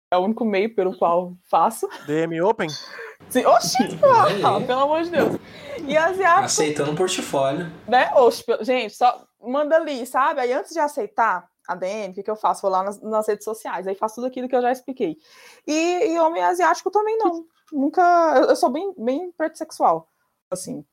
É 0.09 0.17
o 0.17 0.21
único 0.21 0.45
meio 0.45 0.73
pelo 0.73 0.97
qual 0.97 1.33
faço. 1.49 1.85
DM 2.07 2.41
Open? 2.43 2.69
Sim. 3.27 3.45
Oxi, 3.45 3.77
pelo 4.65 4.79
amor 4.79 5.03
de 5.03 5.09
Deus. 5.09 5.37
E 5.85 5.97
asiático. 5.97 6.45
Aceitando 6.45 6.91
o 6.91 6.95
portfólio. 6.95 7.69
Né? 7.89 8.09
Oxi, 8.15 8.45
gente, 8.61 8.95
só 8.95 9.21
manda 9.41 9.75
ali, 9.75 10.05
sabe? 10.05 10.39
Aí 10.39 10.53
antes 10.53 10.71
de 10.71 10.79
aceitar 10.79 11.45
a 11.67 11.75
DM, 11.75 12.11
o 12.11 12.13
que, 12.13 12.23
que 12.23 12.31
eu 12.31 12.37
faço? 12.37 12.61
Vou 12.61 12.71
lá 12.71 12.83
nas, 12.83 13.01
nas, 13.01 13.27
redes 13.27 13.43
sociais, 13.43 13.85
aí 13.85 13.95
faço 13.95 14.15
tudo 14.15 14.27
aquilo 14.27 14.47
que 14.47 14.55
eu 14.55 14.61
já 14.61 14.71
expliquei. 14.71 15.17
E, 15.67 16.13
e 16.13 16.19
homem 16.19 16.41
asiático 16.41 16.89
também 16.89 17.17
não. 17.17 17.45
Nunca. 17.71 18.01
Eu 18.47 18.55
sou 18.55 18.69
bem, 18.69 18.93
bem 18.97 19.31
preto 19.31 19.57
assim. 20.51 20.85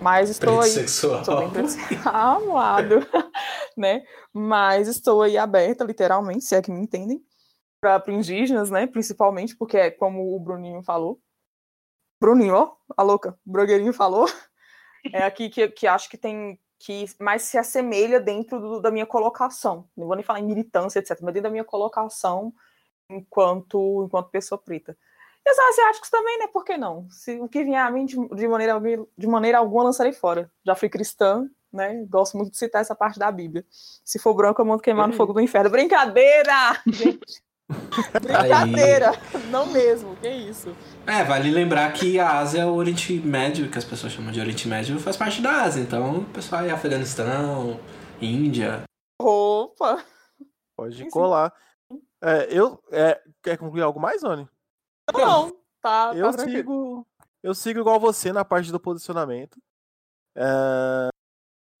Mas 0.00 0.30
estou 0.30 0.58
preto 0.58 0.64
aí. 0.64 0.70
Sexual. 0.70 1.38
Bem 1.38 1.50
preto 1.50 1.68
sexual. 1.68 2.14
Amado. 2.14 2.96
né? 3.76 4.04
Mas 4.32 4.88
estou 4.88 5.22
aí 5.22 5.36
aberta, 5.36 5.84
literalmente, 5.84 6.44
se 6.44 6.54
é 6.54 6.62
que 6.62 6.70
me 6.70 6.80
entendem 6.80 7.22
para 7.80 8.02
indígenas, 8.08 8.70
né? 8.70 8.86
Principalmente, 8.86 9.56
porque 9.56 9.76
é 9.76 9.90
como 9.90 10.34
o 10.34 10.40
Bruninho 10.40 10.82
falou. 10.82 11.20
Bruninho, 12.20 12.54
ó, 12.54 12.76
a 12.96 13.02
louca, 13.02 13.38
o 13.46 13.50
Brogueirinho 13.50 13.92
falou. 13.92 14.26
É 15.14 15.22
aqui 15.22 15.48
que, 15.48 15.66
que 15.68 15.86
acho 15.86 16.10
que 16.10 16.18
tem 16.18 16.60
que 16.78 17.06
mais 17.18 17.40
se 17.40 17.56
assemelha 17.56 18.20
dentro 18.20 18.60
do, 18.60 18.80
da 18.82 18.90
minha 18.90 19.06
colocação. 19.06 19.88
Não 19.96 20.06
vou 20.06 20.14
nem 20.14 20.22
falar 20.22 20.40
em 20.40 20.46
militância, 20.46 20.98
etc., 20.98 21.18
mas 21.22 21.32
dentro 21.32 21.44
da 21.44 21.50
minha 21.50 21.64
colocação 21.64 22.52
enquanto, 23.08 24.04
enquanto 24.04 24.28
pessoa 24.30 24.60
preta. 24.60 24.94
E 25.50 25.52
os 25.52 25.58
asiáticos 25.58 26.08
também, 26.08 26.38
né? 26.38 26.46
Por 26.46 26.64
que 26.64 26.76
não? 26.76 27.08
Se 27.10 27.40
o 27.40 27.48
que 27.48 27.64
vier 27.64 27.80
a 27.80 27.90
mim 27.90 28.06
de, 28.06 28.16
de, 28.16 28.46
maneira, 28.46 28.80
de 29.18 29.26
maneira 29.26 29.58
alguma 29.58 29.84
lançarei 29.84 30.12
fora. 30.12 30.50
Já 30.64 30.76
fui 30.76 30.88
cristã, 30.88 31.44
né? 31.72 32.04
Gosto 32.08 32.36
muito 32.36 32.52
de 32.52 32.58
citar 32.58 32.80
essa 32.80 32.94
parte 32.94 33.18
da 33.18 33.30
Bíblia. 33.32 33.64
Se 34.04 34.18
for 34.20 34.32
branco, 34.32 34.60
eu 34.60 34.64
mando 34.64 34.82
queimar 34.82 35.08
no 35.08 35.14
fogo 35.14 35.32
do 35.32 35.40
inferno. 35.40 35.68
Brincadeira! 35.68 36.80
Gente. 36.86 37.42
Brincadeira, 38.22 39.10
Aí... 39.10 39.46
não 39.48 39.66
mesmo, 39.66 40.16
que 40.16 40.28
isso. 40.28 40.74
É, 41.06 41.24
vale 41.24 41.50
lembrar 41.50 41.92
que 41.92 42.18
a 42.18 42.38
Ásia 42.38 42.62
é 42.62 42.66
o 42.66 42.74
Oriente 42.74 43.14
Médio, 43.14 43.70
que 43.70 43.78
as 43.78 43.84
pessoas 43.84 44.12
chamam 44.12 44.32
de 44.32 44.40
Oriente 44.40 44.66
Médio, 44.68 44.98
faz 44.98 45.16
parte 45.16 45.40
da 45.40 45.62
Ásia. 45.62 45.80
Então, 45.80 46.18
o 46.18 46.24
pessoal 46.26 46.64
é 46.64 46.70
Afeganistão, 46.70 47.78
Índia. 48.20 48.82
Opa! 49.20 50.04
Pode 50.76 51.08
colar. 51.10 51.52
É, 52.22 52.48
eu, 52.50 52.80
é, 52.92 53.20
quer 53.42 53.56
concluir 53.56 53.82
algo 53.82 54.00
mais, 54.00 54.22
Oni? 54.22 54.48
Não, 55.12 55.46
não. 55.46 55.60
Tá, 55.80 56.12
eu 56.14 56.30
tá 56.30 56.44
sigo 56.44 57.06
Eu 57.42 57.54
sigo 57.54 57.80
igual 57.80 57.98
você 57.98 58.32
na 58.32 58.44
parte 58.44 58.70
do 58.70 58.80
posicionamento. 58.80 59.60
É, 60.36 61.08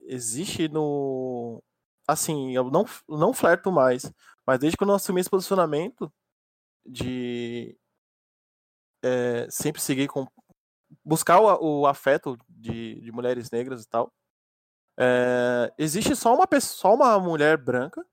existe 0.02 0.68
no. 0.68 1.62
Assim, 2.06 2.52
eu 2.56 2.70
não, 2.70 2.84
não 3.08 3.32
flerto 3.32 3.70
mais 3.70 4.10
mas 4.50 4.58
desde 4.58 4.76
que 4.76 4.82
eu 4.82 4.86
não 4.88 4.96
assumi 4.96 5.20
esse 5.20 5.30
posicionamento 5.30 6.12
de 6.84 7.78
é, 9.00 9.46
sempre 9.48 9.80
seguir 9.80 10.08
com. 10.08 10.26
buscar 11.04 11.38
o, 11.40 11.82
o 11.82 11.86
afeto 11.86 12.36
de, 12.48 13.00
de, 13.00 13.12
mulheres 13.12 13.48
negras 13.48 13.84
e 13.84 13.88
tal. 13.88 14.12
É, 14.98 15.72
existe 15.78 16.16
só 16.16 16.34
uma 16.34 16.48
pessoa, 16.48 16.76
só 16.76 16.94
uma 16.96 17.20
mulher 17.20 17.56
branca 17.56 18.04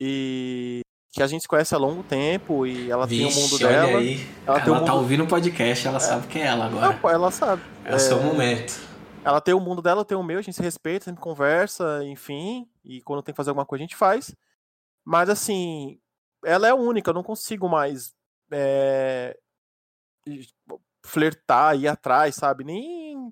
e 0.00 0.80
que 1.12 1.22
a 1.22 1.26
gente 1.26 1.46
conhece 1.46 1.74
há 1.74 1.78
longo 1.78 2.02
tempo 2.02 2.66
e 2.66 2.90
ela 2.90 3.06
Vixe, 3.06 3.22
tem 3.22 3.32
o 3.32 3.42
mundo 3.42 3.58
dela. 3.58 3.98
Aí. 3.98 4.26
Ela, 4.46 4.58
ela 4.58 4.80
tá 4.80 4.92
mundo... 4.92 4.94
ouvindo 4.94 5.24
o 5.24 5.28
podcast, 5.28 5.86
ela 5.86 5.98
é. 5.98 6.00
sabe 6.00 6.26
que 6.26 6.38
é 6.38 6.46
ela 6.46 6.64
agora. 6.64 6.98
Não, 7.00 7.10
ela 7.10 7.30
sabe. 7.30 7.62
É 7.84 7.94
o 7.94 7.98
seu 7.98 8.18
é, 8.18 8.22
momento. 8.22 8.80
Ela 9.22 9.38
tem 9.38 9.52
o 9.52 9.60
mundo 9.60 9.82
dela, 9.82 10.00
eu 10.00 10.04
tenho 10.06 10.20
o 10.20 10.24
meu, 10.24 10.38
a 10.38 10.42
gente 10.42 10.56
se 10.56 10.62
respeita, 10.62 11.04
sempre 11.04 11.20
conversa, 11.20 12.02
enfim. 12.04 12.66
E 12.82 13.02
quando 13.02 13.22
tem 13.22 13.34
que 13.34 13.36
fazer 13.36 13.50
alguma 13.50 13.66
coisa, 13.66 13.84
a 13.84 13.86
gente 13.86 13.94
faz. 13.94 14.34
Mas 15.04 15.28
assim, 15.28 16.00
ela 16.42 16.66
é 16.66 16.72
única, 16.72 17.10
eu 17.10 17.14
não 17.14 17.22
consigo 17.22 17.68
mais 17.68 18.14
é, 18.50 19.36
flertar, 21.04 21.78
ir 21.78 21.88
atrás, 21.88 22.36
sabe? 22.36 22.64
Nem, 22.64 23.30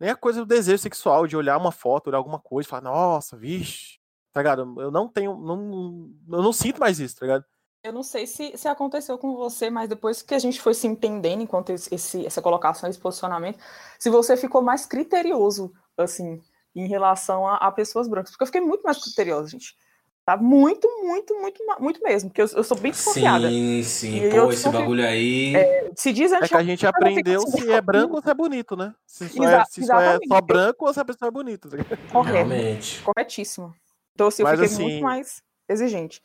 nem 0.00 0.10
a 0.10 0.16
coisa 0.16 0.40
do 0.40 0.46
desejo 0.46 0.82
sexual, 0.82 1.28
de 1.28 1.36
olhar 1.36 1.56
uma 1.56 1.70
foto, 1.70 2.08
olhar 2.08 2.18
alguma 2.18 2.40
coisa 2.40 2.66
e 2.66 2.70
falar, 2.70 2.82
nossa, 2.82 3.36
vixe, 3.36 3.99
tá 4.32 4.40
ligado? 4.40 4.80
Eu 4.80 4.90
não 4.90 5.08
tenho, 5.08 5.36
não, 5.36 6.10
eu 6.30 6.42
não 6.42 6.52
sinto 6.52 6.80
mais 6.80 6.98
isso, 7.00 7.16
tá 7.16 7.26
ligado? 7.26 7.44
Eu 7.82 7.92
não 7.92 8.02
sei 8.02 8.26
se, 8.26 8.52
se 8.56 8.68
aconteceu 8.68 9.16
com 9.16 9.36
você, 9.36 9.70
mas 9.70 9.88
depois 9.88 10.20
que 10.20 10.34
a 10.34 10.38
gente 10.38 10.60
foi 10.60 10.74
se 10.74 10.86
entendendo 10.86 11.42
enquanto 11.42 11.70
esse, 11.70 12.26
essa 12.26 12.42
colocação, 12.42 12.90
esse 12.90 12.98
posicionamento, 12.98 13.58
se 13.98 14.10
você 14.10 14.36
ficou 14.36 14.60
mais 14.60 14.84
criterioso, 14.84 15.72
assim, 15.96 16.42
em 16.74 16.86
relação 16.86 17.46
a, 17.46 17.56
a 17.56 17.72
pessoas 17.72 18.06
brancas. 18.06 18.32
Porque 18.32 18.42
eu 18.42 18.46
fiquei 18.46 18.60
muito 18.60 18.82
mais 18.82 19.02
criteriosa, 19.02 19.48
gente. 19.48 19.74
Tá 20.24 20.36
muito, 20.36 20.86
muito, 21.02 21.34
muito, 21.40 21.64
muito 21.80 22.02
mesmo. 22.02 22.28
Porque 22.28 22.42
eu, 22.42 22.48
eu 22.54 22.62
sou 22.62 22.78
bem 22.78 22.92
desconfiada. 22.92 23.48
Sim, 23.48 23.82
sim. 23.82 24.24
E 24.24 24.30
Pô, 24.30 24.52
esse 24.52 24.68
bagulho 24.68 25.04
aí. 25.04 25.56
É, 25.56 25.90
se 25.96 26.12
diz 26.12 26.30
é 26.32 26.46
que 26.46 26.54
a 26.54 26.62
gente 26.62 26.86
aprendeu 26.86 27.40
se 27.40 27.72
é 27.72 27.80
branco 27.80 28.16
ou 28.16 28.22
se 28.22 28.30
é 28.30 28.34
bonito, 28.34 28.76
né? 28.76 28.94
Se 29.06 29.28
só, 29.28 29.42
é, 29.42 29.64
se 29.64 29.84
só 29.84 29.98
é 29.98 30.18
só 30.28 30.40
branco 30.40 30.86
ou 30.86 30.92
se 30.92 31.00
a 31.00 31.04
pessoa 31.04 31.28
é 31.28 31.32
bonita. 31.32 31.68
Tá 31.68 31.78
Correto. 32.12 32.48
Realmente. 32.48 33.02
Corretíssimo. 33.02 33.74
Então, 34.20 34.28
assim, 34.28 34.42
eu 34.42 34.44
Mas, 34.44 34.60
fiquei 34.60 34.74
assim, 34.74 34.82
muito 34.82 35.02
mais 35.02 35.42
exigente. 35.66 36.22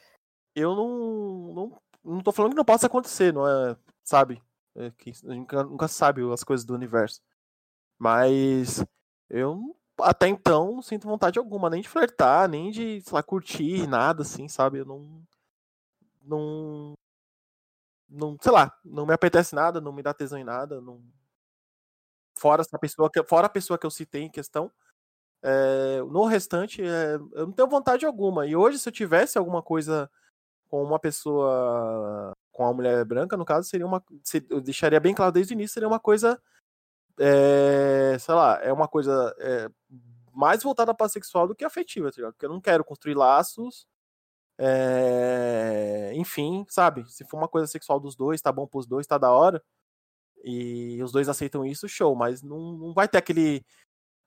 Eu 0.53 0.75
não, 0.75 1.53
não. 1.53 1.81
Não 2.03 2.21
tô 2.21 2.33
falando 2.33 2.51
que 2.51 2.57
não 2.57 2.65
possa 2.65 2.87
acontecer, 2.87 3.33
não 3.33 3.47
é. 3.47 3.77
Sabe? 4.03 4.43
É 4.75 4.91
que 4.91 5.11
a 5.11 5.13
gente 5.33 5.55
nunca, 5.55 5.87
sabe 5.87 6.21
as 6.33 6.43
coisas 6.43 6.65
do 6.65 6.75
universo. 6.75 7.21
Mas 7.97 8.83
eu 9.29 9.77
até 9.97 10.27
então 10.27 10.73
não 10.73 10.81
sinto 10.81 11.07
vontade 11.07 11.39
alguma, 11.39 11.69
nem 11.69 11.81
de 11.81 11.87
flertar, 11.87 12.49
nem 12.49 12.69
de, 12.69 12.99
sei 12.99 13.13
lá, 13.13 13.23
curtir, 13.23 13.87
nada 13.87 14.23
assim, 14.23 14.49
sabe? 14.49 14.79
Eu 14.79 14.85
não. 14.85 15.23
Não. 16.21 16.93
Não, 18.09 18.37
sei 18.41 18.51
lá, 18.51 18.77
não 18.83 19.05
me 19.05 19.13
apetece 19.13 19.55
nada, 19.55 19.79
não 19.79 19.93
me 19.93 20.03
dá 20.03 20.13
tesão 20.13 20.37
em 20.37 20.43
nada, 20.43 20.81
não. 20.81 21.01
Fora 22.37 22.61
essa 22.61 22.77
pessoa 22.77 23.09
que, 23.09 23.23
fora 23.23 23.47
a 23.47 23.49
pessoa 23.49 23.79
que 23.79 23.85
eu 23.85 23.89
citei 23.89 24.23
em 24.23 24.29
questão, 24.29 24.69
é, 25.45 26.01
no 26.01 26.25
restante, 26.25 26.81
é, 26.81 27.15
eu 27.33 27.47
não 27.47 27.51
tenho 27.51 27.69
vontade 27.69 28.05
alguma. 28.05 28.47
E 28.47 28.55
hoje, 28.55 28.79
se 28.79 28.89
eu 28.89 28.93
tivesse 28.93 29.37
alguma 29.37 29.61
coisa 29.61 30.09
com 30.69 30.83
uma 30.83 30.99
pessoa, 30.99 32.33
com 32.51 32.63
uma 32.63 32.73
mulher 32.73 33.05
branca, 33.05 33.37
no 33.37 33.45
caso, 33.45 33.67
seria 33.69 33.85
uma. 33.85 34.03
Eu 34.49 34.61
deixaria 34.61 34.99
bem 34.99 35.13
claro 35.13 35.31
desde 35.31 35.53
o 35.53 35.55
início, 35.55 35.75
seria 35.75 35.87
uma 35.87 35.99
coisa 35.99 36.41
é, 37.19 38.17
sei 38.19 38.33
lá, 38.33 38.59
é 38.61 38.71
uma 38.73 38.87
coisa 38.87 39.33
é, 39.39 39.69
mais 40.33 40.63
voltada 40.63 40.93
para 40.93 41.09
sexual 41.09 41.47
do 41.47 41.55
que 41.55 41.65
afetiva, 41.65 42.11
tá 42.11 42.21
Porque 42.31 42.45
eu 42.45 42.49
não 42.49 42.61
quero 42.61 42.83
construir 42.83 43.15
laços. 43.15 43.87
É, 44.57 46.11
enfim, 46.15 46.65
sabe? 46.69 47.09
Se 47.11 47.25
for 47.25 47.37
uma 47.37 47.47
coisa 47.47 47.67
sexual 47.67 47.99
dos 47.99 48.15
dois, 48.15 48.41
tá 48.41 48.51
bom 48.51 48.67
pros 48.67 48.85
dois, 48.87 49.07
tá 49.07 49.17
da 49.17 49.31
hora. 49.31 49.63
E 50.43 51.01
os 51.03 51.11
dois 51.11 51.29
aceitam 51.29 51.65
isso, 51.65 51.89
show. 51.89 52.15
Mas 52.15 52.41
não, 52.43 52.73
não 52.73 52.93
vai 52.93 53.07
ter 53.07 53.17
aquele 53.17 53.65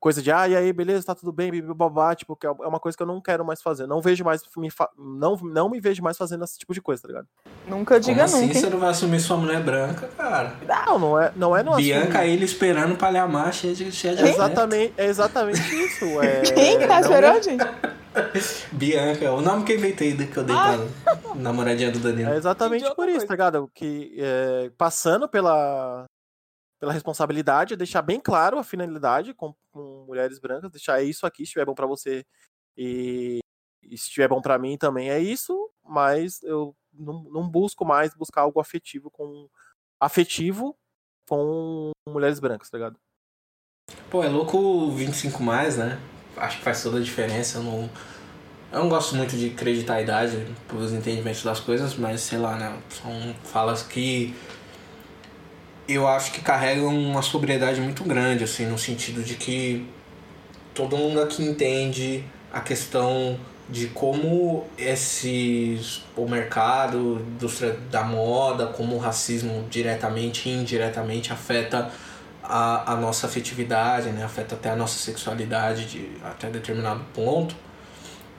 coisa 0.01 0.23
de, 0.23 0.31
ah, 0.31 0.49
e 0.49 0.57
aí, 0.57 0.73
beleza, 0.73 1.07
tá 1.07 1.15
tudo 1.15 1.33
bem, 1.33 1.51
babá, 1.75 2.15
tipo, 2.15 2.37
que 2.37 2.47
é, 2.47 2.51
é 2.51 2.66
uma 2.66 2.79
coisa 2.79 2.97
que 2.97 3.03
eu 3.03 3.07
não 3.07 3.20
quero 3.20 3.45
mais 3.45 3.61
fazer. 3.61 3.87
Não 3.87 4.01
vejo 4.01 4.25
mais, 4.25 4.43
me 4.57 4.70
fa... 4.70 4.89
não, 4.97 5.37
não 5.37 5.69
me 5.69 5.81
vejo 5.81 6.03
mais 6.03 6.16
fazendo 6.16 6.45
esse 6.45 6.59
tipo 6.59 6.73
de 6.73 6.81
coisa, 6.81 7.03
tá 7.03 7.09
ligado? 7.09 7.27
Nunca 7.66 7.99
diga 7.99 8.25
Como 8.25 8.37
assim 8.37 8.47
nunca. 8.47 8.61
você 8.61 8.70
não 8.70 8.79
vai 8.79 8.91
assumir 8.91 9.20
sua 9.20 9.37
mulher 9.37 9.62
branca, 9.62 10.09
cara? 10.16 10.55
Não, 10.66 10.99
não 10.99 11.20
é, 11.20 11.33
não 11.35 11.57
é 11.57 11.62
no 11.62 11.77
Bianca 11.77 12.25
ele 12.25 12.45
esperando 12.45 12.97
pra 12.97 13.11
lhe 13.11 13.19
amar, 13.19 13.53
cheia 13.53 13.75
de, 13.75 13.91
cheia 13.91 14.15
de 14.15 14.25
exatamente, 14.25 14.95
É 14.97 15.07
exatamente 15.07 15.61
isso. 15.61 15.99
É... 16.19 16.41
Quem 16.43 16.79
que 16.79 16.87
tá 16.87 17.01
esperando, 17.01 17.43
gente? 17.43 17.65
Bianca, 18.73 19.33
o 19.33 19.41
nome 19.41 19.65
que 19.65 19.73
eu 19.73 19.77
inventei 19.77 20.16
que 20.16 20.37
eu 20.37 20.43
dei 20.43 20.57
ah. 20.57 20.79
pra 21.05 21.35
namoradinha 21.35 21.91
do 21.91 21.99
Danilo. 21.99 22.31
É 22.31 22.37
exatamente 22.37 22.93
por 22.95 23.09
isso, 23.09 23.27
tá 23.27 23.35
ligado? 23.35 23.70
Que 23.75 24.16
é, 24.19 24.70
passando 24.77 25.29
pela, 25.29 26.07
pela 26.79 26.93
responsabilidade, 26.93 27.77
deixar 27.77 28.03
bem 28.03 28.21
claro 28.21 28.59
a 28.59 28.65
finalidade 28.65 29.35
com, 29.35 29.55
com 29.71 30.05
mulheres 30.07 30.39
brancas, 30.39 30.71
deixar 30.71 31.03
isso 31.03 31.27
aqui, 31.27 31.39
se 31.39 31.45
estiver 31.45 31.65
bom 31.65 31.75
para 31.75 31.87
você 31.87 32.25
e, 32.77 33.41
e, 33.83 33.99
se 33.99 34.05
estiver 34.05 34.29
bom 34.29 34.41
para 34.41 34.59
mim 34.59 34.79
também 34.79 35.11
é 35.11 35.19
isso, 35.19 35.71
mas 35.85 36.41
eu 36.43 36.77
não, 36.93 37.25
não, 37.25 37.49
busco 37.49 37.85
mais 37.85 38.15
buscar 38.15 38.43
algo 38.43 38.61
afetivo 38.61 39.11
com 39.11 39.49
afetivo 40.01 40.77
com 41.29 41.91
mulheres 42.09 42.39
brancas, 42.39 42.71
tá 42.71 42.79
ligado? 42.79 42.99
Pô, 44.09 44.23
é 44.23 44.29
louco 44.29 44.91
25 44.93 45.43
mais, 45.43 45.77
né? 45.77 46.01
Acho 46.37 46.59
que 46.59 46.65
faz 46.65 46.83
toda 46.83 46.99
a 46.99 47.03
diferença. 47.03 47.59
Eu 47.59 47.65
não, 47.65 47.91
eu 48.73 48.79
não 48.79 48.89
gosto 48.89 49.17
muito 49.17 49.37
de 49.37 49.51
acreditar 49.51 49.95
a 49.95 50.03
idade 50.03 50.47
pelos 50.69 50.93
entendimentos 50.93 51.43
das 51.43 51.59
coisas, 51.59 51.97
mas 51.97 52.21
sei 52.21 52.39
lá, 52.39 52.57
né? 52.57 52.81
São 52.89 53.35
falas 53.45 53.83
que 53.83 54.35
eu 55.89 56.06
acho 56.06 56.32
que 56.32 56.40
carregam 56.43 56.89
uma 56.89 57.23
sobriedade 57.23 57.81
muito 57.81 58.05
grande, 58.05 58.44
assim, 58.44 58.66
no 58.66 58.78
sentido 58.78 59.23
de 59.23 59.35
que 59.35 59.89
todo 60.74 60.97
mundo 60.97 61.20
aqui 61.20 61.43
entende 61.43 62.24
a 62.52 62.60
questão 62.60 63.39
de 63.69 63.89
como 63.89 64.65
esse 64.78 65.81
o 66.16 66.27
mercado 66.27 67.20
indústria 67.35 67.77
da 67.90 68.02
moda, 68.02 68.66
como 68.66 68.97
o 68.97 68.98
racismo 68.98 69.66
diretamente 69.70 70.48
e 70.48 70.52
indiretamente 70.52 71.32
afeta 71.32 71.90
a, 72.43 72.93
a 72.93 72.97
nossa 72.97 73.27
afetividade, 73.27 74.09
né? 74.10 74.24
afeta 74.24 74.55
até 74.55 74.70
a 74.70 74.77
nossa 74.77 74.98
sexualidade 74.98 75.85
de, 75.86 76.10
até 76.24 76.48
determinado 76.48 77.05
ponto, 77.15 77.55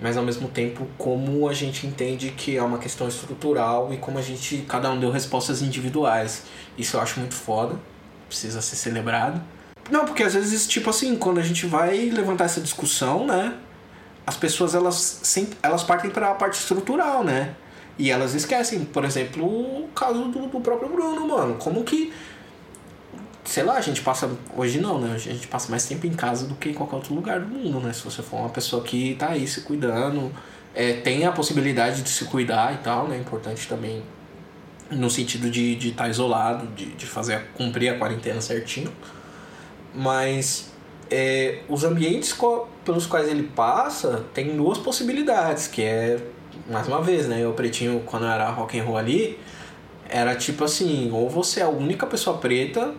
mas 0.02 0.18
ao 0.18 0.24
mesmo 0.24 0.48
tempo 0.48 0.88
como 0.98 1.48
a 1.48 1.54
gente 1.54 1.86
entende 1.86 2.32
que 2.32 2.58
é 2.58 2.64
uma 2.64 2.78
questão 2.78 3.08
estrutural 3.08 3.94
e 3.94 3.98
como 3.98 4.18
a 4.18 4.22
gente, 4.22 4.66
cada 4.68 4.90
um 4.92 5.00
deu 5.00 5.12
respostas 5.12 5.62
individuais. 5.62 6.44
Isso 6.78 6.98
eu 6.98 7.02
acho 7.02 7.20
muito 7.20 7.36
foda, 7.36 7.78
precisa 8.28 8.62
ser 8.62 8.76
celebrado. 8.76 9.42
Não, 9.90 10.06
porque 10.06 10.24
às 10.24 10.34
vezes, 10.34 10.68
tipo 10.68 10.90
assim, 10.90 11.16
quando 11.16 11.40
a 11.40 11.44
gente 11.44 11.66
vai 11.66 11.98
levantar 12.10 12.46
essa 12.46 12.62
discussão, 12.62 13.26
né? 13.26 13.56
As 14.26 14.38
pessoas, 14.38 14.76
elas, 14.76 14.96
sempre, 15.24 15.58
elas 15.64 15.84
partem 15.84 16.12
para 16.12 16.30
a 16.30 16.36
parte 16.36 16.54
estrutural, 16.54 17.24
né? 17.24 17.56
E 17.98 18.12
elas 18.12 18.34
esquecem, 18.34 18.86
por 18.86 19.04
exemplo, 19.04 19.44
o 19.44 19.90
caso 19.90 20.26
do, 20.26 20.48
do 20.48 20.62
próprio 20.62 20.88
Bruno, 20.88 21.28
mano. 21.28 21.56
Como 21.56 21.84
que 21.84 22.14
sei 23.50 23.64
lá, 23.64 23.78
a 23.78 23.82
gente 23.82 24.02
passa. 24.04 24.30
Hoje 24.56 24.80
não, 24.80 25.00
né? 25.00 25.12
A 25.16 25.18
gente 25.18 25.48
passa 25.48 25.72
mais 25.72 25.84
tempo 25.88 26.06
em 26.06 26.14
casa 26.14 26.46
do 26.46 26.54
que 26.54 26.70
em 26.70 26.74
qualquer 26.74 26.98
outro 26.98 27.16
lugar 27.16 27.40
do 27.40 27.48
mundo, 27.48 27.80
né? 27.80 27.92
Se 27.92 28.04
você 28.04 28.22
for 28.22 28.38
uma 28.38 28.50
pessoa 28.50 28.84
que 28.84 29.16
tá 29.16 29.30
aí 29.30 29.48
se 29.48 29.62
cuidando, 29.62 30.32
é, 30.76 30.94
tem 30.94 31.26
a 31.26 31.32
possibilidade 31.32 32.04
de 32.04 32.10
se 32.10 32.26
cuidar 32.26 32.76
e 32.76 32.78
tal, 32.78 33.08
né? 33.08 33.18
Importante 33.18 33.68
também 33.68 34.04
no 34.92 35.10
sentido 35.10 35.50
de 35.50 35.74
estar 35.74 35.80
de 35.80 35.92
tá 35.94 36.10
isolado, 36.10 36.68
de, 36.76 36.92
de 36.94 37.08
fazer 37.08 37.48
cumprir 37.56 37.90
a 37.90 37.98
quarentena 37.98 38.40
certinho. 38.40 38.92
Mas 39.96 40.72
é, 41.10 41.64
os 41.68 41.84
ambientes 41.84 42.38
pelos 42.86 43.08
quais 43.08 43.28
ele 43.28 43.44
passa 43.44 44.26
tem 44.32 44.56
duas 44.56 44.78
possibilidades, 44.78 45.66
que 45.66 45.82
é, 45.82 46.20
mais 46.70 46.88
uma 46.88 47.02
vez, 47.02 47.28
né? 47.28 47.48
O 47.48 47.54
pretinho, 47.54 48.04
quando 48.06 48.28
era 48.28 48.48
rock 48.52 48.80
and 48.80 48.84
roll 48.84 48.98
ali, 48.98 49.40
era 50.08 50.36
tipo 50.36 50.64
assim, 50.64 51.10
ou 51.12 51.28
você 51.28 51.62
é 51.62 51.64
a 51.64 51.70
única 51.70 52.06
pessoa 52.06 52.38
preta 52.38 52.94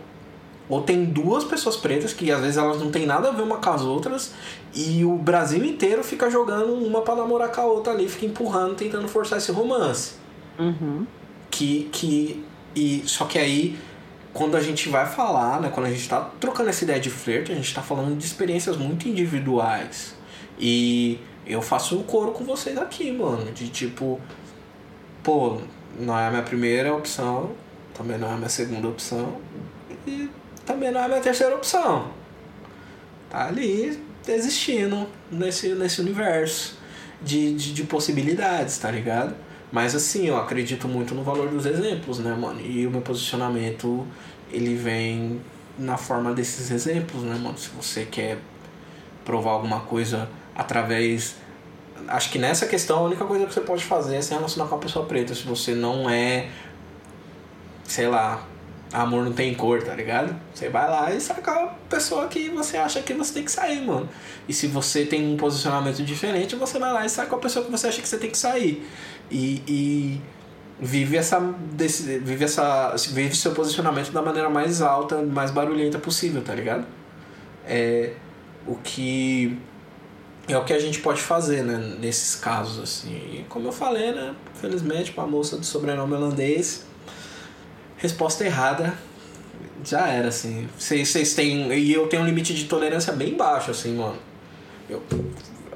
ou 0.71 0.81
tem 0.81 1.03
duas 1.03 1.43
pessoas 1.43 1.75
pretas 1.75 2.13
que 2.13 2.31
às 2.31 2.39
vezes 2.39 2.55
elas 2.55 2.79
não 2.79 2.89
tem 2.89 3.05
nada 3.05 3.27
a 3.27 3.31
ver 3.31 3.41
uma 3.41 3.57
com 3.57 3.69
as 3.69 3.81
outras 3.81 4.33
e 4.73 5.03
o 5.03 5.17
Brasil 5.17 5.65
inteiro 5.65 6.01
fica 6.01 6.29
jogando 6.29 6.73
uma 6.73 7.01
para 7.01 7.15
namorar 7.15 7.51
com 7.51 7.59
a 7.59 7.65
outra 7.65 7.91
ali, 7.91 8.07
fica 8.07 8.25
empurrando, 8.25 8.75
tentando 8.75 9.05
forçar 9.09 9.37
esse 9.37 9.51
romance. 9.51 10.13
Uhum. 10.57 11.05
Que, 11.49 11.89
que 11.91 12.45
e 12.73 13.03
só 13.05 13.25
que 13.25 13.37
aí 13.37 13.77
quando 14.33 14.55
a 14.55 14.61
gente 14.61 14.87
vai 14.87 15.05
falar, 15.05 15.59
né, 15.59 15.69
quando 15.69 15.87
a 15.87 15.89
gente 15.89 16.07
tá 16.07 16.21
trocando 16.39 16.69
essa 16.69 16.85
ideia 16.85 17.01
de 17.01 17.09
flerte, 17.09 17.51
a 17.51 17.55
gente 17.55 17.73
tá 17.73 17.81
falando 17.81 18.17
de 18.17 18.25
experiências 18.25 18.77
muito 18.77 19.09
individuais. 19.09 20.15
E 20.57 21.19
eu 21.45 21.61
faço 21.61 21.99
o 21.99 22.03
coro 22.05 22.31
com 22.31 22.45
vocês 22.45 22.77
aqui, 22.77 23.11
mano, 23.11 23.51
de 23.51 23.67
tipo, 23.67 24.21
pô, 25.21 25.57
não 25.99 26.17
é 26.17 26.27
a 26.27 26.29
minha 26.29 26.43
primeira 26.43 26.95
opção, 26.95 27.51
também 27.93 28.17
não 28.17 28.29
é 28.29 28.33
a 28.35 28.37
minha 28.37 28.47
segunda 28.47 28.87
opção. 28.87 29.35
Também 30.71 30.89
não 30.89 31.01
é 31.01 31.03
a 31.03 31.07
minha 31.09 31.19
terceira 31.19 31.53
opção. 31.53 32.11
Tá 33.29 33.47
ali 33.47 34.01
existindo 34.25 35.05
nesse, 35.29 35.73
nesse 35.73 35.99
universo 35.99 36.77
de, 37.21 37.53
de, 37.53 37.73
de 37.73 37.83
possibilidades, 37.83 38.77
tá 38.77 38.89
ligado? 38.89 39.35
Mas 39.69 39.93
assim, 39.93 40.27
eu 40.27 40.37
acredito 40.37 40.87
muito 40.87 41.13
no 41.13 41.23
valor 41.23 41.49
dos 41.49 41.65
exemplos, 41.65 42.19
né, 42.19 42.33
mano? 42.33 42.61
E 42.61 42.87
o 42.87 42.91
meu 42.91 43.01
posicionamento, 43.01 44.07
ele 44.49 44.75
vem 44.75 45.41
na 45.77 45.97
forma 45.97 46.33
desses 46.33 46.71
exemplos, 46.71 47.23
né, 47.23 47.35
mano? 47.35 47.57
Se 47.57 47.67
você 47.69 48.05
quer 48.05 48.37
provar 49.25 49.51
alguma 49.51 49.81
coisa 49.81 50.29
através. 50.55 51.35
Acho 52.07 52.31
que 52.31 52.39
nessa 52.39 52.65
questão 52.65 52.99
a 52.99 53.01
única 53.01 53.25
coisa 53.25 53.45
que 53.45 53.53
você 53.53 53.61
pode 53.61 53.83
fazer 53.83 54.15
é 54.15 54.21
se 54.21 54.33
relacionar 54.33 54.69
com 54.69 54.75
a 54.75 54.79
pessoa 54.79 55.05
preta. 55.05 55.35
Se 55.35 55.43
você 55.43 55.75
não 55.75 56.09
é, 56.09 56.49
sei 57.83 58.07
lá, 58.07 58.47
Amor 58.93 59.23
não 59.23 59.31
tem 59.31 59.53
cor, 59.53 59.81
tá 59.81 59.95
ligado? 59.95 60.35
Você 60.53 60.67
vai 60.67 60.89
lá 60.89 61.13
e 61.13 61.21
saca 61.21 61.51
a 61.51 61.67
pessoa 61.89 62.27
que 62.27 62.49
você 62.49 62.75
acha 62.75 63.01
que 63.01 63.13
você 63.13 63.33
tem 63.33 63.45
que 63.45 63.51
sair, 63.51 63.85
mano. 63.85 64.09
E 64.49 64.53
se 64.53 64.67
você 64.67 65.05
tem 65.05 65.33
um 65.33 65.37
posicionamento 65.37 66.03
diferente, 66.03 66.57
você 66.57 66.77
vai 66.77 66.91
lá 66.91 67.05
e 67.05 67.09
saca 67.09 67.33
a 67.33 67.39
pessoa 67.39 67.63
que 67.63 67.71
você 67.71 67.87
acha 67.87 68.01
que 68.01 68.07
você 68.07 68.17
tem 68.17 68.29
que 68.29 68.37
sair. 68.37 68.85
E, 69.29 69.63
e 69.65 70.21
vive 70.77 71.15
essa 71.15 71.39
vive 71.39 72.43
essa 72.43 72.93
vive 73.11 73.33
seu 73.35 73.53
posicionamento 73.53 74.11
da 74.11 74.21
maneira 74.21 74.49
mais 74.49 74.81
alta, 74.81 75.21
mais 75.21 75.51
barulhenta 75.51 75.97
possível, 75.97 76.41
tá 76.41 76.53
ligado? 76.53 76.85
É 77.65 78.13
o 78.67 78.75
que 78.75 79.57
é 80.49 80.57
o 80.57 80.65
que 80.65 80.73
a 80.73 80.79
gente 80.79 80.99
pode 80.99 81.21
fazer, 81.21 81.63
né, 81.63 81.95
nesses 81.99 82.35
casos 82.35 82.83
assim. 82.83 83.13
E 83.13 83.45
como 83.47 83.67
eu 83.67 83.71
falei, 83.71 84.11
né, 84.11 84.35
felizmente 84.55 85.13
para 85.13 85.23
a 85.23 85.27
moça 85.27 85.55
do 85.55 85.65
sobrenome 85.65 86.13
holandês, 86.13 86.85
resposta 88.01 88.43
errada, 88.43 88.93
já 89.85 90.07
era, 90.07 90.27
assim. 90.27 90.67
Vocês 90.77 91.33
têm. 91.33 91.71
E 91.73 91.93
eu 91.93 92.07
tenho 92.07 92.23
um 92.23 92.25
limite 92.25 92.53
de 92.53 92.65
tolerância 92.65 93.13
bem 93.13 93.35
baixo, 93.35 93.71
assim, 93.71 93.95
mano. 93.95 94.17
Eu. 94.89 95.01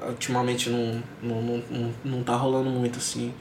Ultimamente 0.08 0.70
não, 0.70 1.02
não, 1.20 1.42
não, 1.42 1.62
não, 1.68 1.94
não 2.04 2.22
tá 2.22 2.36
rolando 2.36 2.70
muito, 2.70 2.98
assim. 2.98 3.32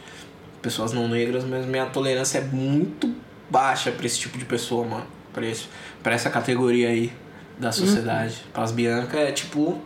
Pessoas 0.62 0.94
não 0.94 1.08
negras, 1.08 1.44
mas 1.44 1.66
minha 1.66 1.86
tolerância 1.88 2.40
é 2.40 2.42
muito 2.42 3.14
baixa 3.50 3.92
pra 3.92 4.06
esse 4.06 4.18
tipo 4.18 4.38
de 4.38 4.46
pessoa, 4.46 4.86
mano. 4.86 5.06
Pra, 5.32 5.46
esse, 5.46 5.66
pra 6.02 6.14
essa 6.14 6.30
categoria 6.30 6.90
aí 6.90 7.12
da 7.60 7.72
sociedade. 7.72 8.42
Uhum. 8.46 8.52
Pras 8.54 8.72
Bianca 8.72 9.18
é 9.18 9.32
tipo. 9.32 9.80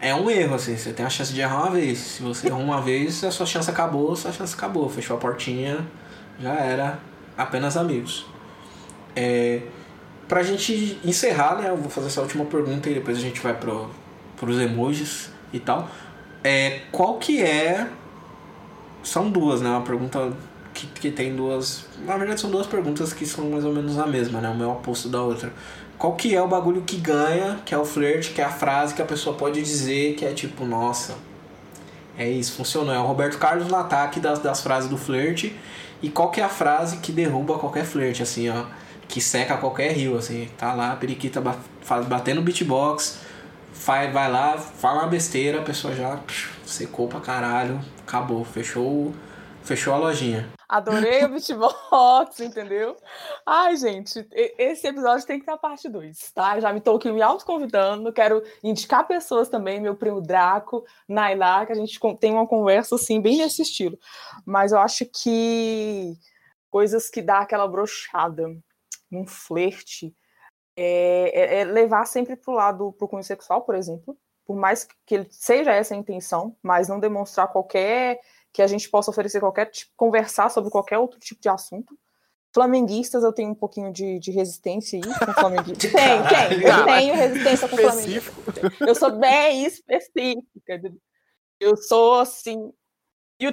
É 0.00 0.12
um 0.12 0.28
erro, 0.28 0.54
assim. 0.54 0.76
Você 0.76 0.92
tem 0.92 1.06
a 1.06 1.10
chance 1.10 1.32
de 1.32 1.40
errar 1.40 1.62
uma 1.62 1.70
vez. 1.70 1.98
Se 1.98 2.22
você 2.22 2.48
errou 2.48 2.60
uma 2.60 2.80
vez, 2.80 3.22
a 3.22 3.30
sua 3.30 3.46
chance 3.46 3.70
acabou, 3.70 4.12
a 4.12 4.16
sua 4.16 4.32
chance 4.32 4.54
acabou. 4.54 4.88
Fechou 4.88 5.16
a 5.16 5.20
portinha, 5.20 5.86
já 6.40 6.54
era 6.54 6.98
apenas 7.36 7.76
amigos. 7.76 8.26
É, 9.14 9.62
pra 10.28 10.42
gente 10.42 10.98
encerrar, 11.04 11.56
né? 11.56 11.68
Eu 11.68 11.76
vou 11.76 11.90
fazer 11.90 12.06
essa 12.06 12.20
última 12.20 12.44
pergunta 12.44 12.88
e 12.88 12.94
depois 12.94 13.18
a 13.18 13.20
gente 13.20 13.40
vai 13.40 13.54
pro, 13.54 13.90
pros 14.36 14.60
emojis 14.60 15.30
e 15.52 15.60
tal. 15.60 15.88
É, 16.42 16.80
qual 16.90 17.18
que 17.18 17.42
é. 17.42 17.88
São 19.02 19.30
duas, 19.30 19.60
né? 19.60 19.68
Uma 19.68 19.82
pergunta 19.82 20.32
que, 20.72 20.86
que 20.86 21.10
tem 21.10 21.34
duas. 21.34 21.86
Na 22.06 22.16
verdade, 22.16 22.40
são 22.40 22.50
duas 22.50 22.66
perguntas 22.66 23.12
que 23.12 23.26
são 23.26 23.50
mais 23.50 23.64
ou 23.64 23.72
menos 23.72 23.98
a 23.98 24.06
mesma, 24.06 24.40
né? 24.40 24.56
É 24.58 24.64
o 24.64 24.72
oposto 24.72 25.08
da 25.08 25.20
outra. 25.20 25.52
Qual 25.98 26.14
que 26.14 26.34
é 26.34 26.42
o 26.42 26.48
bagulho 26.48 26.82
que 26.82 26.96
ganha, 26.96 27.60
que 27.64 27.74
é 27.74 27.78
o 27.78 27.84
flirt, 27.84 28.32
que 28.32 28.40
é 28.40 28.44
a 28.44 28.50
frase 28.50 28.94
que 28.94 29.02
a 29.02 29.04
pessoa 29.04 29.36
pode 29.36 29.62
dizer 29.62 30.14
que 30.16 30.24
é 30.24 30.32
tipo, 30.32 30.64
nossa, 30.64 31.14
é 32.18 32.28
isso, 32.28 32.54
funcionou. 32.54 32.92
É 32.92 32.98
o 32.98 33.04
Roberto 33.04 33.38
Carlos 33.38 33.68
no 33.68 33.76
ataque 33.76 34.18
das, 34.18 34.38
das 34.40 34.60
frases 34.62 34.88
do 34.88 34.96
flirt 34.96 35.52
e 36.02 36.10
qual 36.10 36.30
que 36.30 36.40
é 36.40 36.44
a 36.44 36.48
frase 36.48 36.98
que 36.98 37.12
derruba 37.12 37.58
qualquer 37.58 37.84
flerte, 37.84 38.22
assim, 38.22 38.48
ó. 38.48 38.64
Que 39.08 39.20
seca 39.20 39.56
qualquer 39.56 39.92
rio, 39.92 40.16
assim. 40.16 40.48
Tá 40.58 40.74
lá, 40.74 40.96
periquita 40.96 41.40
batendo 42.08 42.42
beatbox, 42.42 43.20
vai, 43.72 44.10
vai 44.10 44.30
lá, 44.30 44.58
fala 44.58 45.02
uma 45.02 45.08
besteira, 45.08 45.60
a 45.60 45.62
pessoa 45.62 45.94
já 45.94 46.18
secou 46.64 47.08
pra 47.08 47.20
caralho, 47.20 47.80
acabou, 48.00 48.44
fechou, 48.44 49.12
fechou 49.62 49.94
a 49.94 49.98
lojinha. 49.98 50.48
Adorei 50.68 51.22
o 51.24 51.28
beatbox, 51.28 52.40
entendeu? 52.40 52.96
Ai, 53.44 53.76
gente, 53.76 54.26
esse 54.56 54.88
episódio 54.88 55.26
tem 55.26 55.38
que 55.38 55.44
ter 55.44 55.52
a 55.52 55.58
parte 55.58 55.86
2, 55.86 56.32
tá? 56.32 56.58
Já 56.58 56.72
me 56.72 56.80
tô 56.80 56.96
aqui 56.96 57.12
me 57.12 57.20
autoconvidando, 57.20 58.10
quero 58.10 58.42
indicar 58.64 59.06
pessoas 59.06 59.50
também, 59.50 59.80
meu 59.80 59.94
primo 59.94 60.22
Draco, 60.22 60.82
Nailá, 61.06 61.66
que 61.66 61.72
a 61.72 61.74
gente 61.74 62.00
tem 62.18 62.32
uma 62.32 62.46
conversa, 62.46 62.94
assim, 62.94 63.20
bem 63.20 63.36
nesse 63.36 63.60
estilo. 63.60 63.98
Mas 64.44 64.72
eu 64.72 64.78
acho 64.78 65.06
que 65.06 66.16
coisas 66.70 67.10
que 67.10 67.22
dá 67.22 67.40
aquela 67.40 67.68
brochada, 67.68 68.48
um 69.10 69.26
flerte, 69.26 70.14
é, 70.76 71.30
é, 71.34 71.60
é 71.60 71.64
levar 71.64 72.06
sempre 72.06 72.36
pro 72.36 72.54
lado, 72.54 72.92
pro 72.92 73.08
cunho 73.08 73.22
sexual, 73.22 73.62
por 73.62 73.74
exemplo, 73.74 74.16
por 74.44 74.56
mais 74.56 74.86
que 75.06 75.14
ele 75.14 75.28
seja 75.30 75.72
essa 75.72 75.94
a 75.94 75.96
intenção, 75.96 76.56
mas 76.62 76.88
não 76.88 76.98
demonstrar 76.98 77.48
qualquer 77.48 78.20
que 78.52 78.62
a 78.62 78.66
gente 78.66 78.88
possa 78.88 79.10
oferecer 79.10 79.40
qualquer 79.40 79.66
tipo, 79.66 79.92
conversar 79.96 80.50
sobre 80.50 80.70
qualquer 80.70 80.98
outro 80.98 81.18
tipo 81.18 81.40
de 81.40 81.48
assunto. 81.48 81.98
Flamenguistas, 82.54 83.22
eu 83.22 83.32
tenho 83.32 83.50
um 83.50 83.54
pouquinho 83.54 83.90
de, 83.90 84.18
de 84.18 84.30
resistência 84.30 84.98
aí 84.98 85.26
com 85.26 85.32
flamenguistas. 85.32 85.88
tem, 85.92 86.22
tem. 86.28 86.62
Eu 86.62 86.84
tenho 86.84 87.14
resistência 87.14 87.68
com 87.68 87.76
flamenguistas. 87.78 88.34
Eu 88.80 88.94
sou 88.94 89.18
bem 89.18 89.64
específica. 89.64 90.82
Eu 91.58 91.76
sou 91.78 92.20
assim. 92.20 92.70
E, 93.40 93.50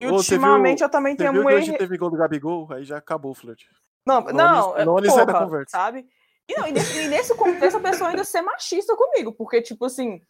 e 0.00 0.06
ultimamente 0.06 0.78
viu, 0.78 0.86
eu 0.86 0.90
também 0.90 1.16
tenho 1.16 1.32
um 1.32 1.50
erro. 1.50 1.78
teve 1.78 1.96
gol 1.96 2.10
do 2.10 2.16
Gabigol, 2.16 2.68
aí 2.72 2.84
já 2.84 2.98
acabou 2.98 3.32
o 3.32 3.34
flirt. 3.34 3.64
Não, 4.06 4.20
não, 4.20 4.74
não, 4.84 4.96
não 4.96 5.10
sai 5.10 5.26
da 5.26 5.38
conversa. 5.38 5.76
Sabe? 5.76 6.06
E, 6.48 6.58
não, 6.58 6.66
e, 6.68 6.72
nesse, 6.72 6.98
e 7.00 7.08
nesse 7.08 7.34
contexto 7.34 7.76
a 7.76 7.80
pessoa 7.80 8.10
ainda 8.10 8.22
ser 8.22 8.40
machista 8.40 8.94
comigo, 8.94 9.32
porque, 9.32 9.60
tipo 9.60 9.84
assim, 9.84 10.20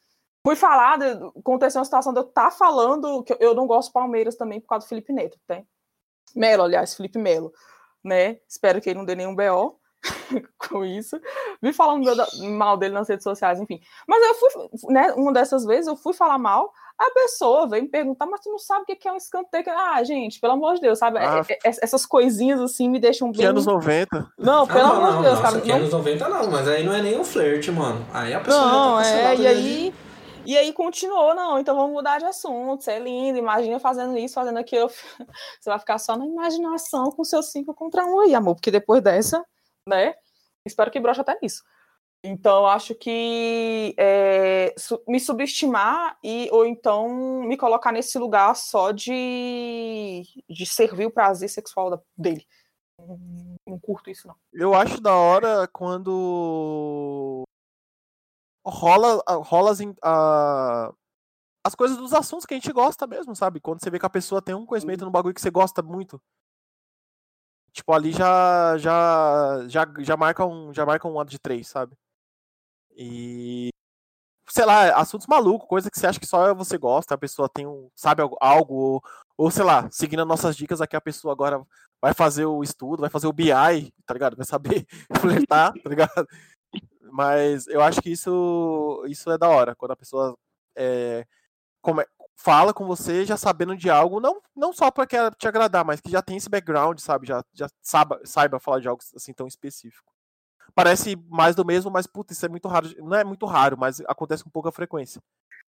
Fui 0.46 0.54
falar, 0.54 0.96
aconteceu 1.36 1.80
uma 1.80 1.84
situação 1.84 2.12
de 2.12 2.20
eu 2.20 2.24
estar 2.28 2.44
tá 2.44 2.50
falando 2.52 3.20
que 3.24 3.36
eu 3.40 3.52
não 3.52 3.66
gosto 3.66 3.88
do 3.88 3.94
Palmeiras 3.94 4.36
também 4.36 4.60
por 4.60 4.68
causa 4.68 4.86
do 4.86 4.88
Felipe 4.88 5.12
Neto, 5.12 5.36
tem? 5.44 5.66
Melo, 6.36 6.62
aliás, 6.62 6.94
Felipe 6.94 7.18
Melo. 7.18 7.52
né? 8.04 8.38
Espero 8.48 8.80
que 8.80 8.88
ele 8.88 9.00
não 9.00 9.04
dê 9.04 9.16
nenhum 9.16 9.34
BO 9.34 9.76
com 10.68 10.84
isso. 10.84 11.20
Vi 11.62 11.72
falando 11.72 12.04
mal 12.50 12.76
dele 12.76 12.94
nas 12.94 13.08
redes 13.08 13.24
sociais, 13.24 13.60
enfim. 13.60 13.80
Mas 14.06 14.22
eu 14.22 14.34
fui, 14.34 14.92
né, 14.92 15.12
uma 15.12 15.32
dessas 15.32 15.64
vezes 15.64 15.86
eu 15.86 15.96
fui 15.96 16.12
falar 16.12 16.38
mal, 16.38 16.72
a 16.98 17.10
pessoa 17.10 17.68
veio 17.68 17.82
me 17.82 17.88
perguntar, 17.88 18.26
mas 18.26 18.40
tu 18.40 18.50
não 18.50 18.58
sabe 18.58 18.82
o 18.82 18.86
que 18.86 19.06
é 19.06 19.12
um 19.12 19.16
escanteio? 19.16 19.64
Ah, 19.68 20.02
gente, 20.02 20.40
pelo 20.40 20.54
amor 20.54 20.76
de 20.76 20.80
Deus, 20.80 20.98
sabe? 20.98 21.18
Ah, 21.18 21.42
é, 21.46 21.52
é, 21.52 21.58
essas 21.64 22.06
coisinhas 22.06 22.60
assim 22.60 22.88
me 22.88 22.98
deixam 22.98 23.30
bem. 23.30 23.40
Que 23.40 23.46
anos 23.46 23.66
90? 23.66 24.32
Não, 24.38 24.64
ah, 24.64 24.66
pelo 24.66 24.86
ah, 24.86 24.96
amor 24.96 25.16
de 25.16 25.22
Deus, 25.22 25.40
cara. 25.40 25.60
Que 25.60 25.68
não... 25.68 25.76
anos 25.76 25.92
90 25.92 26.28
não, 26.28 26.50
mas 26.50 26.68
aí 26.68 26.84
não 26.84 26.94
é 26.94 27.02
nem 27.02 27.20
um 27.20 27.24
flerte, 27.24 27.70
mano. 27.70 28.04
Aí 28.12 28.32
a 28.32 28.40
pessoa. 28.40 28.64
Não, 28.64 28.96
tá 28.96 29.06
é, 29.06 29.36
e 29.36 29.46
aí. 29.46 29.94
E 30.46 30.56
aí 30.56 30.72
continuou, 30.72 31.34
não, 31.34 31.58
então 31.58 31.74
vamos 31.74 31.92
mudar 31.92 32.20
de 32.20 32.24
assunto, 32.24 32.84
você 32.84 32.92
é 32.92 32.98
lindo, 33.00 33.36
imagina 33.36 33.80
fazendo 33.80 34.16
isso, 34.16 34.34
fazendo 34.34 34.58
aquilo. 34.58 34.88
Você 35.60 35.68
vai 35.68 35.78
ficar 35.80 35.98
só 35.98 36.16
na 36.16 36.24
imaginação 36.24 37.10
com 37.10 37.24
seus 37.24 37.50
cinco 37.50 37.74
contra 37.74 38.06
um 38.06 38.20
aí, 38.20 38.32
amor, 38.32 38.54
porque 38.54 38.70
depois 38.70 39.02
dessa, 39.02 39.44
né? 39.88 40.14
Espero 40.64 40.90
que 40.90 41.00
broche 41.00 41.20
até 41.20 41.38
nisso. 41.40 41.62
Então, 42.24 42.66
acho 42.66 42.94
que 42.94 43.94
é, 43.96 44.74
me 45.06 45.20
subestimar 45.20 46.18
e 46.24 46.48
ou 46.50 46.66
então 46.66 47.42
me 47.44 47.56
colocar 47.56 47.92
nesse 47.92 48.18
lugar 48.18 48.56
só 48.56 48.90
de, 48.90 50.22
de 50.48 50.66
servir 50.66 51.06
o 51.06 51.10
prazer 51.10 51.48
sexual 51.48 51.90
da, 51.90 52.00
dele. 52.16 52.44
Não, 52.98 53.56
não 53.66 53.78
curto 53.78 54.10
isso, 54.10 54.26
não. 54.26 54.34
Eu 54.52 54.74
acho 54.74 55.00
da 55.00 55.14
hora 55.14 55.68
quando 55.68 57.44
rola, 58.66 59.22
rola 59.42 59.70
as, 59.70 59.78
a, 60.02 60.92
as 61.64 61.74
coisas 61.76 61.96
dos 61.96 62.12
assuntos 62.12 62.44
que 62.44 62.54
a 62.54 62.56
gente 62.56 62.72
gosta 62.72 63.06
mesmo, 63.06 63.36
sabe? 63.36 63.60
Quando 63.60 63.80
você 63.80 63.90
vê 63.90 64.00
que 64.00 64.06
a 64.06 64.10
pessoa 64.10 64.42
tem 64.42 64.54
um 64.54 64.66
conhecimento 64.66 65.04
no 65.04 65.10
bagulho 65.10 65.34
que 65.34 65.40
você 65.40 65.50
gosta 65.50 65.82
muito. 65.82 66.20
Tipo, 67.76 67.92
ali 67.92 68.10
já 68.10 68.78
já 68.78 69.68
já, 69.68 69.86
já 69.98 70.16
marca 70.16 70.46
um 70.46 70.72
já 70.72 70.86
marca 70.86 71.06
um 71.06 71.20
ano 71.20 71.28
de 71.28 71.38
três, 71.38 71.68
sabe? 71.68 71.94
E 72.96 73.68
sei 74.48 74.64
lá, 74.64 74.96
assuntos 74.96 75.26
malucos, 75.26 75.68
coisa 75.68 75.90
que 75.90 75.98
você 75.98 76.06
acha 76.06 76.18
que 76.18 76.26
só 76.26 76.54
você 76.54 76.78
gosta, 76.78 77.14
a 77.14 77.18
pessoa 77.18 77.50
tem 77.50 77.66
um, 77.66 77.90
sabe 77.94 78.22
algo, 78.40 78.74
ou, 78.74 79.02
ou 79.36 79.50
sei 79.50 79.64
lá, 79.64 79.90
seguindo 79.90 80.22
as 80.22 80.28
nossas 80.28 80.56
dicas 80.56 80.80
aqui, 80.80 80.96
a 80.96 81.00
pessoa 81.02 81.32
agora 81.32 81.62
vai 82.00 82.14
fazer 82.14 82.46
o 82.46 82.62
estudo, 82.62 83.02
vai 83.02 83.10
fazer 83.10 83.26
o 83.26 83.32
BI, 83.32 83.50
tá 84.06 84.14
ligado? 84.14 84.36
Vai 84.36 84.46
saber 84.46 84.86
flertar, 85.20 85.74
tá 85.74 85.90
ligado? 85.90 86.26
Mas 87.12 87.66
eu 87.68 87.82
acho 87.82 88.00
que 88.00 88.10
isso, 88.10 89.04
isso 89.08 89.30
é 89.30 89.36
da 89.38 89.48
hora, 89.50 89.74
quando 89.74 89.92
a 89.92 89.96
pessoa 89.96 90.34
é, 90.76 91.26
como 91.82 92.00
é, 92.00 92.06
fala 92.36 92.72
com 92.72 92.86
você 92.86 93.24
já 93.24 93.36
sabendo 93.36 93.76
de 93.76 93.90
algo, 93.90 94.20
não, 94.20 94.40
não 94.54 94.72
só 94.72 94.90
para 94.90 95.06
te 95.06 95.48
agradar, 95.48 95.84
mas 95.84 96.00
que 96.00 96.10
já 96.10 96.22
tem 96.22 96.36
esse 96.36 96.48
background, 96.48 96.98
sabe? 96.98 97.26
Já, 97.26 97.42
já 97.52 97.66
saiba, 97.82 98.20
saiba 98.24 98.60
falar 98.60 98.78
de 98.78 98.88
algo 98.88 99.02
assim 99.16 99.32
tão 99.32 99.46
específico. 99.46 100.12
Parece 100.74 101.16
mais 101.30 101.56
do 101.56 101.64
mesmo, 101.64 101.90
mas 101.90 102.06
puta, 102.06 102.34
isso 102.34 102.44
é 102.44 102.48
muito 102.48 102.68
raro. 102.68 102.88
Não 102.98 103.16
é 103.16 103.24
muito 103.24 103.46
raro, 103.46 103.78
mas 103.78 104.00
acontece 104.00 104.44
com 104.44 104.50
pouca 104.50 104.70
frequência. 104.70 105.22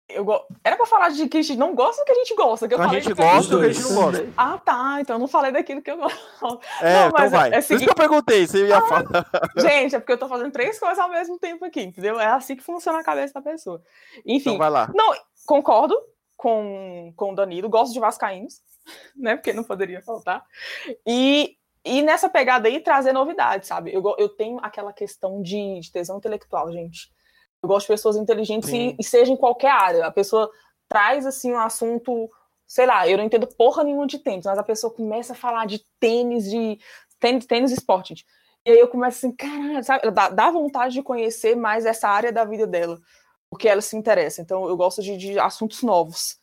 Eu 0.09 0.25
go... 0.25 0.39
Era 0.63 0.77
pra 0.77 0.87
falar 0.87 1.11
de 1.11 1.29
que 1.29 1.39
a 1.39 1.43
gente 1.43 1.59
não 1.59 1.75
gosta 1.75 2.03
do 2.03 2.07
que 2.07 2.13
a 2.13 2.15
gente 2.15 2.35
gosta. 2.35 2.69
Que 2.69 2.75
eu 2.75 2.81
a 2.81 2.87
falei 2.87 3.01
gente 3.01 3.15
gosta 3.15 3.51
do 3.51 3.61
que 3.61 3.67
a 3.67 3.73
gente 3.73 3.89
não 3.89 3.95
gosta. 3.95 4.33
Ah, 4.37 4.59
tá. 4.59 4.99
Então 5.01 5.17
eu 5.17 5.21
não 5.21 5.29
falei 5.29 5.53
daquilo 5.53 5.83
que 5.83 5.91
eu 5.91 5.97
gosto. 5.99 6.61
É, 6.81 6.95
não, 6.95 7.09
então 7.09 7.31
vai. 7.31 7.53
É, 7.53 7.57
é 7.57 7.61
seguinte... 7.61 7.69
Por 7.69 7.75
isso 7.75 7.85
que 7.85 7.91
eu 7.91 8.09
perguntei, 8.09 8.47
você 8.47 8.67
ia 8.67 8.79
ah, 8.79 8.83
falar. 8.83 9.05
Gente, 9.57 9.97
é 9.97 9.99
porque 9.99 10.13
eu 10.13 10.19
tô 10.19 10.29
fazendo 10.29 10.53
três 10.53 10.79
coisas 10.79 10.99
ao 10.99 11.11
mesmo 11.11 11.39
tempo 11.39 11.65
aqui, 11.65 11.83
entendeu? 11.83 12.19
É 12.21 12.27
assim 12.27 12.57
que 12.57 12.63
funciona 12.63 12.99
a 13.01 13.05
cabeça 13.05 13.35
da 13.35 13.43
pessoa. 13.43 13.83
Enfim. 14.25 14.51
Então 14.51 14.59
vai 14.59 14.71
lá. 14.71 14.91
Não, 14.95 15.15
concordo 15.47 15.95
com, 16.45 17.11
com 17.17 17.33
o 17.33 17.35
Danilo, 17.35 17.71
gosto 17.71 17.95
de 17.95 17.99
Vascaínos, 17.99 18.61
né? 19.17 19.35
Porque 19.35 19.55
não 19.55 19.65
poderia 19.65 20.03
faltar. 20.03 20.45
E, 21.07 21.57
e 21.83 22.03
nessa 22.03 22.29
pegada 22.29 22.69
aí, 22.69 22.81
trazer 22.81 23.15
novidades, 23.15 23.67
sabe? 23.67 23.95
Eu, 23.95 24.03
eu 24.19 24.29
tenho 24.29 24.59
aquela 24.63 24.93
questão 24.93 25.41
de, 25.41 25.81
de 25.81 25.91
tesão 25.91 26.19
intelectual, 26.19 26.71
gente. 26.71 27.11
Eu 27.63 27.69
gosto 27.71 27.87
de 27.87 27.95
pessoas 27.95 28.17
inteligentes 28.17 28.69
e, 28.69 28.95
e, 29.01 29.03
seja 29.03 29.33
em 29.33 29.39
qualquer 29.39 29.71
área. 29.71 30.05
A 30.05 30.11
pessoa 30.11 30.51
traz, 30.87 31.25
assim, 31.25 31.51
um 31.51 31.59
assunto, 31.59 32.31
sei 32.67 32.85
lá, 32.85 33.09
eu 33.09 33.17
não 33.17 33.25
entendo 33.25 33.49
porra 33.57 33.83
nenhuma 33.83 34.07
de 34.07 34.19
tênis, 34.19 34.45
mas 34.45 34.59
a 34.59 34.63
pessoa 34.63 34.93
começa 34.93 35.33
a 35.33 35.37
falar 35.37 35.67
de 35.67 35.83
tênis, 35.99 36.51
de 36.51 36.79
tênis, 37.19 37.47
tênis 37.47 37.73
esporte, 37.73 38.11
gente. 38.11 38.27
E 38.67 38.71
aí 38.71 38.79
eu 38.79 38.89
começo 38.89 39.17
assim, 39.17 39.35
caralho, 39.35 39.83
sabe? 39.83 40.11
Dá, 40.11 40.29
dá 40.29 40.51
vontade 40.51 40.93
de 40.93 41.03
conhecer 41.03 41.57
mais 41.57 41.87
essa 41.87 42.07
área 42.07 42.31
da 42.31 42.45
vida 42.45 42.67
dela 42.67 43.01
porque 43.55 43.69
ela 43.69 43.81
se 43.81 43.97
interessa. 43.97 44.43
Então 44.43 44.69
eu 44.69 44.77
gosto 44.77 45.01
de, 45.01 45.17
de 45.17 45.39
assuntos 45.39 45.81
novos. 45.85 46.41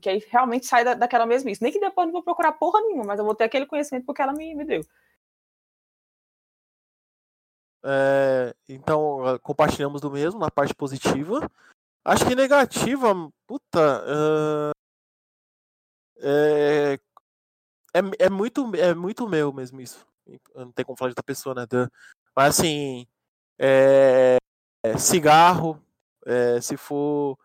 Que 0.00 0.08
aí 0.08 0.18
realmente 0.28 0.66
sai 0.66 0.82
da, 0.82 0.94
daquela 0.94 1.24
mesmice. 1.24 1.62
Nem 1.62 1.70
que 1.70 1.78
depois 1.78 2.08
não 2.08 2.12
vou 2.12 2.22
procurar 2.24 2.50
porra 2.50 2.80
nenhuma, 2.80 3.04
mas 3.04 3.20
eu 3.20 3.24
vou 3.24 3.32
ter 3.32 3.44
aquele 3.44 3.64
conhecimento 3.64 4.04
porque 4.04 4.20
ela 4.20 4.32
me, 4.32 4.52
me 4.52 4.64
deu. 4.64 4.82
É, 7.84 8.52
então, 8.68 9.38
compartilhamos 9.40 10.00
do 10.00 10.10
mesmo 10.10 10.40
na 10.40 10.50
parte 10.50 10.74
positiva. 10.74 11.48
Acho 12.04 12.26
que 12.26 12.34
negativa, 12.34 13.14
puta. 13.46 14.02
Uh, 14.02 14.72
é, 16.18 16.98
é, 17.94 18.26
é, 18.26 18.28
muito, 18.28 18.74
é 18.74 18.92
muito 18.96 19.28
meu 19.28 19.52
mesmo 19.52 19.80
isso. 19.80 20.04
Não 20.56 20.72
tem 20.72 20.84
como 20.84 20.98
falar 20.98 21.10
de 21.10 21.12
outra 21.12 21.22
pessoa, 21.22 21.54
né? 21.54 21.66
Mas 22.34 22.58
assim. 22.58 23.06
É, 23.60 24.38
é, 24.84 24.98
cigarro, 24.98 25.80
é, 26.26 26.60
se 26.60 26.76
for 26.76 27.38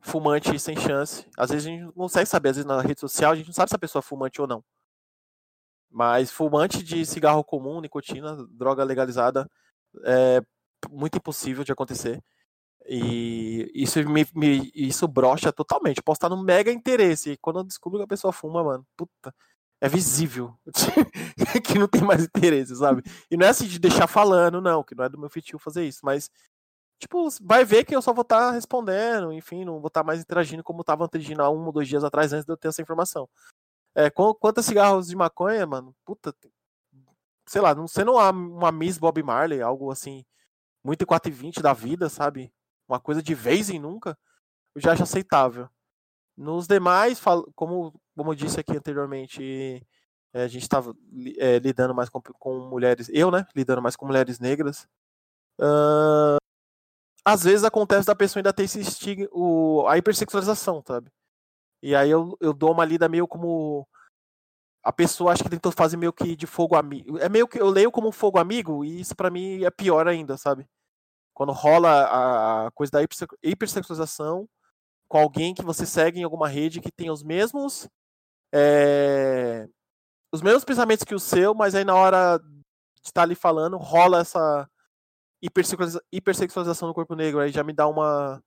fumante 0.00 0.58
sem 0.58 0.76
chance. 0.76 1.26
Às 1.36 1.50
vezes 1.50 1.66
a 1.66 1.70
gente 1.70 1.84
não 1.84 1.92
consegue 1.92 2.26
saber, 2.26 2.50
às 2.50 2.56
vezes 2.56 2.66
na 2.66 2.80
rede 2.80 3.00
social 3.00 3.32
a 3.32 3.36
gente 3.36 3.46
não 3.46 3.54
sabe 3.54 3.70
se 3.70 3.76
a 3.76 3.78
pessoa 3.78 4.00
é 4.00 4.02
fumante 4.02 4.40
ou 4.40 4.46
não. 4.46 4.64
Mas 5.90 6.30
fumante 6.30 6.82
de 6.82 7.04
cigarro 7.06 7.44
comum, 7.44 7.80
nicotina, 7.80 8.36
droga 8.50 8.82
legalizada, 8.82 9.48
é 10.04 10.42
muito 10.90 11.18
impossível 11.18 11.64
de 11.64 11.72
acontecer. 11.72 12.22
E 12.88 13.70
isso 13.74 13.98
me, 14.08 14.26
me 14.34 14.70
isso 14.74 15.06
brocha 15.06 15.52
totalmente. 15.52 16.02
Posso 16.02 16.16
estar 16.18 16.28
no 16.28 16.42
mega 16.42 16.72
interesse. 16.72 17.32
E 17.32 17.36
quando 17.36 17.60
eu 17.60 17.64
descubro 17.64 17.98
que 17.98 18.04
a 18.04 18.08
pessoa 18.08 18.32
fuma, 18.32 18.64
mano, 18.64 18.86
puta, 18.96 19.34
é 19.80 19.88
visível 19.88 20.54
que 21.64 21.78
não 21.78 21.88
tem 21.88 22.02
mais 22.02 22.24
interesse, 22.24 22.74
sabe? 22.76 23.02
E 23.30 23.36
não 23.36 23.46
é 23.46 23.50
assim 23.50 23.66
de 23.66 23.78
deixar 23.78 24.06
falando, 24.06 24.60
não, 24.60 24.82
que 24.82 24.94
não 24.94 25.04
é 25.04 25.08
do 25.08 25.18
meu 25.18 25.28
feitio 25.28 25.58
fazer 25.58 25.84
isso, 25.86 26.00
mas 26.04 26.30
tipo, 27.02 27.28
vai 27.40 27.64
ver 27.64 27.84
que 27.84 27.94
eu 27.94 28.00
só 28.02 28.12
vou 28.12 28.22
estar 28.22 28.38
tá 28.38 28.50
respondendo, 28.52 29.32
enfim, 29.32 29.64
não 29.64 29.80
vou 29.80 29.88
estar 29.88 30.00
tá 30.00 30.06
mais 30.06 30.20
interagindo 30.20 30.62
como 30.62 30.82
estava 30.82 31.04
interagindo 31.04 31.42
há 31.42 31.50
um 31.50 31.66
ou 31.66 31.72
dois 31.72 31.88
dias 31.88 32.04
atrás 32.04 32.32
antes 32.32 32.46
de 32.46 32.52
eu 32.52 32.56
ter 32.56 32.68
essa 32.68 32.80
informação. 32.82 33.28
É, 33.94 34.08
quantos 34.10 34.64
cigarros 34.64 35.08
de 35.08 35.16
maconha, 35.16 35.66
mano? 35.66 35.94
Puta, 36.04 36.34
sei 37.46 37.60
lá, 37.60 37.74
não 37.74 37.88
sendo 37.88 38.12
uma, 38.12 38.30
uma 38.30 38.72
Miss 38.72 38.98
Bob 38.98 39.22
Marley, 39.22 39.60
algo 39.60 39.90
assim, 39.90 40.24
muito 40.84 41.06
420 41.06 41.60
da 41.60 41.72
vida, 41.72 42.08
sabe? 42.08 42.52
Uma 42.88 43.00
coisa 43.00 43.22
de 43.22 43.34
vez 43.34 43.68
em 43.68 43.78
nunca, 43.78 44.16
eu 44.74 44.80
já 44.80 44.92
acho 44.92 45.02
aceitável. 45.02 45.68
Nos 46.36 46.66
demais, 46.66 47.20
como, 47.54 48.00
como 48.16 48.30
eu 48.30 48.34
disse 48.34 48.60
aqui 48.60 48.76
anteriormente, 48.76 49.86
é, 50.32 50.44
a 50.44 50.48
gente 50.48 50.62
estava 50.62 50.94
é, 51.38 51.58
lidando 51.58 51.94
mais 51.94 52.08
com, 52.08 52.20
com, 52.22 52.68
mulheres, 52.68 53.10
eu, 53.12 53.30
né, 53.30 53.46
lidando 53.54 53.82
mais 53.82 53.96
com 53.96 54.06
mulheres 54.06 54.38
negras. 54.38 54.88
Uh, 55.60 56.41
às 57.24 57.44
vezes 57.44 57.64
acontece 57.64 58.06
da 58.06 58.14
pessoa 58.14 58.40
ainda 58.40 58.52
ter 58.52 58.64
esse 58.64 58.80
estigma, 58.80 59.28
o, 59.32 59.86
a 59.86 59.96
hipersexualização, 59.98 60.82
sabe? 60.86 61.10
E 61.82 61.94
aí 61.94 62.10
eu, 62.10 62.36
eu 62.40 62.52
dou 62.52 62.72
uma 62.72 62.84
lida 62.84 63.08
meio 63.08 63.26
como. 63.26 63.86
A 64.84 64.92
pessoa 64.92 65.32
acha 65.32 65.44
que 65.44 65.50
tentou 65.50 65.70
fazer 65.72 65.96
meio 65.96 66.12
que 66.12 66.34
de 66.34 66.46
fogo 66.46 66.76
amigo. 66.76 67.18
É 67.18 67.28
meio 67.28 67.46
que 67.46 67.60
eu 67.60 67.68
leio 67.68 67.90
como 67.92 68.10
fogo 68.10 68.38
amigo, 68.38 68.84
e 68.84 69.00
isso 69.00 69.14
para 69.14 69.30
mim 69.30 69.64
é 69.64 69.70
pior 69.70 70.08
ainda, 70.08 70.36
sabe? 70.36 70.66
Quando 71.34 71.52
rola 71.52 72.66
a 72.66 72.70
coisa 72.72 72.92
da 72.92 73.00
hipersexualização 73.42 74.48
com 75.08 75.18
alguém 75.18 75.54
que 75.54 75.62
você 75.62 75.86
segue 75.86 76.20
em 76.20 76.24
alguma 76.24 76.48
rede 76.48 76.80
que 76.80 76.90
tem 76.90 77.10
os 77.10 77.22
mesmos. 77.22 77.88
É, 78.52 79.68
os 80.32 80.42
mesmos 80.42 80.64
pensamentos 80.64 81.04
que 81.04 81.14
o 81.14 81.20
seu, 81.20 81.54
mas 81.54 81.74
aí 81.74 81.84
na 81.84 81.94
hora 81.94 82.38
de 82.38 83.08
estar 83.08 83.20
tá 83.20 83.22
ali 83.22 83.34
falando, 83.34 83.76
rola 83.76 84.20
essa 84.20 84.68
hipersexualização 85.42 86.88
do 86.88 86.94
corpo 86.94 87.14
negro, 87.14 87.40
aí 87.40 87.50
já 87.50 87.64
me 87.64 87.72
dá 87.72 87.88
uma. 87.88 88.42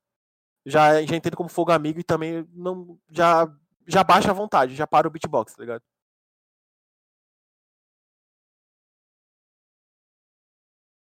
Já, 0.64 1.02
já 1.02 1.16
entendo 1.16 1.36
como 1.36 1.48
fogo 1.48 1.70
amigo 1.72 2.00
e 2.00 2.04
também 2.04 2.46
não 2.52 2.98
já, 3.10 3.46
já 3.86 4.02
baixa 4.02 4.30
a 4.30 4.34
vontade, 4.34 4.74
já 4.74 4.86
para 4.86 5.06
o 5.06 5.10
beatbox, 5.10 5.54
tá 5.54 5.62
ligado? 5.62 5.82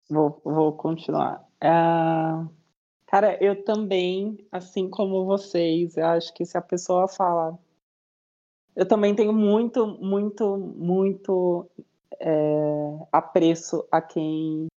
Vou, 0.09 0.41
vou 0.43 0.73
continuar. 0.73 1.41
Uh, 1.63 2.49
cara, 3.07 3.37
eu 3.43 3.63
também, 3.63 4.37
assim 4.51 4.89
como 4.89 5.25
vocês, 5.25 5.97
eu 5.97 6.05
acho 6.07 6.33
que 6.33 6.45
se 6.45 6.57
a 6.57 6.61
pessoa 6.61 7.07
fala. 7.07 7.57
Eu 8.75 8.87
também 8.87 9.15
tenho 9.15 9.31
muito, 9.33 9.85
muito, 9.85 10.57
muito 10.57 11.69
é, 12.19 13.07
apreço 13.11 13.87
a 13.91 14.01
quem 14.01 14.67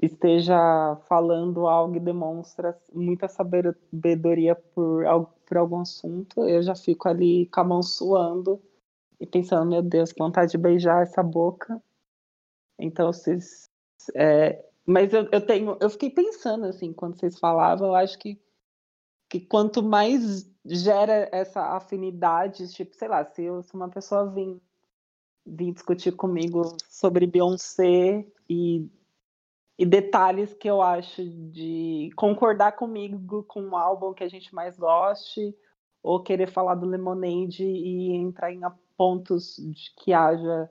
esteja 0.00 0.96
falando 1.08 1.66
algo 1.66 1.96
e 1.96 2.00
demonstra 2.00 2.78
muita 2.92 3.28
sabedoria 3.28 4.54
por, 4.54 5.04
por 5.46 5.56
algum 5.56 5.80
assunto, 5.80 6.46
eu 6.48 6.62
já 6.62 6.74
fico 6.74 7.08
ali 7.08 7.46
com 7.46 7.60
a 7.60 7.64
mão 7.64 7.82
suando, 7.82 8.60
e 9.20 9.26
pensando, 9.26 9.68
meu 9.68 9.82
Deus, 9.82 10.12
que 10.12 10.18
vontade 10.18 10.52
de 10.52 10.58
beijar 10.58 11.02
essa 11.02 11.22
boca. 11.22 11.82
Então, 12.78 13.12
vocês. 13.12 13.70
É, 14.14 14.64
mas 14.84 15.12
eu, 15.12 15.28
eu 15.32 15.40
tenho. 15.40 15.76
Eu 15.80 15.90
fiquei 15.90 16.10
pensando, 16.10 16.66
assim, 16.66 16.92
quando 16.92 17.18
vocês 17.18 17.38
falavam, 17.38 17.88
eu 17.88 17.94
acho 17.94 18.18
que, 18.18 18.38
que 19.28 19.40
quanto 19.40 19.82
mais 19.82 20.48
gera 20.64 21.28
essa 21.32 21.76
afinidade, 21.76 22.72
tipo, 22.72 22.94
sei 22.94 23.08
lá, 23.08 23.24
se, 23.24 23.42
eu, 23.42 23.62
se 23.62 23.74
uma 23.74 23.88
pessoa 23.88 24.30
vir, 24.30 24.60
vir 25.46 25.72
discutir 25.72 26.12
comigo 26.12 26.76
sobre 26.88 27.26
Beyoncé 27.26 28.26
e, 28.48 28.86
e 29.78 29.84
detalhes 29.84 30.54
que 30.54 30.68
eu 30.68 30.80
acho 30.80 31.22
de 31.24 32.10
concordar 32.16 32.72
comigo 32.72 33.44
com 33.44 33.60
um 33.60 33.76
álbum 33.76 34.14
que 34.14 34.24
a 34.24 34.28
gente 34.28 34.54
mais 34.54 34.76
goste, 34.76 35.54
ou 36.02 36.22
querer 36.22 36.50
falar 36.50 36.76
do 36.76 36.86
Lemonade 36.86 37.64
e 37.64 38.12
entrar 38.12 38.52
em 38.52 38.60
pontos 38.96 39.56
de 39.58 39.92
que 39.98 40.12
haja 40.12 40.70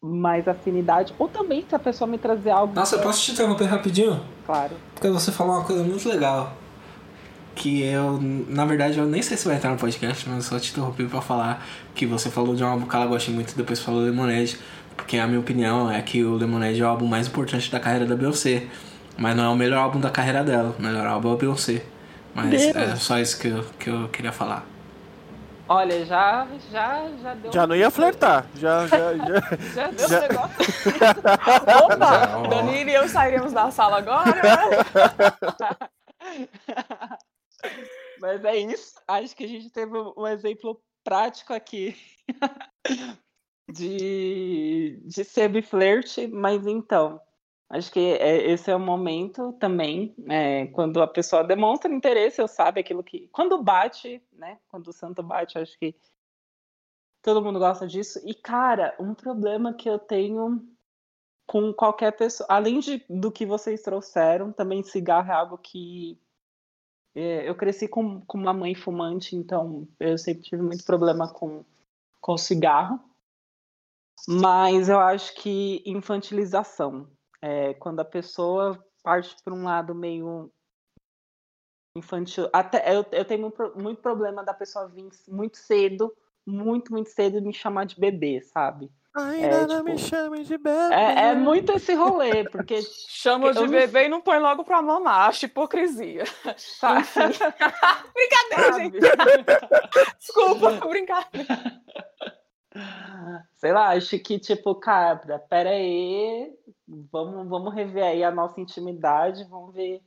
mais 0.00 0.46
afinidade, 0.48 1.14
ou 1.18 1.28
também 1.28 1.64
se 1.68 1.74
a 1.74 1.78
pessoa 1.78 2.08
me 2.08 2.18
trazer 2.18 2.50
algo. 2.50 2.74
Nossa, 2.74 2.96
eu 2.96 3.02
posso 3.02 3.22
te 3.22 3.32
interromper 3.32 3.64
rapidinho? 3.64 4.20
Claro. 4.44 4.76
Porque 4.94 5.08
você 5.08 5.32
falou 5.32 5.54
uma 5.54 5.64
coisa 5.64 5.82
muito 5.82 6.06
legal. 6.08 6.52
Que 7.54 7.84
eu, 7.84 8.20
na 8.20 8.66
verdade, 8.66 8.98
eu 8.98 9.06
nem 9.06 9.22
sei 9.22 9.36
se 9.36 9.46
vai 9.46 9.56
entrar 9.56 9.70
no 9.70 9.78
podcast, 9.78 10.28
mas 10.28 10.38
eu 10.38 10.42
só 10.42 10.58
te 10.58 10.72
interrompi 10.72 11.06
pra 11.06 11.20
falar 11.20 11.64
que 11.94 12.04
você 12.04 12.28
falou 12.28 12.54
de 12.56 12.64
um 12.64 12.66
álbum 12.66 12.86
que 12.86 12.96
ela 12.96 13.06
gosta 13.06 13.30
muito 13.30 13.56
depois 13.56 13.80
falou 13.80 14.00
Lemonade. 14.00 14.58
Porque 14.96 15.18
a 15.18 15.26
minha 15.26 15.40
opinião 15.40 15.90
é 15.90 16.00
que 16.00 16.24
o 16.24 16.34
Lemonade 16.34 16.80
é 16.80 16.84
o 16.84 16.88
álbum 16.88 17.06
mais 17.06 17.26
importante 17.26 17.70
da 17.70 17.80
carreira 17.80 18.06
da 18.06 18.16
Beyoncé. 18.16 18.68
Mas 19.16 19.36
não 19.36 19.44
é 19.44 19.48
o 19.48 19.54
melhor 19.54 19.78
álbum 19.78 20.00
da 20.00 20.10
carreira 20.10 20.42
dela. 20.42 20.74
O 20.78 20.82
melhor 20.82 21.06
álbum 21.06 21.30
é 21.30 21.34
o 21.34 21.36
Beyoncé. 21.36 21.84
Mas 22.34 22.50
Deus. 22.50 22.76
é 22.76 22.96
só 22.96 23.18
isso 23.18 23.38
que 23.38 23.48
eu, 23.48 23.64
que 23.78 23.88
eu 23.88 24.08
queria 24.08 24.32
falar. 24.32 24.66
Olha, 25.68 26.04
já, 26.04 26.46
já, 26.70 27.08
já 27.22 27.34
deu. 27.34 27.52
Já 27.52 27.66
não 27.66 27.74
ia 27.74 27.90
flertar. 27.90 28.46
Já, 28.56 28.86
já, 28.88 29.14
já. 29.16 29.24
já 29.74 29.90
deu 29.90 30.08
já... 30.08 30.18
um 30.18 30.22
negócio. 30.28 30.56
Opa! 31.84 32.48
Danilo 32.48 32.90
e 32.90 32.94
eu 32.94 33.08
sairemos 33.08 33.52
da 33.52 33.70
sala 33.70 33.98
agora. 33.98 34.34
Mas 38.20 38.44
é 38.44 38.56
isso. 38.56 38.94
Acho 39.08 39.34
que 39.34 39.44
a 39.44 39.48
gente 39.48 39.70
teve 39.70 39.92
um 40.16 40.26
exemplo 40.26 40.80
prático 41.02 41.54
aqui 41.54 41.96
de, 43.70 45.00
de 45.04 45.24
semi-flerte, 45.24 46.26
mas 46.26 46.66
então. 46.66 47.20
Acho 47.68 47.90
que 47.90 47.98
é, 47.98 48.50
esse 48.50 48.70
é 48.70 48.76
o 48.76 48.80
momento 48.80 49.52
também, 49.54 50.14
é, 50.28 50.66
quando 50.68 51.02
a 51.02 51.06
pessoa 51.06 51.42
demonstra 51.42 51.92
interesse, 51.92 52.40
eu 52.40 52.46
sabe 52.46 52.80
aquilo 52.80 53.02
que. 53.02 53.28
Quando 53.32 53.62
bate, 53.62 54.22
né? 54.32 54.58
Quando 54.68 54.88
o 54.88 54.92
santo 54.92 55.22
bate, 55.22 55.58
acho 55.58 55.76
que 55.78 55.94
todo 57.22 57.42
mundo 57.42 57.58
gosta 57.58 57.86
disso. 57.86 58.20
E, 58.24 58.34
cara, 58.34 58.94
um 59.00 59.14
problema 59.14 59.72
que 59.72 59.88
eu 59.88 59.98
tenho 59.98 60.62
com 61.46 61.72
qualquer 61.72 62.12
pessoa, 62.12 62.46
além 62.50 62.80
de, 62.80 63.04
do 63.08 63.32
que 63.32 63.44
vocês 63.46 63.82
trouxeram, 63.82 64.52
também 64.52 64.82
cigarro 64.82 65.30
é 65.30 65.34
algo 65.34 65.58
que. 65.58 66.18
É, 67.14 67.48
eu 67.48 67.54
cresci 67.54 67.88
com, 67.88 68.20
com 68.22 68.36
uma 68.36 68.52
mãe 68.52 68.74
fumante, 68.74 69.36
então 69.36 69.86
eu 70.00 70.18
sempre 70.18 70.42
tive 70.42 70.62
muito 70.62 70.84
problema 70.84 71.32
com, 71.32 71.64
com 72.20 72.36
cigarro. 72.36 73.00
Mas 74.28 74.88
eu 74.88 74.98
acho 74.98 75.34
que 75.34 75.82
infantilização 75.86 77.08
é, 77.42 77.74
quando 77.74 78.00
a 78.00 78.04
pessoa 78.04 78.82
parte 79.02 79.36
para 79.44 79.52
um 79.52 79.64
lado 79.64 79.94
meio 79.94 80.50
infantil. 81.96 82.48
Até 82.52 82.96
eu, 82.96 83.04
eu 83.12 83.24
tenho 83.24 83.52
muito 83.76 84.00
problema 84.00 84.42
da 84.42 84.54
pessoa 84.54 84.88
vir 84.88 85.08
muito 85.28 85.58
cedo, 85.58 86.14
muito, 86.46 86.92
muito 86.92 87.10
cedo 87.10 87.42
me 87.42 87.52
chamar 87.52 87.84
de 87.84 88.00
bebê, 88.00 88.40
sabe? 88.40 88.90
Ainda 89.16 89.46
é, 89.46 89.66
não 89.66 89.76
tipo, 89.76 89.84
me 89.84 89.98
chame 89.98 90.42
de 90.42 90.58
bebê. 90.58 90.92
É, 90.92 91.28
é, 91.28 91.34
muito 91.36 91.70
esse 91.72 91.94
rolê, 91.94 92.48
porque. 92.48 92.82
Chama 93.08 93.54
de 93.54 93.68
bebê 93.68 94.00
não... 94.00 94.06
e 94.06 94.08
não 94.08 94.20
põe 94.20 94.40
logo 94.40 94.64
pra 94.64 94.82
mamar, 94.82 95.28
acho 95.28 95.46
hipocrisia. 95.46 96.24
Tá. 96.80 96.94
brincadeira, 98.12 98.72
sabe? 98.72 98.82
gente. 98.82 98.98
Desculpa, 100.18 100.72
brincadeira. 100.88 101.82
Sei 103.56 103.72
lá, 103.72 103.90
acho 103.90 104.18
que, 104.18 104.38
tipo, 104.38 104.74
cara, 104.74 105.38
pera 105.38 105.70
aí, 105.70 106.52
vamos, 106.86 107.48
vamos 107.48 107.74
rever 107.74 108.04
aí 108.04 108.24
a 108.24 108.30
nossa 108.30 108.60
intimidade, 108.60 109.44
vamos 109.44 109.74
ver 109.74 110.02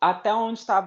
até 0.00 0.34
onde 0.34 0.58
está 0.58 0.86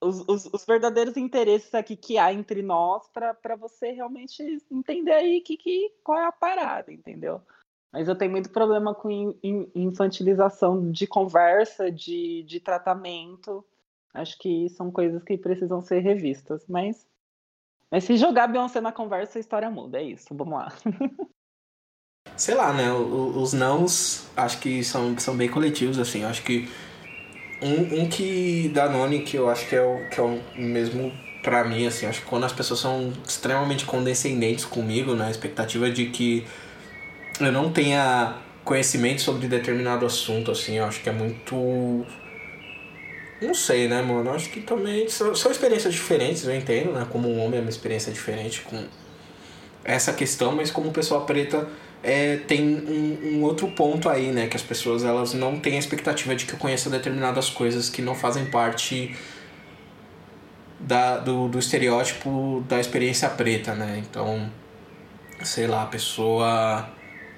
os, 0.00 0.20
os, 0.28 0.46
os, 0.52 0.64
verdadeiros 0.66 1.16
interesses 1.16 1.74
aqui 1.74 1.96
que 1.96 2.18
há 2.18 2.32
entre 2.32 2.62
nós 2.62 3.08
para 3.08 3.56
você 3.56 3.90
realmente 3.90 4.42
entender 4.70 5.12
aí 5.12 5.40
que, 5.40 5.56
que, 5.56 5.92
qual 6.04 6.18
é 6.18 6.26
a 6.26 6.32
parada, 6.32 6.92
entendeu? 6.92 7.40
Mas 7.90 8.06
eu 8.06 8.16
tenho 8.16 8.30
muito 8.30 8.50
problema 8.50 8.94
com 8.94 9.10
in, 9.42 9.70
infantilização 9.74 10.90
de 10.90 11.06
conversa, 11.06 11.90
de, 11.90 12.42
de 12.44 12.60
tratamento. 12.60 13.64
Acho 14.12 14.38
que 14.38 14.68
são 14.70 14.90
coisas 14.90 15.22
que 15.24 15.38
precisam 15.38 15.80
ser 15.80 16.00
revistas. 16.00 16.64
Mas, 16.68 17.08
mas 17.90 18.04
se 18.04 18.16
jogar 18.16 18.46
Beyoncé 18.46 18.80
na 18.80 18.92
conversa, 18.92 19.38
a 19.38 19.40
história 19.40 19.70
muda. 19.70 19.98
É 19.98 20.02
isso. 20.02 20.26
Vamos 20.32 20.54
lá. 20.54 20.72
sei 22.36 22.54
lá, 22.54 22.72
né? 22.72 22.92
Os 22.92 23.52
nãos 23.52 24.26
acho 24.36 24.58
que 24.58 24.82
são, 24.84 25.18
são 25.18 25.36
bem 25.36 25.48
coletivos, 25.48 25.98
assim. 25.98 26.24
Acho 26.24 26.42
que 26.42 26.68
um, 27.62 28.02
um 28.02 28.08
que 28.08 28.68
da 28.68 28.88
Noni 28.88 29.20
que 29.20 29.36
eu 29.36 29.48
acho 29.48 29.68
que 29.68 29.74
é 29.74 29.82
o, 29.82 30.08
que 30.08 30.20
é 30.20 30.22
o 30.22 30.40
mesmo 30.56 31.12
pra 31.42 31.64
mim, 31.64 31.86
assim. 31.86 32.06
Acho 32.06 32.20
que 32.20 32.26
quando 32.26 32.44
as 32.44 32.52
pessoas 32.52 32.80
são 32.80 33.12
extremamente 33.26 33.84
condescendentes 33.84 34.64
comigo, 34.64 35.14
né? 35.14 35.26
A 35.26 35.30
expectativa 35.30 35.90
de 35.90 36.06
que 36.06 36.46
eu 37.40 37.52
não 37.52 37.72
tenha 37.72 38.36
conhecimento 38.64 39.22
sobre 39.22 39.48
determinado 39.48 40.06
assunto, 40.06 40.50
assim. 40.50 40.76
Eu 40.76 40.84
acho 40.84 41.02
que 41.02 41.08
é 41.08 41.12
muito. 41.12 42.06
Não 43.40 43.54
sei, 43.54 43.88
né, 43.88 44.02
mano? 44.02 44.30
Acho 44.30 44.50
que 44.50 44.60
também 44.60 45.08
são, 45.08 45.34
são 45.34 45.50
experiências 45.50 45.94
diferentes, 45.94 46.44
eu 46.44 46.54
entendo, 46.54 46.92
né? 46.92 47.06
Como 47.08 47.28
um 47.28 47.44
homem 47.44 47.58
é 47.58 47.60
uma 47.60 47.70
experiência 47.70 48.12
diferente 48.12 48.62
com 48.62 48.84
essa 49.84 50.12
questão, 50.12 50.52
mas 50.52 50.70
como 50.70 50.90
pessoa 50.90 51.24
preta 51.24 51.68
é, 52.02 52.36
tem 52.36 52.62
um, 52.62 53.36
um, 53.36 53.42
outro 53.42 53.68
ponto 53.68 54.08
aí, 54.08 54.32
né? 54.32 54.48
Que 54.48 54.56
as 54.56 54.62
pessoas 54.62 55.04
elas 55.04 55.34
não 55.34 55.58
têm 55.58 55.76
a 55.76 55.78
expectativa 55.78 56.34
de 56.34 56.46
que 56.46 56.54
eu 56.54 56.58
conheça 56.58 56.90
determinadas 56.90 57.48
coisas 57.48 57.88
que 57.88 58.02
não 58.02 58.14
fazem 58.14 58.46
parte 58.46 59.16
da, 60.80 61.18
do, 61.18 61.48
do 61.48 61.58
estereótipo 61.58 62.64
da 62.68 62.80
experiência 62.80 63.28
preta, 63.28 63.74
né? 63.74 64.02
Então, 64.08 64.50
sei 65.44 65.66
lá, 65.66 65.84
a 65.84 65.86
pessoa 65.86 66.88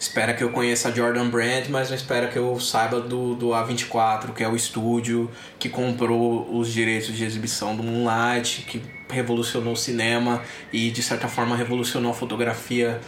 espera 0.01 0.33
que 0.33 0.43
eu 0.43 0.49
conheça 0.49 0.89
a 0.89 0.93
Jordan 0.93 1.29
Brand, 1.29 1.67
mas 1.69 1.91
não 1.91 1.97
espera 1.97 2.27
que 2.29 2.39
eu 2.39 2.59
saiba 2.59 3.01
do, 3.01 3.35
do 3.35 3.49
A24, 3.49 4.33
que 4.33 4.43
é 4.43 4.49
o 4.49 4.57
estúdio 4.57 5.31
que 5.59 5.69
comprou 5.69 6.51
os 6.59 6.73
direitos 6.73 7.15
de 7.15 7.23
exibição 7.23 7.77
do 7.77 7.83
Moonlight, 7.83 8.63
que 8.63 8.83
revolucionou 9.11 9.75
o 9.75 9.77
cinema 9.77 10.43
e 10.73 10.91
de 10.91 11.03
certa 11.03 11.29
forma 11.29 11.55
revolucionou 11.55 12.13
a 12.13 12.15
fotografia 12.15 12.99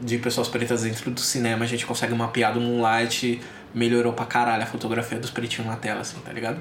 de 0.00 0.18
pessoas 0.18 0.48
pretas 0.48 0.82
dentro 0.82 1.12
do 1.12 1.20
cinema, 1.20 1.64
a 1.64 1.68
gente 1.68 1.86
consegue 1.86 2.12
mapear 2.12 2.52
do 2.52 2.60
Moonlight, 2.60 3.40
melhorou 3.72 4.12
pra 4.12 4.26
caralho 4.26 4.64
a 4.64 4.66
fotografia 4.66 5.20
dos 5.20 5.30
pretinhos 5.30 5.70
na 5.70 5.76
tela, 5.76 6.00
assim, 6.00 6.18
tá 6.18 6.32
ligado? 6.32 6.60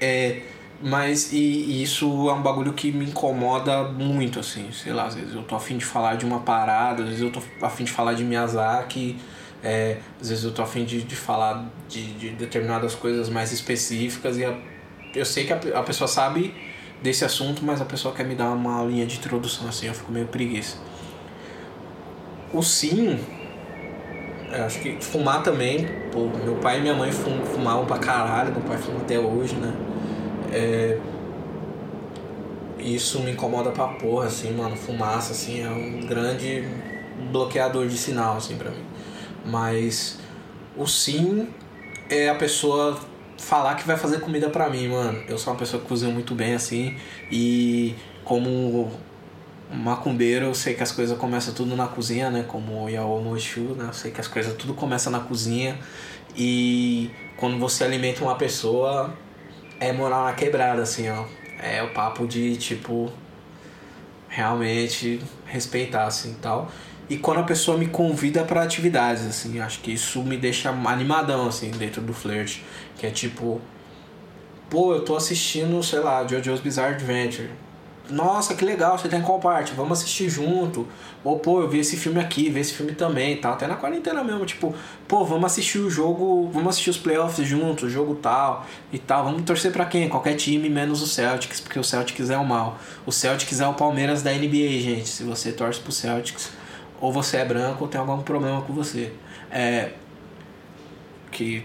É, 0.00 0.42
mas 0.80 1.32
e, 1.32 1.36
e, 1.36 1.82
isso 1.82 2.28
é 2.28 2.32
um 2.32 2.42
bagulho 2.42 2.72
que 2.72 2.92
me 2.92 3.04
incomoda 3.04 3.82
muito, 3.84 4.38
assim, 4.38 4.70
sei 4.72 4.92
lá, 4.92 5.06
às 5.06 5.14
vezes 5.16 5.34
eu 5.34 5.42
tô 5.42 5.56
afim 5.56 5.76
de 5.76 5.84
falar 5.84 6.14
de 6.14 6.24
uma 6.24 6.40
parada, 6.40 7.02
às 7.02 7.08
vezes 7.08 7.22
eu 7.22 7.32
tô 7.32 7.40
afim 7.60 7.84
de 7.84 7.90
falar 7.90 8.14
de 8.14 8.24
Miyazaki, 8.24 9.16
é, 9.62 9.98
às 10.20 10.28
vezes 10.28 10.44
eu 10.44 10.52
tô 10.52 10.62
afim 10.62 10.84
de, 10.84 11.02
de 11.02 11.16
falar 11.16 11.68
de, 11.88 12.12
de 12.14 12.30
determinadas 12.30 12.94
coisas 12.94 13.28
mais 13.28 13.50
específicas 13.52 14.38
e 14.38 14.44
a, 14.44 14.56
eu 15.14 15.24
sei 15.24 15.44
que 15.46 15.52
a, 15.52 15.80
a 15.80 15.82
pessoa 15.82 16.06
sabe 16.06 16.54
desse 17.02 17.24
assunto, 17.24 17.64
mas 17.64 17.80
a 17.80 17.84
pessoa 17.84 18.14
quer 18.14 18.24
me 18.24 18.36
dar 18.36 18.50
uma 18.50 18.84
linha 18.84 19.04
de 19.04 19.16
introdução, 19.16 19.68
assim, 19.68 19.86
eu 19.86 19.94
fico 19.94 20.12
meio 20.12 20.26
preguiça. 20.26 20.78
O 22.52 22.62
sim, 22.62 23.18
acho 24.64 24.80
que 24.80 24.96
fumar 25.04 25.42
também, 25.42 25.86
pô, 26.12 26.28
meu 26.44 26.54
pai 26.56 26.78
e 26.78 26.82
minha 26.82 26.94
mãe 26.94 27.10
fum, 27.10 27.44
fumavam 27.44 27.84
pra 27.84 27.98
caralho, 27.98 28.52
meu 28.52 28.62
pai 28.62 28.78
fuma 28.78 29.00
até 29.00 29.18
hoje, 29.18 29.56
né? 29.56 29.87
É, 30.52 30.98
isso 32.78 33.20
me 33.20 33.32
incomoda 33.32 33.70
pra 33.70 33.88
porra, 33.88 34.26
assim, 34.26 34.52
mano. 34.52 34.76
Fumaça, 34.76 35.32
assim, 35.32 35.62
é 35.62 35.70
um 35.70 36.06
grande 36.06 36.64
bloqueador 37.30 37.86
de 37.86 37.96
sinal, 37.96 38.36
assim, 38.36 38.56
pra 38.56 38.70
mim. 38.70 38.84
Mas 39.44 40.18
o 40.76 40.86
sim 40.86 41.48
é 42.08 42.28
a 42.28 42.34
pessoa 42.34 42.98
falar 43.36 43.74
que 43.76 43.86
vai 43.86 43.96
fazer 43.96 44.20
comida 44.20 44.48
pra 44.50 44.68
mim, 44.68 44.88
mano. 44.88 45.22
Eu 45.28 45.38
sou 45.38 45.52
uma 45.52 45.58
pessoa 45.58 45.82
que 45.82 45.88
cozinha 45.88 46.12
muito 46.12 46.34
bem, 46.34 46.54
assim, 46.54 46.96
e 47.30 47.94
como 48.24 48.90
macumbeiro, 49.70 50.46
eu 50.46 50.54
sei 50.54 50.74
que 50.74 50.82
as 50.82 50.92
coisas 50.92 51.16
começam 51.18 51.52
tudo 51.52 51.76
na 51.76 51.86
cozinha, 51.86 52.30
né? 52.30 52.44
Como 52.46 52.84
o 52.84 52.88
Yao 52.88 53.20
Moshu, 53.20 53.74
né? 53.76 53.86
Eu 53.88 53.92
sei 53.92 54.10
que 54.10 54.20
as 54.20 54.28
coisas 54.28 54.54
tudo 54.54 54.74
começa 54.74 55.10
na 55.10 55.20
cozinha. 55.20 55.78
E 56.36 57.10
quando 57.36 57.58
você 57.58 57.84
alimenta 57.84 58.22
uma 58.22 58.34
pessoa, 58.36 59.12
é 59.80 59.92
moral 59.92 60.24
na 60.24 60.32
quebrada, 60.32 60.82
assim, 60.82 61.08
ó. 61.08 61.24
É 61.60 61.82
o 61.82 61.90
papo 61.92 62.26
de, 62.26 62.56
tipo, 62.56 63.12
realmente 64.28 65.20
respeitar, 65.46 66.04
assim, 66.06 66.36
tal. 66.40 66.70
e 67.10 67.16
quando 67.16 67.38
a 67.38 67.42
pessoa 67.42 67.78
me 67.78 67.86
convida 67.86 68.44
para 68.44 68.62
atividades, 68.62 69.26
assim, 69.26 69.58
acho 69.60 69.80
que 69.80 69.92
isso 69.92 70.22
me 70.22 70.36
deixa 70.36 70.70
animadão, 70.70 71.48
assim, 71.48 71.70
dentro 71.70 72.02
do 72.02 72.12
flirt, 72.12 72.58
que 72.96 73.06
é 73.06 73.10
tipo, 73.10 73.60
pô, 74.68 74.94
eu 74.94 75.04
tô 75.04 75.16
assistindo, 75.16 75.82
sei 75.82 76.00
lá, 76.00 76.24
JoJo's 76.26 76.60
Bizarre 76.60 76.94
Adventure, 76.94 77.50
nossa, 78.10 78.54
que 78.54 78.64
legal, 78.64 78.98
você 78.98 79.08
tem 79.08 79.20
qual 79.20 79.38
parte? 79.38 79.72
Vamos 79.74 79.98
assistir 79.98 80.28
junto. 80.28 80.86
Ou, 81.22 81.38
pô, 81.38 81.60
eu 81.60 81.68
vi 81.68 81.78
esse 81.78 81.96
filme 81.96 82.20
aqui, 82.20 82.48
vi 82.48 82.60
esse 82.60 82.72
filme 82.72 82.92
também 82.92 83.36
tal. 83.36 83.52
Até 83.52 83.66
na 83.66 83.76
quarentena 83.76 84.24
mesmo, 84.24 84.46
tipo, 84.46 84.74
pô, 85.06 85.24
vamos 85.24 85.44
assistir 85.46 85.78
o 85.78 85.90
jogo, 85.90 86.48
vamos 86.52 86.70
assistir 86.70 86.90
os 86.90 86.98
playoffs 86.98 87.46
juntos, 87.46 87.84
o 87.84 87.90
jogo 87.90 88.14
tal 88.14 88.66
e 88.92 88.98
tal. 88.98 89.24
Vamos 89.24 89.42
torcer 89.42 89.72
para 89.72 89.84
quem? 89.84 90.08
Qualquer 90.08 90.34
time, 90.36 90.68
menos 90.68 91.02
o 91.02 91.06
Celtics, 91.06 91.60
porque 91.60 91.78
o 91.78 91.84
Celtics 91.84 92.30
é 92.30 92.38
o 92.38 92.44
mal. 92.44 92.78
O 93.04 93.12
Celtics 93.12 93.60
é 93.60 93.66
o 93.68 93.74
Palmeiras 93.74 94.22
da 94.22 94.32
NBA, 94.32 94.80
gente. 94.80 95.08
Se 95.08 95.22
você 95.22 95.52
torce 95.52 95.80
pro 95.80 95.92
Celtics, 95.92 96.50
ou 97.00 97.12
você 97.12 97.38
é 97.38 97.44
branco 97.44 97.84
ou 97.84 97.88
tem 97.88 98.00
algum 98.00 98.22
problema 98.22 98.62
com 98.62 98.72
você. 98.72 99.12
É. 99.50 99.92
Que 101.30 101.64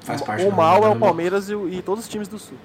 faz 0.00 0.22
parte 0.22 0.44
O 0.44 0.52
mal 0.52 0.84
é 0.84 0.88
o 0.88 0.96
Palmeiras 0.96 1.48
e, 1.48 1.54
e 1.54 1.82
todos 1.82 2.04
os 2.04 2.10
times 2.10 2.28
do 2.28 2.38
Sul. 2.38 2.56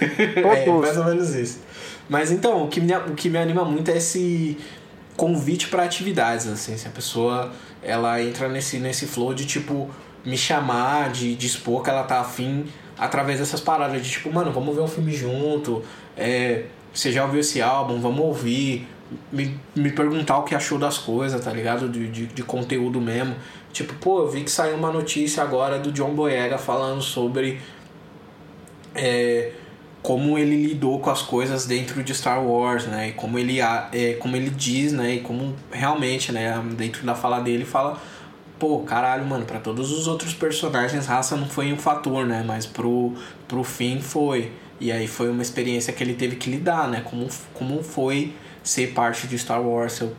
É, 0.00 0.66
mais 0.70 0.96
ou 0.96 1.04
menos 1.04 1.34
isso. 1.34 1.60
Mas 2.08 2.30
então, 2.30 2.64
o 2.64 2.68
que 2.68 2.80
me, 2.80 2.94
o 2.94 3.14
que 3.14 3.28
me 3.28 3.38
anima 3.38 3.64
muito 3.64 3.90
é 3.90 3.96
esse 3.96 4.58
convite 5.16 5.68
para 5.68 5.84
atividades, 5.84 6.46
assim, 6.46 6.76
se 6.76 6.88
a 6.88 6.90
pessoa 6.90 7.52
ela 7.82 8.20
entra 8.20 8.48
nesse, 8.48 8.78
nesse 8.78 9.06
flow 9.06 9.32
de 9.32 9.46
tipo 9.46 9.88
me 10.24 10.36
chamar, 10.36 11.10
de, 11.10 11.36
de 11.36 11.46
expor 11.46 11.82
que 11.82 11.90
ela 11.90 12.02
tá 12.02 12.20
afim 12.20 12.64
através 12.98 13.38
dessas 13.38 13.60
paradas 13.60 14.02
de 14.02 14.10
tipo, 14.10 14.32
mano, 14.32 14.52
vamos 14.52 14.74
ver 14.74 14.82
um 14.82 14.88
filme 14.88 15.12
junto, 15.12 15.82
é, 16.16 16.64
você 16.92 17.12
já 17.12 17.24
ouviu 17.24 17.40
esse 17.40 17.60
álbum, 17.60 18.00
vamos 18.00 18.24
ouvir, 18.24 18.86
me, 19.30 19.58
me 19.74 19.90
perguntar 19.90 20.38
o 20.38 20.44
que 20.44 20.54
achou 20.54 20.78
das 20.78 20.98
coisas, 20.98 21.42
tá 21.44 21.52
ligado? 21.52 21.88
De, 21.88 22.08
de, 22.08 22.26
de 22.26 22.42
conteúdo 22.42 23.00
mesmo. 23.00 23.34
Tipo, 23.72 23.94
pô, 23.94 24.20
eu 24.20 24.28
vi 24.30 24.42
que 24.42 24.50
saiu 24.50 24.76
uma 24.76 24.92
notícia 24.92 25.42
agora 25.42 25.78
do 25.78 25.90
John 25.92 26.14
Boyega 26.14 26.56
falando 26.58 27.02
sobre. 27.02 27.60
É, 28.94 29.52
como 30.04 30.38
ele 30.38 30.66
lidou 30.66 31.00
com 31.00 31.08
as 31.08 31.22
coisas 31.22 31.64
dentro 31.64 32.04
de 32.04 32.14
Star 32.14 32.44
Wars, 32.44 32.84
né? 32.84 33.08
E 33.08 33.12
como 33.12 33.38
ele, 33.38 33.58
é, 33.58 34.12
como 34.20 34.36
ele 34.36 34.50
diz, 34.50 34.92
né? 34.92 35.14
E 35.14 35.20
como 35.20 35.56
realmente, 35.72 36.30
né? 36.30 36.62
Dentro 36.76 37.06
da 37.06 37.14
fala 37.14 37.40
dele 37.40 37.64
fala, 37.64 37.98
pô, 38.58 38.80
caralho, 38.80 39.24
mano, 39.24 39.46
para 39.46 39.58
todos 39.58 39.90
os 39.90 40.06
outros 40.06 40.34
personagens 40.34 41.06
raça 41.06 41.36
não 41.36 41.46
foi 41.46 41.72
um 41.72 41.78
fator, 41.78 42.26
né? 42.26 42.44
Mas 42.46 42.66
pro, 42.66 43.14
pro 43.48 43.64
fim 43.64 43.98
foi. 43.98 44.52
E 44.78 44.92
aí 44.92 45.06
foi 45.06 45.30
uma 45.30 45.40
experiência 45.40 45.90
que 45.90 46.04
ele 46.04 46.12
teve 46.12 46.36
que 46.36 46.50
lidar, 46.50 46.86
né? 46.86 47.00
Como, 47.02 47.26
como 47.54 47.82
foi 47.82 48.34
ser 48.62 48.88
parte 48.88 49.26
de 49.26 49.38
Star 49.38 49.62
Wars, 49.62 49.94
ser 49.94 50.14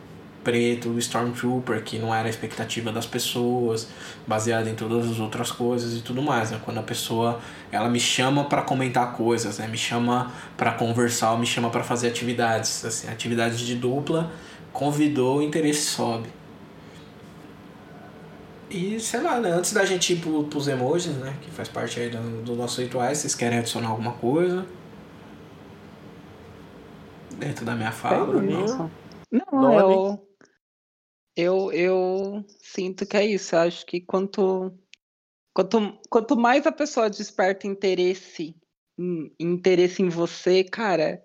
preto, 0.46 0.90
o 0.90 1.00
Stormtrooper, 1.00 1.84
que 1.84 1.98
não 1.98 2.14
era 2.14 2.28
a 2.28 2.30
expectativa 2.30 2.92
das 2.92 3.08
pessoas, 3.08 3.88
baseado 4.28 4.68
em 4.68 4.76
todas 4.76 5.10
as 5.10 5.20
outras 5.20 5.52
coisas 5.52 5.98
e 5.98 6.02
tudo 6.02 6.22
mais. 6.22 6.52
Né? 6.52 6.62
Quando 6.64 6.80
a 6.80 6.84
pessoa 6.84 7.40
ela 7.72 7.90
me 7.90 8.00
chama 8.00 8.46
para 8.46 8.62
comentar 8.62 9.14
coisas, 9.14 9.58
né? 9.58 9.68
me 9.68 9.78
chama 9.78 10.32
para 10.56 10.72
conversar, 10.72 11.38
me 11.38 11.48
chama 11.48 11.72
para 11.72 11.84
fazer 11.84 12.08
atividades, 12.08 12.86
assim, 12.86 13.10
atividades 13.10 13.60
de 13.60 13.76
dupla, 13.76 14.32
convidou, 14.72 15.40
o 15.40 15.42
interesse 15.42 15.82
sobe. 15.82 16.30
E 18.70 19.00
sei 19.00 19.22
lá, 19.22 19.40
né? 19.40 19.52
Antes 19.52 19.74
da 19.74 19.86
gente 19.86 20.14
ir 20.14 20.18
pro, 20.18 20.44
pros 20.44 20.68
emojis, 20.68 21.16
né? 21.16 21.34
Que 21.42 21.50
faz 21.52 21.70
parte 21.70 22.00
aí 22.00 22.10
do, 22.10 22.44
do 22.44 22.56
nosso 22.56 22.82
rituais, 22.82 23.18
vocês 23.20 23.34
querem 23.34 23.60
adicionar 23.60 23.90
alguma 23.90 24.12
coisa? 24.14 24.66
Dentro 27.38 27.66
da 27.66 27.76
minha 27.76 27.92
fala? 27.92 28.26
Não, 29.32 29.62
não 29.62 29.80
eu, 29.80 30.25
eu, 31.36 31.72
eu 31.72 32.46
sinto 32.60 33.06
que 33.06 33.18
é 33.18 33.26
isso. 33.26 33.56
Eu 33.56 33.60
acho 33.60 33.86
que 33.86 34.02
quanto, 34.02 34.78
quanto, 35.54 36.00
quanto 36.10 36.38
mais 36.38 36.66
a 36.66 36.72
pessoa 36.72 37.10
desperta 37.10 37.68
interesse, 37.68 38.56
interesse 39.40 40.02
em 40.02 40.10
você, 40.10 40.64
cara, 40.64 41.24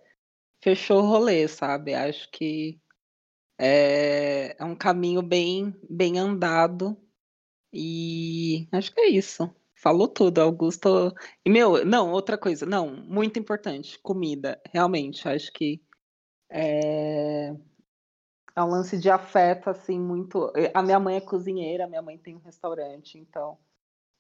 fechou 0.63 0.99
o 1.03 1.07
rolê, 1.07 1.47
sabe? 1.49 1.95
Acho 1.95 2.31
que 2.31 2.81
é, 3.59 4.57
é 4.59 4.65
um 4.65 4.75
caminho 4.75 5.23
bem, 5.23 5.75
bem 5.89 6.19
andado. 6.19 6.97
E 7.73 8.69
acho 8.73 8.93
que 8.93 9.01
é 9.01 9.09
isso. 9.11 9.55
Falou 9.75 10.09
tudo, 10.09 10.41
Augusto. 10.41 11.15
E, 11.45 11.51
meu, 11.51 11.85
não, 11.87 12.13
outra 12.13 12.37
coisa, 12.37 12.67
não, 12.67 12.95
muito 12.97 13.39
importante, 13.39 13.99
comida, 14.01 14.61
realmente, 14.73 15.27
acho 15.27 15.51
que 15.53 15.81
é, 16.51 17.55
é 18.55 18.63
um 18.63 18.69
lance 18.69 18.99
de 18.99 19.11
afeto, 19.11 19.71
assim, 19.71 19.99
muito. 19.99 20.53
Eh, 20.57 20.71
a 20.75 20.83
minha 20.83 20.99
mãe 20.99 21.17
é 21.17 21.21
cozinheira, 21.21 21.87
minha 21.87 22.03
mãe 22.03 22.19
tem 22.19 22.37
um 22.37 22.41
restaurante, 22.41 23.19
então 23.19 23.59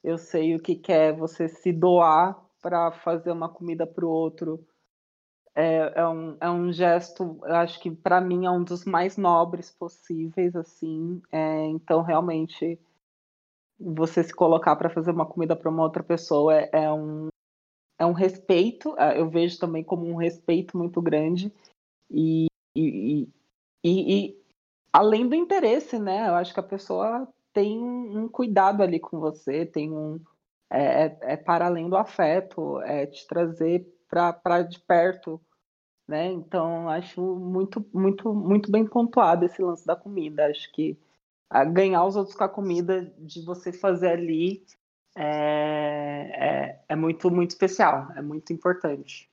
eu 0.02 0.18
sei 0.18 0.54
o 0.54 0.60
que, 0.60 0.74
que 0.74 0.92
é 0.92 1.12
você 1.12 1.48
se 1.48 1.72
doar 1.72 2.38
para 2.62 2.92
fazer 2.92 3.30
uma 3.32 3.48
comida 3.48 3.86
para 3.86 4.04
o 4.04 4.10
outro. 4.10 4.64
É, 5.54 6.00
é, 6.00 6.08
um, 6.08 6.36
é 6.40 6.50
um 6.50 6.72
gesto, 6.72 7.38
eu 7.42 7.54
acho 7.56 7.80
que 7.80 7.90
para 7.90 8.20
mim 8.20 8.46
é 8.46 8.50
um 8.50 8.62
dos 8.62 8.84
mais 8.84 9.16
nobres 9.16 9.70
possíveis, 9.70 10.54
assim. 10.54 11.20
É, 11.32 11.66
então, 11.66 12.02
realmente, 12.02 12.78
você 13.78 14.22
se 14.22 14.34
colocar 14.34 14.76
para 14.76 14.90
fazer 14.90 15.10
uma 15.10 15.26
comida 15.26 15.56
para 15.56 15.70
uma 15.70 15.82
outra 15.82 16.02
pessoa 16.02 16.54
é, 16.54 16.70
é, 16.72 16.92
um, 16.92 17.28
é 17.98 18.06
um 18.06 18.12
respeito, 18.12 18.94
é, 18.98 19.18
eu 19.20 19.28
vejo 19.28 19.58
também 19.58 19.82
como 19.82 20.06
um 20.06 20.16
respeito 20.16 20.76
muito 20.78 21.02
grande. 21.02 21.52
E, 22.10 22.46
e, 22.76 23.28
e, 23.82 24.26
e, 24.28 24.44
além 24.92 25.28
do 25.28 25.34
interesse, 25.34 25.98
né? 25.98 26.28
Eu 26.28 26.34
acho 26.34 26.52
que 26.52 26.60
a 26.60 26.64
pessoa 26.64 27.28
tem 27.52 27.78
um 27.78 28.28
cuidado 28.28 28.82
ali 28.82 29.00
com 29.00 29.18
você, 29.18 29.66
tem 29.66 29.90
um. 29.92 30.20
É, 30.70 31.06
é, 31.06 31.18
é 31.22 31.36
para 31.36 31.66
além 31.66 31.88
do 31.88 31.96
afeto, 31.96 32.80
é 32.82 33.06
te 33.06 33.26
trazer 33.26 33.86
para 34.08 34.62
de 34.62 34.78
perto, 34.80 35.40
né? 36.06 36.26
Então 36.26 36.88
acho 36.88 37.20
muito, 37.36 37.84
muito, 37.92 38.34
muito 38.34 38.70
bem 38.70 38.86
pontuado 38.86 39.44
esse 39.44 39.62
lance 39.62 39.86
da 39.86 39.96
comida. 39.96 40.46
Acho 40.46 40.70
que 40.72 40.98
ganhar 41.72 42.04
os 42.04 42.16
outros 42.16 42.36
com 42.36 42.44
a 42.44 42.48
comida 42.48 43.12
de 43.18 43.44
você 43.44 43.72
fazer 43.72 44.08
ali 44.10 44.64
é, 45.16 46.30
é, 46.34 46.84
é 46.88 46.96
muito, 46.96 47.30
muito 47.30 47.50
especial, 47.50 48.12
é 48.16 48.22
muito 48.22 48.52
importante. 48.52 49.29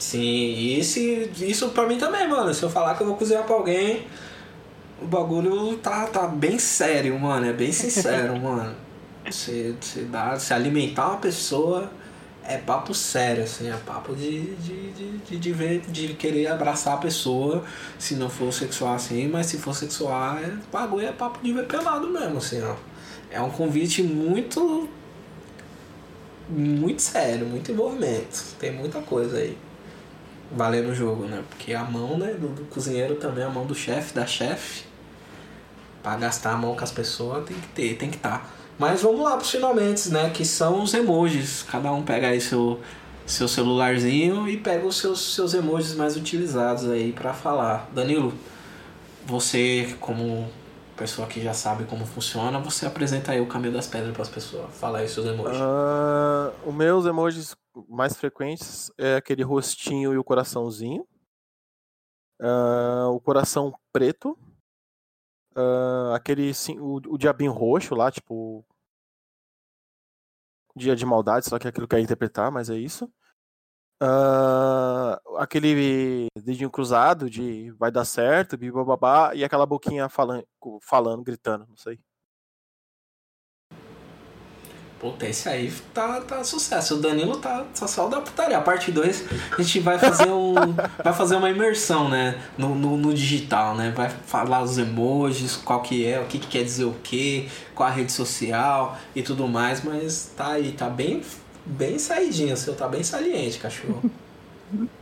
Sim, 0.00 0.78
isso, 0.78 0.98
isso 1.44 1.68
pra 1.68 1.86
mim 1.86 1.98
também, 1.98 2.26
mano. 2.26 2.54
Se 2.54 2.62
eu 2.62 2.70
falar 2.70 2.94
que 2.94 3.02
eu 3.02 3.06
vou 3.06 3.16
cozinhar 3.16 3.44
pra 3.44 3.54
alguém, 3.54 4.06
o 5.00 5.04
bagulho 5.06 5.76
tá, 5.76 6.06
tá 6.06 6.26
bem 6.26 6.58
sério, 6.58 7.20
mano. 7.20 7.46
É 7.46 7.52
bem 7.52 7.70
sincero, 7.70 8.34
mano. 8.40 8.74
Você, 9.30 9.74
você, 9.78 10.00
dá, 10.04 10.38
se 10.38 10.54
alimentar 10.54 11.08
uma 11.08 11.18
pessoa 11.18 11.90
é 12.42 12.56
papo 12.56 12.94
sério, 12.94 13.44
assim, 13.44 13.68
é 13.68 13.76
papo 13.76 14.16
de, 14.16 14.56
de, 14.56 14.90
de, 14.92 15.18
de, 15.18 15.38
de, 15.38 15.52
ver, 15.52 15.82
de 15.82 16.14
querer 16.14 16.46
abraçar 16.46 16.94
a 16.94 16.96
pessoa, 16.96 17.62
se 17.98 18.14
não 18.14 18.30
for 18.30 18.50
sexual 18.52 18.94
assim, 18.94 19.28
mas 19.28 19.46
se 19.46 19.58
for 19.58 19.74
sexual, 19.74 20.38
é, 20.38 20.50
bagulho 20.72 21.06
é 21.06 21.12
papo 21.12 21.38
de 21.42 21.52
ver 21.52 21.66
pelado 21.66 22.08
mesmo, 22.08 22.38
assim, 22.38 22.62
ó. 22.62 22.74
É 23.30 23.40
um 23.40 23.50
convite 23.50 24.02
muito. 24.02 24.88
Muito 26.48 27.02
sério, 27.02 27.46
muito 27.46 27.70
envolvimento. 27.70 28.56
Tem 28.58 28.72
muita 28.72 29.00
coisa 29.02 29.36
aí 29.36 29.56
valer 30.50 30.82
no 30.82 30.94
jogo, 30.94 31.24
né? 31.24 31.42
Porque 31.48 31.72
a 31.72 31.84
mão 31.84 32.18
né, 32.18 32.34
do, 32.34 32.48
do 32.48 32.64
cozinheiro 32.64 33.16
também, 33.16 33.44
a 33.44 33.48
mão 33.48 33.66
do 33.66 33.74
chefe, 33.74 34.14
da 34.14 34.26
chefe, 34.26 34.84
para 36.02 36.16
gastar 36.16 36.52
a 36.52 36.56
mão 36.56 36.74
com 36.74 36.84
as 36.84 36.90
pessoas 36.90 37.44
tem 37.44 37.56
que 37.56 37.68
ter, 37.68 37.94
tem 37.96 38.10
que 38.10 38.16
estar. 38.16 38.38
Tá. 38.38 38.46
Mas 38.78 39.02
vamos 39.02 39.20
lá 39.20 39.36
pros 39.36 39.50
finalmente, 39.50 40.08
né? 40.08 40.30
Que 40.30 40.44
são 40.44 40.82
os 40.82 40.94
emojis. 40.94 41.62
Cada 41.62 41.92
um 41.92 42.02
pega 42.02 42.28
aí 42.28 42.40
seu, 42.40 42.80
seu 43.26 43.46
celularzinho 43.46 44.48
e 44.48 44.56
pega 44.56 44.86
os 44.86 44.96
seus, 44.96 45.34
seus 45.34 45.52
emojis 45.52 45.94
mais 45.94 46.16
utilizados 46.16 46.88
aí 46.88 47.12
para 47.12 47.34
falar. 47.34 47.90
Danilo, 47.92 48.32
você 49.26 49.94
como 50.00 50.48
pessoa 50.96 51.26
que 51.26 51.42
já 51.42 51.54
sabe 51.54 51.84
como 51.84 52.04
funciona, 52.04 52.58
você 52.58 52.84
apresenta 52.84 53.32
aí 53.32 53.40
o 53.40 53.46
caminho 53.46 53.72
das 53.72 53.86
pedras 53.86 54.12
para 54.12 54.22
as 54.22 54.28
pessoas. 54.28 54.66
Fala 54.72 54.98
aí 54.98 55.08
seus 55.08 55.26
emojis. 55.26 55.58
Uh, 55.58 56.68
os 56.68 56.74
meus 56.74 57.06
emojis 57.06 57.54
mais 57.88 58.16
frequentes 58.16 58.90
é 58.98 59.16
aquele 59.16 59.42
rostinho 59.42 60.12
e 60.12 60.18
o 60.18 60.24
coraçãozinho. 60.24 61.06
Uh, 62.40 63.08
o 63.12 63.20
coração 63.20 63.74
preto. 63.92 64.38
Uh, 65.56 66.14
aquele 66.14 66.54
sim, 66.54 66.78
o, 66.78 66.96
o 66.96 67.18
diabinho 67.18 67.52
roxo 67.52 67.94
lá, 67.94 68.10
tipo. 68.10 68.64
Dia 70.76 70.94
de 70.94 71.04
maldade, 71.04 71.48
só 71.48 71.58
que 71.58 71.68
aquilo 71.68 71.88
quer 71.88 72.00
interpretar, 72.00 72.50
mas 72.50 72.70
é 72.70 72.76
isso. 72.76 73.12
Uh, 74.02 75.36
aquele 75.36 76.28
dedinho 76.34 76.70
cruzado 76.70 77.28
de 77.28 77.70
vai 77.72 77.90
dar 77.90 78.04
certo, 78.06 78.56
babá, 78.86 79.34
e 79.34 79.44
aquela 79.44 79.66
boquinha 79.66 80.08
falando, 80.08 81.22
gritando, 81.22 81.66
não 81.66 81.76
sei. 81.76 82.00
Puta, 85.00 85.26
esse 85.26 85.48
aí 85.48 85.72
tá, 85.94 86.20
tá 86.20 86.44
sucesso. 86.44 86.96
O 86.96 86.98
Danilo 86.98 87.38
tá, 87.38 87.64
tá 87.78 87.88
só 87.88 88.06
da 88.06 88.20
putaria. 88.20 88.58
A 88.58 88.60
parte 88.60 88.92
2 88.92 89.24
a 89.58 89.62
gente 89.62 89.80
vai 89.80 89.98
fazer 89.98 90.28
um. 90.28 90.52
vai 91.02 91.14
fazer 91.14 91.36
uma 91.36 91.48
imersão, 91.48 92.10
né? 92.10 92.38
No, 92.58 92.74
no, 92.74 92.98
no, 92.98 93.14
digital, 93.14 93.74
né? 93.74 93.90
Vai 93.96 94.10
falar 94.10 94.62
os 94.62 94.76
emojis, 94.76 95.56
qual 95.56 95.80
que 95.80 96.04
é, 96.04 96.20
o 96.20 96.26
que, 96.26 96.38
que 96.38 96.46
quer 96.48 96.64
dizer 96.64 96.84
o 96.84 96.92
que, 97.02 97.48
qual 97.74 97.88
a 97.88 97.92
rede 97.92 98.12
social 98.12 98.98
e 99.16 99.22
tudo 99.22 99.48
mais, 99.48 99.82
mas 99.82 100.34
tá 100.36 100.52
aí, 100.52 100.72
tá 100.72 100.90
bem, 100.90 101.22
bem 101.64 101.98
saidinho, 101.98 102.54
seu 102.54 102.76
tá 102.76 102.86
bem 102.86 103.02
saliente, 103.02 103.58
cachorro. 103.58 104.02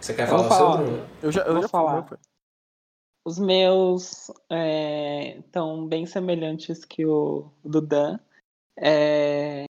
Você 0.00 0.12
quer 0.12 0.26
falar, 0.26 0.48
falar 0.48 0.78
sobre? 0.78 1.02
Eu 1.22 1.30
já, 1.30 1.42
eu 1.42 1.52
Vou 1.52 1.62
já 1.62 1.68
falar. 1.68 2.02
Falei. 2.02 2.33
Os 3.24 3.38
meus 3.38 4.28
estão 5.38 5.84
é, 5.84 5.88
bem 5.88 6.04
semelhantes 6.04 6.84
que 6.84 7.06
o 7.06 7.50
do 7.64 7.80
Dan. 7.80 8.18
É, 8.76 9.64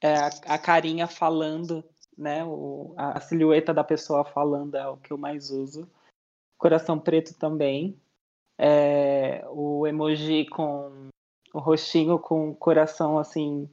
é 0.00 0.14
a, 0.14 0.28
a, 0.54 0.58
carinha 0.58 1.08
falando, 1.08 1.82
né? 2.16 2.44
O, 2.44 2.94
a, 2.96 3.18
a, 3.18 3.20
silhueta 3.20 3.74
da 3.74 3.82
pessoa 3.82 4.24
falando 4.24 4.76
é 4.76 4.86
o 4.86 4.96
que 4.98 5.12
eu 5.12 5.18
mais 5.18 5.50
uso. 5.50 5.90
Coração 6.56 6.98
preto 6.98 7.34
também. 7.34 8.00
É, 8.56 9.44
o 9.48 9.84
emoji 9.84 10.46
com 10.46 11.10
o 11.52 11.58
rostinho 11.58 12.18
com 12.20 12.54
coração 12.54 13.18
assim, 13.18 13.68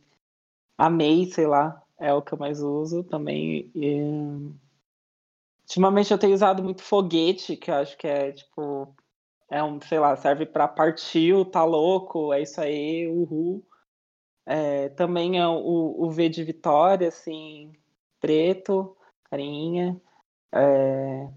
amei, 0.78 1.26
sei 1.28 1.46
lá, 1.46 1.84
é 2.00 2.14
o 2.14 2.22
que 2.22 2.34
eu 2.34 2.38
mais 2.38 2.62
uso 2.62 3.04
também. 3.04 3.72
E, 3.76 4.00
ultimamente 5.62 6.12
eu 6.12 6.18
tenho 6.18 6.34
usado 6.34 6.64
muito 6.64 6.82
foguete, 6.82 7.56
que 7.56 7.70
eu 7.70 7.76
acho 7.76 7.96
que 7.98 8.08
é 8.08 8.32
tipo 8.32 8.94
é 9.54 9.64
um, 9.64 9.80
sei 9.80 10.00
lá, 10.00 10.16
serve 10.16 10.48
para 10.48 10.68
partiu, 10.68 11.46
tá 11.46 11.64
louco, 11.64 12.34
é 12.34 12.42
isso 12.42 12.60
aí, 12.60 13.08
uhul. 13.08 13.64
É, 14.48 14.90
também 14.90 15.40
é 15.40 15.48
o, 15.48 15.96
o 16.00 16.10
V 16.10 16.28
de 16.28 16.44
Vitória, 16.44 17.08
assim, 17.08 17.72
preto, 18.20 18.98
carinha. 19.26 20.02
É... 20.52 21.30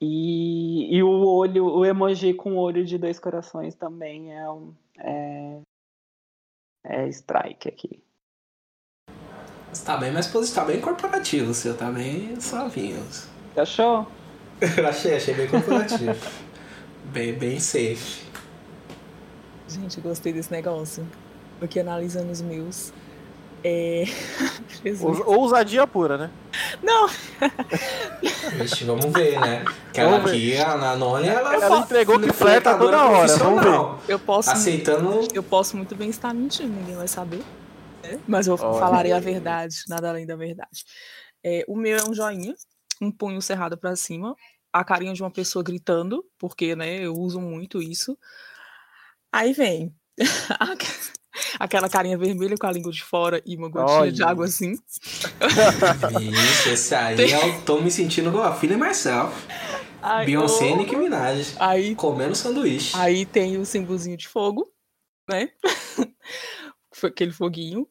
E, 0.00 0.96
e 0.96 1.02
o 1.02 1.26
olho, 1.26 1.66
o 1.66 1.84
emoji 1.84 2.32
com 2.32 2.52
o 2.52 2.58
olho 2.58 2.84
de 2.84 2.96
dois 2.96 3.18
corações 3.18 3.74
também 3.74 4.32
é 4.32 4.48
um. 4.48 4.72
É, 4.98 5.60
é 6.84 7.08
strike 7.08 7.68
aqui. 7.68 8.04
Está 9.72 9.96
bem 9.96 10.12
mais 10.12 10.28
positivo, 10.28 10.60
tá 10.60 10.64
bem 10.64 10.80
corporativo, 10.80 11.50
o 11.50 11.54
seu 11.54 11.76
tá 11.76 11.90
bem 11.90 12.40
suavinho. 12.40 13.02
Você 13.02 13.60
achou? 13.60 14.19
Eu 14.76 14.86
achei, 14.88 15.16
achei 15.16 15.34
bem 15.34 15.48
corporativo. 15.48 16.14
bem, 17.04 17.32
bem 17.32 17.58
safe. 17.58 18.24
Gente, 19.68 20.00
gostei 20.00 20.32
desse 20.32 20.50
negócio. 20.50 21.06
Aqui 21.60 21.78
analisando 21.80 22.30
os 22.30 22.40
meus. 22.40 22.92
É. 23.62 24.04
Ousadia 25.26 25.86
pura, 25.86 26.16
né? 26.16 26.30
Não! 26.82 27.08
Vixe, 28.54 28.84
vamos 28.84 29.06
ver, 29.06 29.38
né? 29.38 29.64
Que 29.92 30.00
ela 30.00 30.16
aqui, 30.16 30.56
a 30.56 30.76
Nanone, 30.76 31.28
ela, 31.28 31.54
ela 31.54 31.78
entregou 31.78 32.18
que 32.18 32.32
fleta 32.32 32.76
toda 32.76 33.04
hora. 33.04 33.36
Vamos 33.36 33.62
ver. 33.62 34.12
Eu 34.12 34.18
posso, 34.18 34.50
Aceitando. 34.50 35.28
Eu 35.34 35.42
posso 35.42 35.76
muito 35.76 35.94
bem 35.94 36.08
estar 36.08 36.32
mentindo, 36.32 36.72
ninguém 36.72 36.96
vai 36.96 37.08
saber. 37.08 37.42
Né? 38.02 38.18
Mas 38.26 38.46
eu 38.46 38.56
Olha. 38.58 38.78
falarei 38.80 39.12
a 39.12 39.20
verdade, 39.20 39.76
nada 39.88 40.08
além 40.08 40.26
da 40.26 40.36
verdade. 40.36 40.84
É, 41.44 41.64
o 41.68 41.76
meu 41.76 41.98
é 41.98 42.02
um 42.08 42.14
joinha, 42.14 42.54
um 43.00 43.10
punho 43.10 43.40
cerrado 43.40 43.76
para 43.78 43.96
cima, 43.96 44.36
a 44.72 44.84
carinha 44.84 45.14
de 45.14 45.22
uma 45.22 45.30
pessoa 45.30 45.62
gritando, 45.62 46.24
porque, 46.38 46.76
né, 46.76 47.04
eu 47.04 47.14
uso 47.14 47.40
muito 47.40 47.82
isso. 47.82 48.16
Aí 49.32 49.52
vem 49.52 49.94
aquela 51.58 51.88
carinha 51.88 52.18
vermelha 52.18 52.56
com 52.58 52.66
a 52.66 52.72
língua 52.72 52.92
de 52.92 53.02
fora 53.02 53.42
e 53.46 53.56
uma 53.56 53.68
gotinha 53.68 54.00
Olha. 54.00 54.12
de 54.12 54.22
água 54.22 54.44
assim. 54.44 54.72
Isso, 54.72 56.68
esse 56.68 56.94
aí 56.94 57.16
tem... 57.16 57.32
eu 57.32 57.62
tô 57.62 57.80
me 57.80 57.90
sentindo 57.90 58.30
com 58.30 58.40
a 58.40 58.54
filha 58.54 58.76
Marcel. 58.76 59.32
Aí, 60.02 60.26
Beyoncé 60.26 60.70
e 60.70 60.76
Nicki 60.76 60.96
Minaj. 60.96 61.56
Aí, 61.58 61.94
comendo 61.94 62.34
sanduíche. 62.34 62.96
Aí 62.96 63.26
tem 63.26 63.58
o 63.58 63.66
símbolozinho 63.66 64.16
de 64.16 64.28
fogo, 64.28 64.72
né? 65.28 65.50
Aquele 67.02 67.32
foguinho 67.32 67.86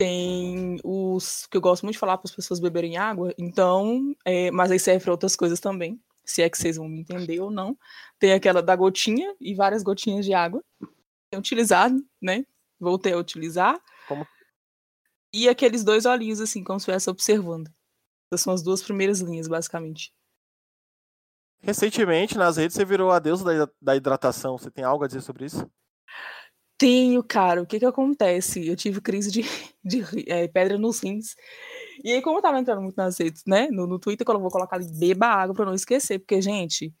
tem 0.00 0.80
os 0.82 1.46
que 1.46 1.58
eu 1.58 1.60
gosto 1.60 1.82
muito 1.82 1.92
de 1.92 1.98
falar 1.98 2.16
para 2.16 2.26
as 2.26 2.34
pessoas 2.34 2.58
beberem 2.58 2.96
água, 2.96 3.34
então, 3.36 4.16
é, 4.24 4.50
mas 4.50 4.70
aí 4.70 4.78
serve 4.78 5.04
para 5.04 5.12
outras 5.12 5.36
coisas 5.36 5.60
também, 5.60 6.00
se 6.24 6.40
é 6.40 6.48
que 6.48 6.56
vocês 6.56 6.78
vão 6.78 6.88
me 6.88 7.00
entender 7.00 7.38
ou 7.38 7.50
não. 7.50 7.76
Tem 8.18 8.32
aquela 8.32 8.62
da 8.62 8.74
gotinha 8.74 9.36
e 9.38 9.54
várias 9.54 9.82
gotinhas 9.82 10.24
de 10.24 10.32
água. 10.32 10.64
Tem 11.30 11.38
utilizado, 11.38 12.02
né? 12.18 12.46
Voltei 12.80 13.12
a 13.12 13.18
utilizar. 13.18 13.78
Como? 14.08 14.26
E 15.34 15.50
aqueles 15.50 15.84
dois 15.84 16.06
olhinhos, 16.06 16.40
assim, 16.40 16.64
como 16.64 16.80
se 16.80 16.84
estivesse 16.84 17.10
observando. 17.10 17.70
Essas 18.32 18.42
são 18.42 18.54
as 18.54 18.62
duas 18.62 18.82
primeiras 18.82 19.20
linhas, 19.20 19.48
basicamente. 19.48 20.14
Recentemente, 21.60 22.38
nas 22.38 22.56
redes, 22.56 22.74
você 22.74 22.86
virou 22.86 23.10
a 23.10 23.18
deusa 23.18 23.44
da, 23.44 23.72
da 23.78 23.96
hidratação. 23.96 24.56
Você 24.56 24.70
tem 24.70 24.82
algo 24.82 25.04
a 25.04 25.06
dizer 25.06 25.20
sobre 25.20 25.44
isso? 25.44 25.70
Tenho, 26.80 27.22
cara. 27.22 27.60
O 27.60 27.66
que 27.66 27.78
que 27.78 27.84
acontece? 27.84 28.66
Eu 28.66 28.74
tive 28.74 29.02
crise 29.02 29.30
de, 29.30 29.42
de 29.84 30.02
é, 30.26 30.48
pedra 30.48 30.78
nos 30.78 31.00
rins. 31.00 31.34
E 32.02 32.10
aí, 32.10 32.22
como 32.22 32.38
eu 32.38 32.42
tava 32.42 32.58
entrando 32.58 32.80
muito 32.80 32.96
nas 32.96 33.18
redes, 33.18 33.42
né? 33.46 33.68
No, 33.70 33.86
no 33.86 33.98
Twitter, 33.98 34.26
eu 34.26 34.40
vou 34.40 34.50
colocar 34.50 34.76
ali, 34.76 34.88
beba 34.98 35.26
água 35.26 35.54
pra 35.54 35.66
não 35.66 35.74
esquecer. 35.74 36.18
Porque, 36.18 36.40
gente, 36.40 36.94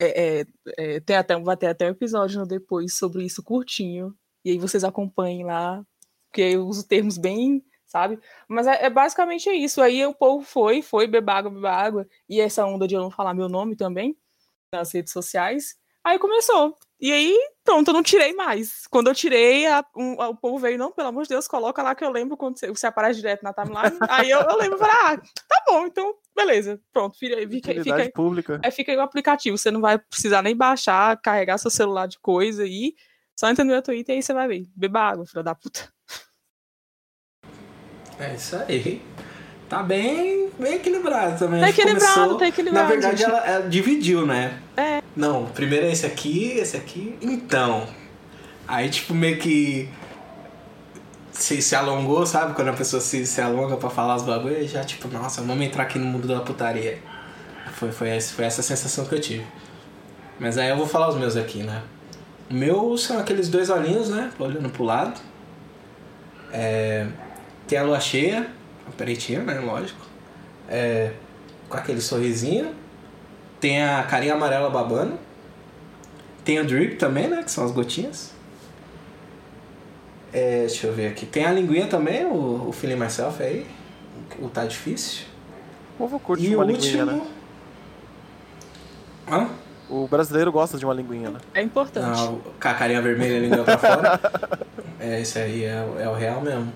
é, 0.00 0.40
é, 0.40 0.46
é, 0.78 1.00
tem 1.00 1.16
até, 1.16 1.38
vai 1.40 1.56
ter 1.56 1.68
até 1.68 1.86
um 1.86 1.92
episódio 1.92 2.40
no 2.40 2.46
depois 2.46 2.98
sobre 2.98 3.24
isso 3.24 3.42
curtinho. 3.42 4.14
E 4.44 4.50
aí 4.50 4.58
vocês 4.58 4.84
acompanhem 4.84 5.44
lá. 5.46 5.82
Porque 6.30 6.42
eu 6.42 6.66
uso 6.66 6.86
termos 6.86 7.18
bem, 7.18 7.64
sabe? 7.86 8.20
Mas 8.48 8.66
é, 8.66 8.84
é 8.86 8.90
basicamente 8.90 9.50
isso. 9.50 9.80
Aí 9.82 10.04
o 10.06 10.14
povo 10.14 10.44
foi, 10.44 10.82
foi, 10.82 11.06
beba 11.06 11.34
água, 11.34 11.50
beba 11.50 11.72
água. 11.72 12.08
E 12.28 12.40
essa 12.40 12.66
onda 12.66 12.86
de 12.86 12.94
eu 12.94 13.00
não 13.00 13.10
falar 13.10 13.34
meu 13.34 13.48
nome 13.48 13.76
também 13.76 14.16
nas 14.72 14.92
redes 14.92 15.12
sociais. 15.12 15.76
Aí 16.06 16.20
começou. 16.20 16.76
E 17.00 17.12
aí, 17.12 17.36
pronto, 17.64 17.88
eu 17.88 17.94
não 17.94 18.02
tirei 18.02 18.32
mais. 18.32 18.86
Quando 18.86 19.08
eu 19.08 19.14
tirei, 19.14 19.66
a, 19.66 19.84
um, 19.96 20.22
a, 20.22 20.28
o 20.28 20.36
povo 20.36 20.56
veio, 20.56 20.78
não, 20.78 20.92
pelo 20.92 21.08
amor 21.08 21.24
de 21.24 21.30
Deus, 21.30 21.48
coloca 21.48 21.82
lá 21.82 21.96
que 21.96 22.04
eu 22.04 22.10
lembro 22.10 22.36
quando 22.36 22.56
você, 22.56 22.68
você 22.68 22.86
aparece 22.86 23.18
direto 23.18 23.42
na 23.42 23.52
timeline. 23.52 23.98
aí 24.08 24.30
eu, 24.30 24.38
eu 24.38 24.56
lembro 24.56 24.78
e 24.78 24.84
ah, 24.84 25.16
tá 25.16 25.64
bom, 25.66 25.84
então, 25.84 26.14
beleza, 26.34 26.80
pronto, 26.92 27.18
fica, 27.18 27.36
fica, 27.36 27.82
fica, 27.82 27.96
aí, 27.96 28.12
pública. 28.12 28.60
aí 28.64 28.70
fica 28.70 28.92
aí 28.92 28.96
o 28.96 29.00
aplicativo. 29.00 29.58
Você 29.58 29.68
não 29.72 29.80
vai 29.80 29.98
precisar 29.98 30.42
nem 30.42 30.54
baixar, 30.54 31.20
carregar 31.20 31.58
seu 31.58 31.72
celular 31.72 32.06
de 32.06 32.20
coisa 32.20 32.62
aí. 32.62 32.94
Só 33.36 33.50
entra 33.50 33.64
no 33.64 33.72
meu 33.72 33.82
Twitter 33.82 34.14
e 34.14 34.18
aí 34.18 34.22
você 34.22 34.32
vai 34.32 34.46
ver. 34.46 34.64
Beba 34.76 35.00
água, 35.00 35.26
filha 35.26 35.42
da 35.42 35.56
puta. 35.56 35.92
É 38.20 38.32
isso 38.32 38.54
aí. 38.56 39.02
Tá 39.68 39.82
bem, 39.82 40.48
bem 40.58 40.74
equilibrado 40.74 41.38
também. 41.38 41.60
Tá 41.60 41.70
equilibrado, 41.70 42.14
começou, 42.14 42.38
tá 42.38 42.48
equilibrado. 42.48 42.88
Na 42.88 42.94
verdade, 42.94 43.24
ela, 43.24 43.38
ela, 43.38 43.68
dividiu, 43.68 44.24
né? 44.24 44.60
É. 44.76 45.02
Não, 45.14 45.46
primeiro 45.46 45.86
é 45.86 45.92
esse 45.92 46.06
aqui, 46.06 46.52
esse 46.52 46.76
aqui. 46.76 47.16
Então. 47.20 47.88
Aí, 48.68 48.88
tipo, 48.88 49.12
meio 49.12 49.38
que. 49.38 49.88
Se, 51.32 51.60
se 51.60 51.74
alongou, 51.74 52.24
sabe? 52.24 52.54
Quando 52.54 52.68
a 52.68 52.72
pessoa 52.72 53.00
se, 53.00 53.26
se 53.26 53.40
alonga 53.40 53.76
pra 53.76 53.90
falar 53.90 54.16
os 54.16 54.22
bagulhos, 54.22 54.70
já, 54.70 54.84
tipo, 54.84 55.08
nossa, 55.08 55.42
vamos 55.42 55.66
entrar 55.66 55.82
aqui 55.82 55.98
no 55.98 56.06
mundo 56.06 56.28
da 56.28 56.40
putaria. 56.40 56.98
Foi, 57.74 57.90
foi, 57.90 58.10
essa, 58.10 58.34
foi 58.34 58.44
essa 58.44 58.62
sensação 58.62 59.04
que 59.04 59.14
eu 59.14 59.20
tive. 59.20 59.46
Mas 60.38 60.56
aí 60.56 60.68
eu 60.68 60.76
vou 60.76 60.86
falar 60.86 61.08
os 61.08 61.16
meus 61.16 61.36
aqui, 61.36 61.62
né? 61.62 61.82
O 62.48 62.54
meu 62.54 62.96
são 62.96 63.18
aqueles 63.18 63.48
dois 63.48 63.68
olhinhos, 63.68 64.08
né? 64.08 64.30
Olhando 64.38 64.70
pro 64.70 64.84
lado. 64.84 65.20
É, 66.52 67.06
tem 67.66 67.78
a 67.78 67.82
lua 67.82 67.98
cheia 67.98 68.48
pretinha, 68.92 69.42
né? 69.42 69.58
Lógico. 69.60 70.00
É, 70.68 71.12
com 71.68 71.76
aquele 71.76 72.00
sorrisinho. 72.00 72.74
Tem 73.60 73.82
a 73.82 74.02
carinha 74.02 74.34
amarela 74.34 74.68
babando. 74.70 75.18
Tem 76.44 76.60
o 76.60 76.64
drip 76.64 76.96
também, 76.96 77.28
né? 77.28 77.42
Que 77.42 77.50
são 77.50 77.64
as 77.64 77.72
gotinhas. 77.72 78.32
É, 80.32 80.60
deixa 80.60 80.86
eu 80.86 80.92
ver 80.92 81.08
aqui. 81.08 81.24
Tem 81.24 81.44
a 81.44 81.52
linguinha 81.52 81.86
também, 81.86 82.24
o, 82.24 82.68
o 82.68 82.72
Feeling 82.72 82.96
Myself 82.96 83.42
aí. 83.42 83.66
O 84.38 84.48
Tá 84.48 84.64
Difícil. 84.64 85.24
O 85.94 85.98
povo 85.98 86.20
curte 86.20 86.44
e 86.44 86.54
uma 86.54 86.64
linguinha, 86.64 87.04
último... 87.04 87.24
né? 87.24 87.30
Hã? 89.28 89.48
O 89.88 90.06
brasileiro 90.06 90.52
gosta 90.52 90.76
de 90.76 90.84
uma 90.84 90.92
linguinha, 90.92 91.30
né? 91.30 91.38
É 91.54 91.62
importante. 91.62 92.20
Não, 92.20 92.38
com 92.38 92.68
a 92.68 92.74
carinha 92.74 93.00
vermelha 93.00 93.34
e 93.34 93.36
a 93.36 93.40
língua 93.40 93.64
pra 93.64 93.78
fora. 93.78 94.20
é, 95.00 95.20
esse 95.20 95.38
aí 95.38 95.64
é, 95.64 95.88
é 96.00 96.08
o 96.08 96.14
real 96.14 96.40
mesmo. 96.40 96.72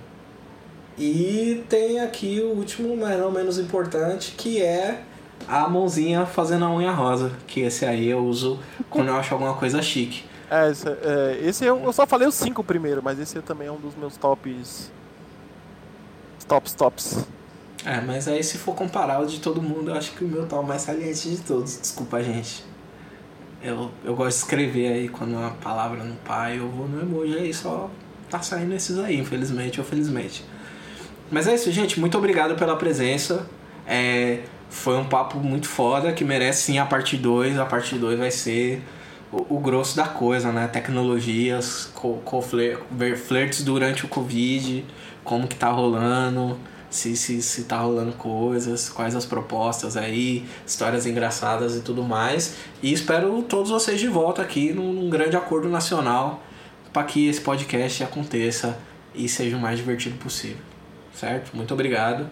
E 1.00 1.64
tem 1.66 1.98
aqui 1.98 2.42
o 2.42 2.50
último, 2.50 2.94
mas 2.94 3.18
não 3.18 3.30
menos 3.30 3.58
importante, 3.58 4.34
que 4.36 4.60
é 4.60 5.02
a 5.48 5.66
mãozinha 5.66 6.26
fazendo 6.26 6.66
a 6.66 6.70
unha 6.70 6.92
rosa. 6.92 7.32
Que 7.46 7.60
esse 7.60 7.86
aí 7.86 8.06
eu 8.06 8.18
uso 8.18 8.60
quando 8.90 9.08
eu 9.08 9.16
acho 9.16 9.32
alguma 9.32 9.54
coisa 9.54 9.80
chique. 9.80 10.24
É, 10.50 10.70
esse, 10.70 10.86
é, 10.86 11.40
esse 11.42 11.64
eu, 11.64 11.82
eu, 11.82 11.92
só 11.94 12.06
falei 12.06 12.28
os 12.28 12.34
cinco 12.34 12.62
primeiro, 12.62 13.02
mas 13.02 13.18
esse 13.18 13.40
também 13.40 13.68
é 13.68 13.72
um 13.72 13.78
dos 13.78 13.96
meus 13.96 14.18
tops. 14.18 14.92
Tops, 16.46 16.74
tops. 16.74 17.26
É, 17.86 17.98
mas 18.02 18.28
aí 18.28 18.44
se 18.44 18.58
for 18.58 18.74
comparar 18.74 19.20
o 19.20 19.26
de 19.26 19.40
todo 19.40 19.62
mundo, 19.62 19.92
eu 19.92 19.94
acho 19.94 20.12
que 20.12 20.22
o 20.22 20.28
meu 20.28 20.44
tá 20.44 20.60
o 20.60 20.62
mais 20.62 20.82
saliente 20.82 21.30
de 21.30 21.38
todos. 21.38 21.80
Desculpa, 21.80 22.22
gente. 22.22 22.62
Eu, 23.62 23.90
eu 24.04 24.14
gosto 24.14 24.36
de 24.36 24.42
escrever 24.42 24.92
aí 24.92 25.08
quando 25.08 25.32
uma 25.32 25.52
palavra 25.52 26.04
não 26.04 26.16
pai, 26.16 26.58
eu 26.58 26.68
vou 26.68 26.86
no 26.86 27.00
emoji 27.00 27.38
aí, 27.38 27.54
só 27.54 27.88
tá 28.28 28.42
saindo 28.42 28.74
esses 28.74 28.98
aí, 28.98 29.18
infelizmente 29.18 29.80
ou 29.80 29.86
felizmente. 29.86 30.44
Mas 31.30 31.46
é 31.46 31.54
isso, 31.54 31.70
gente. 31.70 32.00
Muito 32.00 32.18
obrigado 32.18 32.56
pela 32.56 32.76
presença. 32.76 33.46
É, 33.86 34.40
foi 34.68 34.96
um 34.96 35.04
papo 35.04 35.38
muito 35.38 35.68
foda 35.68 36.12
que 36.12 36.24
merece 36.24 36.62
sim 36.62 36.78
a 36.78 36.86
parte 36.86 37.16
2. 37.16 37.58
A 37.58 37.64
parte 37.64 37.96
2 37.96 38.18
vai 38.18 38.30
ser 38.30 38.82
o, 39.32 39.56
o, 39.56 39.60
grosso 39.60 39.96
da 39.96 40.06
coisa, 40.06 40.50
né? 40.50 40.66
Tecnologias, 40.66 41.90
co, 41.94 42.14
co 42.24 42.42
flertes 42.42 43.62
durante 43.62 44.04
o 44.04 44.08
Covid, 44.08 44.84
como 45.22 45.46
que 45.46 45.54
tá 45.54 45.70
rolando, 45.70 46.58
se, 46.90 47.16
se, 47.16 47.40
se 47.40 47.64
tá 47.64 47.78
rolando 47.78 48.12
coisas, 48.12 48.88
quais 48.88 49.14
as 49.14 49.24
propostas 49.24 49.96
aí, 49.96 50.44
histórias 50.66 51.06
engraçadas 51.06 51.76
e 51.76 51.80
tudo 51.80 52.02
mais. 52.02 52.56
E 52.82 52.92
espero 52.92 53.42
todos 53.42 53.70
vocês 53.70 54.00
de 54.00 54.08
volta 54.08 54.42
aqui 54.42 54.72
num, 54.72 54.92
num 54.92 55.08
grande 55.08 55.36
acordo 55.36 55.68
nacional 55.68 56.42
para 56.92 57.04
que 57.04 57.28
esse 57.28 57.40
podcast 57.40 58.02
aconteça 58.02 58.76
e 59.14 59.28
seja 59.28 59.56
o 59.56 59.60
mais 59.60 59.78
divertido 59.78 60.16
possível. 60.16 60.69
Certo? 61.20 61.54
Muito 61.54 61.74
obrigado. 61.74 62.30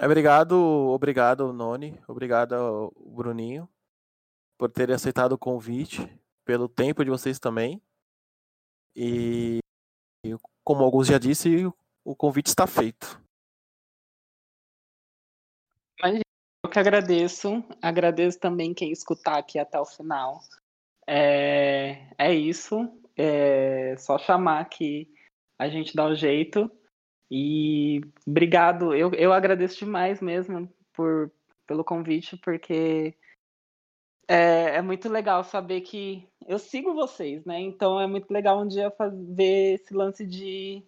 Obrigado, 0.00 0.54
obrigado, 0.54 1.52
Noni. 1.52 2.00
Obrigado, 2.06 2.94
Bruninho, 2.96 3.68
por 4.56 4.70
terem 4.70 4.94
aceitado 4.94 5.32
o 5.32 5.38
convite, 5.38 6.08
pelo 6.44 6.68
tempo 6.68 7.04
de 7.04 7.10
vocês 7.10 7.40
também. 7.40 7.82
E, 8.94 9.58
como 10.62 10.84
alguns 10.84 11.08
já 11.08 11.18
disse, 11.18 11.66
o 12.04 12.14
convite 12.14 12.46
está 12.46 12.68
feito. 12.68 13.20
Eu 16.64 16.70
que 16.70 16.78
agradeço. 16.78 17.64
Agradeço 17.82 18.38
também 18.38 18.72
quem 18.72 18.92
escutar 18.92 19.38
aqui 19.38 19.58
até 19.58 19.80
o 19.80 19.84
final. 19.84 20.40
É, 21.04 22.14
é 22.16 22.32
isso. 22.32 22.88
É 23.16 23.96
só 23.96 24.18
chamar 24.18 24.68
que 24.68 25.12
a 25.58 25.68
gente 25.68 25.96
dá 25.96 26.06
o 26.06 26.14
jeito. 26.14 26.70
E 27.36 28.00
obrigado, 28.24 28.94
eu, 28.94 29.12
eu 29.14 29.32
agradeço 29.32 29.80
demais 29.80 30.20
mesmo 30.20 30.72
por, 30.92 31.32
pelo 31.66 31.82
convite, 31.82 32.36
porque 32.36 33.12
é, 34.28 34.76
é 34.76 34.80
muito 34.80 35.08
legal 35.08 35.42
saber 35.42 35.80
que 35.80 36.28
eu 36.46 36.60
sigo 36.60 36.94
vocês, 36.94 37.44
né? 37.44 37.58
Então 37.58 38.00
é 38.00 38.06
muito 38.06 38.32
legal 38.32 38.60
um 38.60 38.68
dia 38.68 38.92
ver 39.34 39.74
esse 39.74 39.92
lance 39.92 40.24
de 40.24 40.84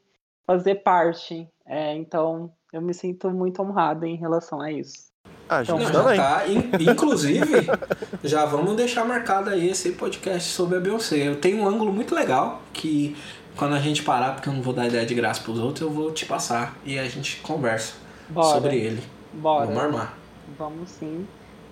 fazer 0.46 0.76
parte. 0.76 1.48
É, 1.66 1.96
então 1.96 2.54
eu 2.72 2.80
me 2.80 2.94
sinto 2.94 3.28
muito 3.28 3.60
honrado 3.60 4.06
em 4.06 4.14
relação 4.14 4.60
a 4.60 4.70
isso. 4.70 5.10
A 5.48 5.64
gente 5.64 5.82
então, 5.82 6.04
também. 6.04 6.16
Tá, 6.16 6.44
inclusive, 6.80 7.66
já 8.22 8.44
vamos 8.44 8.76
deixar 8.76 9.04
marcado 9.04 9.50
aí 9.50 9.68
esse 9.68 9.90
podcast 9.92 10.48
sobre 10.48 10.78
a 10.78 10.80
Beyoncé. 10.80 11.26
Eu 11.26 11.40
tenho 11.40 11.58
um 11.62 11.66
ângulo 11.66 11.92
muito 11.92 12.14
legal 12.14 12.62
que 12.72 13.16
quando 13.56 13.74
a 13.74 13.78
gente 13.78 14.02
parar, 14.02 14.34
porque 14.34 14.48
eu 14.48 14.52
não 14.52 14.62
vou 14.62 14.74
dar 14.74 14.86
ideia 14.86 15.06
de 15.06 15.14
graça 15.14 15.42
pros 15.42 15.58
outros, 15.58 15.80
eu 15.80 15.90
vou 15.90 16.12
te 16.12 16.26
passar 16.26 16.76
e 16.84 16.98
a 16.98 17.04
gente 17.08 17.40
conversa 17.40 17.94
Bora. 18.28 18.54
sobre 18.54 18.76
ele. 18.76 19.02
Bora. 19.32 19.66
Vamos 19.66 19.82
armar. 19.82 20.18
Vamos 20.58 20.90
sim. 20.90 21.26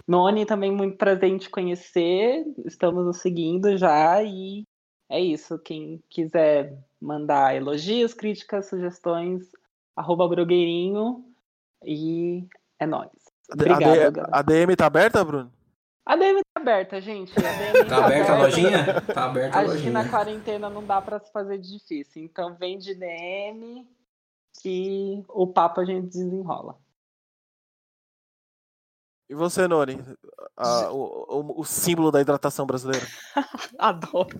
Noni, 0.06 0.44
também 0.44 0.70
muito 0.70 0.96
prazer 0.96 1.30
em 1.30 1.38
te 1.38 1.48
conhecer. 1.48 2.44
Estamos 2.64 3.04
nos 3.04 3.18
seguindo 3.18 3.76
já 3.76 4.22
e 4.22 4.64
é 5.10 5.20
isso. 5.20 5.58
Quem 5.58 6.02
quiser 6.10 6.76
mandar 7.00 7.54
elogios, 7.54 8.14
críticas, 8.14 8.68
sugestões, 8.68 9.42
arroba 9.96 10.28
e 11.84 12.46
é 12.78 12.86
nóis. 12.86 13.10
Obrigado, 13.52 14.20
a, 14.32 14.38
a 14.38 14.42
DM 14.42 14.74
tá 14.74 14.86
aberta, 14.86 15.22
Bruno? 15.22 15.52
A 16.06 16.16
DM 16.16 16.42
tá 16.42 16.60
aberta, 16.60 17.00
gente. 17.00 17.32
A 17.38 17.40
DM 17.40 17.88
tá, 17.88 17.96
tá 17.96 18.04
aberta 18.04 18.32
a 18.32 18.38
lojinha? 18.38 19.00
Tá 19.00 19.24
aberta 19.24 19.58
a 19.58 19.60
lojinha. 19.62 19.74
Acho 19.74 19.84
que 19.84 19.90
na 19.90 20.08
quarentena 20.08 20.68
não 20.68 20.84
dá 20.84 21.00
pra 21.00 21.18
se 21.18 21.32
fazer 21.32 21.58
difícil. 21.58 22.22
Então 22.22 22.54
vem 22.54 22.78
de 22.78 22.94
DM 22.94 23.88
que 24.60 25.24
o 25.28 25.46
papo 25.46 25.80
a 25.80 25.84
gente 25.84 26.08
desenrola. 26.08 26.78
E 29.28 29.34
você, 29.34 29.66
Nori? 29.66 29.98
A, 30.54 30.92
o, 30.92 31.40
o, 31.40 31.60
o, 31.60 31.64
símbolo 31.64 32.10
da 32.10 32.20
hidratação 32.20 32.66
brasileira. 32.66 33.06
Adoro. 33.78 34.38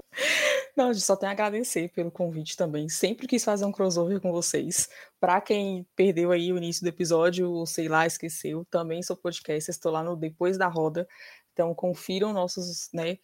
Não, 0.76 0.90
a 0.90 0.92
gente 0.92 1.04
só 1.04 1.16
tem 1.16 1.28
a 1.28 1.32
agradecer 1.32 1.88
pelo 1.88 2.10
convite 2.10 2.56
também. 2.56 2.88
Sempre 2.88 3.26
quis 3.26 3.42
fazer 3.42 3.64
um 3.64 3.72
crossover 3.72 4.20
com 4.20 4.30
vocês. 4.30 4.88
Para 5.18 5.40
quem 5.40 5.86
perdeu 5.96 6.32
aí 6.32 6.52
o 6.52 6.58
início 6.58 6.82
do 6.82 6.88
episódio, 6.88 7.50
ou 7.50 7.64
sei 7.64 7.88
lá, 7.88 8.06
esqueceu, 8.06 8.66
também 8.70 9.02
sou 9.02 9.16
podcast, 9.16 9.70
estou 9.70 9.90
lá 9.90 10.02
no 10.02 10.16
Depois 10.16 10.58
da 10.58 10.66
Roda. 10.66 11.08
Então 11.54 11.74
confiram 11.74 12.34
nossos, 12.34 12.90
né, 12.92 13.18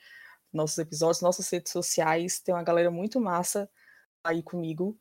nossos 0.53 0.79
episódios, 0.79 1.21
nossas 1.21 1.51
redes 1.51 1.71
sociais. 1.71 2.41
Tem 2.41 2.55
uma 2.55 2.63
galera 2.63 2.91
muito 2.91 3.21
massa 3.21 3.69
aí 4.25 4.43
comigo. 4.43 4.99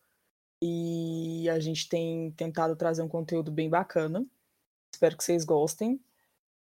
E 0.62 1.48
a 1.50 1.60
gente 1.60 1.88
tem 1.88 2.32
tentado 2.32 2.76
trazer 2.76 3.02
um 3.02 3.08
conteúdo 3.08 3.50
bem 3.52 3.70
bacana. 3.70 4.26
Espero 4.94 5.16
que 5.16 5.24
vocês 5.24 5.46
gostem. 5.46 6.02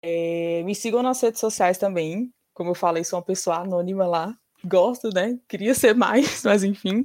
É, 0.00 0.62
me 0.64 0.74
sigam 0.74 1.02
nas 1.02 1.20
redes 1.20 1.40
sociais 1.40 1.78
também. 1.78 2.32
Como 2.54 2.70
eu 2.70 2.74
falei, 2.74 3.02
sou 3.02 3.18
uma 3.18 3.24
pessoa 3.24 3.56
anônima 3.56 4.06
lá. 4.06 4.38
Gosto, 4.64 5.10
né? 5.12 5.38
Queria 5.48 5.74
ser 5.74 5.94
mais, 5.94 6.42
mas 6.44 6.62
enfim. 6.62 7.04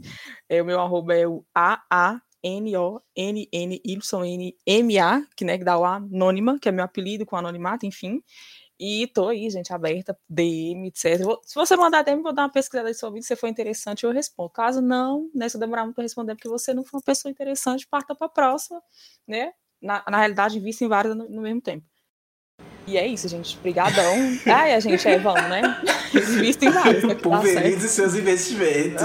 É, 0.49 0.61
o 0.61 0.65
meu 0.65 0.79
arroba 0.79 1.15
é 1.15 1.27
o 1.27 1.43
A-A-N-O-N-N-Y-N-M-A, 1.53 2.07
que, 5.35 5.45
né, 5.45 5.57
que 5.57 5.63
dá 5.63 5.77
o 5.77 5.85
anônima, 5.85 6.59
que 6.59 6.69
é 6.69 6.71
meu 6.71 6.85
apelido 6.85 7.25
com 7.25 7.35
anonimato, 7.35 7.85
enfim. 7.85 8.21
E 8.85 9.07
tô 9.07 9.29
aí, 9.29 9.49
gente, 9.49 9.71
aberta, 9.71 10.13
DM, 10.27 10.89
etc. 10.89 11.21
Se 11.43 11.55
você 11.55 11.73
mandar 11.77 12.01
DM, 12.03 12.21
vou 12.21 12.33
dar 12.33 12.41
uma 12.41 12.49
pesquisada 12.49 12.89
aí 12.89 12.93
sobre 12.93 13.21
se 13.21 13.33
for 13.33 13.47
interessante, 13.47 14.03
eu 14.03 14.11
respondo. 14.11 14.49
Caso 14.49 14.81
não, 14.81 15.29
né, 15.33 15.47
se 15.47 15.55
eu 15.55 15.59
demorar 15.61 15.85
muito 15.85 15.95
para 15.95 16.03
responder, 16.03 16.35
porque 16.35 16.49
você 16.49 16.73
não 16.73 16.83
for 16.83 16.97
uma 16.97 17.01
pessoa 17.01 17.31
interessante, 17.31 17.87
parta 17.87 18.13
para 18.13 18.27
a 18.27 18.29
próxima, 18.29 18.83
né? 19.25 19.53
Na, 19.81 20.03
na 20.09 20.17
realidade, 20.17 20.59
vista 20.59 20.83
em 20.83 20.89
várias 20.89 21.15
no, 21.15 21.29
no 21.29 21.41
mesmo 21.41 21.61
tempo. 21.61 21.85
E 22.85 22.97
é 22.97 23.07
isso, 23.07 23.29
gente. 23.29 23.57
Obrigadão. 23.57 24.15
Ai, 24.53 24.73
a 24.73 24.79
gente 24.81 25.07
é, 25.07 25.17
vamos, 25.17 25.43
né? 25.43 25.61
Visto 26.41 26.63
em 26.63 26.69
vários. 26.69 27.05
Né, 27.05 27.15
Pulverize 27.15 27.87
seus 27.87 28.15
investimentos. 28.15 29.01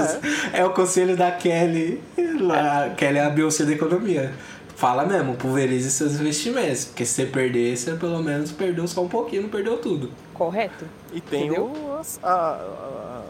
É. 0.51 0.59
é. 0.59 0.65
o 0.65 0.73
conselho 0.73 1.15
da 1.15 1.31
Kelly. 1.31 2.03
Lá, 2.41 2.93
Kelly 2.97 3.17
é 3.17 3.23
a 3.23 3.29
Beyoncé 3.29 3.63
da 3.63 3.71
economia. 3.71 4.33
Fala 4.79 5.05
mesmo, 5.05 5.35
pulverize 5.35 5.91
seus 5.91 6.13
investimentos. 6.13 6.85
Porque 6.85 7.05
se 7.05 7.15
você 7.15 7.25
perder, 7.25 7.75
você 7.75 7.95
pelo 7.95 8.23
menos 8.23 8.49
perdeu 8.53 8.87
só 8.87 9.03
um 9.03 9.09
pouquinho, 9.09 9.41
não 9.41 9.49
perdeu 9.49 9.77
tudo. 9.77 10.09
Correto. 10.33 10.85
E 11.11 11.19
tem 11.19 11.51
o, 11.51 11.99
a, 12.23 12.29
a, 12.29 13.23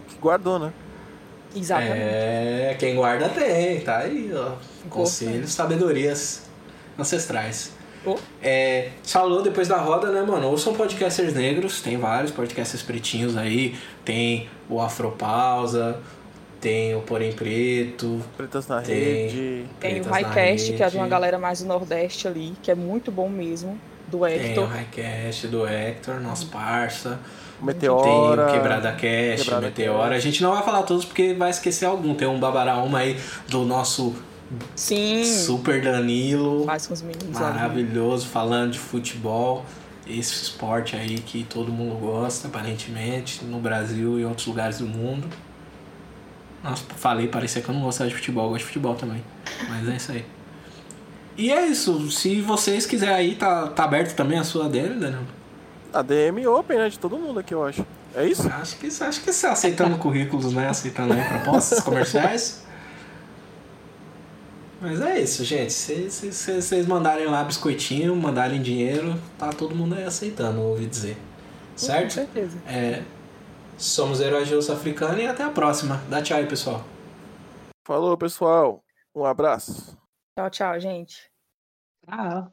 o 0.00 0.02
que 0.02 0.18
guardou, 0.18 0.58
né? 0.58 0.72
Exatamente. 1.54 1.92
É, 1.96 2.76
quem 2.76 2.96
guarda 2.96 3.28
tem, 3.28 3.82
tá 3.82 3.98
aí, 3.98 4.32
ó. 4.34 4.54
Conselhos, 4.90 5.52
sabedorias 5.52 6.42
ancestrais. 6.98 7.70
Oh. 8.04 8.16
É, 8.42 8.90
falou 9.04 9.42
depois 9.42 9.68
da 9.68 9.76
roda, 9.76 10.10
né, 10.10 10.22
mano? 10.22 10.48
Ou 10.48 10.58
são 10.58 10.74
podcasters 10.74 11.34
negros, 11.34 11.80
tem 11.82 11.96
vários 11.96 12.32
podcasters 12.32 12.82
pretinhos 12.82 13.36
aí, 13.36 13.76
tem 14.04 14.48
o 14.68 14.80
Afropausa, 14.80 16.00
tem 16.66 16.96
o 16.96 17.00
Porém 17.00 17.32
Preto. 17.32 18.20
Pretas 18.36 18.66
na 18.66 18.82
tem, 18.82 18.96
Rede. 18.96 19.66
Tem 19.78 20.00
o 20.00 20.04
Highcast, 20.04 20.72
que 20.72 20.82
é 20.82 20.88
de 20.88 20.96
uma 20.96 21.06
galera 21.06 21.38
mais 21.38 21.60
do 21.60 21.66
Nordeste 21.66 22.26
ali, 22.26 22.54
que 22.60 22.72
é 22.72 22.74
muito 22.74 23.12
bom 23.12 23.28
mesmo. 23.28 23.78
Do 24.08 24.26
Hector. 24.26 24.48
Tem 24.48 24.58
o 24.58 24.66
Highcast 24.66 25.46
do 25.48 25.66
Hector, 25.66 26.20
nosso 26.20 26.46
parça. 26.48 27.20
Meteora. 27.60 28.46
Tem 28.46 28.54
o 28.54 28.56
Quebrada 28.56 28.92
Cast, 28.92 29.44
Quebrada 29.44 29.66
Meteora. 29.66 30.02
Cast. 30.10 30.16
A 30.16 30.18
gente 30.18 30.42
não 30.42 30.52
vai 30.52 30.64
falar 30.64 30.82
todos 30.82 31.04
porque 31.04 31.34
vai 31.34 31.50
esquecer 31.50 31.84
algum. 31.84 32.14
Tem 32.14 32.26
um 32.26 32.38
Babaraúma 32.38 32.98
aí 32.98 33.16
do 33.48 33.64
nosso 33.64 34.14
Sim. 34.74 35.24
Super 35.24 35.80
Danilo. 35.80 36.64
Faz 36.64 36.86
com 36.88 36.94
os 36.94 37.02
meninos. 37.02 37.38
Maravilhoso, 37.38 38.26
falando 38.26 38.72
de 38.72 38.78
futebol. 38.78 39.64
Esse 40.04 40.34
esporte 40.34 40.94
aí 40.94 41.18
que 41.18 41.44
todo 41.44 41.72
mundo 41.72 41.96
gosta, 41.98 42.46
aparentemente, 42.46 43.44
no 43.44 43.58
Brasil 43.58 44.18
e 44.18 44.22
em 44.22 44.24
outros 44.24 44.46
lugares 44.46 44.78
do 44.78 44.86
mundo. 44.86 45.28
Nossa, 46.68 46.84
falei, 46.96 47.28
parecia 47.28 47.62
que 47.62 47.68
eu 47.68 47.74
não 47.74 47.82
gostava 47.82 48.10
de 48.10 48.16
futebol, 48.16 48.44
eu 48.44 48.50
gosto 48.50 48.62
de 48.62 48.66
futebol 48.66 48.94
também. 48.94 49.22
Mas 49.68 49.88
é 49.88 49.96
isso 49.96 50.12
aí. 50.12 50.24
E 51.36 51.52
é 51.52 51.66
isso. 51.66 52.10
Se 52.10 52.40
vocês 52.40 52.86
quiserem 52.86 53.14
aí, 53.14 53.34
tá, 53.36 53.68
tá 53.68 53.84
aberto 53.84 54.16
também 54.16 54.38
a 54.38 54.44
sua 54.44 54.68
DM, 54.68 54.98
Danilo? 54.98 55.26
A 55.92 56.02
DM 56.02 56.46
open, 56.46 56.78
né? 56.78 56.88
De 56.88 56.98
todo 56.98 57.16
mundo 57.16 57.38
aqui, 57.38 57.54
eu 57.54 57.64
acho. 57.64 57.86
É 58.14 58.26
isso? 58.26 58.48
Acho 58.48 58.76
que, 58.78 58.86
acho 58.86 59.22
que 59.22 59.32
você 59.32 59.46
aceitando 59.46 59.96
currículos, 59.98 60.52
né? 60.52 60.68
Aceitando 60.68 61.12
aí 61.12 61.22
propostas 61.22 61.80
comerciais. 61.80 62.64
Mas 64.80 65.00
é 65.00 65.20
isso, 65.20 65.44
gente. 65.44 65.72
Se 65.72 66.30
vocês 66.30 66.86
mandarem 66.86 67.26
lá 67.26 67.44
biscoitinho, 67.44 68.14
mandarem 68.16 68.60
dinheiro, 68.60 69.14
tá 69.38 69.50
todo 69.50 69.74
mundo 69.74 69.94
aí 69.94 70.04
aceitando, 70.04 70.60
ouvi 70.60 70.86
dizer. 70.86 71.16
Certo? 71.76 72.04
Com 72.04 72.10
certeza. 72.10 72.56
É, 72.66 73.02
somos 73.78 74.20
Heróis 74.20 74.48
de 74.48 74.54
Osso 74.54 74.72
Africano 74.72 75.18
e 75.18 75.26
até 75.26 75.42
a 75.42 75.50
próxima. 75.50 76.02
Dá 76.08 76.22
tchau 76.22 76.38
aí, 76.38 76.46
pessoal. 76.46 76.84
Falou, 77.86 78.16
pessoal. 78.16 78.84
Um 79.14 79.24
abraço. 79.24 79.96
Tchau, 80.36 80.50
tchau, 80.50 80.80
gente. 80.80 81.30
Tchau. 82.04 82.52